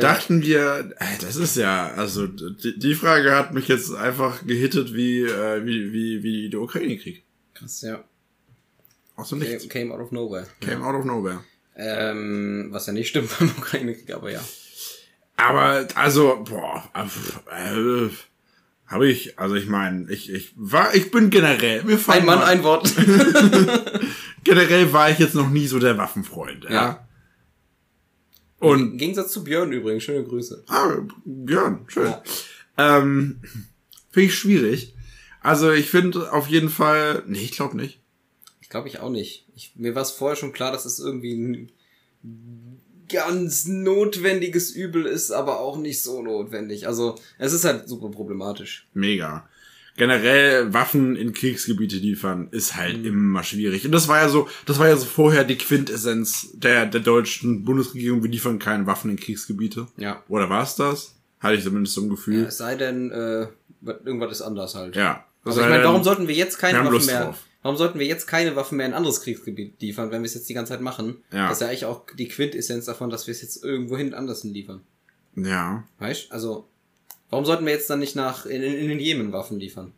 Dachten 0.00 0.42
wir, 0.42 0.92
äh, 0.98 1.18
das 1.20 1.36
ist 1.36 1.56
ja, 1.56 1.88
also 1.88 2.26
die, 2.26 2.78
die 2.78 2.94
Frage 2.94 3.34
hat 3.34 3.52
mich 3.52 3.68
jetzt 3.68 3.92
einfach 3.94 4.46
gehittet 4.46 4.94
wie, 4.94 5.22
äh, 5.22 5.64
wie, 5.64 5.92
wie, 5.92 6.22
wie 6.22 6.50
der 6.50 6.60
Ukraine-Krieg. 6.60 7.24
krass, 7.54 7.82
ja. 7.82 8.04
Aus 9.16 9.28
dem 9.28 9.40
Came, 9.40 9.50
Nichts. 9.52 9.68
came 9.68 9.92
out 9.92 10.00
of 10.00 10.12
nowhere. 10.12 10.46
Came 10.60 10.84
out 10.84 10.94
of 10.94 11.04
nowhere. 11.04 11.44
Ähm, 11.76 12.68
was 12.70 12.86
ja 12.86 12.92
nicht 12.92 13.08
stimmt 13.08 13.30
beim 13.38 13.48
Ukraine-Krieg, 13.58 14.12
aber 14.14 14.30
ja. 14.30 14.40
Aber, 15.36 15.86
also, 15.94 16.44
boah, 16.44 16.88
äh, 16.94 18.08
habe 18.92 19.08
ich, 19.08 19.38
also 19.38 19.54
ich 19.56 19.66
meine, 19.66 20.10
ich, 20.12 20.30
ich 20.30 20.52
war, 20.56 20.94
ich 20.94 21.10
bin 21.10 21.30
generell, 21.30 21.82
mir 21.84 21.98
Ein 22.08 22.24
Mann, 22.26 22.38
mal- 22.38 22.44
ein 22.44 22.62
Wort. 22.62 22.92
generell 24.44 24.92
war 24.92 25.10
ich 25.10 25.18
jetzt 25.18 25.34
noch 25.34 25.50
nie 25.50 25.66
so 25.66 25.78
der 25.78 25.98
Waffenfreund, 25.98 26.64
ja. 26.64 26.70
Ja. 26.70 27.08
Und 28.58 28.92
Im 28.92 28.98
Gegensatz 28.98 29.32
zu 29.32 29.42
Björn 29.42 29.72
übrigens, 29.72 30.04
schöne 30.04 30.22
Grüße. 30.24 30.64
Ah, 30.68 30.98
Björn, 31.24 31.80
schön. 31.88 32.04
Ja. 32.06 32.22
Ähm, 32.78 33.40
finde 34.10 34.26
ich 34.28 34.34
schwierig. 34.36 34.94
Also 35.40 35.72
ich 35.72 35.90
finde 35.90 36.32
auf 36.32 36.46
jeden 36.46 36.68
Fall, 36.68 37.24
nee, 37.26 37.40
ich 37.42 37.52
glaube 37.52 37.76
nicht. 37.76 37.98
Ich 38.60 38.68
glaube 38.68 38.86
ich 38.88 39.00
auch 39.00 39.10
nicht. 39.10 39.46
Ich, 39.56 39.72
mir 39.74 39.94
war 39.96 40.02
es 40.02 40.12
vorher 40.12 40.36
schon 40.36 40.52
klar, 40.52 40.70
dass 40.70 40.84
es 40.84 41.00
irgendwie 41.00 41.34
ein 41.34 41.72
ganz 43.12 43.66
notwendiges 43.66 44.72
Übel 44.72 45.06
ist, 45.06 45.30
aber 45.30 45.60
auch 45.60 45.76
nicht 45.76 46.02
so 46.02 46.22
notwendig. 46.22 46.86
Also 46.86 47.14
es 47.38 47.52
ist 47.52 47.64
halt 47.64 47.88
super 47.88 48.10
problematisch. 48.10 48.88
Mega. 48.94 49.48
Generell 49.96 50.72
Waffen 50.72 51.16
in 51.16 51.34
Kriegsgebiete 51.34 51.96
liefern 51.96 52.48
ist 52.50 52.76
halt 52.76 53.04
immer 53.04 53.44
schwierig. 53.44 53.84
Und 53.84 53.92
das 53.92 54.08
war 54.08 54.22
ja 54.22 54.28
so, 54.28 54.48
das 54.64 54.78
war 54.78 54.88
ja 54.88 54.96
so 54.96 55.04
vorher 55.04 55.44
die 55.44 55.58
Quintessenz 55.58 56.48
der, 56.54 56.86
der 56.86 57.00
deutschen 57.00 57.64
Bundesregierung. 57.64 58.22
Wir 58.22 58.30
liefern 58.30 58.58
keine 58.58 58.86
Waffen 58.86 59.10
in 59.10 59.18
Kriegsgebiete. 59.18 59.86
Ja. 59.98 60.22
Oder 60.28 60.48
war 60.48 60.62
es 60.62 60.76
das? 60.76 61.14
Hatte 61.40 61.56
ich 61.56 61.64
zumindest 61.64 61.94
so 61.94 62.02
ein 62.02 62.08
Gefühl. 62.08 62.44
Es 62.44 62.56
sei 62.56 62.76
denn, 62.76 63.10
äh, 63.10 63.48
irgendwas 64.04 64.32
ist 64.32 64.42
anders 64.42 64.74
halt. 64.74 64.96
Ja. 64.96 65.26
Also 65.44 65.60
ich 65.60 65.68
meine, 65.68 65.84
warum 65.84 66.04
sollten 66.04 66.28
wir 66.28 66.34
jetzt 66.34 66.58
keine 66.58 66.82
wir 66.82 66.92
Waffen 66.92 67.06
mehr? 67.06 67.24
drauf. 67.24 67.38
Warum 67.62 67.76
sollten 67.76 67.98
wir 68.00 68.06
jetzt 68.06 68.26
keine 68.26 68.56
Waffen 68.56 68.76
mehr 68.76 68.86
in 68.86 68.92
ein 68.92 68.96
anderes 68.96 69.20
Kriegsgebiet 69.22 69.80
liefern, 69.80 70.10
wenn 70.10 70.22
wir 70.22 70.26
es 70.26 70.34
jetzt 70.34 70.48
die 70.48 70.54
ganze 70.54 70.72
Zeit 70.72 70.80
machen? 70.80 71.18
Ja. 71.32 71.48
Das 71.48 71.58
ist 71.58 71.60
ja 71.60 71.68
eigentlich 71.68 71.84
auch 71.84 72.02
die 72.18 72.26
Quintessenz 72.28 72.86
davon, 72.86 73.08
dass 73.10 73.26
wir 73.28 73.32
es 73.32 73.42
jetzt 73.42 73.62
irgendwohin 73.64 74.14
anders 74.14 74.42
liefern. 74.44 74.80
Ja. 75.36 75.84
Weißt? 76.00 76.32
Also, 76.32 76.66
warum 77.30 77.44
sollten 77.44 77.64
wir 77.64 77.72
jetzt 77.72 77.88
dann 77.88 78.00
nicht 78.00 78.16
nach 78.16 78.46
in, 78.46 78.62
in, 78.62 78.88
den 78.88 78.98
Jemen 78.98 79.32
Waffen 79.32 79.60
liefern? 79.60 79.92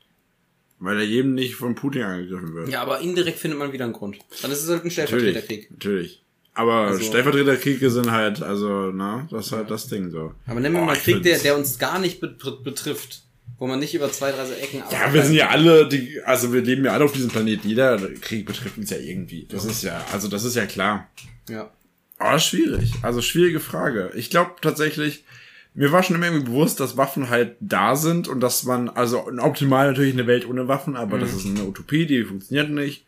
Weil 0.79 0.97
der 0.99 1.07
jedem 1.07 1.35
nicht 1.35 1.55
von 1.55 1.75
Putin 1.75 2.03
angegriffen 2.03 2.53
wird. 2.55 2.69
Ja, 2.69 2.83
aber 2.83 3.01
indirekt 3.01 3.39
findet 3.39 3.59
man 3.59 3.73
wieder 3.73 3.85
einen 3.85 3.95
Grund. 3.95 4.19
Dann 4.43 4.51
ist 4.51 4.63
es 4.63 4.69
halt 4.69 4.85
ein 4.85 4.91
Stellvertreterkrieg. 4.91 5.71
natürlich. 5.71 6.23
Aber 6.53 6.89
Also- 6.89 7.03
Stellvertreterkriege 7.03 7.91
sind 7.91 8.11
halt, 8.11 8.43
also, 8.43 8.91
na, 8.93 9.27
das 9.31 9.47
ist 9.47 9.53
halt 9.53 9.71
das 9.71 9.89
Ding 9.89 10.11
so. 10.11 10.35
Aber 10.47 10.61
nennen 10.61 10.75
wir 10.75 10.83
Oh, 10.83 10.87
mal 10.87 10.97
Krieg, 10.97 11.23
der, 11.23 11.39
der 11.39 11.57
uns 11.57 11.79
gar 11.79 11.99
nicht 11.99 12.21
bet- 12.21 12.39
betrifft. 12.63 13.23
Wo 13.65 13.69
man 13.69 13.79
nicht 13.79 13.95
über 13.95 14.13
zwei, 14.13 14.31
drei 14.31 14.45
Ecken 14.61 14.83
Ja, 14.91 15.15
wir 15.15 15.23
sind 15.23 15.37
ja 15.37 15.49
alle, 15.49 15.89
die, 15.89 16.21
also 16.27 16.53
wir 16.53 16.61
leben 16.61 16.85
ja 16.85 16.93
alle 16.93 17.07
auf 17.07 17.13
diesem 17.13 17.31
Planeten. 17.31 17.67
Jeder 17.67 17.97
Krieg 18.21 18.45
betrifft 18.45 18.77
uns 18.77 18.91
ja 18.91 18.99
irgendwie. 18.99 19.47
Das 19.49 19.65
ist 19.65 19.83
ja, 19.83 20.05
also 20.13 20.29
das 20.29 20.45
ist 20.45 20.55
ja 20.55 20.67
klar. 20.67 21.09
Ja. 21.49 21.71
Aber 22.19 22.39
schwierig. 22.41 22.93
Also 23.01 23.23
schwierige 23.23 23.61
Frage. 23.61 24.13
Ich 24.17 24.29
glaube 24.29 24.51
tatsächlich, 24.61 25.25
mir 25.73 25.93
war 25.93 26.03
schon 26.03 26.15
immer 26.15 26.27
irgendwie 26.27 26.45
bewusst, 26.45 26.79
dass 26.79 26.99
Waffen 26.99 27.31
halt 27.31 27.57
da 27.61 27.97
sind 27.97 28.29
und 28.29 28.41
dass 28.41 28.65
man, 28.65 28.91
also 28.91 29.27
optimal 29.41 29.87
natürlich 29.87 30.13
eine 30.13 30.27
Welt 30.27 30.47
ohne 30.47 30.69
Waffen, 30.69 30.95
aber 30.95 31.19
das 31.19 31.33
ist 31.33 31.47
eine 31.47 31.65
Utopie, 31.65 32.05
die 32.05 32.23
funktioniert 32.23 32.69
nicht. 32.69 33.07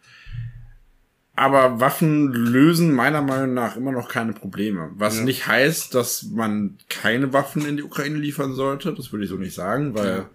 Aber 1.34 1.80
Waffen 1.80 2.32
lösen 2.32 2.94
meiner 2.94 3.20
Meinung 3.20 3.52
nach 3.52 3.76
immer 3.76 3.92
noch 3.92 4.08
keine 4.08 4.32
Probleme. 4.32 4.88
Was 4.94 5.20
nicht 5.20 5.46
heißt, 5.46 5.94
dass 5.94 6.22
man 6.22 6.78
keine 6.88 7.34
Waffen 7.34 7.68
in 7.68 7.76
die 7.76 7.82
Ukraine 7.82 8.16
liefern 8.16 8.54
sollte. 8.54 8.94
Das 8.94 9.12
würde 9.12 9.24
ich 9.24 9.30
so 9.30 9.36
nicht 9.36 9.54
sagen, 9.54 9.94
weil 9.94 10.30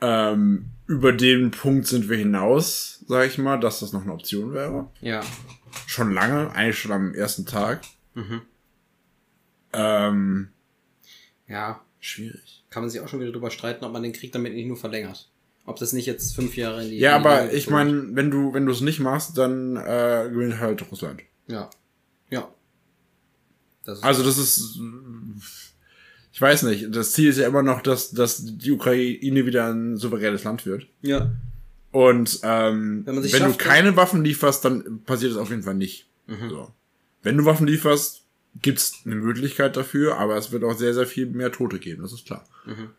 ähm, 0.00 0.66
über 0.86 1.12
den 1.12 1.50
Punkt 1.50 1.86
sind 1.86 2.08
wir 2.08 2.16
hinaus, 2.16 3.04
sag 3.08 3.26
ich 3.26 3.38
mal, 3.38 3.58
dass 3.58 3.80
das 3.80 3.92
noch 3.92 4.02
eine 4.02 4.12
Option 4.12 4.52
wäre. 4.52 4.90
Ja. 5.00 5.22
Schon 5.86 6.12
lange, 6.12 6.50
eigentlich 6.52 6.78
schon 6.78 6.92
am 6.92 7.14
ersten 7.14 7.44
Tag. 7.46 7.82
Ähm, 9.72 10.48
Ja. 11.48 11.80
schwierig. 12.00 12.64
Kann 12.70 12.82
man 12.82 12.90
sich 12.90 13.00
auch 13.00 13.08
schon 13.08 13.20
wieder 13.20 13.32
drüber 13.32 13.50
streiten, 13.50 13.84
ob 13.84 13.92
man 13.92 14.02
den 14.02 14.12
Krieg 14.12 14.32
damit 14.32 14.54
nicht 14.54 14.66
nur 14.68 14.76
verlängert. 14.76 15.30
Ob 15.64 15.78
das 15.78 15.92
nicht 15.92 16.06
jetzt 16.06 16.34
fünf 16.36 16.56
Jahre 16.56 16.84
in 16.84 16.90
die 16.90 16.98
Ja, 16.98 17.16
in 17.16 17.22
die 17.22 17.28
aber 17.28 17.40
Länge 17.40 17.52
ich 17.52 17.68
meine, 17.70 18.14
wenn 18.14 18.30
du, 18.30 18.54
wenn 18.54 18.66
du 18.66 18.72
es 18.72 18.80
nicht 18.80 19.00
machst, 19.00 19.36
dann 19.36 19.76
äh, 19.76 20.28
gewinnt 20.30 20.60
halt 20.60 20.88
Russland. 20.90 21.22
Ja. 21.48 21.68
Ja. 22.30 22.48
Das 23.84 24.02
Also 24.02 24.22
das 24.22 24.38
ist, 24.38 24.78
ich 26.36 26.42
weiß 26.42 26.64
nicht, 26.64 26.94
das 26.94 27.12
Ziel 27.12 27.30
ist 27.30 27.38
ja 27.38 27.46
immer 27.46 27.62
noch, 27.62 27.80
dass, 27.80 28.10
dass 28.10 28.44
die 28.44 28.70
Ukraine 28.70 29.46
wieder 29.46 29.72
ein 29.72 29.96
souveränes 29.96 30.44
Land 30.44 30.66
wird. 30.66 30.86
ja. 31.00 31.30
Und 31.92 32.40
ähm, 32.42 33.06
Wenn 33.06 33.22
wenn 33.22 33.30
schafft, 33.30 33.58
du 33.58 33.64
keine 33.64 33.96
Waffen 33.96 34.22
lieferst, 34.22 34.62
dann 34.62 35.00
passiert 35.04 35.32
es 35.32 35.38
auf 35.38 35.48
jeden 35.48 35.62
Fall 35.62 35.76
nicht. 35.76 36.10
Mhm. 36.26 36.50
So. 36.50 36.70
Wenn 37.22 37.38
du 37.38 37.46
Waffen 37.46 37.66
lieferst, 37.66 38.24
gibt's 38.60 39.00
eine 39.06 39.14
Möglichkeit 39.14 39.78
dafür, 39.78 40.18
aber 40.18 40.36
es 40.36 40.52
wird 40.52 40.62
auch 40.62 40.76
sehr, 40.76 40.92
sehr 40.92 41.06
viel 41.06 41.24
mehr 41.24 41.52
Tote 41.52 41.78
geben, 41.78 42.02
das 42.02 42.12
ist 42.12 42.26
klar. 42.26 42.46
Mhm. 42.66 42.90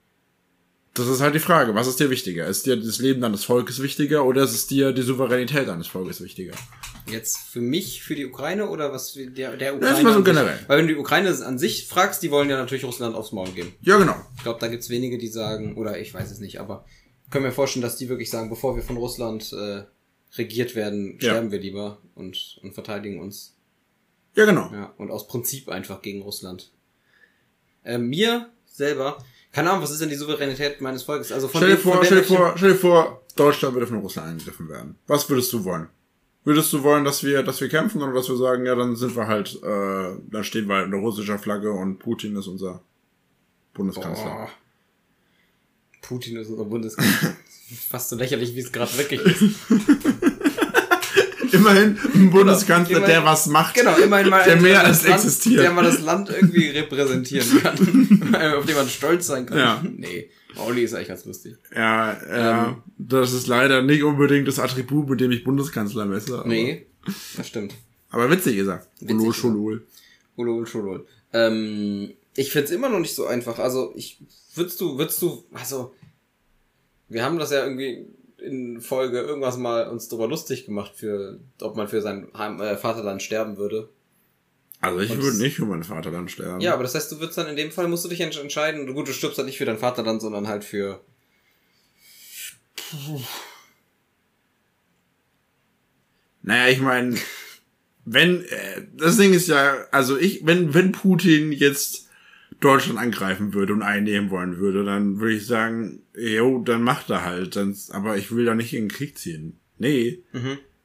Das 0.97 1.07
ist 1.07 1.21
halt 1.21 1.35
die 1.35 1.39
Frage, 1.39 1.75
was 1.75 1.87
ist 1.87 1.99
dir 1.99 2.09
wichtiger? 2.09 2.47
Ist 2.47 2.65
dir 2.65 2.75
das 2.75 2.97
Leben 2.99 3.21
deines 3.21 3.43
Volkes 3.45 3.81
wichtiger 3.81 4.25
oder 4.25 4.43
ist 4.43 4.53
es 4.53 4.67
dir 4.67 4.91
die 4.91 5.01
Souveränität 5.03 5.67
deines 5.67 5.87
Volkes 5.87 6.21
wichtiger? 6.21 6.53
Jetzt 7.09 7.37
für 7.37 7.61
mich, 7.61 8.01
für 8.03 8.15
die 8.15 8.25
Ukraine 8.25 8.67
oder 8.67 8.91
was 8.91 9.11
für 9.11 9.27
der, 9.27 9.55
der 9.55 9.75
Ukraine? 9.75 10.03
mal 10.03 10.11
so 10.13 10.17
an 10.19 10.25
sich? 10.25 10.33
generell. 10.33 10.59
Weil 10.67 10.77
wenn 10.79 10.87
du 10.87 10.93
die 10.95 10.99
Ukraine 10.99 11.29
an 11.45 11.57
sich 11.59 11.87
fragst, 11.87 12.21
die 12.23 12.31
wollen 12.31 12.49
ja 12.49 12.57
natürlich 12.57 12.83
Russland 12.83 13.15
aufs 13.15 13.31
Maul 13.31 13.49
geben. 13.51 13.73
Ja, 13.81 13.97
genau. 13.97 14.15
Ich 14.35 14.43
glaube, 14.43 14.59
da 14.59 14.67
gibt's 14.67 14.89
wenige, 14.89 15.17
die 15.17 15.27
sagen, 15.27 15.77
oder 15.77 15.99
ich 15.99 16.13
weiß 16.13 16.31
es 16.31 16.39
nicht, 16.39 16.59
aber 16.59 16.85
können 17.29 17.45
wir 17.45 17.51
vorstellen, 17.51 17.83
dass 17.83 17.95
die 17.97 18.09
wirklich 18.09 18.29
sagen, 18.29 18.49
bevor 18.49 18.75
wir 18.75 18.83
von 18.83 18.97
Russland 18.97 19.53
äh, 19.53 19.83
regiert 20.37 20.75
werden, 20.75 21.13
Ja. 21.21 21.31
sterben 21.31 21.51
wir 21.51 21.59
lieber 21.59 22.01
und, 22.15 22.59
und 22.63 22.73
verteidigen 22.73 23.21
uns. 23.21 23.55
Ja, 24.35 24.45
genau. 24.45 24.69
Ja, 24.73 24.93
und 24.97 25.11
aus 25.11 25.27
Prinzip 25.27 25.69
einfach 25.69 26.01
gegen 26.01 26.21
Russland. 26.21 26.71
Äh, 27.83 27.97
mir 27.97 28.49
selber, 28.65 29.17
keine 29.57 29.71
Ahnung, 29.71 29.81
was 29.81 29.89
ist 29.89 30.01
denn 30.01 30.09
die 30.09 30.15
Souveränität 30.15 30.81
meines 30.81 31.01
Volkes? 31.01 31.31
Also 31.31 31.47
von 31.47 31.61
Stell 31.61 31.71
dir 31.71 31.77
vor, 31.79 31.95
der 31.97 32.05
stell 32.05 32.19
dir 32.19 32.23
vor, 32.25 32.53
stell 32.55 32.73
dir 32.73 32.77
vor, 32.77 33.23
Deutschland 33.35 33.73
würde 33.73 33.87
von 33.87 33.97
Russland 33.97 34.27
angegriffen 34.27 34.69
werden. 34.69 34.99
Was 35.07 35.27
würdest 35.31 35.51
du 35.51 35.65
wollen? 35.65 35.87
Würdest 36.43 36.71
du 36.73 36.83
wollen, 36.83 37.03
dass 37.03 37.23
wir, 37.23 37.41
dass 37.41 37.59
wir 37.59 37.67
kämpfen 37.67 38.03
oder 38.03 38.13
dass 38.13 38.29
wir 38.29 38.37
sagen, 38.37 38.67
ja, 38.67 38.75
dann 38.75 38.95
sind 38.95 39.15
wir 39.15 39.25
halt, 39.25 39.55
äh, 39.63 40.15
dann 40.29 40.43
stehen 40.43 40.67
wir 40.67 40.75
halt 40.75 40.85
unter 40.85 40.99
russischer 40.99 41.39
Flagge 41.39 41.71
und 41.71 41.97
Putin 41.97 42.35
ist 42.35 42.45
unser 42.45 42.83
Bundeskanzler. 43.73 44.25
Boah. 44.25 44.49
Putin 46.03 46.37
ist 46.37 46.49
unser 46.49 46.65
Bundeskanzler. 46.65 47.35
Fast 47.89 48.09
so 48.09 48.15
lächerlich, 48.15 48.53
wie 48.53 48.59
es 48.59 48.71
gerade 48.71 48.95
wirklich 48.95 49.21
ist. 49.25 50.36
Immerhin 51.51 51.97
ein 52.15 52.29
Bundeskanzler, 52.31 52.97
Immerhin- 52.97 53.13
der 53.15 53.25
was 53.25 53.47
macht. 53.47 53.75
Genau, 53.75 53.95
immerhin 53.97 54.29
mal 54.29 54.43
Der 54.43 54.61
mehr 54.61 54.83
als 54.83 55.03
Land, 55.07 55.15
existiert. 55.23 55.61
Der 55.63 55.71
mal 55.71 55.83
das 55.83 56.01
Land 56.01 56.29
irgendwie 56.29 56.67
repräsentieren 56.69 57.61
kann. 57.61 58.35
auf 58.55 58.65
dem 58.65 58.75
man 58.75 58.87
stolz 58.89 59.27
sein 59.27 59.45
kann. 59.45 59.57
Ja. 59.57 59.83
Nee, 59.95 60.29
Mauli 60.55 60.83
ist 60.83 60.93
eigentlich 60.93 61.07
ganz 61.09 61.25
lustig. 61.25 61.55
Ja, 61.75 62.13
ja, 62.27 62.67
Ähm. 62.69 62.75
das 62.97 63.33
ist 63.33 63.47
leider 63.47 63.81
nicht 63.81 64.03
unbedingt 64.03 64.47
das 64.47 64.59
Attribut, 64.59 65.09
mit 65.09 65.19
dem 65.21 65.31
ich 65.31 65.43
Bundeskanzler 65.43 66.05
messe. 66.05 66.39
Aber, 66.39 66.47
Nee, 66.47 66.85
das 67.35 67.47
stimmt. 67.47 67.73
Aber 68.09 68.29
witzig 68.31 68.57
ist 68.57 68.67
er. 68.67 68.85
Ulul, 70.35 70.65
Schulul. 70.67 71.05
Ähm, 71.33 72.11
ich 72.35 72.51
find's 72.51 72.71
immer 72.71 72.89
noch 72.89 72.99
nicht 72.99 73.15
so 73.15 73.25
einfach. 73.25 73.59
Also, 73.59 73.91
ich, 73.95 74.19
würdest 74.55 74.79
du, 74.79 74.97
würdest 74.97 75.21
du, 75.21 75.43
also, 75.53 75.93
wir 77.09 77.23
haben 77.23 77.37
das 77.39 77.51
ja 77.51 77.63
irgendwie 77.63 78.05
in 78.39 78.81
Folge 78.81 79.19
irgendwas 79.19 79.57
mal 79.57 79.87
uns 79.89 80.07
drüber 80.09 80.27
lustig 80.27 80.65
gemacht 80.65 80.93
für, 80.95 81.39
ob 81.61 81.75
man 81.75 81.87
für 81.87 82.01
sein 82.01 82.27
Heim, 82.37 82.61
äh, 82.61 82.77
Vaterland 82.77 83.21
sterben 83.21 83.57
würde. 83.57 83.89
Also 84.79 84.99
ich 84.99 85.09
Und 85.09 85.23
würde 85.23 85.37
nicht 85.37 85.55
für 85.55 85.65
mein 85.65 85.83
Vaterland 85.83 86.29
sterben. 86.29 86.61
Ja, 86.61 86.73
aber 86.73 86.83
das 86.83 86.93
heißt, 86.93 87.11
du 87.11 87.19
würdest 87.19 87.37
dann 87.37 87.47
in 87.47 87.55
dem 87.55 87.71
Fall, 87.71 87.87
musst 87.87 88.05
du 88.05 88.09
dich 88.09 88.21
entsch- 88.21 88.39
entscheiden, 88.39 88.93
gut, 88.93 89.07
du 89.07 89.13
stirbst 89.13 89.37
halt 89.37 89.47
nicht 89.47 89.57
für 89.57 89.65
dein 89.65 89.79
Vaterland, 89.79 90.21
sondern 90.21 90.47
halt 90.47 90.63
für, 90.63 91.01
Naja, 96.41 96.71
ich 96.71 96.79
meine, 96.79 97.17
wenn, 98.05 98.43
äh, 98.45 98.83
das 98.95 99.17
Ding 99.17 99.33
ist 99.33 99.47
ja, 99.47 99.85
also 99.91 100.17
ich, 100.17 100.45
wenn, 100.45 100.73
wenn 100.73 100.91
Putin 100.93 101.51
jetzt 101.51 102.06
Deutschland 102.59 102.97
angreifen 102.99 103.53
würde 103.53 103.73
und 103.73 103.81
einnehmen 103.83 104.29
wollen 104.31 104.57
würde, 104.57 104.83
dann 104.83 105.19
würde 105.19 105.35
ich 105.35 105.45
sagen, 105.45 106.01
jo, 106.15 106.59
dann 106.59 106.81
macht 106.81 107.09
er 107.09 107.23
halt, 107.23 107.55
dann, 107.55 107.75
aber 107.91 108.17
ich 108.17 108.31
will 108.31 108.45
da 108.45 108.55
nicht 108.55 108.73
in 108.73 108.85
den 108.85 108.91
Krieg 108.91 109.17
ziehen. 109.17 109.59
Nee, 109.77 110.23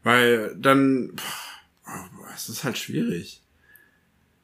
weil 0.02 0.54
dann, 0.58 1.12
pff, 1.16 1.48
oh, 1.86 2.24
es 2.34 2.48
ist 2.48 2.64
halt 2.64 2.76
schwierig. 2.76 3.40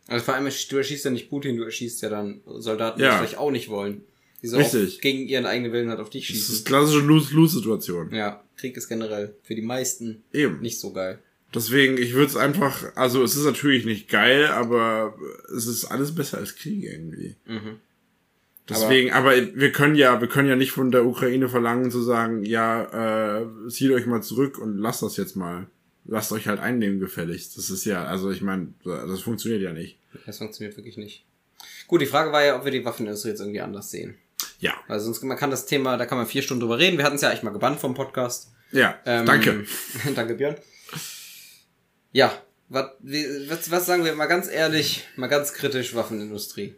Also 0.07 0.25
vor 0.25 0.35
allem, 0.35 0.49
du 0.71 0.77
erschießt 0.77 1.05
ja 1.05 1.11
nicht 1.11 1.29
Putin, 1.29 1.57
du 1.59 1.65
erschießt 1.65 2.01
ja 2.03 2.09
dann 2.09 2.41
Soldaten, 2.47 2.99
die 2.99 3.05
Ja. 3.05 3.11
es 3.13 3.17
vielleicht 3.19 3.39
auch 3.39 3.51
nicht 3.51 3.69
wollen. 3.69 4.03
Die 4.41 4.47
so 4.47 4.57
Richtig. 4.57 5.01
Gegen 5.01 5.27
ihren 5.27 5.45
eigenen 5.47 5.73
Willen 5.73 5.91
halt 5.91 5.99
auf 6.01 6.11
dich 6.11 6.29
Das 6.29 6.37
ist 6.37 6.47
schießen. 6.47 6.65
klassische 6.65 7.01
Lose-Lose-Situation. 7.01 8.15
Ja, 8.15 8.43
Krieg 8.57 8.77
ist 8.77 8.89
generell 8.89 9.35
für 9.43 9.55
die 9.57 9.63
meisten 9.63 10.23
Eben. 10.33 10.61
nicht 10.61 10.79
so 10.79 10.93
geil. 10.93 11.19
Deswegen, 11.55 11.97
ich 11.97 12.13
würde 12.13 12.27
es 12.27 12.37
einfach, 12.37 12.95
also 12.95 13.23
es 13.23 13.35
ist 13.35 13.45
natürlich 13.45 13.87
nicht 13.87 14.09
geil, 14.09 14.47
aber 14.47 15.17
es 15.57 15.67
ist 15.67 15.87
alles 15.87 16.15
besser 16.15 16.39
als 16.39 16.57
Krieg 16.57 16.85
irgendwie. 16.85 17.37
Mhm. 17.47 17.81
Deswegen, 18.69 19.13
aber, 19.13 19.33
wir 19.55 19.73
können 19.73 19.95
ja, 19.95 20.21
wir 20.21 20.29
können 20.29 20.49
ja 20.49 20.57
nicht 20.57 20.73
von 20.73 20.91
der 20.91 21.07
Ukraine 21.07 21.49
verlangen 21.49 21.91
zu 21.91 22.03
sagen, 22.03 22.45
ja, 22.45 23.41
äh, 23.41 23.69
zieht 23.69 23.91
euch 23.93 24.05
mal 24.05 24.23
zurück 24.23 24.59
und 24.59 24.77
lasst 24.77 25.03
das 25.03 25.17
jetzt 25.17 25.37
mal. 25.37 25.67
Lasst 26.05 26.33
euch 26.33 26.49
halt 26.49 26.61
einnehmen 26.61 27.01
gefälligst. 27.01 27.57
Das 27.57 27.71
ist 27.71 27.85
ja, 27.85 28.05
also 28.05 28.31
ich 28.31 28.43
meine, 28.43 28.69
das 28.85 29.21
funktioniert 29.21 29.63
ja 29.63 29.73
nicht. 29.73 29.99
Das 30.27 30.39
funktioniert 30.39 30.77
wirklich 30.77 30.97
nicht. 30.97 31.25
Gut, 31.87 32.03
die 32.03 32.07
Frage 32.07 32.33
war 32.33 32.45
ja, 32.45 32.57
ob 32.57 32.65
wir 32.65 32.73
die 32.73 32.85
Waffenindustrie 32.85 33.31
jetzt 33.31 33.41
irgendwie 33.41 33.61
anders 33.61 33.91
sehen. 33.91 34.17
Ja. 34.59 34.75
Also 34.87 35.07
sonst, 35.07 35.23
man 35.23 35.37
kann 35.37 35.51
das 35.51 35.67
Thema, 35.67 35.97
da 35.97 36.07
kann 36.07 36.19
man 36.19 36.27
vier 36.27 36.43
Stunden 36.43 36.61
drüber 36.61 36.79
reden. 36.79 36.99
Wir 36.99 37.05
hatten 37.05 37.17
es 37.17 37.23
ja 37.23 37.31
eigentlich 37.31 37.43
mal 37.43 37.51
gebannt 37.51 37.81
vom 37.81 37.95
Podcast. 37.95 38.53
Ja, 38.73 38.99
Ähm, 39.07 39.25
danke. 39.25 39.65
danke, 40.15 40.35
Björn. 40.35 40.57
Ja, 42.13 42.43
was, 42.69 42.91
was, 43.71 43.87
sagen 43.87 44.05
wir 44.05 44.15
mal 44.15 44.27
ganz 44.27 44.49
ehrlich, 44.49 45.05
mal 45.17 45.29
ganz 45.29 45.53
kritisch 45.53 45.95
Waffenindustrie. 45.95 46.75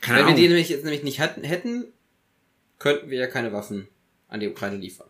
Keine 0.00 0.18
Wenn 0.18 0.24
wir 0.24 0.32
Ahnung. 0.32 0.36
die 0.36 0.48
nämlich 0.48 0.68
jetzt 0.68 0.84
nämlich 0.84 1.02
nicht 1.02 1.18
hätten, 1.18 1.44
hätten, 1.44 1.86
könnten 2.78 3.10
wir 3.10 3.18
ja 3.18 3.26
keine 3.26 3.52
Waffen 3.52 3.88
an 4.28 4.40
die 4.40 4.48
Ukraine 4.48 4.76
liefern. 4.76 5.08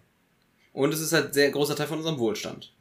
Und 0.72 0.94
es 0.94 1.00
ist 1.00 1.12
halt 1.12 1.28
ein 1.28 1.32
sehr 1.32 1.50
großer 1.50 1.76
Teil 1.76 1.86
von 1.86 1.98
unserem 1.98 2.18
Wohlstand. 2.18 2.72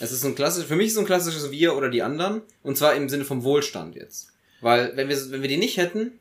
Es 0.00 0.12
ist 0.12 0.20
so 0.20 0.28
ein 0.28 0.34
klassisch, 0.34 0.66
für 0.66 0.76
mich 0.76 0.88
ist 0.88 0.94
so 0.94 1.00
ein 1.00 1.06
klassisches 1.06 1.50
Wir 1.50 1.76
oder 1.76 1.88
die 1.88 2.02
anderen. 2.02 2.42
Und 2.62 2.76
zwar 2.76 2.94
im 2.94 3.08
Sinne 3.08 3.24
vom 3.24 3.42
Wohlstand 3.42 3.96
jetzt. 3.96 4.32
Weil, 4.60 4.96
wenn 4.96 5.08
wir, 5.08 5.30
wenn 5.30 5.42
wir 5.42 5.48
die 5.48 5.56
nicht 5.56 5.76
hätten, 5.76 6.18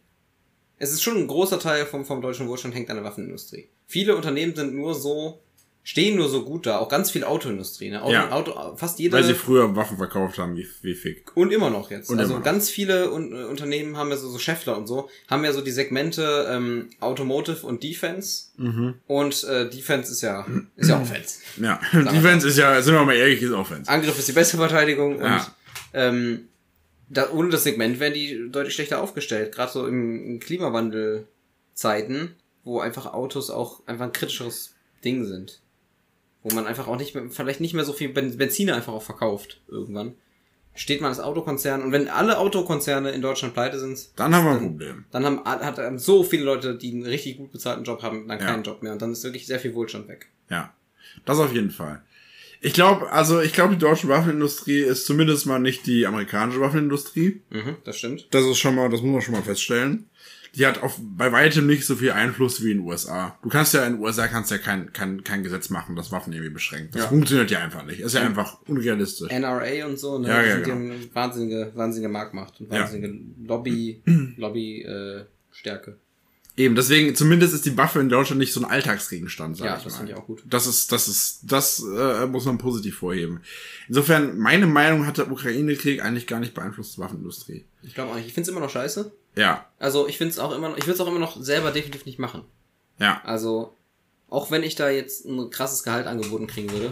es 0.79 0.91
ist 0.91 1.01
schon 1.01 1.17
ein 1.17 1.27
großer 1.27 1.59
Teil 1.59 1.85
vom, 1.85 2.05
vom 2.05 2.21
deutschen 2.21 2.47
Wohlstand 2.47 2.75
hängt 2.75 2.89
an 2.89 2.97
der 2.97 3.05
Waffenindustrie. 3.05 3.69
Viele 3.87 4.15
Unternehmen 4.15 4.55
sind 4.55 4.75
nur 4.75 4.93
so, 4.93 5.41
stehen 5.87 6.17
nur 6.17 6.27
so 6.27 6.43
gut 6.43 6.65
da. 6.65 6.79
Auch 6.79 6.89
ganz 6.89 7.11
viel 7.11 7.23
Autoindustrie, 7.23 7.89
ne? 7.89 8.01
Auto, 8.03 8.11
Ja. 8.11 8.29
Auto, 8.31 8.75
fast 8.75 8.99
jede. 8.99 9.15
Weil 9.15 9.23
sie 9.23 9.33
früher 9.33 9.73
Waffen 9.77 9.95
verkauft 9.95 10.37
haben, 10.37 10.57
wie, 10.57 10.67
wie 10.81 10.93
fick. 10.93 11.31
Und 11.33 11.53
immer 11.53 11.69
noch 11.69 11.91
jetzt. 11.91 12.09
Und 12.09 12.19
also 12.19 12.41
ganz 12.41 12.69
viele 12.69 13.09
Un 13.13 13.31
äh, 13.31 13.45
Unternehmen 13.45 13.95
haben 13.95 14.09
ja 14.09 14.17
so, 14.17 14.27
so 14.29 14.37
Scheffler 14.37 14.77
und 14.77 14.85
so, 14.85 15.09
haben 15.29 15.45
ja 15.45 15.53
so 15.53 15.61
die 15.61 15.71
Segmente 15.71 16.45
ähm, 16.51 16.89
Automotive 16.99 17.65
und 17.65 17.83
Defense. 17.83 18.47
Mhm. 18.57 18.95
Und 19.07 19.45
äh, 19.45 19.69
Defense 19.69 20.11
ist 20.11 20.21
ja, 20.21 20.45
ist 20.75 20.89
ja 20.89 20.99
Offense. 21.01 21.39
Ja, 21.55 21.79
Defense 21.93 22.45
ist 22.49 22.57
ja, 22.57 22.81
sind 22.81 22.93
wir 22.93 23.05
mal 23.05 23.15
ehrlich, 23.15 23.41
ist 23.41 23.53
Offense. 23.53 23.89
Angriff 23.89 24.19
ist 24.19 24.27
die 24.27 24.33
beste 24.33 24.57
Verteidigung 24.57 25.15
und 25.19 25.23
Ja. 25.23 25.55
ähm, 25.93 26.49
da, 27.09 27.29
ohne 27.31 27.47
das 27.47 27.63
Segment 27.63 28.01
wären 28.01 28.13
die 28.13 28.49
deutlich 28.51 28.73
schlechter 28.73 29.01
aufgestellt. 29.01 29.55
Gerade 29.55 29.71
so 29.71 29.87
im 29.87 30.41
Klimawandelzeiten, 30.41 32.35
wo 32.65 32.81
einfach 32.81 33.13
Autos 33.13 33.49
auch 33.49 33.87
einfach 33.87 34.03
ein 34.07 34.11
kritischeres 34.11 34.73
Ding 35.05 35.23
sind. 35.23 35.61
Wo 36.43 36.53
man 36.55 36.65
einfach 36.67 36.87
auch 36.87 36.97
nicht 36.97 37.13
mehr, 37.15 37.25
vielleicht 37.29 37.59
nicht 37.61 37.73
mehr 37.73 37.83
so 37.83 37.93
viel 37.93 38.09
Ben- 38.09 38.37
Benziner 38.37 38.75
einfach 38.75 38.93
auch 38.93 39.03
verkauft 39.03 39.59
irgendwann. 39.67 40.13
Steht 40.75 41.01
man 41.01 41.09
als 41.09 41.19
Autokonzern 41.19 41.81
und 41.81 41.91
wenn 41.91 42.07
alle 42.07 42.37
Autokonzerne 42.37 43.09
in 43.09 43.21
Deutschland 43.21 43.55
pleite 43.55 43.79
sind, 43.79 44.09
Dann 44.15 44.33
haben 44.35 44.45
wir 44.45 44.51
ein 44.51 44.59
Problem. 44.59 45.05
dann 45.11 45.25
haben, 45.25 45.43
hat 45.43 45.77
haben 45.79 45.97
so 45.97 46.23
viele 46.23 46.43
Leute, 46.43 46.75
die 46.77 46.91
einen 46.91 47.03
richtig 47.03 47.37
gut 47.37 47.51
bezahlten 47.51 47.83
Job 47.83 48.03
haben, 48.03 48.27
dann 48.27 48.39
Ja. 48.39 48.45
keinen 48.45 48.63
Job 48.63 48.83
mehr 48.83 48.93
und 48.93 49.01
dann 49.01 49.11
ist 49.11 49.23
wirklich 49.23 49.47
sehr 49.47 49.59
viel 49.59 49.73
Wohlstand 49.73 50.07
weg. 50.07 50.27
Ja, 50.51 50.71
das 51.25 51.39
auf 51.39 51.51
jeden 51.51 51.71
Fall. 51.71 52.03
Ich 52.61 52.73
glaube, 52.73 53.11
also 53.11 53.39
ich 53.41 53.53
glaube, 53.53 53.73
die 53.73 53.79
deutsche 53.79 54.07
Waffenindustrie 54.07 54.79
ist 54.81 55.05
zumindest 55.07 55.45
mal 55.47 55.59
nicht 55.59 55.85
die 55.87 56.05
amerikanische 56.05 56.59
Waffenindustrie. 56.61 57.41
Mhm, 57.49 57.77
das 57.83 57.97
stimmt. 57.97 58.27
Das 58.31 58.43
ist 58.45 58.57
schon 58.59 58.75
mal, 58.75 58.89
das 58.89 59.01
muss 59.01 59.11
man 59.13 59.21
schon 59.21 59.33
mal 59.33 59.43
feststellen. 59.43 60.07
Die 60.55 60.65
hat 60.65 60.81
auf, 60.81 60.99
bei 61.01 61.31
weitem 61.31 61.67
nicht 61.67 61.85
so 61.85 61.95
viel 61.95 62.11
Einfluss 62.11 62.63
wie 62.63 62.71
in 62.71 62.77
den 62.79 62.87
USA. 62.87 63.37
Du 63.43 63.49
kannst 63.49 63.73
ja 63.73 63.85
in 63.85 63.93
den 63.93 64.01
USA 64.01 64.27
kannst 64.27 64.49
ja 64.51 64.57
kein, 64.57 64.91
kein, 64.93 65.23
kein 65.23 65.43
Gesetz 65.43 65.69
machen, 65.69 65.95
das 65.95 66.11
Waffen 66.11 66.33
irgendwie 66.33 66.51
beschränkt. 66.51 66.95
Das 66.95 67.03
Ja. 67.03 67.07
funktioniert 67.09 67.51
ja 67.51 67.59
einfach 67.59 67.85
nicht. 67.85 67.99
Ist 67.99 68.13
ja 68.13 68.21
einfach 68.21 68.59
unrealistisch. 68.67 69.29
NRA 69.31 69.85
und 69.85 69.99
so, 69.99 70.17
ne? 70.19 70.27
Ja, 70.29 70.41
ja, 70.43 70.59
genau. 70.59 70.95
wahnsinnige, 71.13 71.71
wahnsinnige 71.75 72.09
Marktmacht 72.09 72.59
und 72.61 72.71
Ja. 72.71 72.81
wahnsinnige 72.81 73.19
Lobby, 73.43 74.01
Lobby, 74.37 74.81
äh, 74.83 75.25
Stärke. 75.51 75.97
Eben, 76.59 76.73
deswegen, 76.73 77.13
zumindest 77.13 77.53
ist 77.53 77.67
die 77.67 77.77
Waffe 77.77 77.99
in 77.99 78.09
Deutschland 78.09 78.39
nicht 78.39 78.51
so 78.51 78.59
ein 78.59 78.65
Alltagsgegenstand, 78.65 79.57
sag 79.57 79.65
Ja, 79.67 79.77
ich 79.77 79.83
das 79.83 79.93
mal. 79.93 79.97
finde 79.99 80.13
ich 80.13 80.17
auch 80.17 80.25
gut. 80.25 80.41
Das 80.49 80.65
ist, 80.65 80.91
das 80.91 81.07
ist, 81.07 81.41
das 81.43 81.83
äh, 81.95 82.25
muss 82.25 82.45
man 82.45 82.57
positiv 82.57 82.97
vorheben. 82.97 83.41
Insofern, 83.87 84.39
meine 84.39 84.65
Meinung 84.65 85.05
hat 85.05 85.19
der 85.19 85.31
Ukraine-Krieg 85.31 86.03
eigentlich 86.03 86.25
gar 86.25 86.39
nicht 86.39 86.55
beeinflusst 86.55 86.97
die 86.97 87.01
Waffenindustrie. 87.01 87.65
Ich 87.83 87.93
glaube 87.93 88.09
auch 88.11 88.15
nicht. 88.15 88.25
Ich 88.25 88.33
finde 88.33 88.49
es 88.49 88.51
immer 88.51 88.61
noch 88.61 88.71
scheiße. 88.71 89.11
Ja, 89.37 89.65
Also 89.79 90.07
ich 90.07 90.17
finde 90.17 90.31
es 90.31 90.39
auch 90.39 90.53
immer 90.53 90.69
noch, 90.69 90.77
ich 90.77 90.83
würde 90.85 90.93
es 90.95 90.99
auch 90.99 91.07
immer 91.07 91.19
noch 91.19 91.41
selber 91.41 91.71
definitiv 91.71 92.05
nicht 92.05 92.19
machen. 92.19 92.43
ja, 92.99 93.21
Also, 93.23 93.75
auch 94.29 94.51
wenn 94.51 94.63
ich 94.63 94.75
da 94.75 94.89
jetzt 94.89 95.25
ein 95.25 95.49
krasses 95.51 95.83
Gehalt 95.83 96.07
angeboten 96.07 96.47
kriegen 96.47 96.71
würde, 96.71 96.91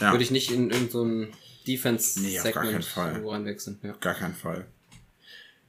ja. 0.00 0.12
würde 0.12 0.22
ich 0.24 0.30
nicht 0.30 0.50
in 0.50 0.70
irgendein 0.70 0.90
so 0.90 1.26
Defense-Segment 1.66 2.86
Nee, 2.96 3.02
irgendwo 3.02 3.30
reinwechseln. 3.30 3.78
Ja. 3.82 3.92
Gar 4.00 4.14
keinen 4.14 4.34
Fall. 4.34 4.66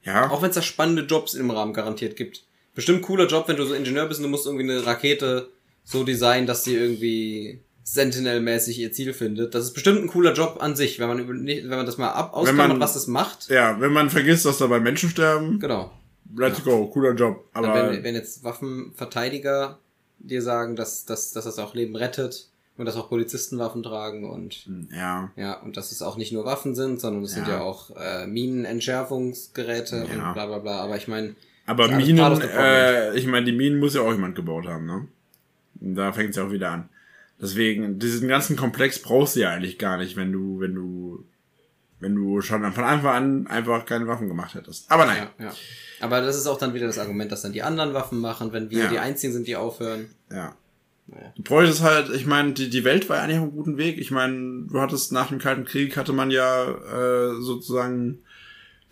Ja, 0.03 0.29
Auch 0.29 0.41
wenn 0.41 0.49
es 0.49 0.55
da 0.55 0.61
spannende 0.61 1.03
Jobs 1.03 1.33
im 1.33 1.51
Rahmen 1.51 1.73
garantiert 1.73 2.15
gibt. 2.15 2.43
Bestimmt 2.73 3.01
cooler 3.01 3.27
Job, 3.27 3.47
wenn 3.47 3.57
du 3.57 3.65
so 3.65 3.73
Ingenieur 3.73 4.05
bist 4.07 4.19
und 4.19 4.23
du 4.23 4.29
musst 4.29 4.45
irgendwie 4.45 4.69
eine 4.71 4.85
Rakete 4.85 5.49
so 5.83 6.03
designen, 6.03 6.47
dass 6.47 6.63
sie 6.63 6.75
irgendwie 6.75 7.61
Sentinel-mäßig 7.93 8.77
ihr 8.79 8.91
Ziel 8.91 9.13
findet. 9.13 9.55
Das 9.55 9.63
ist 9.65 9.73
bestimmt 9.73 9.99
ein 10.01 10.07
cooler 10.07 10.33
Job 10.33 10.57
an 10.61 10.75
sich, 10.75 10.99
wenn 10.99 11.07
man, 11.07 11.19
über, 11.19 11.33
wenn 11.33 11.67
man 11.69 11.85
das 11.85 11.97
mal 11.97 12.09
ab 12.11 12.33
ausklammert, 12.33 12.67
man- 12.69 12.79
was 12.79 12.93
das 12.93 13.07
macht. 13.07 13.49
ja, 13.49 13.79
wenn 13.81 13.91
man 13.93 14.09
vergisst, 14.09 14.45
dass 14.45 14.57
dabei 14.59 14.79
Menschen 14.79 15.09
sterben, 15.09 15.59
Genau. 15.59 15.91
let's 16.37 16.63
go, 16.63 16.87
cooler 16.87 17.13
Job. 17.13 17.45
Aber 17.53 17.91
wenn, 17.91 18.03
wenn 18.03 18.15
jetzt 18.15 18.43
Waffenverteidiger 18.43 19.79
dir 20.19 20.41
sagen, 20.41 20.75
dass, 20.75 21.05
dass, 21.05 21.31
dass 21.31 21.45
das 21.45 21.57
auch 21.59 21.73
Leben 21.73 21.95
rettet 21.95 22.49
und 22.77 22.85
dass 22.85 22.95
auch 22.95 23.09
Polizisten 23.09 23.57
Waffen 23.57 23.83
tragen 23.83 24.29
und 24.29 24.67
ja, 24.95 25.31
ja, 25.35 25.59
und 25.61 25.75
dass 25.77 25.91
es 25.91 26.01
auch 26.01 26.17
nicht 26.17 26.31
nur 26.31 26.45
Waffen 26.45 26.75
sind, 26.75 26.99
sondern 27.01 27.23
es 27.23 27.31
sind 27.31 27.47
Ja. 27.47 27.57
ja 27.57 27.61
auch 27.61 27.91
äh, 27.97 28.27
Minenentschärfungsgeräte 28.27 29.97
Ja. 29.97 30.03
und 30.27 30.33
bla 30.33 30.45
bla 30.45 30.59
bla. 30.59 30.79
Aber 30.81 30.97
ich 30.97 31.07
meine, 31.07 31.35
aber 31.65 31.87
Minen, 31.87 32.41
äh, 32.41 33.15
ich 33.17 33.27
meine, 33.27 33.45
die 33.45 33.51
Minen 33.51 33.79
muss 33.79 33.93
ja 33.93 34.01
auch 34.01 34.11
jemand 34.11 34.35
gebaut 34.35 34.65
haben, 34.67 34.85
ne? 34.85 35.07
Und 35.81 35.95
da 35.95 36.11
fängt 36.11 36.31
es 36.31 36.35
ja 36.35 36.45
auch 36.45 36.51
wieder 36.51 36.71
an. 36.71 36.89
Deswegen, 37.41 37.99
diesen 37.99 38.27
ganzen 38.27 38.55
Komplex 38.57 38.99
brauchst 38.99 39.35
du 39.35 39.41
ja 39.41 39.49
eigentlich 39.51 39.77
gar 39.79 39.97
nicht, 39.97 40.15
wenn 40.17 40.31
du, 40.31 40.59
wenn 40.59 40.75
du, 40.75 41.23
wenn 42.01 42.15
du 42.15 42.41
schon 42.41 42.61
von 42.73 42.83
Anfang 42.83 43.15
an 43.15 43.47
einfach 43.47 43.85
keine 43.85 44.07
Waffen 44.07 44.27
gemacht 44.27 44.55
hättest. 44.55 44.91
Aber 44.91 45.05
nein, 45.05 45.27
Ja, 45.37 45.45
ja. 45.45 45.53
Aber 46.01 46.21
das 46.21 46.37
ist 46.37 46.47
auch 46.47 46.57
dann 46.57 46.73
wieder 46.73 46.87
das 46.87 46.97
Argument, 46.99 47.31
dass 47.31 47.41
dann 47.41 47.53
die 47.53 47.63
anderen 47.63 47.93
Waffen 47.93 48.19
machen, 48.19 48.51
wenn 48.53 48.69
wir 48.69 48.83
Ja. 48.85 48.89
die 48.89 48.99
einzigen 48.99 49.33
sind, 49.33 49.47
die 49.47 49.55
aufhören. 49.55 50.07
ja. 50.31 50.55
Naja. 51.11 51.33
Du 51.37 51.41
bräuchtest 51.41 51.81
halt, 51.81 52.11
ich 52.13 52.27
meine, 52.27 52.53
die, 52.53 52.69
die 52.69 52.83
Welt 52.83 53.09
war 53.09 53.17
ja 53.17 53.23
eigentlich 53.23 53.37
auf 53.37 53.43
einem 53.45 53.55
guten 53.55 53.77
Weg. 53.79 53.97
Ich 53.97 54.11
meine, 54.11 54.67
du 54.69 54.79
hattest 54.79 55.11
nach 55.11 55.29
dem 55.29 55.39
Kalten 55.39 55.65
Krieg 55.65 55.97
hatte 55.97 56.13
man 56.13 56.29
ja 56.29 56.69
äh, 56.69 57.41
sozusagen 57.41 58.19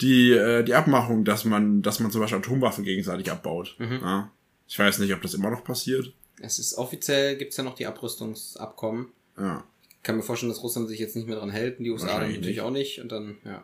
die, 0.01 0.31
äh, 0.31 0.63
die 0.63 0.73
Abmachung, 0.73 1.25
dass 1.25 1.45
man, 1.45 1.83
dass 1.83 1.99
man 1.99 2.10
zum 2.10 2.21
Beispiel 2.21 2.39
Atomwaffen 2.39 2.83
gegenseitig 2.83 3.31
abbaut. 3.31 3.75
Mhm. 3.77 3.99
Ja. 4.01 4.31
Ich 4.67 4.79
weiß 4.79 4.97
nicht, 4.97 5.13
ob 5.13 5.21
das 5.21 5.36
immer 5.36 5.51
noch 5.51 5.63
passiert. 5.63 6.12
Es 6.41 6.60
ist 6.60 6.76
offiziell 6.76 7.36
gibt's 7.38 7.58
ja 7.58 7.63
noch 7.63 7.76
die 7.76 7.86
Abrüstungsabkommen. 7.86 9.08
Ja. 9.38 9.63
Ich 9.89 10.04
kann 10.04 10.15
mir 10.17 10.23
vorstellen, 10.23 10.52
dass 10.52 10.63
Russland 10.63 10.88
sich 10.88 11.00
jetzt 11.00 11.15
nicht 11.15 11.28
mehr 11.28 11.38
dran 11.38 11.50
hält 11.50 11.80
und 11.80 11.84
die 11.84 11.91
USA 11.91 12.08
dann 12.19 12.30
natürlich 12.30 12.47
nicht. 12.47 12.62
auch 12.62 12.71
nicht 12.71 13.02
und 13.02 13.12
dann, 13.12 13.38
ja. 13.43 13.63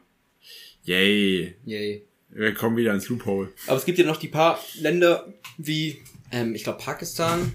Yay. 0.83 1.55
Yay. 1.65 2.05
Wir 2.29 2.53
kommen 2.53 2.75
wieder 2.77 2.93
ins 2.93 3.07
Loophole. 3.09 3.49
Aber 3.67 3.77
es 3.77 3.85
gibt 3.85 3.99
ja 3.99 4.05
noch 4.05 4.17
die 4.17 4.27
paar 4.27 4.59
Länder 4.79 5.31
wie, 5.57 6.01
ähm, 6.31 6.55
ich 6.55 6.63
glaube, 6.63 6.79
Pakistan, 6.79 7.53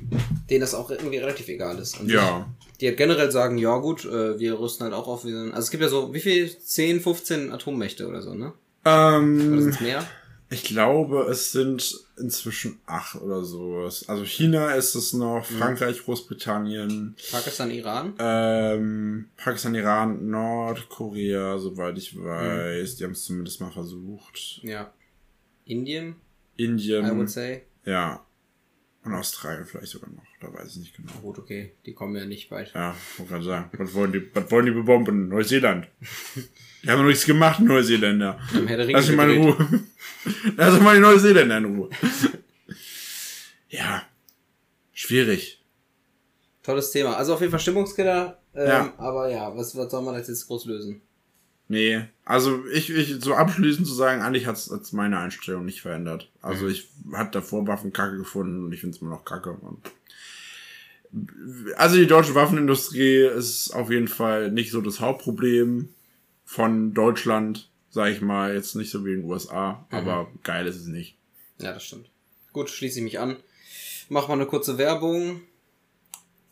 denen 0.48 0.60
das 0.60 0.72
auch 0.74 0.90
irgendwie 0.90 1.18
relativ 1.18 1.48
egal 1.48 1.78
ist. 1.78 2.00
Und 2.00 2.10
Ja. 2.10 2.48
Die 2.80 2.86
halt 2.86 2.96
generell 2.96 3.32
sagen, 3.32 3.58
ja 3.58 3.76
gut, 3.78 4.04
äh, 4.04 4.38
wir 4.38 4.58
rüsten 4.60 4.84
halt 4.84 4.94
auch 4.94 5.08
auf. 5.08 5.24
Also 5.24 5.58
es 5.58 5.70
gibt 5.72 5.82
ja 5.82 5.88
so, 5.88 6.14
wie 6.14 6.20
viel? 6.20 6.48
10, 6.48 7.00
15 7.00 7.50
Atommächte 7.52 8.06
oder 8.06 8.22
so, 8.22 8.34
ne? 8.34 8.52
Oder 8.82 9.16
Ähm, 9.18 9.60
sind's 9.60 9.80
mehr? 9.80 10.06
Ich 10.50 10.64
glaube, 10.64 11.26
es 11.30 11.52
sind 11.52 11.94
inzwischen 12.16 12.78
acht 12.86 13.16
oder 13.16 13.44
sowas. 13.44 14.08
Also 14.08 14.24
China 14.24 14.74
ist 14.74 14.94
es 14.94 15.12
noch, 15.12 15.44
Frankreich, 15.44 16.02
Großbritannien, 16.04 17.16
Pakistan, 17.30 17.70
Iran? 17.70 18.14
ähm, 18.18 19.28
Pakistan, 19.36 19.74
Iran, 19.74 20.30
Nordkorea, 20.30 21.58
soweit 21.58 21.98
ich 21.98 22.16
weiß. 22.16 22.96
Die 22.96 23.04
haben 23.04 23.12
es 23.12 23.24
zumindest 23.24 23.60
mal 23.60 23.70
versucht. 23.70 24.60
Ja. 24.62 24.92
Indien, 25.66 26.16
I 26.58 26.64
Indien, 26.64 27.16
would 27.18 27.30
say. 27.30 27.62
ja. 27.84 28.24
Und 29.04 29.14
Australien 29.14 29.64
vielleicht 29.64 29.92
sogar 29.92 30.10
noch. 30.10 30.22
Da 30.40 30.52
weiß 30.52 30.72
ich 30.72 30.76
nicht 30.78 30.96
genau. 30.96 31.12
Gut, 31.22 31.38
okay, 31.38 31.72
die 31.86 31.94
kommen 31.94 32.16
ja 32.16 32.26
nicht 32.26 32.50
weit. 32.50 32.72
Ja, 32.74 32.94
wollte 33.16 33.32
gerade 33.32 33.44
sagen. 33.44 33.70
Was 33.78 33.94
wollen 33.94 34.12
die, 34.12 34.28
was 34.34 34.50
wollen 34.50 34.66
die 34.66 34.72
bebomben? 34.72 35.28
Neuseeland. 35.28 35.88
Die 36.82 36.88
haben 36.90 37.00
noch 37.00 37.08
nichts 37.08 37.24
gemacht, 37.26 37.60
Neuseeländer. 37.60 38.38
Lass 38.52 39.08
mich 39.08 39.16
mal 39.16 39.30
in. 39.30 39.42
Ruhe. 39.42 39.56
Lass 40.56 40.80
mal 40.80 40.94
die 40.94 41.00
Neuseeländer 41.00 41.58
in 41.58 41.64
Ruhe. 41.64 41.90
Ja. 43.70 44.02
Schwierig. 44.94 45.62
Tolles 46.62 46.90
Thema. 46.90 47.16
Also 47.18 47.34
auf 47.34 47.40
jeden 47.40 47.50
Fall 47.50 47.60
Stimmungskiller. 47.60 48.38
Ähm, 48.54 48.66
Ja. 48.66 48.94
Aber 48.96 49.30
ja, 49.30 49.54
was, 49.54 49.76
was 49.76 49.90
soll 49.90 50.02
man 50.02 50.14
jetzt, 50.14 50.28
jetzt 50.28 50.46
groß 50.46 50.64
lösen? 50.64 51.02
Nee, 51.70 52.00
also 52.24 52.64
ich, 52.72 52.88
ich 52.88 53.16
so 53.22 53.34
abschließend 53.34 53.86
zu 53.86 53.92
sagen, 53.92 54.22
eigentlich 54.22 54.46
hat's 54.46 54.70
hat's 54.70 54.94
meine 54.94 55.18
Einstellung 55.18 55.66
nicht 55.66 55.82
verändert. 55.82 56.30
Also 56.40 56.64
Mhm. 56.64 56.70
ich 56.70 56.88
hatte 57.12 57.32
davor 57.32 57.66
Waffen 57.66 57.92
kacke 57.92 58.16
gefunden 58.16 58.64
und 58.64 58.72
ich 58.72 58.80
finde 58.80 58.96
es 58.96 59.02
immer 59.02 59.10
noch 59.10 59.26
kacke. 59.26 59.54
Also 61.76 61.96
die 61.96 62.06
deutsche 62.06 62.34
Waffenindustrie 62.34 63.18
ist 63.26 63.70
auf 63.74 63.90
jeden 63.90 64.08
Fall 64.08 64.50
nicht 64.50 64.70
so 64.70 64.80
das 64.80 65.00
Hauptproblem 65.00 65.90
von 66.50 66.94
Deutschland, 66.94 67.68
sag 67.90 68.10
ich 68.10 68.22
mal, 68.22 68.54
jetzt 68.54 68.74
nicht 68.74 68.90
so 68.90 69.04
wie 69.04 69.12
in 69.12 69.20
den 69.20 69.30
USA, 69.30 69.86
Mhm. 69.90 69.98
aber 69.98 70.28
geil 70.44 70.66
ist 70.66 70.76
es 70.76 70.86
nicht. 70.86 71.18
Ja, 71.60 71.74
das 71.74 71.84
stimmt. 71.84 72.08
Gut, 72.54 72.70
schließe 72.70 72.98
ich 73.00 73.04
mich 73.04 73.18
an. 73.18 73.36
Mach 74.08 74.28
mal 74.28 74.34
eine 74.34 74.46
kurze 74.46 74.78
Werbung. 74.78 75.42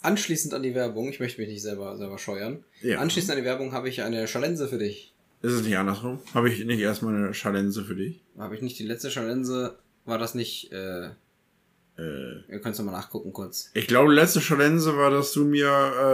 Anschließend 0.03 0.53
an 0.53 0.63
die 0.63 0.75
Werbung, 0.75 1.09
ich 1.09 1.19
möchte 1.19 1.41
mich 1.41 1.49
nicht 1.51 1.63
selber, 1.63 1.97
selber 1.97 2.19
scheuern. 2.19 2.63
Ja. 2.83 2.99
Anschließend 2.99 3.33
an 3.33 3.39
die 3.39 3.45
Werbung 3.45 3.73
habe 3.73 3.89
ich 3.89 4.03
eine 4.03 4.27
Chalense 4.27 4.69
für 4.69 4.77
dich. 4.77 5.15
Ist 5.41 5.53
es 5.53 5.63
nicht 5.63 5.79
andersrum? 5.79 6.19
Habe 6.35 6.51
ich 6.51 6.63
nicht 6.67 6.81
erstmal 6.81 7.17
eine 7.17 7.33
Chalense 7.33 7.83
für 7.83 7.97
dich? 7.97 8.21
Habe 8.37 8.55
ich 8.55 8.61
nicht 8.61 8.79
die 8.79 8.85
letzte 8.87 9.09
Chalense? 9.11 9.79
War 10.05 10.19
das 10.19 10.35
nicht, 10.35 10.73
äh, 10.73 11.09
Äh, 11.99 12.53
ihr 12.53 12.61
könnt 12.61 12.75
es 12.75 12.79
nochmal 12.79 12.95
nachgucken 13.01 13.33
kurz. 13.33 13.71
ich 13.73 13.87
glaube, 13.87 14.13
letzte 14.13 14.41
Chalense 14.41 14.97
war, 14.99 15.11
dass 15.11 15.33
du 15.33 15.45
mir 15.47 15.69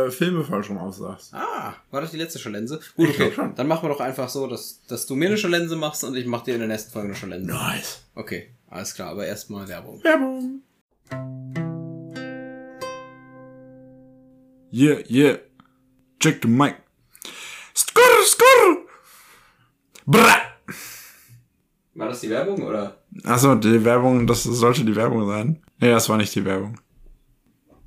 äh, 0.06 0.10
Filme 0.12 0.44
falsch 0.44 0.70
rum 0.70 0.78
aussagst. 0.78 1.34
Ah, 1.34 1.74
war 1.90 2.00
das 2.00 2.12
die 2.12 2.18
letzte 2.18 2.38
Chalense? 2.38 2.78
Gut, 2.96 3.08
Ich 3.08 3.20
okay. 3.20 3.32
schon. 3.34 3.54
Dann 3.56 3.66
machen 3.66 3.84
wir 3.88 3.88
doch 3.92 4.00
einfach 4.00 4.28
so, 4.28 4.46
dass, 4.46 4.80
dass 4.86 5.06
du 5.06 5.16
mir 5.16 5.26
eine 5.28 5.36
Chalense 5.36 5.74
machst 5.74 6.04
und 6.04 6.14
ich 6.16 6.24
mach 6.26 6.42
dir 6.44 6.54
in 6.54 6.60
der 6.60 6.68
nächsten 6.68 6.92
Folge 6.92 7.08
eine 7.08 7.16
Chalense. 7.16 7.46
Nice. 7.50 8.02
Okay, 8.14 8.50
alles 8.70 8.94
klar, 8.94 9.10
aber 9.10 9.26
erstmal 9.26 9.66
Werbung. 9.66 10.02
Werbung. 10.04 10.62
Yeah, 14.72 15.02
yeah. 15.08 15.38
Check 16.20 16.40
the 16.42 16.48
mic. 16.48 16.76
Skurr, 17.74 18.22
skurr. 18.24 18.86
Bra. 20.06 20.36
War 21.94 22.08
das 22.08 22.20
die 22.20 22.30
Werbung 22.30 22.62
oder? 22.62 22.96
Achso, 23.24 23.54
die 23.56 23.84
Werbung, 23.84 24.26
das 24.26 24.44
sollte 24.44 24.84
die 24.84 24.96
Werbung 24.96 25.26
sein. 25.28 25.62
Nee, 25.82 25.90
das 25.90 26.08
war 26.08 26.16
nicht 26.16 26.32
die 26.36 26.44
Werbung. 26.44 26.78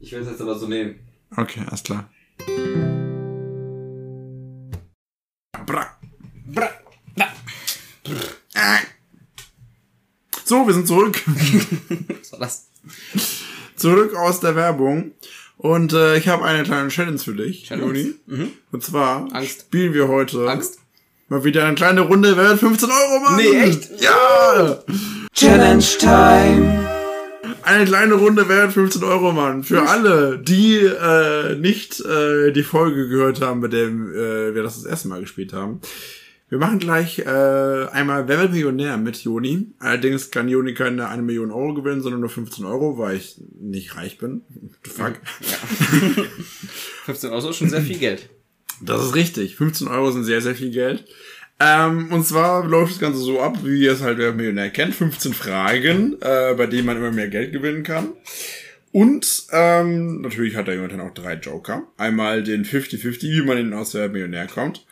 Ich 0.01 0.11
will 0.11 0.19
es 0.19 0.27
jetzt 0.27 0.41
aber 0.41 0.59
so 0.59 0.67
nehmen. 0.67 0.99
Okay, 1.37 1.61
alles 1.65 1.81
klar. 1.81 2.09
Bra. 5.65 5.97
Bra. 6.45 6.69
Ah. 8.53 8.79
So, 10.43 10.67
wir 10.67 10.73
sind 10.73 10.87
zurück. 10.87 11.23
Was 12.19 12.33
war 12.33 12.39
das? 12.39 12.67
zurück 13.77 14.13
aus 14.13 14.41
der 14.41 14.57
Werbung. 14.57 15.13
Und 15.55 15.93
äh, 15.93 16.17
ich 16.17 16.27
habe 16.27 16.43
eine 16.43 16.63
kleine 16.63 16.89
Challenge 16.89 17.17
für 17.17 17.33
dich, 17.33 17.63
Challenge? 17.63 17.97
Juni. 18.27 18.51
Und 18.73 18.83
zwar 18.83 19.33
Angst. 19.33 19.61
spielen 19.61 19.93
wir 19.93 20.09
heute 20.09 20.49
Angst? 20.49 20.79
mal 21.29 21.45
wieder 21.45 21.65
eine 21.65 21.75
kleine 21.75 22.01
Runde. 22.01 22.35
Wer 22.35 22.49
wird 22.49 22.59
15 22.59 22.89
Euro 22.89 23.19
machen? 23.21 23.37
Nee, 23.37 23.57
echt? 23.57 24.01
Ja! 24.01 24.83
Challenge 25.33 25.85
Time! 25.97 26.94
Eine 27.65 27.85
kleine 27.85 28.13
Runde 28.13 28.47
wird 28.47 28.73
15 28.73 29.03
Euro 29.03 29.31
machen. 29.31 29.63
Für 29.63 29.89
alle, 29.89 30.37
die 30.37 30.77
äh, 30.77 31.55
nicht 31.55 31.99
äh, 31.99 32.51
die 32.51 32.61
Folge 32.61 33.07
gehört 33.07 33.41
haben, 33.41 33.59
bei 33.59 33.67
der 33.67 33.87
äh, 33.87 34.53
wir 34.53 34.61
das 34.61 34.75
das 34.75 34.85
erste 34.85 35.07
Mal 35.07 35.21
gespielt 35.21 35.51
haben. 35.51 35.81
Wir 36.47 36.59
machen 36.59 36.77
gleich 36.77 37.17
äh, 37.17 37.23
einmal 37.91 38.27
Wer 38.27 38.37
wird 38.37 38.51
Millionär 38.51 38.97
mit 38.97 39.17
Joni. 39.17 39.73
Allerdings 39.79 40.29
kann 40.29 40.47
Joni 40.47 40.75
keine 40.75 41.07
eine 41.07 41.23
Million 41.23 41.49
Euro 41.49 41.73
gewinnen, 41.73 42.01
sondern 42.01 42.21
nur 42.21 42.29
15 42.29 42.65
Euro, 42.65 42.99
weil 42.99 43.17
ich 43.17 43.41
nicht 43.59 43.95
reich 43.95 44.19
bin. 44.19 44.43
Fuck. 44.83 45.15
15 47.05 47.29
Euro 47.33 47.49
ist 47.49 47.57
schon 47.57 47.69
sehr 47.69 47.81
viel 47.81 47.97
Geld. 47.97 48.29
Das 48.79 49.03
ist 49.03 49.15
richtig. 49.15 49.55
15 49.55 49.87
Euro 49.87 50.11
sind 50.11 50.23
sehr, 50.23 50.41
sehr 50.41 50.53
viel 50.53 50.69
Geld. 50.69 51.05
Ähm, 51.59 52.11
und 52.11 52.25
zwar 52.25 52.65
läuft 52.65 52.93
das 52.93 52.99
Ganze 52.99 53.19
so 53.19 53.39
ab, 53.41 53.59
wie 53.63 53.83
ihr 53.83 53.93
es 53.93 54.01
halt 54.01 54.17
wer 54.17 54.33
Millionär 54.33 54.69
kennt. 54.69 54.93
15 54.93 55.33
Fragen, 55.33 56.17
äh, 56.21 56.53
bei 56.55 56.67
denen 56.67 56.85
man 56.85 56.97
immer 56.97 57.11
mehr 57.11 57.29
Geld 57.29 57.53
gewinnen 57.53 57.83
kann. 57.83 58.09
Und 58.91 59.47
ähm, 59.51 60.21
natürlich 60.21 60.55
hat 60.55 60.67
er 60.67 60.75
jemand 60.75 60.93
dann 60.93 61.01
auch 61.01 61.13
drei 61.13 61.33
Joker. 61.33 61.83
Einmal 61.97 62.43
den 62.43 62.65
50-50, 62.65 63.23
wie 63.23 63.41
man 63.41 63.57
ihn 63.57 63.73
aus 63.73 63.91
der 63.91 64.09
Millionär 64.09 64.47
kommt, 64.47 64.85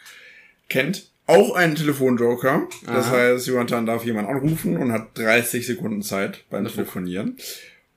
kennt. 0.69 1.09
Auch 1.25 1.55
einen 1.55 1.75
Telefonjoker. 1.75 2.67
Das 2.85 3.09
heißt, 3.09 3.47
Jonathan 3.47 3.85
darf 3.85 4.03
jemand 4.03 4.27
anrufen 4.27 4.75
und 4.75 4.91
hat 4.91 5.17
30 5.17 5.65
Sekunden 5.65 6.01
Zeit 6.01 6.43
beim 6.49 6.67
Telefonieren. 6.67 7.37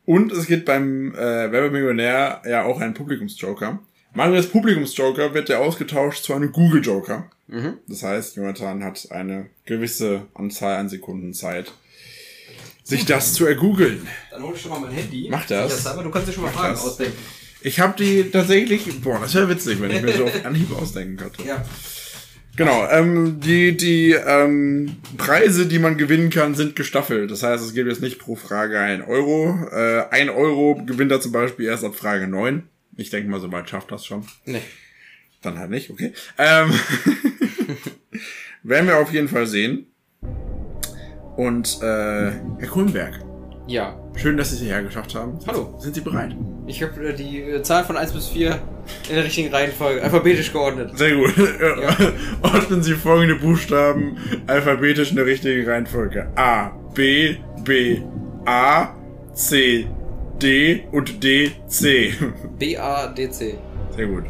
Und 0.05 0.31
es 0.31 0.47
gibt 0.47 0.65
beim 0.65 1.13
äh, 1.15 1.51
Werbemillionär 1.51 2.43
ja 2.49 2.63
auch 2.63 2.81
einen 2.81 2.95
Publikumsjoker. 2.95 3.81
Des 4.17 4.49
Publikumsjoker 4.49 5.35
wird 5.35 5.49
der 5.49 5.61
ausgetauscht 5.61 6.25
zu 6.25 6.35
einem 6.35 6.53
Google-Joker. 6.53 7.31
Das 7.87 8.03
heißt, 8.03 8.37
Jonathan 8.37 8.83
hat 8.83 9.09
eine 9.11 9.47
gewisse 9.67 10.23
Anzahl 10.35 10.77
an 10.77 10.89
Sekunden 10.89 11.33
Zeit, 11.33 11.73
sich 12.83 13.05
das 13.05 13.35
zu 13.35 13.47
ergoogeln. 13.47 14.07
Dann 14.31 14.43
hol 14.43 14.55
ich 14.55 14.61
schon 14.61 14.73
mal 14.73 14.81
mein 14.81 14.93
Handy. 14.93 15.29
Mach 15.31 15.47
das. 15.47 15.87
Aber 15.87 16.03
du 16.03 16.11
kannst 16.11 16.29
dir 16.29 16.33
schon 16.33 16.45
mal 16.45 16.51
Fragen 16.51 16.75
das. 16.75 16.85
ausdenken. 16.85 17.17
Ich 17.61 17.81
habe 17.81 17.95
die 17.97 18.31
tatsächlich, 18.31 19.01
boah, 19.01 19.19
das 19.21 19.35
wäre 19.35 19.49
witzig, 19.49 19.81
wenn 19.81 19.91
ich 19.91 20.03
mir 20.03 20.13
so 20.13 20.25
auf 20.25 20.45
Anhieb 20.45 20.71
ausdenken 20.73 21.17
könnte. 21.17 21.43
Ja. 21.45 21.65
Genau, 22.57 22.89
ähm, 22.89 23.39
die, 23.41 23.77
die 23.77 24.13
ähm, 24.13 24.97
Preise, 25.19 25.67
die 25.67 25.79
man 25.79 25.99
gewinnen 25.99 26.31
kann, 26.31 26.55
sind 26.55 26.75
gestaffelt. 26.75 27.31
Das 27.31 27.43
heißt, 27.43 27.63
es 27.63 27.75
gibt 27.75 27.89
jetzt 27.89 28.01
nicht 28.01 28.19
pro 28.19 28.35
Frage 28.35 28.79
ein 28.81 29.03
Euro. 29.03 29.69
Äh, 29.71 30.05
ein 30.11 30.31
Euro 30.31 30.81
gewinnt 30.87 31.13
er 31.13 31.21
zum 31.21 31.33
Beispiel 31.33 31.67
erst 31.67 31.85
ab 31.85 31.95
Frage 31.95 32.27
9. 32.27 32.63
Ich 32.97 33.11
denke 33.11 33.29
mal, 33.31 33.41
soweit 33.41 33.69
schafft 33.69 33.91
das 33.93 34.07
schon. 34.07 34.25
Nee. 34.45 34.63
Dann 35.43 35.59
halt 35.59 35.71
nicht, 35.71 35.91
okay. 35.91 36.13
Ähm, 36.39 36.73
werden 38.63 38.87
wir 38.89 38.99
auf 38.99 39.13
jeden 39.13 39.29
Fall 39.29 39.47
sehen. 39.47 39.87
Und 41.37 41.79
äh, 41.83 42.33
Herr 42.59 42.69
Kulmberg, 42.71 43.21
Ja. 43.67 44.01
schön, 44.17 44.39
dass 44.39 44.51
Sie 44.51 44.57
es 44.57 44.63
hierher 44.63 44.83
geschafft 44.83 45.15
haben. 45.15 45.39
Hallo. 45.47 45.77
Sind 45.79 45.95
Sie 45.95 46.01
bereit? 46.01 46.35
Ich 46.67 46.83
habe 46.83 47.09
äh, 47.09 47.15
die 47.15 47.43
äh, 47.43 47.63
Zahl 47.63 47.85
von 47.85 47.97
1 47.99 48.13
bis 48.13 48.29
4 48.29 48.59
in 49.11 49.15
der 49.17 49.25
richtigen 49.25 49.53
Reihenfolge, 49.53 50.03
alphabetisch 50.03 50.51
geordnet. 50.53 50.97
Sehr 50.97 51.15
gut. 51.17 51.35
Ordnen 52.43 52.83
Sie 52.83 52.95
folgende 52.95 53.35
Buchstaben 53.35 54.17
alphabetisch 54.47 55.11
in 55.11 55.17
der 55.17 55.27
richtigen 55.27 55.69
Reihenfolge. 55.69 56.33
A, 56.37 56.71
B, 56.95 57.37
B, 57.65 58.01
A, 58.47 58.95
C, 59.35 59.87
D 60.39 60.85
und 60.93 61.23
D, 61.23 61.53
C. 61.69 62.15
B-A-D-C. 62.59 63.59
Sehr 63.97 64.07
gut. 64.07 64.25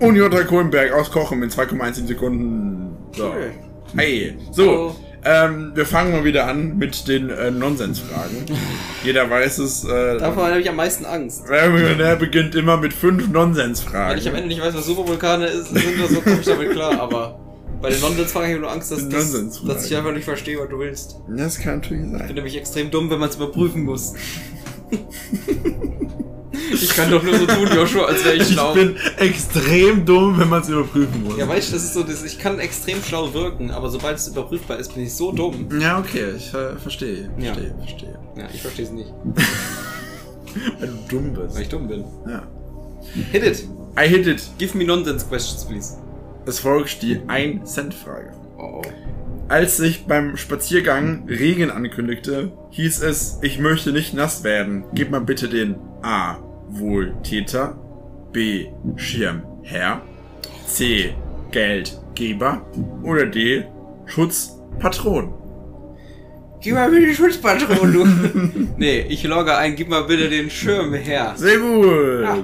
Und 0.00 0.16
Jutta 0.16 0.42
Kohlenberg 0.44 0.92
aus 0.92 1.10
Kochen 1.10 1.42
in 1.42 1.50
2,17 1.50 2.06
Sekunden. 2.06 2.96
So. 3.12 3.28
Okay. 3.28 3.50
Hey. 3.96 4.36
So. 4.52 4.94
Ähm, 5.24 5.72
wir 5.74 5.86
fangen 5.86 6.12
mal 6.12 6.24
wieder 6.24 6.46
an 6.46 6.76
mit 6.76 7.08
den 7.08 7.30
äh, 7.30 7.50
Nonsensfragen. 7.50 8.44
Jeder 9.04 9.28
weiß 9.28 9.58
es. 9.58 9.84
Äh, 9.84 10.18
Davor 10.18 10.48
habe 10.48 10.60
ich 10.60 10.68
am 10.68 10.76
meisten 10.76 11.04
Angst. 11.04 11.44
Wer 11.48 11.70
Millionär 11.70 12.16
beginnt 12.16 12.54
immer 12.54 12.76
mit 12.76 12.92
fünf 12.92 13.24
Weil 13.24 13.32
Nonsensfragen. 13.32 14.18
ich 14.18 14.28
am 14.28 14.34
Ende 14.36 14.48
nicht 14.48 14.60
weiß, 14.60 14.74
was 14.74 14.86
Supervulkane 14.86 15.46
ist, 15.46 15.70
sind 15.70 15.98
oder 15.98 16.08
so, 16.08 16.20
komme 16.20 16.38
ich 16.40 16.46
damit 16.46 16.70
klar, 16.70 17.00
aber 17.00 17.40
bei 17.86 17.92
den 17.92 18.00
Nonsensfragen 18.00 18.48
habe 18.48 18.54
ich 18.56 18.60
nur 18.62 18.72
Angst, 18.72 18.90
dass, 18.90 19.02
Nonsensfragen. 19.02 19.68
dass 19.74 19.86
ich 19.86 19.96
einfach 19.96 20.12
nicht 20.12 20.24
verstehe, 20.24 20.58
was 20.58 20.68
du 20.68 20.78
willst. 20.80 21.16
Das 21.28 21.58
kann 21.58 21.76
natürlich 21.76 22.04
Ich 22.04 22.10
bin 22.10 22.18
sein. 22.18 22.34
nämlich 22.34 22.56
extrem 22.56 22.90
dumm, 22.90 23.08
wenn 23.10 23.20
man 23.20 23.28
es 23.28 23.36
überprüfen 23.36 23.84
muss. 23.84 24.14
ich 26.72 26.88
kann 26.90 27.10
doch 27.10 27.22
nur 27.22 27.38
so 27.38 27.46
tun, 27.46 27.68
Joshua, 27.74 28.06
als 28.06 28.24
wäre 28.24 28.34
ich 28.36 28.42
Ich 28.42 28.52
schlau. 28.54 28.74
bin 28.74 28.96
extrem 29.18 30.04
dumm, 30.04 30.38
wenn 30.38 30.48
man 30.48 30.62
es 30.62 30.68
überprüfen 30.68 31.22
muss. 31.24 31.36
ja, 31.38 31.46
weißt 31.48 31.68
du, 31.70 31.74
das 31.74 31.84
ist 31.84 31.94
so, 31.94 32.02
das, 32.02 32.24
ich 32.24 32.38
kann 32.38 32.58
extrem 32.58 33.02
schlau 33.02 33.32
wirken, 33.32 33.70
aber 33.70 33.88
sobald 33.90 34.16
es 34.18 34.26
überprüfbar 34.28 34.78
ist, 34.78 34.94
bin 34.94 35.04
ich 35.04 35.14
so 35.14 35.30
dumm. 35.32 35.68
Ja, 35.80 35.98
okay, 36.00 36.32
ich 36.36 36.52
äh, 36.54 36.76
verstehe. 36.76 37.30
Ja. 37.38 37.52
Verstehe, 37.54 37.74
verstehe. 37.78 38.18
Ja, 38.36 38.48
ich 38.52 38.60
verstehe 38.62 38.84
es 38.86 38.90
nicht, 38.90 39.12
Weil 40.80 40.88
du 40.88 40.96
dumm 41.08 41.34
bist. 41.34 41.54
weil 41.54 41.62
ich 41.62 41.68
dumm 41.68 41.86
bin. 41.88 42.04
Ja. 42.28 42.42
Hit 43.30 43.44
it! 43.44 43.68
I 43.98 44.08
hit 44.08 44.26
it. 44.26 44.42
Give 44.58 44.76
me 44.76 44.84
nonsense 44.84 45.24
questions, 45.26 45.64
please. 45.64 45.96
Es 46.46 46.60
folgt 46.60 47.02
die 47.02 47.18
1-Cent-Frage. 47.18 48.30
Oh. 48.56 48.80
Als 49.48 49.76
sich 49.78 50.06
beim 50.06 50.36
Spaziergang 50.36 51.24
Regen 51.28 51.70
ankündigte, 51.70 52.52
hieß 52.70 53.02
es, 53.02 53.40
ich 53.42 53.58
möchte 53.58 53.92
nicht 53.92 54.14
nass 54.14 54.44
werden. 54.44 54.84
Gib 54.94 55.10
mal 55.10 55.20
bitte 55.20 55.48
den 55.48 55.74
A. 56.02 56.38
Wohltäter, 56.68 57.76
B. 58.32 58.68
Schirmherr, 58.94 60.02
C. 60.66 61.14
Geldgeber 61.50 62.64
oder 63.02 63.26
D. 63.26 63.64
Schutzpatron. 64.06 65.34
Gib 66.60 66.74
mal 66.74 66.90
bitte 66.90 67.06
die 67.06 67.14
Schutzpatron, 67.14 67.92
du. 67.92 68.04
nee, 68.76 69.00
ich 69.08 69.24
logge 69.24 69.56
ein, 69.56 69.74
gib 69.74 69.88
mal 69.88 70.04
bitte 70.04 70.28
den 70.28 70.48
Schirm 70.50 70.94
her. 70.94 71.32
Sehr 71.36 71.58
gut. 71.58 72.22
Ja, 72.22 72.38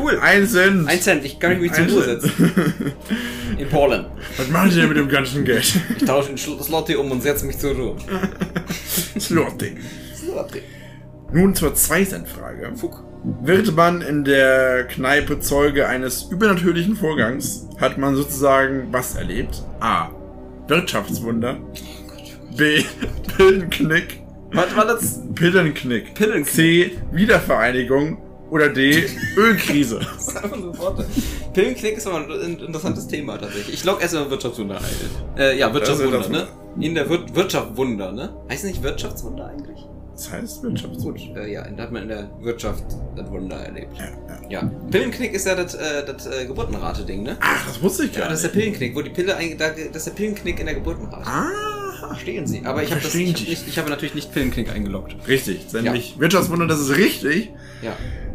cool. 0.00 0.18
Ein 0.20 0.46
Cent. 0.46 0.88
Ein 0.88 1.00
Cent, 1.00 1.24
ich 1.24 1.38
kann 1.38 1.60
mich 1.60 1.72
zur 1.72 1.86
Ruhe 1.86 2.04
Cent. 2.04 2.22
setzen. 2.22 2.92
In 3.58 3.68
Polen. 3.68 4.06
Was 4.36 4.48
machen 4.48 4.70
Sie 4.70 4.80
denn 4.80 4.88
mit 4.88 4.98
dem 4.98 5.08
ganzen 5.08 5.44
Geld? 5.44 5.74
Ich 5.96 6.04
tausche 6.04 6.30
in 6.30 6.38
Slotty 6.38 6.96
um 6.96 7.10
und 7.10 7.22
setze 7.22 7.46
mich 7.46 7.58
zur 7.58 7.74
Ruhe. 7.74 7.96
Slotty. 9.18 9.76
Slotty. 10.16 10.62
Nun 11.32 11.54
zur 11.54 11.72
2-Cent-Frage. 11.72 12.72
Fuck. 12.76 13.04
Wird 13.42 13.76
man 13.76 14.00
in 14.00 14.24
der 14.24 14.84
Kneipe 14.84 15.40
Zeuge 15.40 15.86
eines 15.86 16.22
übernatürlichen 16.30 16.96
Vorgangs, 16.96 17.68
hat 17.78 17.98
man 17.98 18.16
sozusagen 18.16 18.88
was 18.92 19.14
erlebt? 19.14 19.62
A. 19.80 20.08
Wirtschaftswunder. 20.68 21.58
B. 22.56 22.82
Pillenknick. 23.36 24.22
Was 24.52 24.74
war 24.74 24.86
das? 24.86 25.20
Pillenknick. 25.34 26.14
Pillenknick. 26.14 26.46
C. 26.54 26.98
Wiedervereinigung. 27.12 28.18
Oder 28.50 28.68
D. 28.68 29.04
Ölkrise. 29.36 30.00
Das 30.16 30.28
ist 30.28 30.36
einfach 30.36 30.58
so 30.58 30.76
Worte. 30.78 31.06
Pillenknick 31.54 31.96
ist 31.96 32.06
aber 32.06 32.18
ein 32.18 32.58
interessantes 32.58 33.06
Thema 33.06 33.38
tatsächlich. 33.38 33.74
Ich 33.74 33.84
log 33.84 34.00
erstmal 34.02 34.30
Wirtschaftswunder 34.30 34.76
ein. 34.78 35.38
Äh, 35.40 35.58
ja, 35.58 35.72
Wirtschaftswunder, 35.72 36.18
Das 36.18 36.26
ist 36.26 36.32
ne? 36.32 36.48
In 36.80 36.94
der 36.94 37.08
Wir 37.08 37.34
Wirtschaftswunder, 37.34 38.12
ne? 38.12 38.34
Heißt 38.48 38.64
nicht 38.64 38.82
Wirtschaftswunder 38.82 39.46
eigentlich? 39.46 39.78
Das 40.14 40.30
heißt 40.30 40.62
Wirtschaftswunder. 40.62 41.42
Äh, 41.42 41.52
ja, 41.52 41.68
da 41.68 41.82
hat 41.84 41.92
man 41.92 42.02
in 42.02 42.08
der 42.08 42.30
Wirtschaft 42.40 42.84
das 43.16 43.30
Wunder 43.30 43.56
erlebt. 43.56 43.96
Ja, 43.98 44.04
ja. 44.04 44.62
Ja. 44.62 44.70
Pillenknick 44.90 45.32
ist 45.32 45.46
ja 45.46 45.54
das, 45.54 45.74
äh, 45.74 46.04
das 46.06 46.26
äh, 46.26 46.46
Geburtenrate-Ding, 46.46 47.22
ne? 47.22 47.36
Ach, 47.40 47.66
das 47.66 47.80
wusste 47.82 48.04
ich 48.04 48.14
Ja, 48.14 48.20
gar 48.22 48.28
das 48.30 48.42
ist 48.44 48.52
der. 48.54 48.60
Pillenknick, 48.60 48.94
wo 48.96 49.02
die 49.02 49.10
Pille 49.10 49.36
da, 49.58 49.68
das 49.68 49.96
ist 49.96 50.06
der 50.06 50.12
Pillenknick 50.12 50.58
in 50.60 50.66
der 50.66 50.74
Geburtenrate. 50.74 51.26
Ah, 51.26 51.48
Verstehen 52.08 52.46
Sie. 52.46 52.62
Aber 52.64 52.82
ich 52.82 52.90
habe 52.90 53.00
hab 53.02 53.14
nicht, 53.14 53.48
ich 53.48 53.78
habe 53.78 53.88
natürlich 53.88 54.14
nicht 54.14 54.32
Pillenknick 54.32 54.70
eingeloggt. 54.70 55.16
richtig. 55.28 55.72
Nämlich 55.72 56.18
Wirtschaftswunder, 56.18 56.66
das 56.66 56.80
ist 56.80 56.96
richtig. 56.96 57.50
Ja. 57.82 57.92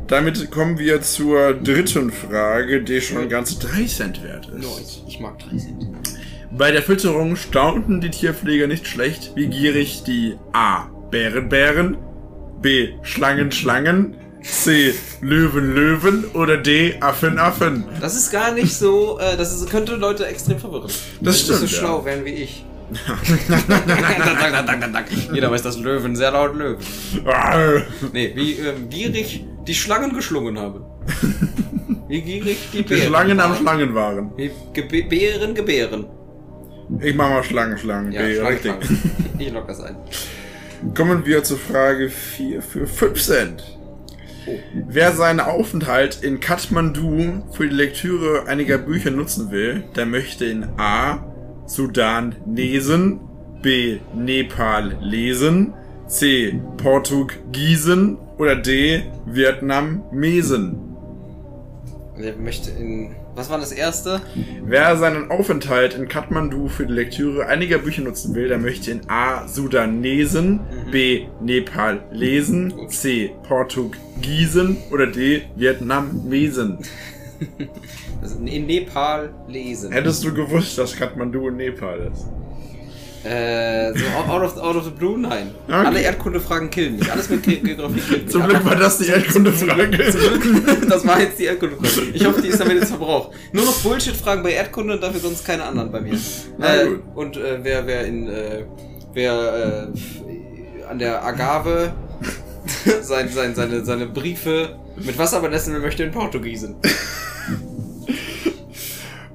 Damit 0.08 0.52
kommen 0.52 0.78
wir 0.78 1.02
zur 1.02 1.54
dritten 1.54 2.12
Frage, 2.12 2.84
die 2.84 3.02
schon 3.02 3.28
ganze 3.28 3.60
3 3.60 3.86
Cent 3.86 4.24
wert 4.24 4.48
ist. 4.50 4.58
Nice. 4.58 5.02
Ich 5.08 5.20
mag 5.20 5.40
3 5.40 5.58
Cent. 5.58 5.86
Bei 6.52 6.72
der 6.72 6.84
Fütterung 6.84 7.36
staunten 7.36 8.02
die 8.02 8.12
Tierpfleger 8.12 8.68
nicht 8.68 8.88
schlecht, 8.88 9.32
wie 9.36 9.48
gierig 9.48 10.04
die 10.04 10.36
A. 10.54 10.86
Bären 11.10 11.50
Bären, 11.50 11.98
B. 12.62 12.90
Schlangen 13.02 13.52
Schlangen, 13.52 14.16
C. 14.44 14.94
Löwen 15.22 15.74
Löwen 15.74 16.26
oder 16.34 16.58
D. 16.58 16.98
Affen 17.00 17.40
Affen. 17.40 17.86
Das 18.00 18.16
ist 18.16 18.32
gar 18.32 18.54
nicht 18.54 18.76
so, 18.76 19.20
äh, 19.20 19.36
das 19.38 19.56
ist, 19.56 19.72
könnte 19.72 19.96
Leute 19.96 20.28
extrem 20.28 20.60
verwirren. 20.60 20.88
Das 20.88 21.02
Wenn 21.20 21.34
stimmt, 21.34 21.60
so 21.60 21.66
ja. 21.66 21.72
schlau 21.72 22.06
wären 22.06 22.24
wie 22.26 22.30
ich. 22.30 22.64
Jeder 25.34 25.50
weiß, 25.50 25.64
dass 25.64 25.80
Löwen 25.80 26.16
sehr 26.16 26.32
laut 26.32 26.56
Löwen. 26.56 26.78
Nee, 28.14 28.32
wie 28.36 28.54
ähm, 28.54 28.88
gierig 28.90 29.44
die 29.68 29.74
Schlangen 29.76 30.14
geschlungen 30.14 30.60
haben. 30.60 30.82
Wie 32.08 32.22
gierig 32.22 32.58
die 32.72 32.78
Die 32.78 32.84
Bären. 32.84 33.08
Schlangen 33.08 33.40
am. 33.40 33.56
Schlangen 33.56 33.96
waren. 33.96 34.32
Wie 34.38 34.52
Gebe 34.74 35.04
Bären 35.04 35.56
gebären. 35.56 36.06
Ich 37.02 37.16
mach 37.16 37.30
mal 37.30 37.44
Schlangen 37.44 37.78
Schlangen. 37.78 38.12
Ja, 38.12 38.22
B, 38.22 38.36
Schlangen, 38.36 38.54
richtig. 38.54 38.72
Schlangen. 38.72 39.12
Ich 39.40 39.52
lock 39.52 39.68
das 39.68 39.82
ein. 39.82 39.98
Kommen 40.96 41.26
wir 41.26 41.44
zur 41.44 41.58
Frage 41.58 42.10
4 42.10 42.62
für 42.62 42.88
5 42.88 43.22
Cent. 43.22 43.78
Wer 44.88 45.12
seinen 45.12 45.40
Aufenthalt 45.40 46.20
in 46.22 46.40
Kathmandu 46.40 47.44
für 47.52 47.68
die 47.68 47.76
Lektüre 47.76 48.48
einiger 48.48 48.78
Bücher 48.78 49.10
nutzen 49.12 49.50
will, 49.52 49.84
der 49.96 50.06
möchte 50.06 50.46
in 50.46 50.64
A. 50.78 51.26
Sudan 51.66 52.36
lesen, 52.46 53.20
B. 53.64 53.98
Nepal 54.14 54.98
lesen, 55.02 55.74
C. 56.08 56.62
Portugiesen 56.78 58.20
oder 58.38 58.56
D. 58.56 59.04
Vietnam 59.26 60.04
mesen. 60.12 60.78
Wer 62.18 62.36
möchte 62.38 62.72
in. 62.72 63.16
Was 63.36 63.50
war 63.50 63.60
das 63.60 63.74
erste? 63.74 64.22
Wer 64.64 64.96
seinen 64.96 65.30
Aufenthalt 65.30 65.94
in 65.94 66.08
Kathmandu 66.08 66.70
für 66.70 66.86
die 66.86 66.94
Lektüre 66.94 67.48
einiger 67.48 67.80
Bücher 67.80 68.02
nutzen 68.02 68.34
will, 68.34 68.48
der 68.48 68.58
möchte 68.58 68.92
in 68.92 69.10
A. 69.10 69.46
Sudanesen, 69.46 70.62
B. 70.90 71.26
Nepal 71.42 72.06
lesen, 72.12 72.74
C. 72.88 73.32
Portugiesen 73.44 74.78
oder 74.90 75.08
D. 75.08 75.42
Vietnamesen. 75.58 76.78
Ist 78.24 78.40
in 78.40 78.66
Nepal 78.66 79.34
lesen. 79.50 79.92
Hättest 79.92 80.24
du 80.24 80.34
gewusst, 80.34 80.78
dass 80.78 80.96
Kathmandu 80.96 81.50
in 81.50 81.58
Nepal 81.58 82.10
ist? 82.12 82.28
Äh, 83.26 83.92
so 83.98 84.06
out 84.32 84.44
of, 84.44 84.58
out 84.58 84.76
of 84.76 84.84
the 84.84 84.92
blue? 84.92 85.18
Nein. 85.18 85.50
Okay. 85.68 85.74
Alle 85.74 86.02
Erdkundefragen 86.02 86.70
killen 86.70 86.98
mich. 86.98 87.12
Alles 87.12 87.28
mit 87.28 87.42
Ge 87.42 87.56
Geografie 87.56 88.00
killt 88.00 88.24
mich. 88.26 88.32
Zum 88.32 88.44
Glück 88.44 88.64
war 88.64 88.76
das 88.76 89.00
die 89.00 89.08
Erdkundefrage. 89.08 89.90
Das 90.90 91.08
war 91.08 91.20
jetzt 91.20 91.40
die 91.40 91.46
Erdkundefrage. 91.46 92.12
Ich 92.14 92.24
hoffe, 92.24 92.42
die 92.42 92.50
ist 92.50 92.60
damit 92.60 92.78
jetzt 92.78 92.90
verbraucht. 92.90 93.32
Nur 93.52 93.66
noch 93.66 93.76
Bullshit-Fragen 93.80 94.44
bei 94.44 94.52
Erdkunde 94.52 94.94
und 94.94 95.02
dafür 95.02 95.20
sonst 95.20 95.44
keine 95.44 95.64
anderen 95.64 95.92
bei 95.92 96.02
mir. 96.02 96.14
Äh, 96.14 96.88
und 97.16 97.38
äh, 97.38 97.60
wer, 97.64 97.88
wer 97.88 98.06
in, 98.06 98.30
äh, 98.30 98.66
wer 99.14 99.92
äh, 99.92 100.84
an 100.88 101.00
der 101.00 101.26
Agave 101.26 101.94
sein, 103.02 103.30
sein, 103.30 103.56
seine, 103.56 103.84
seine 103.84 104.06
Briefe 104.06 104.78
mit 104.98 105.18
Wasser 105.18 105.42
benessen 105.42 105.82
möchte 105.82 106.04
in 106.04 106.12
Portugiesen. 106.12 106.76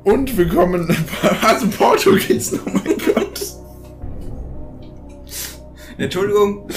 Und 0.04 0.36
wir 0.38 0.48
kommen. 0.48 0.96
Also 1.42 1.66
Portugiesen, 1.68 2.60
oh 2.64 2.70
mein 2.70 2.96
Gott. 3.14 3.29
Entschuldigung. 6.04 6.68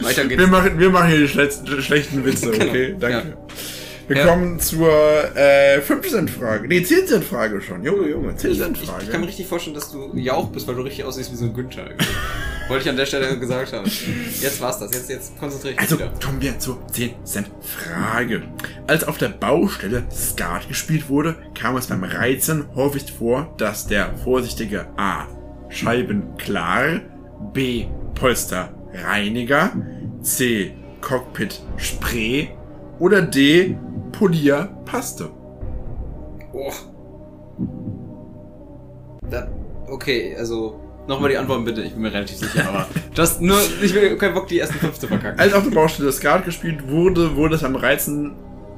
Weiter 0.00 0.24
geht's. 0.26 0.40
Wir 0.40 0.46
machen, 0.46 0.78
wir 0.78 0.90
machen 0.90 1.08
hier 1.08 1.18
die 1.18 1.28
schlechten, 1.28 1.82
schlechten 1.82 2.24
Witze, 2.24 2.48
okay? 2.48 2.88
Genau, 2.88 2.98
Danke. 3.00 3.28
ja. 3.30 3.36
Wir 4.06 4.16
Ja. 4.16 4.26
kommen 4.26 4.58
zur 4.58 4.88
äh, 5.36 5.80
5-Cent-Frage. 5.80 6.66
Nee, 6.66 6.78
10-Cent-Frage 6.78 7.60
schon. 7.60 7.84
Junge, 7.84 8.08
Junge, 8.08 8.34
Ich, 8.38 8.42
ich 8.44 8.58
kann 8.58 8.70
mir 8.70 8.76
10-Cent-Frage. 8.78 9.26
richtig 9.26 9.46
vorstellen, 9.46 9.74
dass 9.74 9.90
du 9.92 10.16
Jauch 10.16 10.48
bist, 10.48 10.66
weil 10.66 10.76
du 10.76 10.80
richtig 10.82 11.04
aussiehst 11.04 11.30
wie 11.30 11.36
so 11.36 11.44
ein 11.44 11.52
Günther. 11.52 11.90
Wollte 12.68 12.84
ich 12.84 12.90
an 12.90 12.96
der 12.96 13.04
Stelle 13.06 13.38
gesagt 13.38 13.72
haben. 13.74 13.84
Jetzt 14.40 14.60
war's 14.62 14.78
das. 14.78 14.94
Jetzt, 14.94 15.10
jetzt 15.10 15.38
konzentriere 15.38 15.74
ich 15.74 15.80
mich 15.80 15.90
Also 15.90 15.98
wieder. 15.98 16.12
kommen 16.24 16.40
wir 16.40 16.58
zur 16.58 16.78
10-Cent-Frage. 16.90 18.42
Als 18.86 19.04
auf 19.04 19.18
der 19.18 19.28
Baustelle 19.28 20.04
Skat 20.10 20.68
gespielt 20.68 21.10
wurde, 21.10 21.36
kam 21.58 21.76
es 21.76 21.88
beim 21.88 22.04
Reizen 22.04 22.64
häufig 22.74 23.12
vor, 23.12 23.52
dass 23.58 23.86
der 23.88 24.16
vorsichtige 24.24 24.86
A. 24.96 25.26
Scheibenklar, 25.68 27.00
B. 27.52 27.86
Polsterreiniger, 28.18 29.72
C. 30.22 30.74
Cockpit 31.00 31.62
Spray 31.76 32.50
oder 32.98 33.22
D. 33.22 33.76
Polierpaste. 34.12 35.30
Oh. 36.52 36.72
Da, 39.30 39.48
okay, 39.88 40.34
also 40.36 40.80
nochmal 41.06 41.30
die 41.30 41.36
Antworten 41.36 41.64
bitte. 41.64 41.82
Ich 41.82 41.92
bin 41.92 42.02
mir 42.02 42.12
relativ 42.12 42.36
sicher, 42.36 42.68
aber 42.68 42.86
das 43.14 43.40
nur, 43.40 43.58
ich 43.82 43.94
will 43.94 44.16
keinen 44.16 44.34
Bock, 44.34 44.48
die 44.48 44.58
ersten 44.58 44.78
fünf 44.78 44.98
zu 44.98 45.06
verkacken. 45.06 45.38
Als 45.38 45.52
auf 45.52 45.64
der 45.64 45.70
Baustelle 45.70 46.12
Skat 46.12 46.44
gespielt 46.44 46.88
wurde, 46.88 47.36
wurde 47.36 47.54
es 47.54 47.62
beim 47.62 47.76
Reizen, 47.76 48.34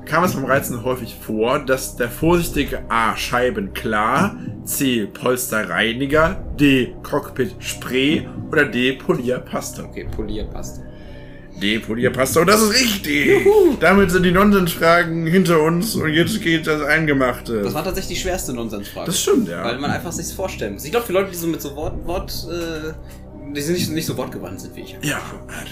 kam 0.06 0.24
es 0.24 0.34
beim 0.34 0.44
Reizen 0.44 0.84
häufig 0.84 1.14
vor, 1.14 1.58
dass 1.58 1.96
der 1.96 2.08
vorsichtige 2.08 2.82
A. 2.88 3.16
Scheibenklar, 3.16 4.36
C. 4.64 5.06
Polsterreiniger, 5.06 6.44
D. 6.58 6.94
Cockpit 7.02 7.54
Spray 7.60 8.28
oder 8.50 8.64
D. 8.64 8.92
Polierpaste. 8.92 9.84
Okay, 9.84 10.06
poliert 10.14 10.52
passt. 10.52 10.80
D. 11.60 11.78
Polierpaste 11.78 12.40
und 12.40 12.46
das 12.46 12.62
ist 12.62 12.72
richtig. 12.72 13.46
Damit 13.80 14.10
sind 14.10 14.22
die 14.22 14.32
Nonsensfragen 14.32 15.26
hinter 15.26 15.60
uns 15.60 15.94
und 15.94 16.10
jetzt 16.10 16.40
geht 16.40 16.66
das 16.66 16.82
Eingemachte. 16.82 17.62
Das 17.62 17.74
war 17.74 17.84
tatsächlich 17.84 18.18
die 18.18 18.22
schwerste 18.22 18.54
Nonsensfrage. 18.54 19.06
Das 19.06 19.20
stimmt, 19.20 19.48
ja. 19.48 19.62
Weil 19.64 19.78
man 19.78 19.90
einfach 19.90 20.12
sich's 20.12 20.32
vorstellen 20.32 20.74
muss. 20.74 20.84
Ich 20.84 20.90
glaube, 20.90 21.06
für 21.06 21.12
Leute, 21.12 21.30
die 21.30 21.36
so 21.36 21.46
mit 21.46 21.60
so 21.60 21.76
Wort, 21.76 22.06
Wort, 22.06 22.46
äh, 22.50 22.92
die 23.54 23.60
sind 23.60 23.74
nicht, 23.74 23.90
nicht 23.90 24.06
so 24.06 24.16
wortgewandt 24.16 24.60
sind 24.60 24.76
wie 24.76 24.80
ich. 24.82 24.96
ja. 25.02 25.20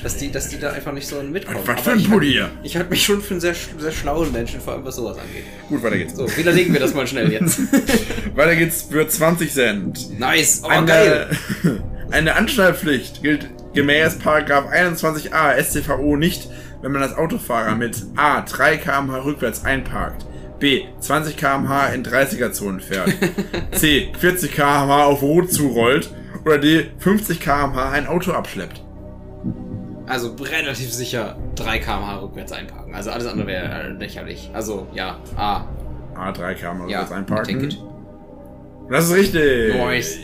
Dass 0.03 0.17
die, 0.17 0.31
dass 0.31 0.49
die 0.49 0.59
da 0.59 0.71
einfach 0.73 0.93
nicht 0.93 1.07
so 1.07 1.23
mitkommen. 1.23 1.59
Was 1.65 1.81
für 1.81 1.91
Aber 1.91 1.93
ein 1.93 1.99
ich, 2.01 2.11
Polier. 2.11 2.51
ich 2.63 2.77
halte 2.77 2.91
mich 2.91 3.03
schon 3.05 3.21
für 3.23 3.33
einen 3.35 3.41
sehr, 3.41 3.55
sehr 3.79 3.93
schlauen 3.93 4.33
Menschen, 4.33 4.61
vor 4.61 4.75
allem 4.75 4.85
was 4.85 4.97
sowas 4.97 5.17
angeht. 5.19 5.45
Gut, 5.69 5.83
weiter 5.83 5.99
geht's. 5.99 6.17
So, 6.17 6.29
widerlegen 6.37 6.73
wir 6.73 6.81
das 6.81 6.95
mal 6.95 7.07
schnell 7.07 7.31
jetzt. 7.33 7.61
Weiter 8.35 8.57
geht's 8.57 8.83
für 8.91 9.07
20 9.07 9.53
Cent. 9.53 10.19
nice, 10.19 10.63
oh 10.65 10.69
geil. 10.69 11.29
Eine, 11.63 11.83
eine 12.11 12.37
Anschnallpflicht 12.37 13.23
gilt 13.23 13.49
gemäß 13.75 14.19
Paragraph 14.19 14.67
21a 14.73 15.63
StVO 15.63 16.17
nicht, 16.17 16.49
wenn 16.83 16.93
man 16.93 17.03
als 17.03 17.15
Autofahrer 17.17 17.75
mit 17.75 17.97
A 18.17 18.41
3 18.43 18.77
km/h 18.79 19.19
rückwärts 19.25 19.65
einparkt, 19.65 20.25
B 20.59 20.85
20 21.01 21.37
km/h 21.37 21.89
in 21.89 22.05
30er-Zonen 22.05 22.81
fährt, 22.81 23.13
C 23.73 24.13
40 24.19 24.53
km/h 24.53 25.05
auf 25.05 25.23
Rot 25.23 25.53
zurollt 25.53 26.11
oder 26.45 26.59
D 26.59 26.87
50 26.99 27.41
km/h 27.41 27.91
ein 27.91 28.07
Auto 28.07 28.33
abschleppt. 28.33 28.83
Also 30.07 30.35
relativ 30.41 30.93
sicher 30.93 31.37
3 31.57 31.79
km/h 31.81 32.17
rückwärts 32.23 32.53
einparken. 32.53 32.95
Also 32.95 33.11
alles 33.11 33.27
andere 33.27 33.47
wäre 33.47 33.89
lächerlich. 33.99 34.51
Also 34.55 34.87
ja, 34.95 35.19
A. 35.37 35.65
A 36.15 36.33
3 36.33 36.55
km/h 36.55 36.89
Ja, 36.89 37.01
rückwärts 37.01 37.13
einparken. 37.13 37.55
take 37.61 37.67
it. 37.67 37.79
Das 38.91 39.05
ist 39.07 39.15
richtig. 39.15 39.75
Nice. 39.75 40.19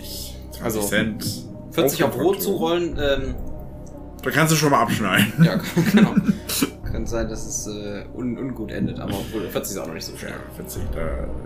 20 0.53 0.63
Also, 0.65 0.81
Cent. 0.81 1.25
40 1.73 2.05
auf 2.05 2.17
Rot 2.17 2.41
zurollen, 2.41 2.99
ähm, 2.99 3.35
Da 4.23 4.31
kannst 4.31 4.53
du 4.53 4.57
schon 4.57 4.71
mal 4.71 4.81
abschneiden. 4.81 5.33
ja, 5.45 5.57
genau. 5.93 6.15
Kann 6.95 7.07
sein, 7.07 7.29
dass 7.29 7.45
es 7.45 7.67
äh, 7.67 8.05
un 8.15 8.39
ungut 8.39 8.71
endet, 8.71 9.01
aber 9.01 9.15
obwohl 9.15 9.49
40 9.49 9.73
ist 9.73 9.79
auch 9.79 9.87
noch 9.89 9.95
nicht 9.95 10.05
so 10.07 10.13
Ja, 10.13 10.19
schnell. 10.19 10.33
40, 10.55 10.83
da, 10.95 11.01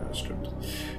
das 0.09 0.19
stimmt. 0.19 0.51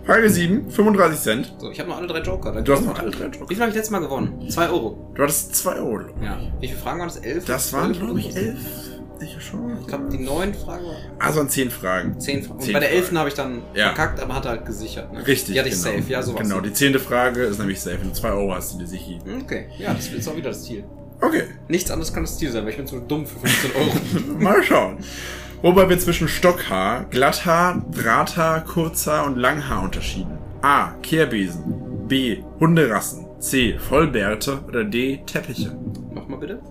Frage 0.05 0.27
7, 0.27 0.71
35 0.71 1.19
Cent. 1.19 1.53
So, 1.59 1.69
ich 1.69 1.79
habe 1.79 1.87
noch 1.89 1.97
alle 1.97 2.07
drei 2.07 2.21
Joker. 2.21 2.51
Dann 2.51 2.65
Du 2.65 2.73
hast 2.73 2.83
noch 2.83 2.97
alle 2.97 3.11
drei 3.11 3.25
Joker. 3.25 3.47
Wie 3.47 3.53
viel 3.53 3.61
habe 3.61 3.69
ich 3.69 3.75
letztes 3.75 3.91
Mal 3.91 3.99
gewonnen? 3.99 4.49
2 4.49 4.69
Euro. 4.69 5.11
Du 5.13 5.21
hattest 5.21 5.53
2 5.55 5.75
Euro. 5.75 5.99
Ja. 6.23 6.39
Wie 6.59 6.67
viele 6.67 6.79
Fragen 6.79 6.99
waren 6.99 7.09
das? 7.09 7.17
11? 7.17 7.45
Das 7.45 7.71
waren, 7.73 7.93
12? 7.93 7.99
glaube 7.99 8.19
ich, 8.21 8.35
11. 8.35 8.57
Sicher 9.19 9.39
schon. 9.41 9.77
Ich 9.81 9.87
glaube, 9.87 10.05
die 10.09 10.17
neun 10.17 10.53
Fragen 10.55 10.85
waren 10.85 10.95
Also 11.19 11.41
an 11.41 11.49
zehn 11.49 11.69
Fragen. 11.69 12.19
zehn 12.19 12.41
Fragen. 12.41 12.59
Und 12.59 12.63
Zehn 12.63 12.73
bei 12.73 12.79
der 12.79 12.91
elften 12.91 13.17
habe 13.19 13.27
ich 13.29 13.35
dann 13.35 13.61
Ja. 13.75 13.87
verkackt, 13.93 14.19
aber 14.19 14.33
hat 14.33 14.45
halt 14.47 14.65
gesichert. 14.65 15.13
Ne? 15.13 15.27
Richtig. 15.27 15.53
Die 15.53 15.59
hatte 15.59 15.69
ich 15.69 15.75
genau. 15.83 15.97
safe, 15.97 16.09
ja, 16.11 16.23
sowas. 16.23 16.41
Genau, 16.41 16.59
die 16.61 16.73
zehnte 16.73 16.99
Frage 16.99 17.43
ist 17.43 17.59
nämlich 17.59 17.79
safe. 17.81 17.97
Du 18.01 18.11
zwei 18.13 18.31
Euro 18.31 18.55
hast, 18.55 18.73
du 18.73 18.79
dir 18.79 18.87
sicher. 18.87 19.19
Okay, 19.43 19.65
ja, 19.77 19.93
das 19.93 20.07
ist 20.07 20.27
auch 20.27 20.35
wieder 20.37 20.49
das 20.49 20.63
Ziel. 20.63 20.85
Okay, 21.21 21.43
Nichts 21.69 21.91
anderes 21.91 22.13
kann 22.13 22.23
das 22.23 22.37
Ziel 22.37 22.51
sein, 22.51 22.63
weil 22.63 22.71
ich 22.71 22.77
bin 22.77 22.87
zu 22.87 22.99
dumm 22.99 23.27
für 23.27 23.39
15 23.39 23.71
Euro. 23.75 24.39
mal 24.39 24.63
schauen. 24.63 24.97
Wobei 25.61 25.87
wir 25.87 25.99
zwischen 25.99 26.27
Stockhaar, 26.27 27.05
Glatthaar, 27.09 27.83
Drahthaar, 27.91 28.63
Kurzhaar 28.63 29.25
und 29.25 29.37
Langhaar 29.37 29.83
unterschieden. 29.83 30.39
A. 30.61 30.93
Kehrbesen. 31.03 32.07
B. 32.07 32.41
Hunderassen. 32.59 33.27
C. 33.39 33.77
Vollbärte. 33.77 34.61
Oder 34.67 34.83
D. 34.83 35.21
Teppiche. 35.25 35.77
Nochmal 36.11 36.39
bitte. 36.39 36.61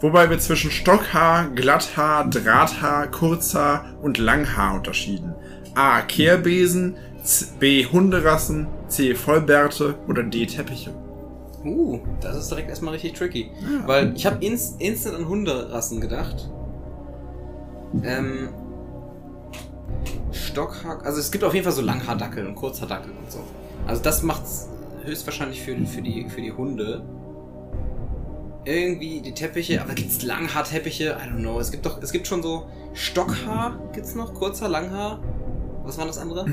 Wobei 0.00 0.28
wir 0.28 0.38
zwischen 0.38 0.70
Stockhaar, 0.70 1.48
Glatthaar, 1.54 2.28
Drahthaar, 2.28 3.10
Kurzhaar 3.10 3.94
und 4.02 4.18
Langhaar 4.18 4.74
unterschieden. 4.74 5.32
A. 5.74 6.02
Kehrbesen. 6.02 6.96
B. 7.60 7.86
Hunderassen. 7.86 8.66
C. 8.88 9.14
Vollbärte. 9.14 9.94
Oder 10.06 10.22
D. 10.24 10.44
Teppiche. 10.46 10.92
Uh, 11.64 12.00
das 12.20 12.36
ist 12.36 12.50
direkt 12.50 12.68
erstmal 12.68 12.92
richtig 12.92 13.14
tricky. 13.14 13.50
Weil 13.86 14.14
ich 14.14 14.26
habe 14.26 14.44
ins, 14.44 14.76
instant 14.78 15.16
an 15.16 15.28
Hunderassen 15.28 16.00
gedacht. 16.00 16.50
Ähm. 18.02 18.50
Stockhack. 20.32 21.06
Also 21.06 21.20
es 21.20 21.30
gibt 21.30 21.44
auf 21.44 21.54
jeden 21.54 21.64
Fall 21.64 21.72
so 21.72 21.82
Langhaardackel 21.82 22.46
und 22.46 22.54
Kurzhaardackel 22.54 23.10
und 23.10 23.30
so. 23.30 23.38
Also 23.86 24.02
das 24.02 24.22
macht's 24.22 24.68
höchstwahrscheinlich 25.04 25.62
für, 25.62 25.76
für, 25.86 26.02
die, 26.02 26.28
für 26.28 26.40
die 26.40 26.52
Hunde. 26.52 27.04
Irgendwie 28.64 29.20
die 29.20 29.34
Teppiche, 29.34 29.82
aber 29.82 29.94
gibt's 29.94 30.22
Langhaarteppiche? 30.22 31.18
I 31.20 31.28
don't 31.28 31.40
know. 31.40 31.60
Es 31.60 31.70
gibt 31.70 31.84
doch, 31.84 32.02
es 32.02 32.12
gibt 32.12 32.26
schon 32.26 32.42
so 32.42 32.66
Stockhaar, 32.94 33.78
gibt's 33.92 34.14
noch? 34.14 34.32
Kurzhaar, 34.32 34.68
Langhaar? 34.70 35.20
Was 35.84 35.98
war 35.98 36.06
das 36.06 36.18
andere? 36.18 36.46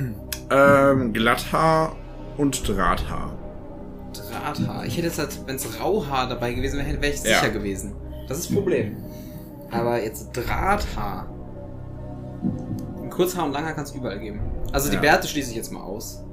Ähm, 0.50 1.14
Glatthaar 1.14 1.96
und 2.38 2.68
Drahthaar. 2.68 3.32
Drahthaar. 4.14 4.86
Ich 4.86 4.98
hätte 4.98 5.08
jetzt 5.08 5.20
halt, 5.20 5.40
wenn 5.48 5.56
es 5.56 5.80
Rauhaar 5.80 6.28
dabei 6.30 6.54
gewesen 6.54 6.78
wäre, 6.80 7.02
wäre 7.02 7.14
ich 7.14 7.24
Ja. 7.24 7.40
sicher 7.40 7.50
gewesen. 7.50 7.94
Das 8.28 8.40
ist 8.40 8.50
das 8.50 8.56
Problem. 8.56 8.98
Aber 9.72 10.02
jetzt 10.04 10.32
Drahthaar. 10.34 11.28
Kurzhaar 13.10 13.46
und 13.46 13.52
Langhaar 13.54 13.74
kann 13.74 13.84
es 13.84 13.92
überall 13.94 14.20
geben. 14.20 14.40
Also 14.72 14.90
die 14.90 14.96
Ja. 14.96 15.02
Bärte 15.02 15.28
schließe 15.28 15.52
ich 15.52 15.58
jetzt 15.58 15.72
mal 15.72 15.82
aus. 15.82 16.24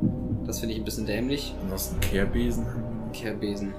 Das 0.47 0.61
finde 0.61 0.75
ich 0.75 0.81
ein 0.81 0.85
bisschen 0.85 1.07
dämlich. 1.07 1.55
Ansonsten 1.63 2.01
Kehrbesen 2.01 2.65
haben 2.67 2.83
wir. 2.83 3.13
Kehrbesen. 3.13 3.75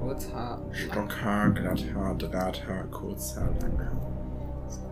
Kurzhaar. 0.00 0.60
Stockhaar, 0.72 1.50
Glatthaar, 1.50 2.14
Drahthaar, 2.14 2.84
Kurzhaar, 2.90 3.48
Langhaar. 3.60 3.92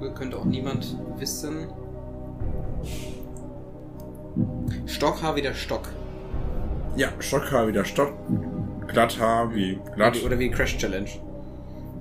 Das 0.01 0.15
könnte 0.15 0.37
auch 0.39 0.45
niemand 0.45 0.97
wissen. 1.19 1.69
Stockhaar 4.87 5.37
wieder 5.37 5.55
Stock. 5.55 5.89
Ja, 6.97 7.09
Stockhaar 7.19 7.67
wieder 7.67 7.85
Stock. 7.85 8.13
Glatthaar 8.87 9.53
wie 9.55 9.81
glatt. 9.95 10.23
Oder 10.25 10.39
wie 10.39 10.51
Crash 10.51 10.77
Challenge. 10.79 11.09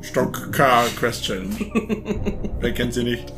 Stockhaar 0.02 0.86
Quest 1.00 1.24
Challenge. 1.24 1.56
Wer 2.60 2.74
kennt 2.74 2.94
sie 2.94 3.04
nicht? 3.04 3.34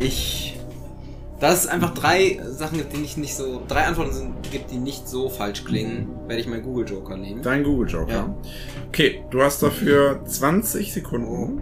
Ich. 0.00 0.58
Da 1.38 1.52
es 1.52 1.66
einfach 1.66 1.92
drei 1.92 2.40
Sachen 2.46 2.78
gibt, 2.78 2.94
die 2.94 2.98
nicht, 2.98 3.18
nicht 3.18 3.36
so. 3.36 3.62
Drei 3.68 3.84
Antworten 3.84 4.12
sind, 4.12 4.50
gibt, 4.50 4.70
die 4.70 4.78
nicht 4.78 5.06
so 5.06 5.28
falsch 5.28 5.64
klingen, 5.64 6.08
werde 6.26 6.40
ich 6.40 6.48
meinen 6.48 6.62
Google 6.62 6.88
Joker 6.88 7.16
nehmen. 7.16 7.42
Dein 7.42 7.62
Google 7.62 7.88
Joker. 7.88 8.12
Ja. 8.12 8.34
Okay, 8.88 9.22
du 9.30 9.42
hast 9.42 9.62
dafür 9.62 10.24
20 10.24 10.92
Sekunden. 10.94 11.60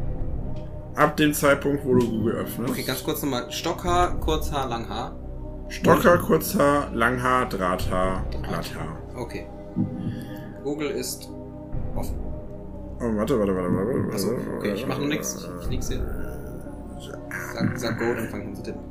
Ab 0.95 1.17
dem 1.17 1.35
Zeitpunkt, 1.35 1.85
wo 1.85 1.95
du 1.95 2.09
Google 2.09 2.35
öffnest. 2.35 2.71
Okay, 2.71 2.85
ganz 2.85 3.03
kurz 3.03 3.21
nochmal. 3.21 3.51
Stockhaar, 3.51 4.15
Kurzhaar, 4.21 4.69
Langhaar. 4.69 5.17
Stocker, 5.69 6.19
Kurzhaar, 6.19 6.91
Langhaar, 6.93 7.49
Drahthaar, 7.49 8.25
Glatthaar. 8.31 8.97
Okay. 9.17 9.47
Google 10.62 10.91
ist 10.91 11.29
offen. 11.97 12.17
Oh, 13.01 13.17
warte, 13.17 13.39
warte, 13.39 13.55
warte, 13.55 13.75
warte. 13.75 14.05
warte 14.05 14.15
Achso, 14.15 14.29
okay, 14.57 14.73
ich 14.75 14.87
mache 14.87 15.01
noch 15.01 15.09
nichts. 15.09 15.49
Ich 15.62 15.69
lieg's 15.69 15.89
hier. 15.89 16.01
Sag, 17.55 17.79
sag 17.79 17.99
Go, 17.99 18.15
dann 18.15 18.29
fang 18.29 18.41
ich 18.43 18.47
an 18.49 18.55
zu 18.55 18.62
tippen. 18.62 18.83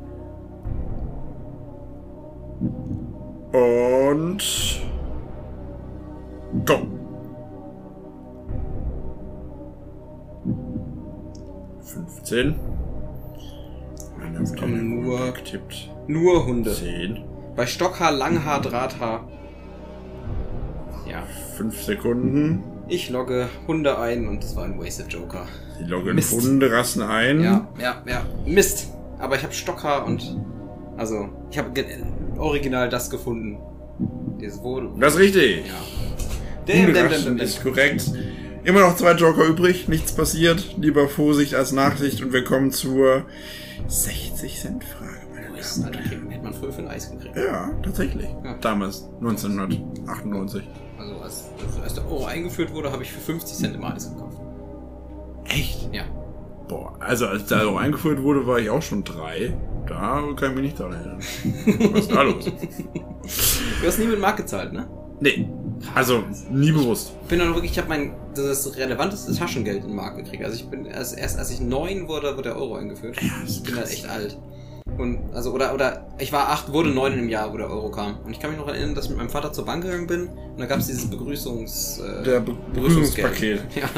Und. 3.53 4.43
Go! 6.65 6.87
Fünfzehn. 11.81 12.55
Es 14.41 14.55
kommen 14.55 15.01
nur, 15.01 15.31
Getippt. 15.33 15.92
Nur 16.07 16.45
Hunde. 16.45 16.73
Zehn. 16.73 17.23
Bei 17.55 17.65
Stockhaar, 17.65 18.11
Langhaar, 18.11 18.61
Drahthaar. 18.61 19.27
Ja. 21.09 21.23
Fünf 21.55 21.81
Sekunden. 21.83 22.63
Ich 22.87 23.09
logge 23.09 23.47
Hunde 23.67 23.97
ein 23.97 24.27
und 24.27 24.43
das 24.43 24.55
war 24.55 24.65
ein 24.65 24.79
Wasted 24.79 25.11
Joker. 25.11 25.45
Die 25.79 25.85
loggen 25.85 26.15
Mist. 26.15 26.33
Hunderassen 26.33 27.01
ein. 27.01 27.41
Ja, 27.41 27.67
ja, 27.79 28.01
ja. 28.05 28.25
Mist. 28.45 28.89
Aber 29.19 29.35
ich 29.35 29.43
habe 29.43 29.53
Stockhaar 29.53 30.05
und. 30.05 30.37
Also, 30.97 31.29
ich 31.49 31.57
habe 31.57 31.71
original 32.37 32.89
das 32.89 33.09
gefunden. 33.09 33.57
Dieses 34.39 34.61
Wohl. 34.61 34.91
Das 34.99 35.13
ist 35.13 35.19
richtig. 35.19 35.65
Ja. 35.65 35.73
Damn, 36.65 36.93
damn, 36.93 37.09
damn, 37.09 37.23
damn. 37.23 37.37
ist 37.39 37.63
korrekt. 37.63 38.11
Immer 38.63 38.81
noch 38.81 38.95
zwei 38.95 39.13
Joker 39.13 39.45
übrig. 39.45 39.87
Nichts 39.87 40.13
passiert. 40.13 40.75
Lieber 40.77 41.07
Vorsicht 41.07 41.55
als 41.55 41.71
Nachsicht. 41.71 42.21
Und 42.21 42.33
wir 42.33 42.43
kommen 42.43 42.71
zur 42.71 43.25
60 43.87 44.59
Cent 44.59 44.83
Frage. 44.83 45.22
Und 45.77 45.85
Alter, 45.85 45.99
hätte 45.99 46.43
man 46.43 46.53
früher 46.53 46.71
für 46.71 46.81
ein 46.81 46.87
Eis 46.87 47.09
gekriegt. 47.11 47.35
Ja, 47.35 47.71
tatsächlich. 47.81 48.27
Ja. 48.43 48.55
Damals, 48.61 49.07
1998. 49.21 50.63
Also, 50.99 51.15
als, 51.17 51.43
als 51.81 51.93
der 51.95 52.05
Euro 52.05 52.25
eingeführt 52.25 52.73
wurde, 52.73 52.91
habe 52.91 53.03
ich 53.03 53.11
für 53.11 53.19
50 53.19 53.57
Cent 53.57 53.75
immer 53.75 53.93
Eis 53.93 54.09
gekauft. 54.09 54.37
Echt? 55.45 55.89
Ja. 55.91 56.03
Boah, 56.67 56.93
also 56.99 57.27
als 57.27 57.45
der 57.47 57.61
Euro 57.61 57.77
eingeführt 57.77 58.21
wurde, 58.23 58.47
war 58.47 58.59
ich 58.59 58.69
auch 58.69 58.81
schon 58.81 59.03
drei. 59.03 59.55
Da 59.87 60.23
kann 60.37 60.51
ich 60.51 60.55
mich 60.55 60.63
nicht 60.63 60.79
daran 60.79 60.93
erinnern. 60.93 61.19
Was 61.93 61.99
ist 62.01 62.11
da 62.11 62.21
los? 62.21 62.45
Du 63.81 63.87
hast 63.87 63.99
nie 63.99 64.05
mit 64.05 64.19
Mark 64.19 64.37
gezahlt, 64.37 64.73
ne? 64.73 64.87
Nee, 65.19 65.47
also 65.95 66.23
nie 66.49 66.71
bewusst. 66.71 67.13
Ich 67.23 67.27
bin 67.29 67.39
dann 67.39 67.53
wirklich, 67.53 67.71
ich 67.71 67.77
habe 67.77 67.89
mein 67.89 68.13
das 68.35 68.75
relevanteste 68.75 69.33
Taschengeld 69.35 69.83
in 69.83 69.95
Mark 69.95 70.17
gekriegt. 70.17 70.43
Also 70.43 70.55
ich 70.55 70.67
bin 70.67 70.85
erst, 70.85 71.17
erst 71.17 71.37
als 71.37 71.51
ich 71.51 71.59
neun 71.61 72.07
wurde, 72.07 72.35
wurde 72.35 72.49
der 72.49 72.57
Euro 72.57 72.75
eingeführt. 72.75 73.17
ich 73.45 73.63
bin 73.63 73.75
halt 73.75 73.89
echt 73.89 74.07
alt. 74.09 74.37
Und 74.97 75.19
also 75.33 75.51
oder 75.51 75.73
oder 75.73 76.05
ich 76.19 76.31
war 76.31 76.49
acht, 76.49 76.71
wurde 76.71 76.89
neun 76.89 77.13
im 77.17 77.29
Jahr, 77.29 77.51
wo 77.51 77.57
der 77.57 77.69
Euro 77.69 77.89
kam. 77.89 78.19
Und 78.25 78.31
ich 78.31 78.39
kann 78.39 78.51
mich 78.51 78.59
noch 78.59 78.67
erinnern, 78.67 78.93
dass 78.95 79.05
ich 79.05 79.09
mit 79.11 79.17
meinem 79.19 79.29
Vater 79.29 79.51
zur 79.51 79.65
Bank 79.65 79.83
gegangen 79.83 80.07
bin 80.07 80.27
und 80.27 80.59
da 80.59 80.65
gab 80.65 80.79
es 80.79 80.87
dieses 80.87 81.09
Begrüßungs 81.09 81.99
äh, 81.99 82.23
Der 82.23 82.39
Be 82.39 82.55
Begrüßungspaket. 82.73 83.61
Ja. 83.75 83.89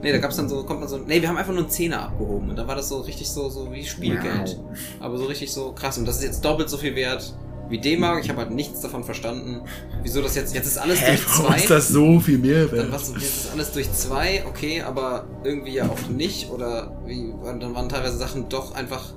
Nee, 0.00 0.12
da 0.12 0.18
gab's 0.18 0.36
dann 0.36 0.48
so, 0.48 0.62
kommt 0.62 0.78
man 0.78 0.88
so, 0.88 0.98
nee, 0.98 1.20
wir 1.20 1.28
haben 1.28 1.36
einfach 1.38 1.52
nur 1.52 1.62
einen 1.62 1.70
Zehner 1.70 2.02
abgehoben 2.04 2.50
und 2.50 2.56
da 2.56 2.68
war 2.68 2.76
das 2.76 2.88
so 2.88 3.00
richtig 3.00 3.28
so, 3.28 3.48
so 3.50 3.72
wie 3.72 3.84
Spielgeld. 3.84 4.56
Aber 5.00 5.18
so 5.18 5.24
richtig 5.24 5.52
so 5.52 5.72
krass 5.72 5.98
und 5.98 6.06
das 6.06 6.18
ist 6.18 6.22
jetzt 6.22 6.44
doppelt 6.44 6.70
so 6.70 6.76
viel 6.76 6.94
wert 6.94 7.34
wie 7.68 7.78
D-Mark. 7.78 8.22
Ich 8.22 8.30
habe 8.30 8.38
halt 8.42 8.52
nichts 8.52 8.80
davon 8.80 9.02
verstanden. 9.02 9.60
Wieso 10.02 10.22
das 10.22 10.36
jetzt, 10.36 10.54
jetzt 10.54 10.66
ist 10.66 10.78
alles 10.78 11.00
Hä, 11.00 11.08
durch 11.16 11.26
zwei. 11.26 11.56
ist 11.56 11.68
das 11.70 11.88
so 11.88 12.20
viel 12.20 12.38
mehr 12.38 12.66
Dann 12.66 12.78
wert? 12.78 12.92
was, 12.92 13.08
jetzt 13.10 13.22
ist 13.46 13.52
alles 13.52 13.72
durch 13.72 13.92
zwei, 13.92 14.44
okay, 14.46 14.82
aber 14.82 15.24
irgendwie 15.42 15.74
ja 15.74 15.86
auch 15.88 16.08
nicht. 16.08 16.48
Oder 16.50 16.96
wie, 17.04 17.34
dann 17.44 17.74
waren 17.74 17.88
teilweise 17.88 18.16
Sachen 18.16 18.48
doch 18.48 18.74
einfach, 18.76 19.12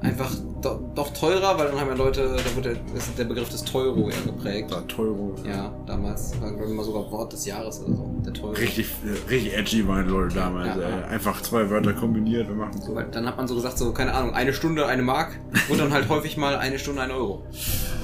einfach 0.00 0.30
do, 0.62 0.80
doch 0.94 1.12
teurer, 1.12 1.58
weil 1.58 1.68
dann 1.68 1.80
haben 1.80 1.88
ja 1.88 1.94
Leute, 1.94 2.36
da 2.36 2.56
wurde 2.56 2.74
der, 2.74 3.02
der 3.16 3.24
Begriff 3.24 3.48
des 3.48 3.64
Teuro 3.64 4.08
ja 4.08 4.16
geprägt. 4.24 4.70
Da, 4.70 4.80
Teuro. 4.82 5.34
Ja, 5.44 5.72
damals 5.86 6.40
war 6.40 6.52
glaube 6.52 6.70
ich 6.70 6.76
mal 6.76 6.84
sogar 6.84 7.10
Wort 7.10 7.32
des 7.32 7.46
Jahres 7.46 7.80
oder 7.80 7.96
so, 7.96 8.10
der 8.24 8.32
Teuro. 8.32 8.52
Richtig, 8.52 8.86
äh, 9.04 9.30
richtig 9.30 9.56
edgy 9.56 9.86
waren 9.88 10.04
die 10.06 10.10
Leute 10.10 10.34
damals. 10.36 10.76
Ja, 10.76 10.88
ja. 10.88 11.06
Einfach 11.06 11.42
zwei 11.42 11.68
Wörter 11.70 11.92
kombiniert, 11.92 12.48
wir 12.48 12.54
machen 12.54 12.80
so. 12.80 12.94
Weil 12.94 13.06
dann 13.10 13.26
hat 13.26 13.36
man 13.36 13.48
so 13.48 13.54
gesagt, 13.54 13.78
so, 13.78 13.92
keine 13.92 14.14
Ahnung, 14.14 14.34
eine 14.34 14.52
Stunde 14.52 14.86
eine 14.86 15.02
Mark 15.02 15.38
und 15.68 15.78
dann 15.78 15.92
halt 15.92 16.08
häufig 16.08 16.36
mal 16.36 16.56
eine 16.56 16.78
Stunde 16.78 17.02
ein 17.02 17.10
Euro. 17.10 17.44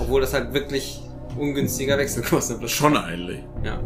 Obwohl 0.01 0.20
das 0.20 0.34
halt 0.34 0.53
wirklich 0.53 1.01
ungünstiger 1.38 1.99
Wechselkurs 1.99 2.51
ist. 2.51 2.70
Schon 2.70 2.97
eigentlich. 2.97 3.40
Ja. 3.62 3.80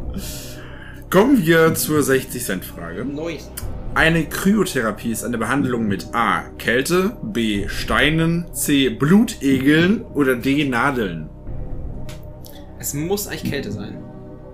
Kommen 1.11 1.45
wir 1.45 1.75
zur 1.75 2.01
60-Cent-Frage. 2.01 3.05
Neues. 3.05 3.51
Eine 3.95 4.25
Kryotherapie 4.27 5.11
ist 5.11 5.25
eine 5.25 5.39
Behandlung 5.39 5.89
mit 5.89 6.15
A. 6.15 6.43
Kälte, 6.59 7.17
B. 7.23 7.69
Steinen, 7.69 8.47
C. 8.53 8.91
Blutegeln 8.91 10.03
oder 10.15 10.37
D. 10.37 10.65
Nadeln. 10.69 11.29
Es 12.79 12.95
muss 12.95 13.27
eigentlich 13.27 13.51
Kälte 13.51 13.73
sein. 13.73 13.99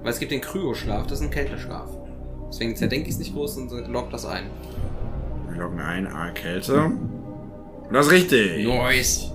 Weil 0.03 0.13
es 0.13 0.19
gibt 0.19 0.33
den 0.33 0.41
Kryoschlaf, 0.41 1.07
das 1.07 1.21
ist 1.21 1.27
ein 1.27 1.31
Kälteschlaf. 1.31 1.89
Deswegen 2.49 2.77
zerdenke 2.77 3.09
ich 3.09 3.15
es 3.15 3.19
nicht 3.19 3.35
groß 3.35 3.57
und 3.57 3.89
log 3.89 4.11
das 4.11 4.25
ein. 4.25 4.45
Wir 5.51 5.63
loggen 5.63 5.81
ein 5.81 6.07
A. 6.07 6.31
Kälte. 6.31 6.93
Das 7.93 8.07
ist 8.07 8.13
richtig. 8.13 8.67
Nice. 8.67 9.31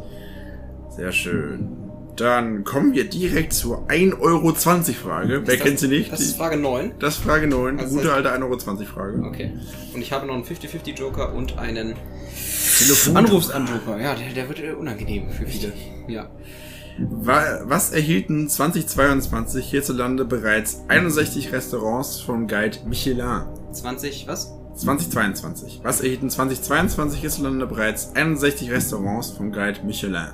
Sehr 0.89 1.11
schön. 1.11 1.78
Dann 2.19 2.63
kommen 2.63 2.93
wir 2.93 3.09
direkt 3.09 3.53
zur 3.53 3.87
1,20 3.89 4.19
Euro 4.19 4.53
Frage. 4.53 5.41
Wer 5.45 5.55
das- 5.55 5.65
kennt 5.65 5.79
sie 5.79 5.87
nicht? 5.87 6.11
Das 6.11 6.19
ist 6.19 6.37
Frage 6.37 6.57
9. 6.57 6.91
das 6.99 7.15
ist 7.17 7.23
Frage 7.23 7.47
9, 7.47 7.77
die 7.77 7.83
Also 7.83 7.95
gute 7.97 8.13
alte 8.13 8.31
1,20 8.31 8.43
Euro 8.43 8.85
Frage. 8.85 9.23
Okay. 9.25 9.53
Und 9.93 10.01
ich 10.01 10.11
habe 10.11 10.27
noch 10.27 10.33
einen 10.35 10.43
50-50 10.43 10.97
Joker 10.97 11.33
und 11.33 11.57
einen 11.57 11.95
Telefon- 12.77 13.17
Anrufsanjoker. 13.17 13.99
Ja, 13.99 14.15
der, 14.15 14.33
der 14.33 14.47
wird 14.49 14.59
äh, 14.59 14.71
unangenehm 14.71 15.29
für 15.31 15.45
viele. 15.45 15.71
Ja. 16.07 16.29
Wa- 16.99 17.61
Was 17.63 17.91
erhielten 17.91 18.49
2022 18.49 19.65
hierzulande 19.69 20.25
bereits 20.25 20.81
61 20.89 21.51
Restaurants 21.53 22.19
vom 22.19 22.47
Guide 22.47 22.79
Michelin? 22.85 23.43
20, 23.71 24.27
was? 24.27 24.51
2022. 24.79 25.81
Was 25.83 26.01
erhielten 26.01 26.29
2022 26.29 27.19
hierzulande 27.19 27.67
bereits 27.67 28.15
61 28.15 28.71
Restaurants 28.71 29.31
vom 29.31 29.51
Guide 29.51 29.81
Michelin? 29.83 30.29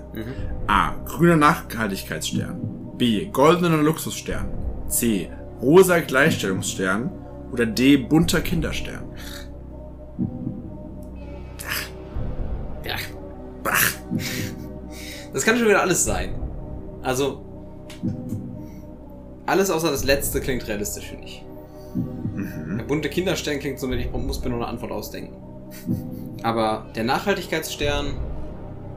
A. 0.67 0.93
Grüner 1.05 1.35
Nachhaltigkeitsstern. 1.35 2.95
B. 2.97 3.25
Goldener 3.25 3.77
Luxusstern. 3.77 4.47
C. 4.87 5.31
Rosa 5.61 5.99
Gleichstellungsstern. 5.99 7.11
Oder 7.51 7.65
D. 7.65 7.97
Bunter 7.97 8.41
Kinderstern. 8.41 9.03
Ja. 12.85 12.95
Das 15.33 15.43
kann 15.43 15.57
schon 15.57 15.67
wieder 15.67 15.81
alles 15.81 16.05
sein. 16.05 16.35
Also. 17.01 17.41
Alles 19.45 19.69
außer 19.69 19.91
das 19.91 20.03
letzte 20.03 20.41
klingt 20.41 20.67
realistisch, 20.67 21.07
finde 21.07 21.25
ich. 21.25 21.44
Der 22.35 22.83
bunte 22.83 23.09
Kinderstern 23.09 23.59
klingt 23.59 23.79
so, 23.79 23.91
ich 23.91 24.11
muss 24.11 24.43
mir 24.43 24.49
nur 24.49 24.59
eine 24.59 24.67
Antwort 24.67 24.91
ausdenken. 24.91 25.35
Aber 26.43 26.85
der 26.95 27.03
Nachhaltigkeitsstern 27.03 28.13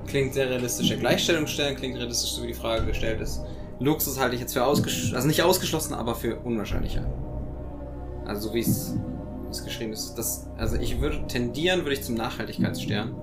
klingt 0.07 0.34
sehr 0.34 0.51
realistisch. 0.51 0.89
Der 0.89 0.99
Gleichstellungsstern 0.99 1.76
klingt 1.76 1.97
realistisch, 1.97 2.32
so 2.32 2.43
wie 2.43 2.49
die 2.49 2.55
Frage 2.55 2.86
gestellt 2.86 3.20
ist. 3.20 3.43
Luxus 3.80 4.18
halte 4.18 4.34
ich 4.34 4.41
jetzt 4.41 4.55
für 4.55 4.64
ausgeschlossen, 4.64 5.14
also 5.14 5.28
nicht 5.28 5.43
ausgeschlossen, 5.43 5.95
aber 5.95 6.14
für 6.14 6.36
unwahrscheinlicher. 6.41 7.07
Also 8.26 8.49
so 8.49 8.55
wie 8.55 8.61
es 8.61 8.95
geschrieben 9.64 9.93
ist. 9.93 10.14
Das, 10.16 10.49
also 10.57 10.76
ich 10.76 11.01
würde 11.01 11.26
tendieren, 11.28 11.80
würde 11.80 11.95
ich 11.95 12.03
zum 12.03 12.16
Nachhaltigkeitsstern. 12.16 13.14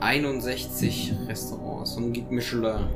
61 0.00 1.14
Restaurants 1.28 1.96
und 1.96 2.12
Guide 2.12 2.32
Michelin. 2.32 2.86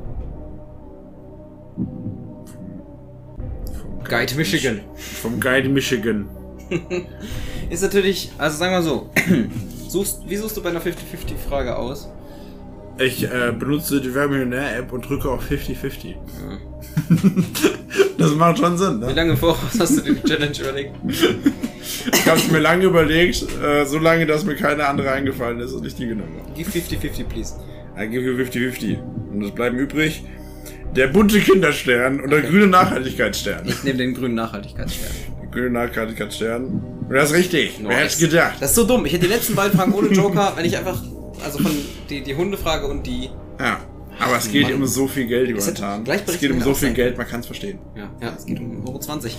Guide 4.05 4.35
Michigan. 4.35 4.81
Vom 4.97 5.41
Guide 5.41 5.69
Michigan. 5.69 6.29
Ist 7.71 7.83
natürlich, 7.83 8.31
also 8.39 8.59
sagen 8.59 8.73
wir 8.73 8.83
so, 8.83 9.11
suchst, 9.89 10.23
wie 10.27 10.37
suchst 10.37 10.57
du 10.57 10.63
bei 10.63 10.71
einer 10.71 10.81
50-50-Frage 10.81 11.77
aus? 11.77 12.09
Ich 12.99 13.25
äh, 13.25 13.53
benutze 13.59 14.01
die 14.01 14.15
Werbemillionär-App 14.15 14.93
und 14.93 15.09
drücke 15.09 15.31
auf 15.31 15.51
50-50. 15.51 16.15
das 18.19 18.35
macht 18.35 18.59
schon 18.59 18.77
Sinn, 18.77 19.01
Wie 19.01 19.07
ne? 19.07 19.13
lange 19.13 19.37
voraus 19.37 19.79
hast 19.79 19.97
du 19.97 20.15
die 20.15 20.23
Challenge 20.23 20.59
überlegt? 20.59 20.95
Ich 22.13 22.27
habe 22.27 22.39
es 22.39 22.51
mir 22.51 22.61
lange 22.61 22.85
überlegt, 22.85 23.45
äh, 23.63 23.85
so 23.85 23.99
lange, 23.99 24.25
dass 24.25 24.45
mir 24.45 24.55
keine 24.55 24.87
andere 24.87 25.11
eingefallen 25.11 25.61
ist 25.61 25.73
und 25.73 25.85
ich 25.85 25.95
die 25.95 26.07
genommen 26.07 26.39
habe. 26.41 26.53
Gib 26.55 26.69
50-50, 26.69 27.25
please. 27.25 27.55
Dann 27.97 28.11
gebe 28.11 28.43
ich 28.43 28.49
50-50. 28.49 28.99
Und 29.33 29.43
es 29.43 29.51
bleiben 29.51 29.79
übrig 29.79 30.23
der 30.97 31.09
bunte 31.09 31.41
Kinderstern 31.41 32.21
und 32.21 32.31
der 32.31 32.43
grüne 32.43 32.67
Nachhaltigkeitsstern. 32.67 33.67
Ich 33.67 33.83
nehme 33.85 33.99
den 33.99 34.15
grünen 34.15 34.35
Nachhaltigkeitsstern. 34.35 35.11
Der 35.43 35.49
grüne 35.51 35.71
Nachhaltigkeitsstern. 35.71 36.65
Und 37.09 37.15
das 37.15 37.31
ist 37.31 37.37
richtig. 37.37 37.81
Wer 37.83 37.97
hätte 37.97 38.19
gedacht? 38.19 38.55
Das 38.61 38.71
ist 38.71 38.77
so 38.77 38.85
dumm. 38.85 39.07
Ich 39.07 39.13
hätte 39.13 39.27
die 39.27 39.33
letzten 39.33 39.55
beiden 39.55 39.77
Fragen 39.77 39.93
ohne 39.93 40.09
Joker, 40.09 40.53
wenn 40.57 40.65
ich 40.65 40.77
einfach, 40.77 41.01
also 41.45 41.59
von 41.59 41.73
die, 42.11 42.23
die 42.23 42.35
Hundefrage 42.35 42.87
und 42.87 43.07
die, 43.07 43.31
Ja. 43.59 43.81
Aber 44.19 44.37
es 44.37 44.51
geht 44.53 44.65
Mann. 44.65 44.75
um 44.75 44.87
so 44.87 45.09
viel 45.09 45.27
Geld 45.27 45.49
momentan. 45.51 46.01
Es 46.01 46.05
Gleichberechtigung 46.05 46.59
geht 46.59 46.67
um 46.67 46.73
so 46.73 46.79
viel 46.79 46.89
sein 46.89 46.95
Geld, 46.95 47.17
man 47.17 47.27
kann 47.27 47.41
es 47.41 47.47
verstehen. 47.47 47.79
ja, 47.97 48.11
ja, 48.21 48.35
es 48.37 48.45
geht 48.45 48.61
um 48.61 48.87
Euro 48.87 48.99
20. 48.99 49.37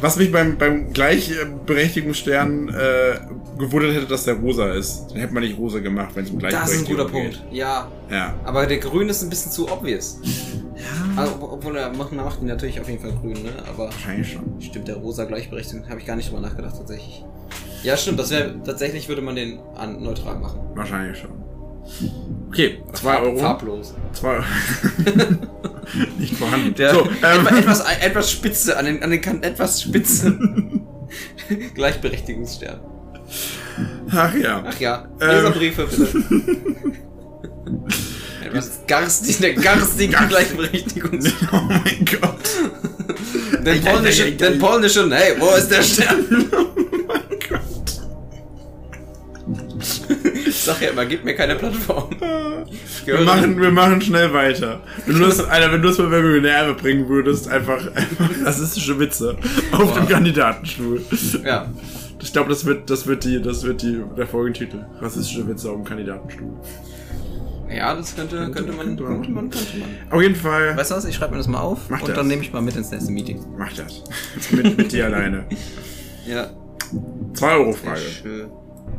Was 0.00 0.16
mich 0.16 0.30
beim, 0.30 0.58
beim 0.58 0.92
Gleichberechtigungsstern 0.92 2.68
äh, 2.68 3.18
gewundert 3.58 3.94
hätte, 3.94 4.06
dass 4.06 4.24
der 4.24 4.34
rosa 4.34 4.72
ist. 4.74 5.06
Dann 5.10 5.18
hätte 5.20 5.32
man 5.32 5.42
nicht 5.42 5.56
rosa 5.56 5.78
gemacht, 5.78 6.10
wenn 6.14 6.24
es 6.24 6.30
um 6.30 6.38
Das 6.40 6.52
ist 6.52 6.56
ein 6.56 6.84
Gleichberechtigung 6.84 6.96
guter 6.96 7.08
Punkt. 7.10 7.42
Ja, 7.52 7.88
geht. 8.08 8.16
Ja. 8.16 8.34
aber 8.44 8.66
der 8.66 8.78
Grün 8.78 9.08
ist 9.08 9.22
ein 9.22 9.30
bisschen 9.30 9.52
zu 9.52 9.70
obvious. 9.70 10.18
Also, 11.16 11.34
ob- 11.34 11.52
obwohl 11.52 11.76
er 11.76 11.92
macht, 11.94 12.12
macht 12.12 12.40
ihn 12.40 12.46
natürlich 12.48 12.80
auf 12.80 12.88
jeden 12.88 13.00
Fall 13.02 13.12
grün, 13.12 13.42
ne? 13.42 13.50
Aber 13.68 13.86
Wahrscheinlich 13.86 14.32
schon. 14.32 14.60
stimmt, 14.60 14.88
der 14.88 14.96
rosa 14.96 15.24
Gleichberechtigung 15.24 15.88
habe 15.88 16.00
ich 16.00 16.06
gar 16.06 16.16
nicht 16.16 16.30
drüber 16.30 16.40
nachgedacht 16.40 16.76
tatsächlich. 16.76 17.24
Ja, 17.82 17.96
stimmt, 17.96 18.18
das 18.20 18.30
wäre 18.30 18.54
tatsächlich 18.64 19.08
würde 19.08 19.22
man 19.22 19.34
den 19.36 19.58
an 19.76 20.02
neutral 20.02 20.38
machen. 20.38 20.60
Wahrscheinlich 20.74 21.18
schon. 21.18 21.30
Okay, 22.48 22.78
2 22.92 23.10
Farb- 23.12 23.22
Euro. 23.24 23.36
Farblos. 23.38 23.94
Zwei 24.12 24.34
Euro. 24.36 24.44
nicht 26.18 26.34
vorhanden. 26.36 26.74
Der 26.76 26.94
so, 26.94 27.00
ähm, 27.22 27.46
etwas, 27.58 27.80
etwas 28.00 28.30
spitze, 28.30 28.76
an 28.76 28.84
den, 28.84 29.02
an 29.02 29.10
den 29.10 29.20
Kanten 29.20 29.42
etwas 29.42 29.82
spitze. 29.82 30.36
Gleichberechtigungsstern. 31.74 32.80
ach 34.10 34.34
ja. 34.36 34.62
Ach 34.66 34.78
ja, 34.80 35.08
Ähm. 35.20 35.28
Leserbriefe 35.28 35.88
etwas 38.52 38.80
garstig, 38.86 39.38
der 39.40 39.54
garstige 39.54 40.16
Gleichberechtigungsstern. 40.28 41.32
Oh 41.52 41.60
mein 41.68 42.04
Gott. 42.04 43.64
Den 43.64 43.80
polnischen, 43.82 44.36
den 44.36 44.58
polnischen, 44.58 45.12
hey, 45.12 45.34
wo 45.38 45.54
ist 45.56 45.68
der 45.68 45.82
Stern? 45.82 46.26
Ich 50.44 50.66
sag 50.66 50.80
ja 50.80 50.90
immer, 50.90 51.04
gib 51.06 51.24
mir 51.24 51.34
keine 51.34 51.56
Plattform. 51.56 52.10
Wir 53.04 53.20
machen, 53.22 53.60
wir 53.60 53.72
machen 53.72 54.00
schnell 54.00 54.32
weiter. 54.32 54.80
Wenn 55.06 55.18
du 55.18 55.26
das, 55.26 55.42
Alter, 55.44 55.72
wenn 55.72 55.82
du 55.82 55.88
das 55.88 55.98
mal 55.98 56.08
bei 56.08 56.20
Millionär 56.22 56.72
bringen 56.74 57.08
würdest, 57.08 57.48
einfach, 57.48 57.84
einfach 57.94 58.30
rassistische 58.44 58.98
Witze 59.00 59.36
auf 59.72 59.94
dem 59.94 60.08
Kandidatenstuhl. 60.08 61.02
Ja. 61.44 61.68
Ich 62.22 62.32
glaube, 62.32 62.50
das 62.50 62.64
wird, 62.64 62.88
das 62.88 63.06
wird 63.08 63.24
die, 63.24 63.42
das 63.42 63.64
wird 63.64 63.82
die, 63.82 64.00
der 64.16 64.26
Folgentitel. 64.26 64.84
Rassistische 65.00 65.48
Witze 65.48 65.68
auf 65.70 65.76
dem 65.76 65.84
Kandidatenstuhl. 65.84 66.52
Ja, 67.74 67.94
das 67.94 68.14
könnte, 68.14 68.50
könnte, 68.50 68.72
man, 68.72 68.86
könnte 68.86 69.02
man 69.02 69.22
könnte 69.22 69.30
man, 69.30 69.50
könnte 69.50 69.78
man. 69.78 69.88
Auf 70.10 70.22
jeden 70.22 70.34
Fall, 70.36 70.76
Weißt 70.76 70.90
du 70.90 70.94
was, 70.94 71.04
ich 71.04 71.14
schreibe 71.14 71.32
mir 71.32 71.38
das 71.38 71.48
mal 71.48 71.60
auf 71.60 71.90
und 71.90 72.08
das. 72.08 72.14
dann 72.14 72.28
nehme 72.28 72.42
ich 72.42 72.52
mal 72.52 72.62
mit 72.62 72.76
ins 72.76 72.90
nächste 72.90 73.10
Meeting. 73.12 73.44
mach 73.56 73.72
das. 73.72 74.02
mit, 74.50 74.76
mit 74.76 74.92
dir 74.92 75.06
alleine. 75.06 75.46
Ja. 76.26 76.50
2 77.34 77.52
Euro 77.54 77.72
Frage. 77.72 78.00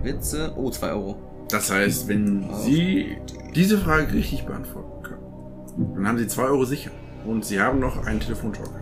Witze. 0.01 0.53
Oh, 0.55 0.69
2 0.69 0.89
Euro. 0.91 1.17
Das 1.49 1.71
heißt, 1.71 2.07
wenn 2.07 2.45
Sie 2.63 3.17
diese 3.55 3.77
Frage 3.77 4.13
richtig 4.13 4.45
beantworten 4.45 5.03
können, 5.03 5.93
dann 5.95 6.07
haben 6.07 6.17
Sie 6.17 6.27
2 6.27 6.43
Euro 6.43 6.65
sicher. 6.65 6.91
Und 7.25 7.45
Sie 7.45 7.59
haben 7.59 7.79
noch 7.79 8.05
einen 8.05 8.19
Telefonjoker. 8.19 8.81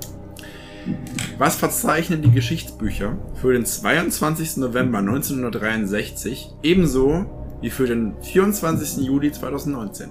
Was 1.37 1.55
verzeichnen 1.57 2.21
die 2.21 2.31
Geschichtsbücher 2.31 3.17
für 3.35 3.53
den 3.53 3.65
22. 3.65 4.57
November 4.57 4.99
1963 4.99 6.49
ebenso 6.63 7.25
wie 7.61 7.69
für 7.69 7.85
den 7.87 8.13
24. 8.21 9.05
Juli 9.05 9.31
2019? 9.31 10.09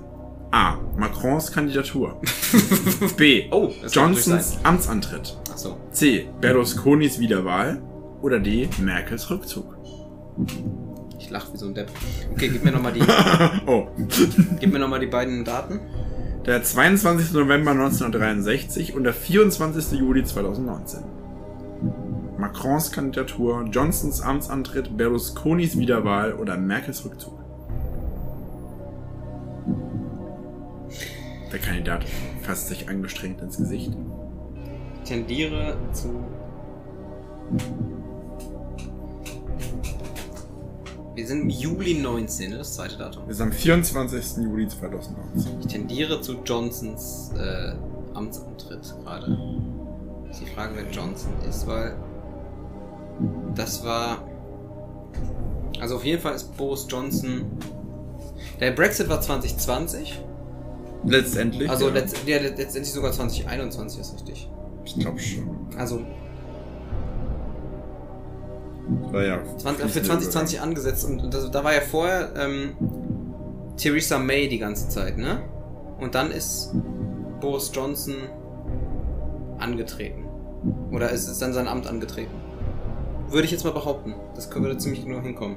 A. 0.53 0.76
Macrons 0.96 1.53
Kandidatur. 1.53 2.20
B. 3.16 3.44
Oh, 3.51 3.70
Johnsons. 3.90 4.59
Amtsantritt. 4.64 5.36
Achso. 5.53 5.76
C. 5.92 6.28
Berlusconis 6.40 7.20
Wiederwahl. 7.20 7.80
Oder 8.22 8.40
D. 8.40 8.68
Merkels 8.80 9.30
Rückzug. 9.30 9.76
Ich 11.18 11.30
lach 11.30 11.53
wie 11.53 11.57
so 11.57 11.66
ein 11.66 11.74
Depp. 11.74 11.88
Okay, 12.32 12.48
gib 12.48 12.64
mir 12.64 12.72
nochmal 12.72 12.92
die, 12.92 13.03
Oh. 13.66 13.86
gib 14.59 14.72
mir 14.72 14.78
noch 14.78 14.88
mal 14.88 14.98
die 15.01 15.07
beiden 15.07 15.44
Daten. 15.44 15.80
Der 16.46 16.62
22. 16.62 17.32
November 17.32 17.72
1963 17.72 18.94
und 18.94 19.05
der 19.05 19.12
24. 19.12 19.98
Juli 19.98 20.24
2019. 20.24 21.01
Macrons 22.38 22.90
Kandidatur, 22.90 23.66
Johnsons 23.70 24.22
Amtsantritt, 24.22 24.96
Berlusconis 24.96 25.78
Wiederwahl 25.78 26.32
oder 26.34 26.57
Merkels 26.57 27.05
Rückzug. 27.05 27.34
Der 31.53 31.59
Kandidat 31.59 32.05
fasst 32.42 32.68
sich 32.68 32.88
angestrengt 32.88 33.40
ins 33.40 33.57
Gesicht. 33.57 33.92
Ich 35.03 35.09
tendiere 35.09 35.76
zu. 35.92 36.24
Wir 41.14 41.26
sind 41.26 41.42
im 41.42 41.51
Juli 41.51 41.94
19, 41.94 42.51
ne? 42.51 42.59
das 42.59 42.74
zweite 42.76 42.96
Datum. 42.96 43.26
Wir 43.26 43.34
sind 43.34 43.46
am 43.48 43.53
24. 43.53 44.44
Juli 44.44 44.68
2019. 44.68 45.61
Ich 45.61 45.66
tendiere 45.66 46.20
zu 46.20 46.38
Johnsons 46.44 47.32
äh, 47.36 47.72
Amtsantritt 48.14 48.94
gerade. 49.05 49.36
Ist 50.30 50.40
die 50.40 50.46
Frage, 50.46 50.76
wer 50.76 50.90
Johnson 50.90 51.32
ist, 51.48 51.66
weil 51.66 51.96
das 53.57 53.84
war. 53.84 54.24
Also 55.80 55.96
auf 55.96 56.05
jeden 56.05 56.22
Fall 56.22 56.34
ist 56.34 56.57
Boris 56.57 56.86
Johnson. 56.88 57.46
Der 58.61 58.70
Brexit 58.70 59.09
war 59.09 59.20
2020. 59.20 60.22
Letztendlich. 61.05 61.70
Also 61.70 61.88
ja. 61.88 61.94
letzt, 61.94 62.16
ja, 62.26 62.38
letztendlich 62.38 62.92
sogar 62.92 63.12
2021 63.12 64.01
ist 64.01 64.14
richtig. 64.14 64.48
ich 64.84 64.98
glaube 64.98 65.18
schon. 65.18 65.48
Also 65.76 66.01
War 69.12 69.24
ja 69.24 69.38
20, 69.59 69.90
für 69.90 70.03
2020 70.03 70.61
angesetzt 70.61 71.05
und 71.05 71.32
das, 71.32 71.51
da 71.51 71.64
war 71.64 71.74
ja 71.74 71.80
vorher 71.80 72.32
ähm, 72.36 72.72
Theresa 73.76 74.18
May 74.18 74.48
die 74.48 74.59
ganze 74.59 74.88
Zeit, 74.88 75.16
ne? 75.16 75.42
Und 76.01 76.14
dann 76.14 76.30
ist 76.30 76.74
Boris 77.40 77.70
Johnson 77.72 78.14
angetreten. 79.59 80.24
Oder 80.92 81.11
ist, 81.11 81.28
ist 81.28 81.40
dann 81.40 81.53
sein 81.53 81.68
Amt 81.68 81.86
angetreten. 81.86 82.34
Würde 83.28 83.44
ich 83.44 83.51
jetzt 83.51 83.64
mal 83.64 83.72
behaupten. 83.72 84.14
Das 84.34 84.55
würde 84.55 84.76
ziemlich 84.76 85.05
genau 85.05 85.20
hinkommen. 85.20 85.57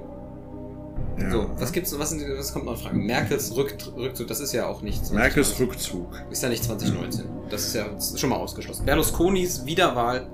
Ja. 1.18 1.30
So, 1.30 1.50
was 1.58 1.72
gibt's, 1.72 1.98
was, 1.98 2.10
sind, 2.10 2.24
was 2.38 2.54
kommt 2.54 2.66
noch 2.66 2.74
in 2.74 2.80
Frage? 2.80 2.96
Merkels 2.96 3.56
Rück, 3.56 3.76
Rückzug, 3.96 4.28
das 4.28 4.40
ist 4.40 4.54
ja 4.54 4.68
auch 4.68 4.82
nicht 4.82 5.06
2019. 5.06 5.16
Merkels 5.16 5.60
Rückzug. 5.60 6.08
Ist 6.32 6.42
ja 6.42 6.50
nicht 6.50 6.64
2019. 6.64 7.26
Das 7.50 7.62
ist 7.66 7.76
ja 7.76 7.86
schon 8.16 8.30
mal 8.30 8.38
ausgeschlossen. 8.38 8.86
Berlusconis 8.86 9.66
Wiederwahl 9.66 10.28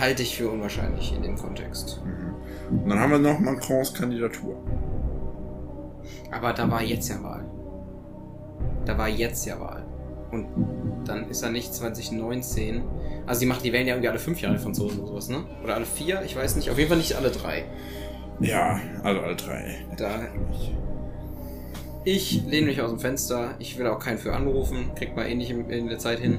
halte 0.00 0.22
ich 0.22 0.36
für 0.36 0.50
unwahrscheinlich 0.50 1.14
in 1.14 1.22
dem 1.22 1.36
Kontext. 1.36 2.02
Und 2.70 2.88
dann 2.88 2.98
haben 2.98 3.12
wir 3.12 3.18
noch 3.18 3.38
Macrons 3.38 3.94
Kandidatur. 3.94 4.56
Aber 6.30 6.52
da 6.52 6.70
war 6.70 6.82
jetzt 6.82 7.08
ja 7.08 7.22
Wahl. 7.22 7.44
Da 8.84 8.98
war 8.98 9.08
jetzt 9.08 9.46
ja 9.46 9.58
Wahl. 9.60 9.84
Und 10.30 10.48
dann 11.06 11.28
ist 11.30 11.42
er 11.42 11.50
nicht 11.50 11.72
2019. 11.72 12.82
Also 13.26 13.40
die 13.40 13.46
machen, 13.46 13.62
die 13.62 13.72
wählen 13.72 13.86
ja 13.86 13.94
irgendwie 13.94 14.08
alle 14.08 14.18
fünf 14.18 14.40
Jahre 14.40 14.58
Franzosen 14.58 15.00
oder 15.00 15.08
sowas, 15.08 15.28
ne? 15.28 15.44
Oder 15.62 15.76
alle 15.76 15.86
vier? 15.86 16.22
Ich 16.24 16.36
weiß 16.36 16.56
nicht. 16.56 16.70
Auf 16.70 16.78
jeden 16.78 16.88
Fall 16.88 16.98
nicht 16.98 17.14
alle 17.14 17.30
drei. 17.30 17.64
Ja, 18.40 18.80
also 19.02 19.20
alle 19.20 19.36
drei. 19.36 19.76
Da. 19.96 20.26
Ich 22.04 22.42
lehne 22.46 22.68
mich 22.68 22.80
aus 22.80 22.90
dem 22.90 23.00
Fenster. 23.00 23.54
Ich 23.58 23.78
will 23.78 23.86
auch 23.86 23.98
keinen 23.98 24.18
für 24.18 24.32
anrufen. 24.32 24.90
Kriegt 24.94 25.16
man 25.16 25.26
eh 25.26 25.34
nicht 25.34 25.50
in, 25.50 25.88
der 25.88 25.98
Zeit 25.98 26.20
hin. 26.20 26.38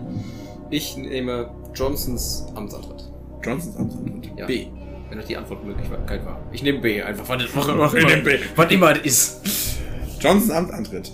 Ich 0.70 0.96
nehme 0.96 1.52
Johnsons 1.76 2.46
Amtsantritt. 2.56 3.12
Johnsons 3.44 3.76
Amtsantritt. 3.76 4.32
Ja. 4.38 4.46
B. 4.46 4.68
Wenn 5.10 5.18
das 5.18 5.28
die 5.28 5.38
Antwortmöglichkeit 5.38 6.26
war. 6.26 6.40
Ich 6.52 6.64
nehme 6.64 6.80
B 6.80 7.02
einfach. 7.02 7.28
Was, 7.28 7.44
was, 7.56 7.68
Mach 7.68 7.94
ich 7.94 8.06
nehm 8.06 8.24
B. 8.24 8.38
was 8.56 8.72
immer 8.72 8.94
das 8.94 9.04
ist. 9.04 9.78
Johnsons 10.20 10.52
Amtsantritt. 10.52 11.12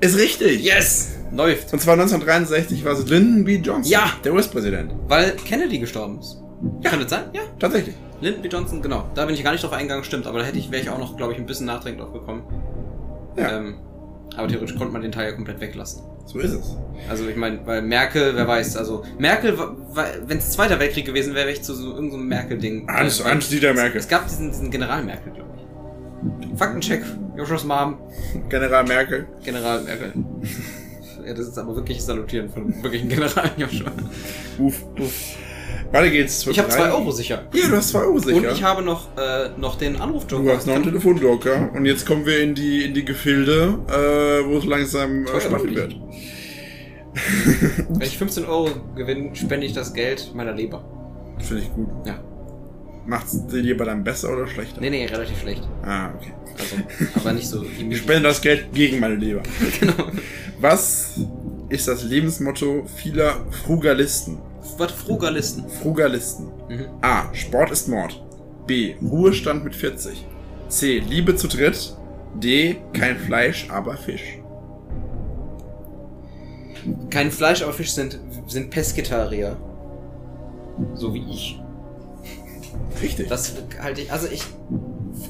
Ist 0.00 0.18
richtig. 0.18 0.64
Yes! 0.64 1.18
Läuft. 1.30 1.72
Und 1.72 1.78
zwar 1.78 1.94
1963 1.94 2.84
war 2.84 2.92
es 2.92 3.08
Lyndon 3.08 3.44
B. 3.44 3.56
Johnson. 3.56 3.90
Ja. 3.90 4.12
Der 4.24 4.34
US-Präsident. 4.34 4.92
Weil 5.06 5.36
Kennedy 5.36 5.78
gestorben 5.78 6.18
ist. 6.18 6.38
Kann 6.82 7.00
das 7.00 7.10
sein? 7.10 7.24
Ja. 7.32 7.42
Tatsächlich. 7.58 7.94
Lyndon 8.22 8.42
B. 8.42 8.48
Johnson, 8.48 8.80
genau. 8.82 9.04
Da 9.14 9.26
bin 9.26 9.34
ich 9.34 9.42
gar 9.44 9.52
nicht 9.52 9.62
drauf 9.64 9.72
eingegangen, 9.72 10.04
stimmt. 10.04 10.26
Aber 10.26 10.38
da 10.38 10.44
hätte 10.44 10.56
ich, 10.58 10.70
wäre 10.70 10.82
ich 10.82 10.88
auch 10.90 10.98
noch, 10.98 11.16
glaube 11.16 11.32
ich, 11.32 11.38
ein 11.38 11.46
bisschen 11.46 11.66
nachdenkend 11.66 12.02
drauf 12.02 12.12
gekommen. 12.12 12.44
Ja. 13.36 13.58
Ähm, 13.58 13.74
aber 14.36 14.48
theoretisch 14.48 14.76
konnte 14.76 14.92
man 14.92 15.02
den 15.02 15.12
Teil 15.12 15.26
ja 15.30 15.32
komplett 15.32 15.60
weglassen. 15.60 16.02
So 16.24 16.38
ist 16.38 16.52
es. 16.52 16.76
Also 17.10 17.28
ich 17.28 17.36
meine, 17.36 17.66
weil 17.66 17.82
Merkel, 17.82 18.34
wer 18.36 18.46
weiß, 18.46 18.76
also 18.76 19.02
Merkel, 19.18 19.58
wenn 20.26 20.38
es 20.38 20.52
Zweiter 20.52 20.78
Weltkrieg 20.78 21.04
gewesen 21.04 21.34
wäre, 21.34 21.46
wäre 21.46 21.56
ich 21.56 21.62
zu 21.62 21.74
so 21.74 21.90
irgendeinem 21.90 22.10
so 22.22 22.26
Merkel-Ding. 22.28 22.88
Hans, 22.88 23.20
Äh, 23.20 23.24
Hans 23.24 23.48
Dieter 23.48 23.74
Merkel. 23.74 23.98
Es 24.00 24.08
gab 24.08 24.26
diesen, 24.28 24.50
diesen 24.50 24.70
General 24.70 25.02
Merkel, 25.02 25.32
glaube 25.32 25.50
ich. 25.56 26.58
Faktencheck, 26.58 27.02
Joshos 27.36 27.64
Mom, 27.64 27.98
General 28.48 28.84
Merkel. 28.84 29.26
General 29.44 29.82
Merkel. 29.82 30.12
ja, 31.26 31.34
das 31.34 31.48
ist 31.48 31.58
aber 31.58 31.74
wirklich 31.74 32.00
Salutieren 32.02 32.48
von 32.48 32.82
wirklichen 32.82 33.08
General 33.08 33.50
Joshua. 33.56 33.90
Uff, 34.58 34.84
uff. 35.00 35.36
Weiter 35.92 36.08
geht's. 36.10 36.46
Ich 36.46 36.58
habe 36.58 36.70
zwei 36.70 36.90
Euro 36.90 37.10
sicher. 37.10 37.44
Ja, 37.52 37.68
du 37.68 37.76
hast 37.76 37.90
zwei 37.90 38.00
Euro 38.00 38.18
sicher. 38.18 38.36
Und 38.36 38.56
ich 38.56 38.62
habe 38.62 38.82
noch, 38.82 39.08
äh, 39.18 39.50
noch 39.58 39.76
den 39.76 40.00
Anruf 40.00 40.26
Du 40.26 40.50
hast 40.50 40.66
noch 40.66 40.74
einen 40.74 40.84
Telefonjoker. 40.84 41.70
Und 41.74 41.84
jetzt 41.84 42.06
kommen 42.06 42.24
wir 42.24 42.40
in 42.40 42.54
die, 42.54 42.84
in 42.86 42.94
die 42.94 43.04
Gefilde, 43.04 43.78
äh, 43.88 44.48
wo 44.48 44.56
es 44.56 44.64
langsam 44.64 45.26
äh, 45.26 45.40
spannend 45.40 45.74
wird. 45.74 45.96
Wenn 47.90 48.00
ich 48.00 48.16
15 48.16 48.46
Euro 48.46 48.70
gewinne, 48.96 49.36
spende 49.36 49.66
ich 49.66 49.74
das 49.74 49.92
Geld 49.92 50.32
meiner 50.34 50.52
Leber. 50.52 50.82
Finde 51.38 51.62
ich 51.62 51.70
gut. 51.74 51.88
Ja. 52.06 52.18
Macht's 53.04 53.46
dir 53.48 53.60
lieber 53.60 53.84
dann 53.84 54.02
besser 54.02 54.32
oder 54.32 54.46
schlechter? 54.46 54.80
Nee, 54.80 54.88
nee, 54.88 55.04
relativ 55.04 55.40
schlecht. 55.40 55.62
Ah, 55.82 56.10
okay. 56.14 56.32
Also, 56.58 56.76
aber 57.16 57.32
nicht 57.32 57.48
so 57.48 57.62
Ich 57.62 57.98
spende 57.98 58.22
das 58.22 58.40
Geld 58.40 58.72
gegen 58.72 58.98
meine 59.00 59.16
Leber. 59.16 59.42
Genau. 59.80 60.06
Was 60.58 61.20
ist 61.68 61.88
das 61.88 62.04
Lebensmotto 62.04 62.86
vieler 62.96 63.44
Frugalisten? 63.64 64.38
Was 64.78 64.92
Frugalisten? 64.92 65.68
Frugalisten. 65.68 66.46
Mhm. 66.68 66.86
A. 67.00 67.34
Sport 67.34 67.70
ist 67.70 67.88
Mord. 67.88 68.22
B. 68.66 68.94
Ruhestand 69.02 69.64
mit 69.64 69.74
40. 69.74 70.24
C. 70.68 71.00
Liebe 71.00 71.36
zu 71.36 71.48
dritt. 71.48 71.96
D. 72.34 72.76
Kein 72.92 73.18
Fleisch, 73.18 73.68
aber 73.70 73.96
Fisch. 73.96 74.38
Kein 77.10 77.30
Fleisch, 77.30 77.62
aber 77.62 77.72
Fisch 77.72 77.92
sind, 77.92 78.18
sind 78.46 78.70
Pesketarier. 78.70 79.56
So 80.94 81.12
wie 81.12 81.24
ich. 81.30 81.60
Richtig. 83.02 83.28
Das 83.28 83.52
halte 83.80 84.00
ich, 84.00 84.12
also 84.12 84.28
ich, 84.28 84.44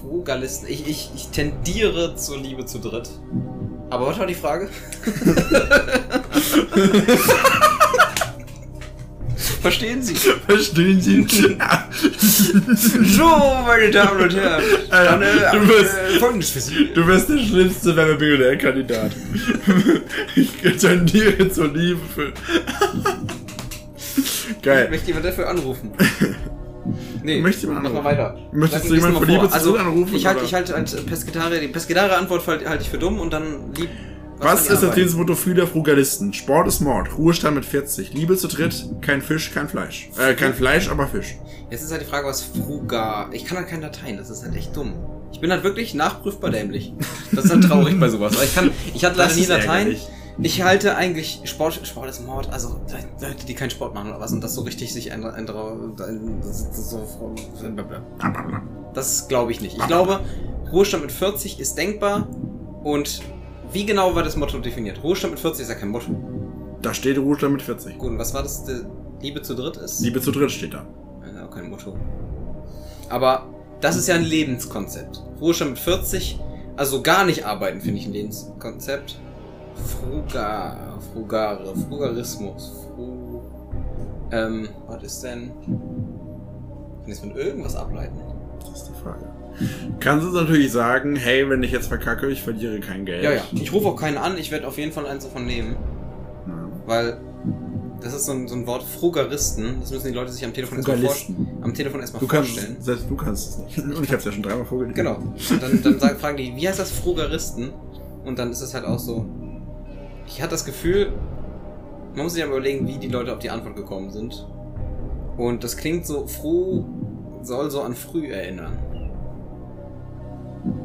Frugalisten, 0.01 0.69
ich, 0.69 0.89
ich, 0.89 1.11
ich 1.15 1.29
tendiere 1.29 2.15
zur 2.17 2.39
Liebe 2.39 2.67
zu 2.67 2.79
dritt. 2.79 3.11
Aber 3.91 4.07
was 4.07 4.19
war 4.19 4.27
die 4.27 4.35
Frage? 4.35 4.69
Verstehen 9.63 10.03
Sie? 10.03 10.15
Verstehen 10.47 11.01
Sie? 11.01 11.27
So, 13.05 13.27
meine 13.67 13.91
Damen 13.91 14.21
und 14.23 14.35
Herren. 14.35 14.63
Dann, 14.91 15.23
äh, 15.23 15.27
du 15.53 15.69
wirst- 15.69 15.97
äh, 15.97 16.19
Folgendes 16.19 16.51
für 16.51 16.61
Sie. 16.61 16.89
Du 16.95 17.07
wirst 17.07 17.29
der 17.29 17.39
schlimmste 17.39 17.95
Werbemillionär-Kandidat. 17.97 19.13
ich 20.35 20.51
tendiere 20.79 21.49
zur 21.51 21.69
Liebe 21.73 22.01
für... 22.15 22.33
Geil. 24.63 24.89
Möchte 24.91 25.07
jemand 25.09 25.27
dafür 25.27 25.49
anrufen? 25.49 25.93
Nee, 27.23 27.41
Möchte 27.41 27.63
jemand 27.67 27.85
mach 27.85 27.93
mal 27.93 27.99
anrufen? 28.01 28.19
weiter. 28.19 28.39
Möchtest 28.53 28.91
du 28.91 28.95
jemanden 28.95 29.21
mal 29.21 29.27
Liebe 29.27 29.49
zu 29.49 29.71
dritt 29.73 29.81
anrufen, 29.81 30.15
Ich 30.17 30.27
halte 30.27 30.41
oder? 30.41 30.49
ich 30.49 30.55
halt 30.55 30.73
als 30.73 30.97
Pesketarier, 31.07 31.61
die 31.61 31.69
Pesketarier-Antwort 31.69 32.47
halte 32.49 32.69
halt 32.69 32.81
ich 32.83 32.89
für 32.91 32.99
dumm 32.99 33.21
und 33.21 33.33
dann 33.33 33.73
lieb. 33.77 33.91
Was 34.43 34.69
ist 34.69 34.83
das 34.83 34.97
Lebensmotto 34.97 35.35
vieler 35.35 35.67
Frugalisten? 35.67 36.33
Sport 36.33 36.69
ist 36.69 36.81
Mord, 36.81 37.17
Ruhestand 37.17 37.55
mit 37.55 37.65
40, 37.65 38.13
Liebe 38.13 38.37
zu 38.37 38.49
dritt, 38.49 38.87
kein 39.01 39.23
Fisch, 39.23 39.53
kein 39.53 39.69
Fleisch. 39.69 40.11
Äh, 40.19 40.35
kein 40.35 40.55
Fleisch, 40.55 40.89
aber 40.91 41.07
Fisch. 41.07 41.37
Jetzt 41.71 41.83
ist 41.85 41.93
halt 41.93 42.03
die 42.03 42.07
Frage, 42.07 42.27
was 42.27 42.43
Fruga. 42.43 43.31
Ich 43.33 43.45
kann 43.45 43.59
halt 43.59 43.69
kein 43.69 43.81
Latein, 43.81 44.17
das 44.17 44.31
ist 44.31 44.43
halt 44.43 44.57
echt 44.57 44.77
dumm. 44.77 44.95
Ich 45.33 45.41
bin 45.41 45.51
halt 45.51 45.65
wirklich 45.65 45.95
nachprüfbar 45.95 46.51
dämlich. 46.51 46.93
Das 47.33 47.47
ist 47.47 47.51
halt 47.53 47.65
traurig 47.65 47.99
bei 47.99 48.09
sowas. 48.09 48.35
Aber 48.35 48.45
ich 48.45 48.55
kann, 48.55 48.71
ich 48.95 49.05
hatte 49.05 49.17
leider 49.17 49.35
nie 49.35 49.47
Latein. 49.47 49.69
ärgerlich. 49.87 50.07
Ich 50.41 50.63
halte 50.63 50.97
eigentlich 50.97 51.41
Sport, 51.45 51.87
Sport 51.87 52.09
ist 52.09 52.25
Mord, 52.25 52.51
also 52.53 52.81
Leute, 53.21 53.47
die 53.47 53.55
keinen 53.55 53.71
Sport 53.71 53.95
machen 53.95 54.11
oder 54.11 54.21
was 54.21 54.33
und 54.33 54.43
das 54.43 54.55
so 54.55 54.63
richtig 54.63 54.93
sich 54.93 55.11
ändern, 55.11 55.35
ändern 55.35 56.43
so, 56.73 57.07
das 58.95 59.29
glaube 59.29 59.53
ich 59.53 59.61
nicht. 59.61 59.77
Ich 59.77 59.87
glaube, 59.87 60.21
Ruhestand 60.73 61.03
mit 61.03 61.13
40 61.13 61.61
ist 61.61 61.77
denkbar 61.77 62.29
und 62.83 63.21
wie 63.73 63.87
genau 63.87 64.15
war 64.15 64.23
das 64.23 64.37
Motto 64.37 64.59
definiert? 64.59 65.03
Ruhestand 65.03 65.33
mit 65.33 65.41
40 65.41 65.63
ist 65.63 65.69
ja 65.69 65.75
kein 65.75 65.89
Motto. 65.89 66.15
Da 66.83 66.93
steht 66.93 67.19
Ruhestand 67.19 67.53
mit 67.55 67.63
40. 67.63 67.99
Gut, 67.99 68.11
und 68.11 68.19
was 68.19 68.35
war 68.35 68.43
das? 68.43 68.65
Liebe 69.21 69.41
zu 69.43 69.55
dritt 69.55 69.77
ist? 69.77 70.01
Liebe 70.01 70.21
zu 70.21 70.33
dritt 70.33 70.51
steht 70.51 70.75
da. 70.75 70.85
Ja, 71.35 71.47
kein 71.47 71.71
Motto. 71.71 71.97
Aber 73.09 73.47
das 73.81 73.97
ist 73.97 74.09
ja 74.09 74.15
ein 74.15 74.25
Lebenskonzept. 74.25 75.23
Ruhestand 75.41 75.73
mit 75.73 75.79
40, 75.81 76.41
also 76.77 77.03
gar 77.03 77.25
nicht 77.25 77.45
arbeiten, 77.45 77.81
finde 77.81 77.99
ich 77.99 78.07
ein 78.07 78.13
Lebenskonzept. 78.13 79.19
Fruga, 79.75 80.99
Frugare, 81.13 81.75
Frugarismus, 81.77 82.87
Fru, 82.95 83.43
ähm, 84.31 84.69
was 84.87 85.03
ist 85.03 85.23
denn? 85.23 85.53
Kann 85.65 87.05
ich 87.07 87.13
es 87.13 87.21
von 87.21 87.35
irgendwas 87.37 87.77
ableiten? 87.77 88.19
Das 88.61 88.83
ist 88.83 88.89
die 88.89 89.03
Frage. 89.03 89.32
Kannst 90.01 90.27
du 90.27 90.31
natürlich 90.33 90.73
sagen, 90.73 91.17
hey, 91.17 91.49
wenn 91.49 91.63
ich 91.63 91.71
jetzt 91.73 91.87
verkacke, 91.89 92.29
ich 92.29 92.43
verliere 92.43 92.81
kein 92.81 93.05
Geld. 93.05 93.23
Ja, 93.25 93.33
ja. 93.33 93.43
Ich 93.53 93.73
rufe 93.73 93.89
auch 93.89 93.97
keinen 93.97 94.19
an, 94.19 94.37
ich 94.39 94.51
werde 94.51 94.67
auf 94.67 94.79
jeden 94.79 94.93
Fall 94.93 95.07
eins 95.07 95.25
davon 95.25 95.47
nehmen. 95.47 95.77
Ja. 96.47 96.69
Weil 96.87 97.21
das 98.01 98.15
ist 98.15 98.27
so 98.27 98.33
ein, 98.33 98.49
so 98.49 98.57
ein 98.57 98.67
Wort 98.67 98.83
Frugaristen, 98.83 99.77
das 99.81 99.93
müssen 99.93 100.09
die 100.09 100.15
Leute 100.15 100.33
sich 100.33 100.45
am 100.45 100.53
Telefon 100.53 100.79
erstmal 100.79 100.99
vorstellen. 100.99 101.49
Am 101.63 101.73
Telefon 101.75 102.01
erstmal 102.01 102.21
Du 102.21 102.27
kannst, 102.27 102.51
vorstellen. 102.51 102.77
selbst 102.81 103.07
du 103.09 103.17
kannst 103.17 103.49
es 103.49 103.59
nicht. 103.59 103.79
Und 103.79 104.03
ich 104.05 104.13
hab's 104.13 104.25
ja 104.25 104.33
schon 104.33 104.43
dreimal 104.43 104.65
vorgelesen. 104.65 104.95
Genau. 104.95 105.17
Und 105.17 105.63
dann, 105.63 105.83
dann 105.83 106.01
sagen, 106.01 106.19
fragen 106.19 106.37
die, 106.37 106.57
wie 106.57 106.69
heißt 106.69 106.79
das 106.81 106.91
Frugaristen? 106.91 107.71
Und 108.25 108.39
dann 108.39 108.51
ist 108.51 108.61
es 108.61 108.75
halt 108.75 108.85
auch 108.85 108.99
so. 108.99 109.25
Ich 110.27 110.41
hatte 110.41 110.53
das 110.53 110.65
Gefühl, 110.65 111.13
man 112.15 112.25
muss 112.25 112.35
sich 112.35 112.43
aber 112.43 112.53
überlegen, 112.53 112.87
wie 112.89 112.99
die 112.99 113.09
Leute 113.09 113.33
auf 113.33 113.39
die 113.39 113.51
Antwort 113.51 113.77
gekommen 113.77 114.11
sind. 114.11 114.47
Und 115.37 115.63
das 115.63 115.77
klingt 115.77 116.07
so, 116.07 116.27
froh 116.27 116.85
soll 117.43 117.71
so 117.71 117.83
an 117.83 117.95
früh 117.95 118.29
erinnern. 118.33 118.77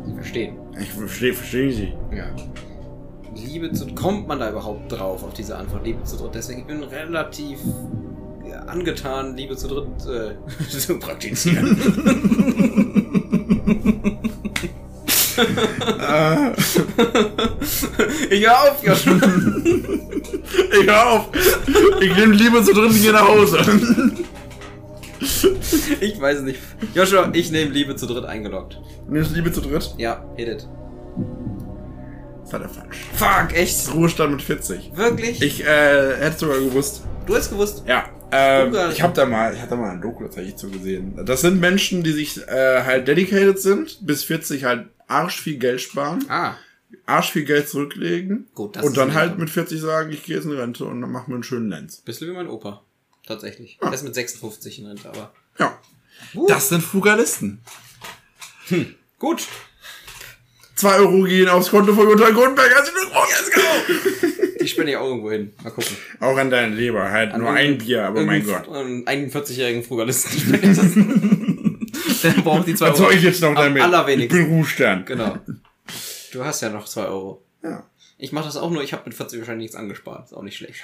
Sie 0.06 0.14
verstehen. 0.14 0.56
Ich 0.80 0.92
verstehe, 0.92 1.34
verstehen 1.34 1.72
Sie. 1.72 1.94
Ja. 2.16 2.26
Liebe 3.36 3.72
zu. 3.72 3.88
Kommt 3.94 4.28
man 4.28 4.40
da 4.40 4.50
überhaupt 4.50 4.92
drauf 4.92 5.24
auf 5.24 5.34
diese 5.34 5.58
Antwort? 5.58 5.86
Liebe 5.86 6.04
zu 6.04 6.18
dritt. 6.18 6.36
Deswegen, 6.36 6.62
ich 6.62 6.66
bin 6.66 6.84
relativ 6.84 7.60
ja, 8.50 8.60
angetan, 8.62 9.36
Liebe 9.36 9.56
zu 9.56 9.68
dritt 9.68 9.88
äh, 10.08 10.64
zu 10.70 11.00
praktizieren. 11.00 11.78
Ich 18.30 18.46
hör 18.46 18.72
auf, 18.72 18.84
Joshua. 18.84 19.16
ich 20.82 20.88
hör 20.88 21.10
auf. 21.12 21.30
Ich 22.02 22.16
nehme 22.16 22.34
Liebe 22.34 22.64
zu 22.64 22.74
dritt 22.74 22.90
und 22.90 23.02
gehe 23.02 23.12
nach 23.12 23.28
Hause. 23.28 23.60
Ich 26.00 26.20
weiß 26.20 26.40
es 26.40 26.44
nicht. 26.44 26.60
Joshua, 26.94 27.30
ich 27.34 27.52
nehme 27.52 27.72
Liebe 27.72 27.96
zu 27.96 28.06
dritt 28.06 28.26
eingeloggt. 28.26 28.80
Nimmst 29.08 29.36
Liebe 29.36 29.52
zu 29.52 29.62
dritt? 29.62 29.94
Ja, 29.98 30.24
hit 30.36 30.48
it. 30.48 30.68
Das 32.44 32.54
war 32.54 32.60
der 32.60 32.70
falsch. 32.70 32.98
Fuck, 33.14 33.54
echt? 33.58 33.94
Ruhestand 33.94 34.32
mit 34.32 34.42
40. 34.42 34.92
Wirklich? 34.96 35.42
Ich 35.42 35.64
äh, 35.64 36.16
hätte 36.18 36.38
sogar 36.40 36.60
gewusst. 36.60 37.04
du 37.26 37.36
hast 37.36 37.50
gewusst? 37.50 37.84
Ja. 37.88 38.06
Ähm, 38.32 38.76
ich 38.92 39.02
habe 39.02 39.14
da 39.14 39.26
mal, 39.26 39.54
ich 39.54 39.62
hatte 39.62 39.76
mal 39.76 39.92
ein 39.92 40.02
Doku 40.02 40.24
tatsächlich 40.24 40.56
zu 40.58 40.70
gesehen. 40.70 41.18
Das 41.26 41.42
sind 41.42 41.60
Menschen, 41.60 42.04
die 42.04 42.12
sich 42.12 42.38
äh, 42.48 42.84
halt 42.84 43.08
dedicated 43.08 43.60
sind, 43.60 44.06
bis 44.06 44.24
40 44.26 44.66
halt 44.66 44.88
arsch 45.08 45.40
viel 45.42 45.58
Geld 45.58 45.80
sparen, 45.80 46.26
Ah, 46.28 46.56
arsch 47.06 47.32
viel 47.32 47.46
Geld 47.46 47.70
zurücklegen 47.70 48.48
Gut, 48.54 48.76
das 48.76 48.86
und 48.86 48.98
dann 48.98 49.14
halt 49.14 49.38
mit 49.38 49.50
40 49.50 49.80
sagen, 49.80 50.12
ich 50.12 50.24
gehe 50.24 50.36
jetzt 50.36 50.46
in 50.46 50.52
Rente 50.52 50.84
und 50.84 51.00
dann 51.02 51.12
machen 51.12 51.30
wir 51.30 51.36
einen 51.36 51.44
schönen 51.44 51.70
Lenz. 51.70 52.02
bisschen 52.02 52.30
wie 52.30 52.34
mein 52.34 52.48
Opa. 52.50 52.82
Tatsächlich. 53.28 53.78
Der 53.82 53.94
ist 53.94 54.04
mit 54.04 54.16
56 54.16 54.80
in 54.80 54.86
Rente, 54.88 55.10
aber. 55.10 55.34
Ja. 55.60 55.78
Uh. 56.34 56.48
Das 56.48 56.70
sind 56.70 56.82
Frugalisten. 56.82 57.60
Gut. 59.20 59.46
2 60.76 60.96
Euro 60.98 61.24
gehen 61.24 61.50
aufs 61.50 61.70
Konto 61.70 61.94
von 61.94 62.08
Jutta 62.08 62.30
Grundberg. 62.30 62.72
Also 62.78 62.92
yes, 62.92 63.52
go! 63.52 64.28
Die 64.62 64.68
spende 64.68 64.92
ich 64.92 64.98
auch 64.98 65.06
irgendwo 65.06 65.32
hin. 65.32 65.54
Mal 65.64 65.72
gucken. 65.72 65.96
Auch 66.20 66.38
an 66.38 66.50
deine 66.50 66.76
Leber, 66.76 67.10
halt 67.10 67.36
nur 67.38 67.50
ein 67.52 67.78
Bier, 67.78 68.06
aber 68.06 68.24
mein 68.24 68.46
Gott. 68.46 68.68
Einen 68.70 69.06
41-jährigen 69.06 69.84
Frugalisten 69.84 70.40
spende 70.40 70.70
ich 70.72 70.78
das. 70.78 70.94
Der 72.24 72.42
braucht 72.42 72.68
die 72.68 72.76
zwei 72.76 72.90
Was 72.90 72.98
soll 72.98 73.08
Euro. 73.08 73.16
ich 73.18 73.24
jetzt 73.24 73.42
noch 73.42 73.50
Am 73.50 73.56
damit? 73.56 73.78
Ich 73.78 73.84
allerwenigsten. 73.84 74.38
bin 74.46 74.54
Ruhestand. 74.56 75.06
Genau. 75.06 75.38
Du 76.32 76.44
hast 76.46 76.62
ja 76.62 76.70
noch 76.70 76.86
2 76.86 77.06
Euro. 77.06 77.44
Ja. 77.64 77.84
Ich 78.20 78.32
mache 78.32 78.46
das 78.46 78.58
auch 78.58 78.72
nur, 78.72 78.82
ich 78.84 78.94
habe 78.94 79.04
mit 79.06 79.14
40 79.14 79.40
wahrscheinlich 79.40 79.66
nichts 79.66 79.76
angespart. 79.76 80.26
Ist 80.26 80.34
auch 80.34 80.42
nicht 80.42 80.58
schlecht. 80.58 80.82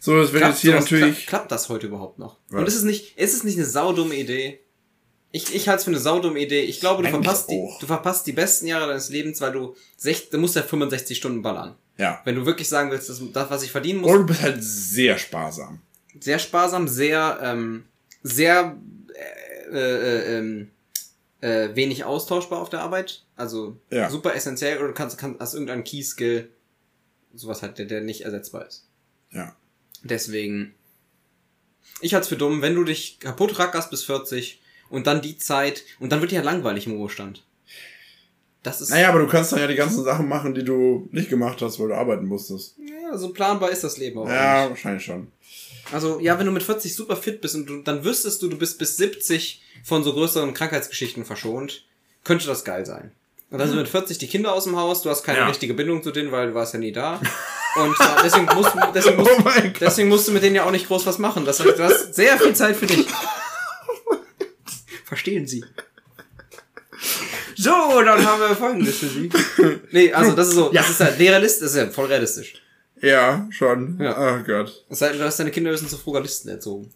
So, 0.00 0.16
das 0.16 0.32
wird 0.32 0.44
jetzt 0.44 0.60
hier 0.60 0.72
sowas- 0.72 0.84
natürlich. 0.84 1.14
Klappt, 1.14 1.28
klappt 1.28 1.52
das 1.52 1.68
heute 1.68 1.86
überhaupt 1.86 2.18
noch? 2.18 2.36
Was? 2.48 2.60
Und 2.60 2.66
ist 2.68 2.74
es 2.74 2.82
nicht, 2.82 3.16
ist 3.16 3.32
es 3.34 3.44
nicht 3.44 3.56
eine 3.56 3.66
saudumme 3.66 4.14
Idee? 4.16 4.58
Ich, 5.30 5.54
ich 5.54 5.68
halte 5.68 5.78
es 5.78 5.84
für 5.84 5.90
eine 5.90 6.00
saudumme 6.00 6.40
Idee. 6.40 6.60
Ich 6.62 6.80
glaube, 6.80 7.02
du 7.02 7.08
Eigentlich 7.08 7.24
verpasst, 7.24 7.48
die, 7.50 7.58
auch. 7.60 7.78
du 7.78 7.86
verpasst 7.86 8.26
die 8.26 8.32
besten 8.32 8.66
Jahre 8.66 8.88
deines 8.88 9.08
Lebens, 9.08 9.40
weil 9.40 9.52
du, 9.52 9.74
sech, 9.96 10.28
du 10.30 10.38
musst 10.38 10.56
ja 10.56 10.62
65 10.62 11.16
Stunden 11.16 11.40
ballern. 11.42 11.76
Ja. 11.96 12.20
Wenn 12.24 12.34
du 12.34 12.44
wirklich 12.44 12.68
sagen 12.68 12.90
willst, 12.90 13.08
das, 13.08 13.22
das 13.32 13.48
was 13.50 13.62
ich 13.62 13.70
verdienen 13.70 14.00
muss, 14.00 14.10
Und 14.10 14.18
du 14.18 14.26
bist 14.26 14.42
halt 14.42 14.58
sehr 14.62 15.16
sparsam. 15.18 15.80
sehr 16.20 16.38
sparsam, 16.38 16.88
sehr, 16.88 17.38
ähm, 17.42 17.84
sehr 18.22 18.76
äh, 19.70 19.78
äh, 19.78 20.38
ähm, 20.38 20.70
äh, 21.42 21.74
wenig 21.76 22.04
austauschbar 22.04 22.60
auf 22.62 22.70
der 22.70 22.80
Arbeit. 22.80 23.24
Also 23.36 23.76
Ja. 23.90 24.08
super 24.08 24.34
essentiell 24.34 24.78
oder 24.78 24.88
du 24.88 24.94
kannst, 24.94 25.18
kannst 25.18 25.38
hast 25.40 25.52
irgendeinen 25.54 25.84
Key-Skill, 25.84 26.48
sowas 27.34 27.60
halt, 27.62 27.76
der, 27.78 27.84
der 27.86 28.00
nicht 28.00 28.22
ersetzbar 28.22 28.66
ist. 28.66 28.86
Ja. 29.30 29.54
Deswegen, 30.02 30.74
ich 32.00 32.14
halte 32.14 32.22
es 32.24 32.28
für 32.28 32.36
dumm, 32.36 32.62
wenn 32.62 32.74
du 32.74 32.84
dich 32.84 33.18
kaputt 33.20 33.58
rackerst 33.58 33.90
bis 33.90 34.04
40 34.04 34.60
und 34.88 35.06
dann 35.06 35.20
die 35.22 35.36
Zeit, 35.38 35.84
und 36.00 36.10
dann 36.12 36.20
wird 36.20 36.30
dir 36.32 36.36
ja 36.36 36.42
langweilig 36.42 36.86
im 36.86 36.92
Ruhestand. 36.94 37.44
Das 38.62 38.80
ist, 38.80 38.90
Naja, 38.90 39.08
aber 39.08 39.18
du 39.18 39.26
kannst 39.26 39.50
dann 39.52 39.58
ja 39.58 39.66
die 39.66 39.74
ganzen 39.74 40.04
Sachen 40.04 40.28
machen, 40.28 40.54
die 40.54 40.64
du 40.64 41.08
nicht 41.10 41.28
gemacht 41.28 41.60
hast, 41.62 41.80
weil 41.80 41.88
du 41.88 41.94
arbeiten 41.94 42.26
musstest. 42.26 42.76
ja, 42.78 43.16
so 43.18 43.32
planbar 43.32 43.70
ist 43.70 43.82
das 43.82 43.96
Leben 43.98 44.18
auch 44.20 44.28
Ja, 44.28 44.62
nicht. 44.62 44.70
wahrscheinlich 44.70 45.04
schon. 45.04 45.28
Also, 45.90 46.20
ja, 46.20 46.38
wenn 46.38 46.46
du 46.46 46.52
mit 46.52 46.62
40 46.62 46.94
super 46.94 47.16
fit 47.16 47.40
bist 47.40 47.54
und 47.54 47.66
du, 47.66 47.82
dann 47.82 48.04
wüsstest 48.04 48.40
du, 48.42 48.48
du 48.48 48.56
bist 48.56 48.78
bis 48.78 48.96
70 48.96 49.60
von 49.84 50.04
so 50.04 50.12
größeren 50.12 50.54
Krankheitsgeschichten 50.54 51.24
verschont, 51.24 51.84
könnte 52.24 52.46
das 52.46 52.64
geil 52.64 52.86
sein. 52.86 53.10
Und 53.50 53.58
dann 53.58 53.68
sind 53.68 53.76
mit 53.76 53.88
40 53.88 54.16
die 54.16 54.28
Kinder 54.28 54.52
aus 54.54 54.64
dem 54.64 54.76
Haus, 54.76 55.02
du 55.02 55.10
hast 55.10 55.24
keine 55.24 55.40
Ja. 55.40 55.46
richtige 55.48 55.74
Bindung 55.74 56.02
zu 56.02 56.10
denen, 56.12 56.32
weil 56.32 56.48
du 56.48 56.54
warst 56.54 56.72
ja 56.72 56.78
nie 56.78 56.92
da. 56.92 57.20
Und 57.76 57.92
äh, 58.00 58.04
deswegen 58.24 58.46
musst, 58.54 58.74
du- 58.74 58.78
deswegen, 58.94 59.16
musst, 59.18 59.30
Oh 59.38 59.42
mein 59.42 59.72
Gott. 59.72 59.80
deswegen 59.80 60.08
musst 60.08 60.28
du 60.28 60.32
mit 60.32 60.42
denen 60.42 60.54
ja 60.56 60.64
auch 60.64 60.70
nicht 60.70 60.86
groß 60.86 61.04
was 61.04 61.18
machen. 61.18 61.44
Das 61.44 61.60
heißt, 61.60 61.78
du 61.78 61.82
hast 61.84 62.14
sehr 62.14 62.38
viel 62.38 62.54
Zeit 62.54 62.76
für 62.76 62.86
dich. 62.86 63.06
Verstehen 65.04 65.46
Sie. 65.46 65.62
So, 67.56 67.70
dann 68.02 68.24
haben 68.24 68.40
wir 68.40 68.56
folgendes 68.56 68.96
für 68.98 69.08
Sie. 69.08 69.28
Nee, 69.90 70.12
also 70.12 70.32
das 70.32 70.48
ist 70.48 70.54
so, 70.54 70.70
das 70.72 70.88
ist 70.90 71.00
ja 71.00 71.06
realistisch, 71.06 71.60
das 71.60 71.70
ist 71.72 71.76
ja 71.76 71.86
voll 71.90 72.06
realistisch. 72.06 72.54
Ja, 73.02 73.46
schon. 73.50 73.98
Ja. 74.00 74.16
Oh 74.40 74.42
Gott. 74.44 74.84
Sei 74.90 75.08
denn, 75.10 75.18
du 75.18 75.24
hast 75.24 75.38
deine 75.40 75.50
Kinder 75.50 75.70
höchstens 75.70 75.90
zu 75.90 75.98
Frugalisten 75.98 76.50
erzogen. 76.50 76.90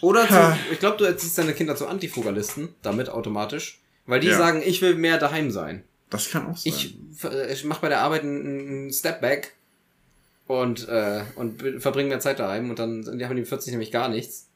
Oder 0.00 0.26
zu, 0.28 0.58
ich 0.72 0.78
glaube, 0.78 0.96
du 0.98 1.04
erziehst 1.04 1.38
deine 1.38 1.54
Kinder 1.54 1.76
zu 1.76 1.86
Antifrugalisten, 1.86 2.68
damit 2.82 3.08
automatisch. 3.08 3.80
Weil 4.06 4.20
die 4.20 4.28
Ja. 4.28 4.36
sagen, 4.38 4.62
ich 4.64 4.82
will 4.82 4.94
mehr 4.94 5.18
daheim 5.18 5.50
sein. 5.50 5.84
Das 6.10 6.30
kann 6.30 6.46
auch 6.46 6.56
sein. 6.56 6.72
Ich, 6.72 6.96
ver- 7.16 7.48
ich 7.50 7.64
mache 7.64 7.80
bei 7.82 7.88
der 7.88 8.00
Arbeit 8.00 8.22
einen, 8.22 8.46
einen 8.68 8.92
Step 8.92 9.20
back 9.20 9.54
und, 10.46 10.86
äh, 10.88 11.22
und 11.34 11.62
verbringe 11.82 12.10
mehr 12.10 12.20
Zeit 12.20 12.38
daheim 12.38 12.70
und 12.70 12.78
dann 12.78 13.18
die 13.18 13.24
haben 13.26 13.36
die 13.36 13.44
40 13.44 13.72
nämlich 13.72 13.90
gar 13.90 14.08
nichts. 14.08 14.48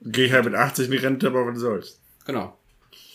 Geh 0.00 0.26
ich 0.26 0.32
halt 0.32 0.44
mit 0.44 0.54
80 0.54 0.86
in 0.86 0.90
die 0.92 0.96
Rente, 0.98 1.26
aber 1.28 1.46
was 1.46 1.58
soll's. 1.58 1.98
Genau. 2.26 2.56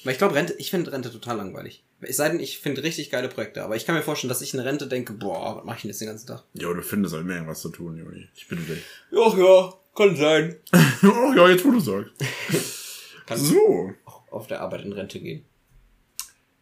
Weil 0.04 0.14
ich 0.14 0.18
glaube, 0.18 0.36
Rente, 0.36 0.54
ich 0.58 0.70
finde 0.72 0.92
Rente 0.92 1.12
total 1.12 1.38
langweilig. 1.38 1.84
Es 2.06 2.18
sei 2.18 2.30
denn, 2.30 2.40
ich 2.40 2.60
finde 2.60 2.84
richtig 2.84 3.10
geile 3.10 3.30
Projekte, 3.30 3.64
aber 3.64 3.76
ich 3.76 3.86
kann 3.86 3.96
mir 3.96 4.02
vorstellen, 4.02 4.30
dass 4.30 4.42
ich 4.42 4.54
in 4.54 4.60
Rente 4.60 4.88
denke, 4.88 5.14
boah, 5.14 5.58
was 5.58 5.66
mache 5.66 5.76
ich 5.78 5.82
denn 5.84 5.90
jetzt 5.92 6.02
den 6.02 6.08
ganzen 6.08 6.28
Tag? 6.28 6.44
Jo, 6.54 6.74
du 6.74 6.82
findest 6.82 7.14
halt 7.16 7.26
mehr 7.26 7.36
irgendwas 7.38 7.62
zu 7.62 7.70
tun, 7.70 7.98
Juni. 7.98 8.28
Ich 8.36 8.48
bitte 8.48 8.62
dich. 8.64 8.84
Ach 9.18 9.38
ja, 9.38 9.74
kann 9.96 10.16
sein. 10.16 10.56
oh 11.04 11.34
ja, 11.36 11.50
jetzt 11.50 11.64
wo 11.66 11.72
du 11.72 11.80
sagst. 11.80 12.12
Kann 13.26 13.38
So. 13.38 13.94
auf 14.32 14.48
der 14.48 14.60
Arbeit 14.62 14.84
in 14.84 14.92
Rente 14.92 15.20
gehen. 15.20 15.46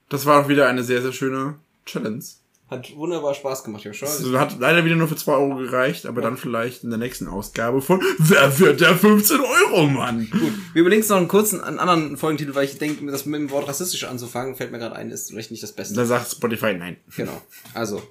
Das 0.09 0.25
war 0.27 0.43
auch 0.43 0.47
wieder 0.49 0.67
eine 0.67 0.83
sehr, 0.83 1.01
sehr 1.01 1.13
schöne 1.13 1.57
Challenge. 1.85 2.23
Hat 2.71 2.95
wunderbar 2.95 3.33
Spaß 3.33 3.65
gemacht, 3.65 3.83
Joshua. 3.83 4.07
Es 4.07 4.25
hat 4.33 4.57
leider 4.57 4.85
wieder 4.85 4.95
nur 4.95 5.09
für 5.09 5.17
2 5.17 5.33
Euro 5.33 5.57
gereicht, 5.57 6.05
aber 6.05 6.21
dann 6.21 6.37
vielleicht 6.37 6.85
in 6.85 6.89
der 6.89 6.99
nächsten 6.99 7.27
Ausgabe 7.27 7.81
von 7.81 8.01
Wer 8.17 8.59
wird 8.59 8.79
der 8.79 8.95
15 8.95 9.41
Euro 9.41 9.87
Mann? 9.87 10.29
Gut, 10.29 10.53
wir 10.71 10.79
überlegen 10.79 11.01
uns 11.01 11.09
noch 11.09 11.17
einen 11.17 11.27
kurzen, 11.27 11.59
einen 11.59 11.79
anderen 11.79 12.15
Folgentitel, 12.15 12.55
weil 12.55 12.63
ich 12.63 12.77
denke, 12.77 13.05
das 13.11 13.25
mit 13.25 13.41
dem 13.41 13.49
Wort 13.49 13.67
rassistisch 13.67 14.05
anzufangen, 14.05 14.55
fällt 14.55 14.71
mir 14.71 14.79
gerade 14.79 14.95
ein, 14.95 15.11
ist 15.11 15.31
vielleicht 15.31 15.51
nicht 15.51 15.61
das 15.61 15.73
Beste. 15.73 15.95
Da 15.95 16.05
sagt 16.05 16.31
Spotify 16.31 16.73
nein. 16.73 16.95
genau. 17.13 17.41
Also. 17.73 18.01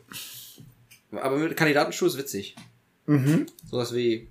Aber 1.10 1.38
mit 1.38 1.56
Kandidatenstuhl 1.56 2.08
ist 2.08 2.18
witzig. 2.18 2.54
Mhm. 3.06 3.46
Sowas 3.64 3.94
wie 3.94 4.28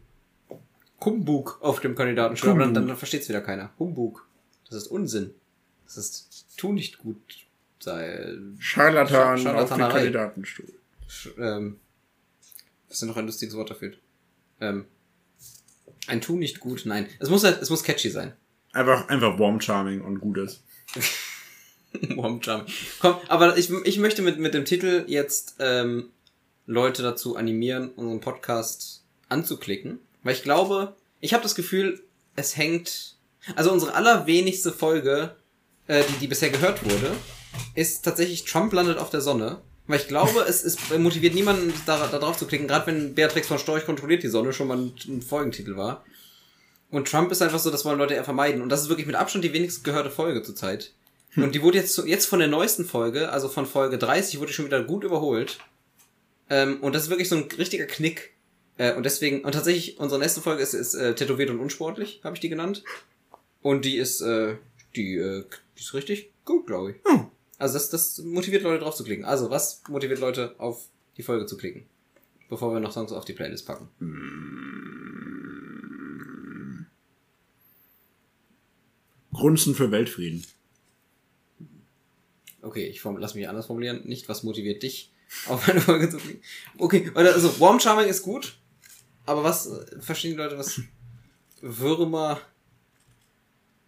Humbug 1.03 1.57
auf 1.61 1.79
dem 1.79 1.95
Kandidatenstuhl, 1.95 2.51
aber 2.51 2.67
dann, 2.67 2.87
dann 2.87 2.97
versteht 2.97 3.23
es 3.23 3.29
wieder 3.29 3.41
keiner. 3.41 3.71
Humbug. 3.79 4.27
Das 4.69 4.77
ist 4.77 4.87
Unsinn. 4.89 5.31
Das 5.85 5.97
ist 5.97 6.45
tu 6.55 6.71
nicht 6.71 6.99
gut 6.99 7.48
sei. 7.79 8.35
Scharlatan 8.59 9.37
Sch- 9.39 9.53
auf 9.53 9.69
den. 9.69 9.77
Kandidatenstuhl. 9.79 10.73
Sch- 11.09 11.37
Ähm, 11.37 11.79
was 12.87 12.95
ist 12.95 13.01
denn 13.01 13.09
noch 13.09 13.17
ein 13.17 13.25
lustiges 13.25 13.55
Wort 13.55 13.69
dafür? 13.69 13.93
Ähm, 14.61 14.85
ein 16.07 16.21
Tu 16.21 16.35
nicht 16.37 16.59
gut, 16.59 16.83
nein. 16.85 17.07
Es 17.19 17.29
muss 17.29 17.43
halt, 17.43 17.61
es 17.61 17.69
muss 17.69 17.83
catchy 17.83 18.09
sein. 18.09 18.33
Einfach, 18.73 19.07
einfach 19.09 19.37
warm, 19.39 19.61
charming 19.61 20.01
und 20.01 20.19
gutes. 20.19 20.61
Warm 22.15 22.41
Charming. 22.43 22.71
Komm, 22.99 23.15
aber 23.29 23.57
ich, 23.57 23.71
ich 23.71 23.97
möchte 23.97 24.21
mit, 24.21 24.37
mit 24.37 24.53
dem 24.53 24.63
Titel 24.65 25.05
jetzt 25.07 25.55
ähm, 25.59 26.09
Leute 26.67 27.01
dazu 27.01 27.35
animieren, 27.35 27.89
unseren 27.89 28.19
Podcast 28.19 29.03
anzuklicken. 29.27 29.97
Weil 30.21 30.35
ich 30.35 30.43
glaube, 30.43 30.95
ich 31.19 31.33
habe 31.33 31.41
das 31.41 31.55
Gefühl, 31.55 32.03
es 32.35 32.55
hängt. 32.57 33.15
Also 33.55 33.71
unsere 33.71 33.95
allerwenigste 33.95 34.71
Folge, 34.71 35.35
äh, 35.87 36.03
die, 36.07 36.13
die 36.19 36.27
bisher 36.27 36.51
gehört 36.51 36.83
wurde, 36.85 37.11
ist 37.75 38.03
tatsächlich 38.03 38.43
Trump 38.45 38.73
landet 38.73 38.97
auf 38.97 39.09
der 39.09 39.21
Sonne. 39.21 39.61
Weil 39.87 39.99
ich 39.99 40.07
glaube, 40.07 40.41
es, 40.47 40.63
es 40.63 40.77
motiviert 40.99 41.33
niemanden, 41.33 41.73
da, 41.87 42.05
da 42.07 42.19
drauf 42.19 42.37
zu 42.37 42.45
klicken, 42.45 42.67
gerade 42.67 42.85
wenn 42.87 43.15
Beatrix 43.15 43.47
von 43.47 43.57
Storch 43.57 43.85
kontrolliert 43.87 44.21
die 44.21 44.27
Sonne 44.27 44.53
schon 44.53 44.67
mal 44.67 44.77
ein, 44.77 44.93
ein 45.07 45.21
Folgentitel 45.23 45.77
war. 45.77 46.05
Und 46.91 47.07
Trump 47.07 47.31
ist 47.31 47.41
einfach 47.41 47.57
so, 47.57 47.71
das 47.71 47.85
wollen 47.85 47.97
Leute 47.97 48.13
eher 48.13 48.23
vermeiden. 48.23 48.61
Und 48.61 48.69
das 48.69 48.81
ist 48.83 48.89
wirklich 48.89 49.07
mit 49.07 49.15
Abstand 49.15 49.43
die 49.45 49.53
wenigst 49.53 49.83
gehörte 49.83 50.11
Folge 50.11 50.43
zurzeit. 50.43 50.93
Und 51.35 51.53
die 51.55 51.61
wurde 51.63 51.77
jetzt, 51.77 51.93
zu- 51.93 52.05
jetzt 52.07 52.25
von 52.27 52.39
der 52.39 52.47
neuesten 52.47 52.85
Folge, 52.85 53.29
also 53.31 53.49
von 53.49 53.65
Folge 53.65 53.97
30, 53.97 54.39
wurde 54.39 54.53
schon 54.53 54.65
wieder 54.65 54.83
gut 54.83 55.03
überholt. 55.03 55.59
Ähm, 56.51 56.81
und 56.81 56.93
das 56.93 57.03
ist 57.03 57.09
wirklich 57.09 57.29
so 57.29 57.35
ein 57.35 57.47
richtiger 57.57 57.85
Knick. 57.85 58.33
Äh, 58.77 58.93
und 58.95 59.03
deswegen, 59.05 59.43
und 59.43 59.51
tatsächlich, 59.53 59.99
unsere 59.99 60.19
nächste 60.19 60.41
Folge 60.41 60.61
ist, 60.63 60.73
ist 60.73 60.95
äh, 60.95 61.13
tätowiert 61.15 61.49
und 61.51 61.59
unsportlich, 61.59 62.21
habe 62.23 62.35
ich 62.35 62.39
die 62.41 62.49
genannt. 62.49 62.83
Und 63.61 63.85
die 63.85 63.97
ist, 63.97 64.21
äh, 64.21 64.55
die, 64.95 65.15
äh, 65.17 65.45
die 65.77 65.81
ist 65.81 65.93
richtig 65.93 66.31
gut, 66.45 66.65
glaube 66.67 66.91
ich. 66.91 66.95
Also 67.59 67.73
das, 67.73 67.89
das 67.89 68.17
motiviert 68.19 68.63
Leute 68.63 68.83
drauf 68.83 68.95
zu 68.95 69.03
klicken. 69.03 69.25
Also, 69.25 69.49
was 69.49 69.83
motiviert 69.89 70.19
Leute 70.19 70.55
auf 70.57 70.87
die 71.17 71.23
Folge 71.23 71.45
zu 71.45 71.57
klicken? 71.57 71.85
Bevor 72.49 72.73
wir 72.73 72.79
noch 72.79 72.93
Songs 72.93 73.11
auf 73.11 73.25
die 73.25 73.33
Playlist 73.33 73.67
packen. 73.67 73.89
Grunzen 79.33 79.75
für 79.75 79.91
Weltfrieden. 79.91 80.43
Okay, 82.61 82.87
ich 82.87 83.01
form, 83.01 83.17
lass 83.17 83.35
mich 83.35 83.47
anders 83.47 83.67
formulieren. 83.67 84.01
Nicht, 84.05 84.29
was 84.29 84.43
motiviert 84.43 84.81
dich, 84.81 85.11
auf 85.47 85.67
eine 85.67 85.81
Folge 85.81 86.09
zu 86.09 86.17
klicken. 86.17 86.41
Okay, 86.77 87.11
also 87.13 87.59
Warm 87.59 87.79
Charming 87.79 88.07
ist 88.07 88.23
gut, 88.23 88.57
aber 89.25 89.43
was 89.43 89.67
äh, 89.67 90.01
verstehen 90.01 90.31
die 90.31 90.37
Leute, 90.37 90.57
was 90.57 90.81
Würmer 91.61 92.41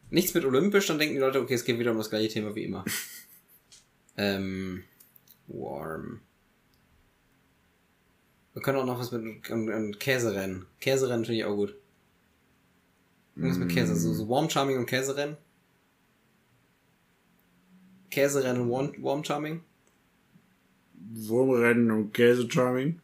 nichts 0.09 0.33
mit 0.33 0.45
olympisch, 0.45 0.87
dann 0.87 0.99
denken 0.99 1.15
die 1.15 1.21
Leute, 1.21 1.39
okay, 1.39 1.53
es 1.53 1.63
geht 1.63 1.79
wieder 1.79 1.91
um 1.91 1.97
das 1.97 2.09
gleiche 2.09 2.27
Thema 2.27 2.53
wie 2.53 2.65
immer. 2.65 2.83
ähm, 4.17 4.83
warm. 5.47 6.21
Wir 8.53 8.61
können 8.61 8.79
auch 8.79 8.85
noch 8.85 8.99
was 8.99 9.11
mit 9.11 9.49
und, 9.49 9.69
und 9.69 9.99
Käserennen. 9.99 10.65
Käserennen 10.79 11.25
finde 11.25 11.39
ich 11.39 11.45
auch 11.45 11.55
gut. 11.55 11.75
Irgendwas 13.35 13.57
mit 13.57 13.69
Käse, 13.69 13.95
so, 13.95 14.13
so 14.13 14.27
Warm 14.27 14.49
Charming 14.49 14.77
und 14.77 14.85
Käserennen. 14.85 15.37
Käserennen 18.09 18.63
und 18.63 18.71
Warm, 18.71 18.93
Warm 19.03 19.23
Charming. 19.23 19.63
Wurmrennen 21.13 21.91
und 21.91 22.13
Käse-Charming. 22.13 22.99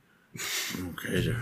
Okay. 0.91 1.35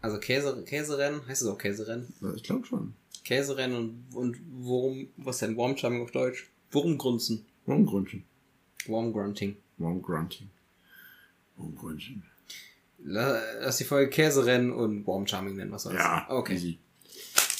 Also 0.00 0.18
Käse, 0.18 0.64
Käserennen, 0.64 1.26
heißt 1.26 1.42
es 1.42 1.48
auch 1.48 1.58
Käserennen? 1.58 2.12
Ich 2.34 2.42
glaube 2.42 2.66
schon. 2.66 2.94
Käserennen 3.24 3.76
und, 3.76 4.14
und 4.14 4.38
Wurm, 4.50 5.08
was 5.16 5.38
denn, 5.38 5.56
Wormcharming 5.56 6.02
auf 6.02 6.10
Deutsch? 6.10 6.50
Wurmgrunzen. 6.72 7.44
Wurmgrunchen. 7.66 8.24
Wormgrunting. 8.86 9.56
Wurmgrunting. 9.78 10.50
Wurmgrunchen. 11.56 12.22
La- 13.04 13.40
Lass 13.60 13.76
die 13.78 13.84
Folge 13.84 14.10
Käserennen 14.10 14.72
und 14.72 15.06
Wormcharming 15.06 15.56
nennen, 15.56 15.70
was 15.72 15.84
soll's. 15.84 15.96
Ja, 15.98 16.26
Okay. 16.28 16.54
easy. 16.54 16.78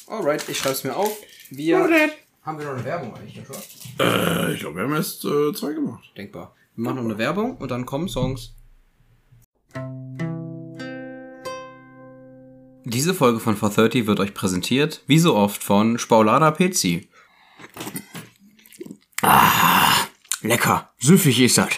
Alright, 0.06 0.48
ich 0.48 0.58
schreib's 0.58 0.84
mir 0.84 0.96
auf. 0.96 1.16
Wir. 1.50 1.78
Haben 2.42 2.58
wir 2.58 2.64
noch 2.66 2.72
eine 2.74 2.84
Werbung 2.84 3.14
eigentlich, 3.14 3.36
Joshua? 3.36 3.56
Äh, 4.00 4.54
ich 4.54 4.60
glaube, 4.60 4.76
wir 4.76 4.82
haben 4.84 4.94
erst 4.94 5.24
äh, 5.24 5.52
zwei 5.54 5.74
gemacht. 5.74 6.10
Denkbar. 6.16 6.54
Wir 6.74 6.84
machen 6.84 6.96
noch 6.96 7.04
eine 7.04 7.18
Werbung 7.18 7.56
und 7.58 7.70
dann 7.70 7.86
kommen 7.86 8.08
Songs. 8.08 8.54
Diese 12.84 13.14
Folge 13.14 13.38
von 13.38 13.56
430 13.56 14.06
wird 14.06 14.18
euch 14.20 14.34
präsentiert, 14.34 15.02
wie 15.06 15.18
so 15.20 15.36
oft, 15.36 15.62
von 15.62 15.98
Spaulada 15.98 16.50
PC. 16.50 17.06
Ah, 19.22 20.08
lecker. 20.42 20.90
Süffig 20.98 21.40
ist 21.40 21.58
das. 21.58 21.68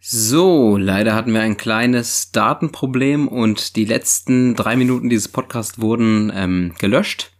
So, 0.00 0.76
leider 0.76 1.14
hatten 1.14 1.32
wir 1.32 1.42
ein 1.42 1.56
kleines 1.56 2.32
Datenproblem 2.32 3.28
und 3.28 3.76
die 3.76 3.84
letzten 3.84 4.56
drei 4.56 4.74
Minuten 4.74 5.08
dieses 5.08 5.28
Podcasts 5.28 5.80
wurden 5.80 6.32
ähm, 6.34 6.74
gelöscht. 6.80 7.30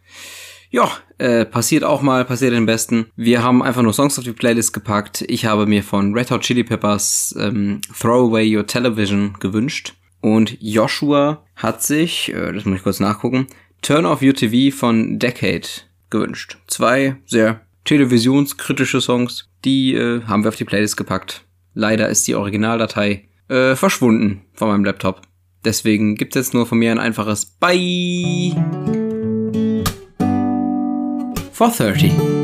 Ja, 0.69 0.89
äh, 1.17 1.43
passiert 1.43 1.83
auch 1.83 2.01
mal, 2.01 2.23
passiert 2.23 2.53
den 2.53 2.65
Besten. 2.65 3.07
Wir 3.17 3.43
haben 3.43 3.61
einfach 3.61 3.81
nur 3.81 3.93
Songs 3.93 4.17
auf 4.17 4.23
die 4.23 4.31
Playlist 4.31 4.71
gepackt. 4.71 5.25
Ich 5.27 5.45
habe 5.45 5.65
mir 5.65 5.83
von 5.83 6.13
Red 6.13 6.31
Hot 6.31 6.41
Chili 6.41 6.63
Peppers 6.63 7.35
ähm, 7.37 7.81
Throw 7.99 8.29
Away 8.29 8.55
Your 8.55 8.65
Television 8.65 9.35
gewünscht. 9.41 9.93
Und 10.21 10.57
Joshua 10.61 11.45
hat 11.57 11.83
sich, 11.83 12.33
äh, 12.33 12.53
das 12.53 12.63
muss 12.63 12.77
ich 12.77 12.83
kurz 12.83 13.01
nachgucken, 13.01 13.47
Turn 13.81 14.05
Off 14.05 14.21
Your 14.21 14.33
TV 14.33 14.75
von 14.75 15.19
Decade 15.19 15.67
gewünscht. 16.13 16.57
Zwei 16.67 17.17
sehr 17.25 17.59
televisionskritische 17.83 19.01
Songs, 19.01 19.49
die 19.65 19.93
äh, 19.93 20.21
haben 20.23 20.43
wir 20.43 20.49
auf 20.49 20.55
die 20.55 20.63
Playlist 20.63 20.95
gepackt. 20.95 21.43
Leider 21.73 22.07
ist 22.07 22.25
die 22.27 22.35
Originaldatei 22.35 23.27
äh, 23.49 23.75
verschwunden 23.75 24.45
von 24.53 24.69
meinem 24.69 24.85
Laptop. 24.85 25.21
Deswegen 25.65 26.15
gibt 26.15 26.35
es 26.35 26.47
jetzt 26.47 26.53
nur 26.53 26.65
von 26.65 26.77
mir 26.77 26.91
ein 26.91 26.99
einfaches 26.99 27.45
Bye. 27.45 28.55
430. 31.51 32.42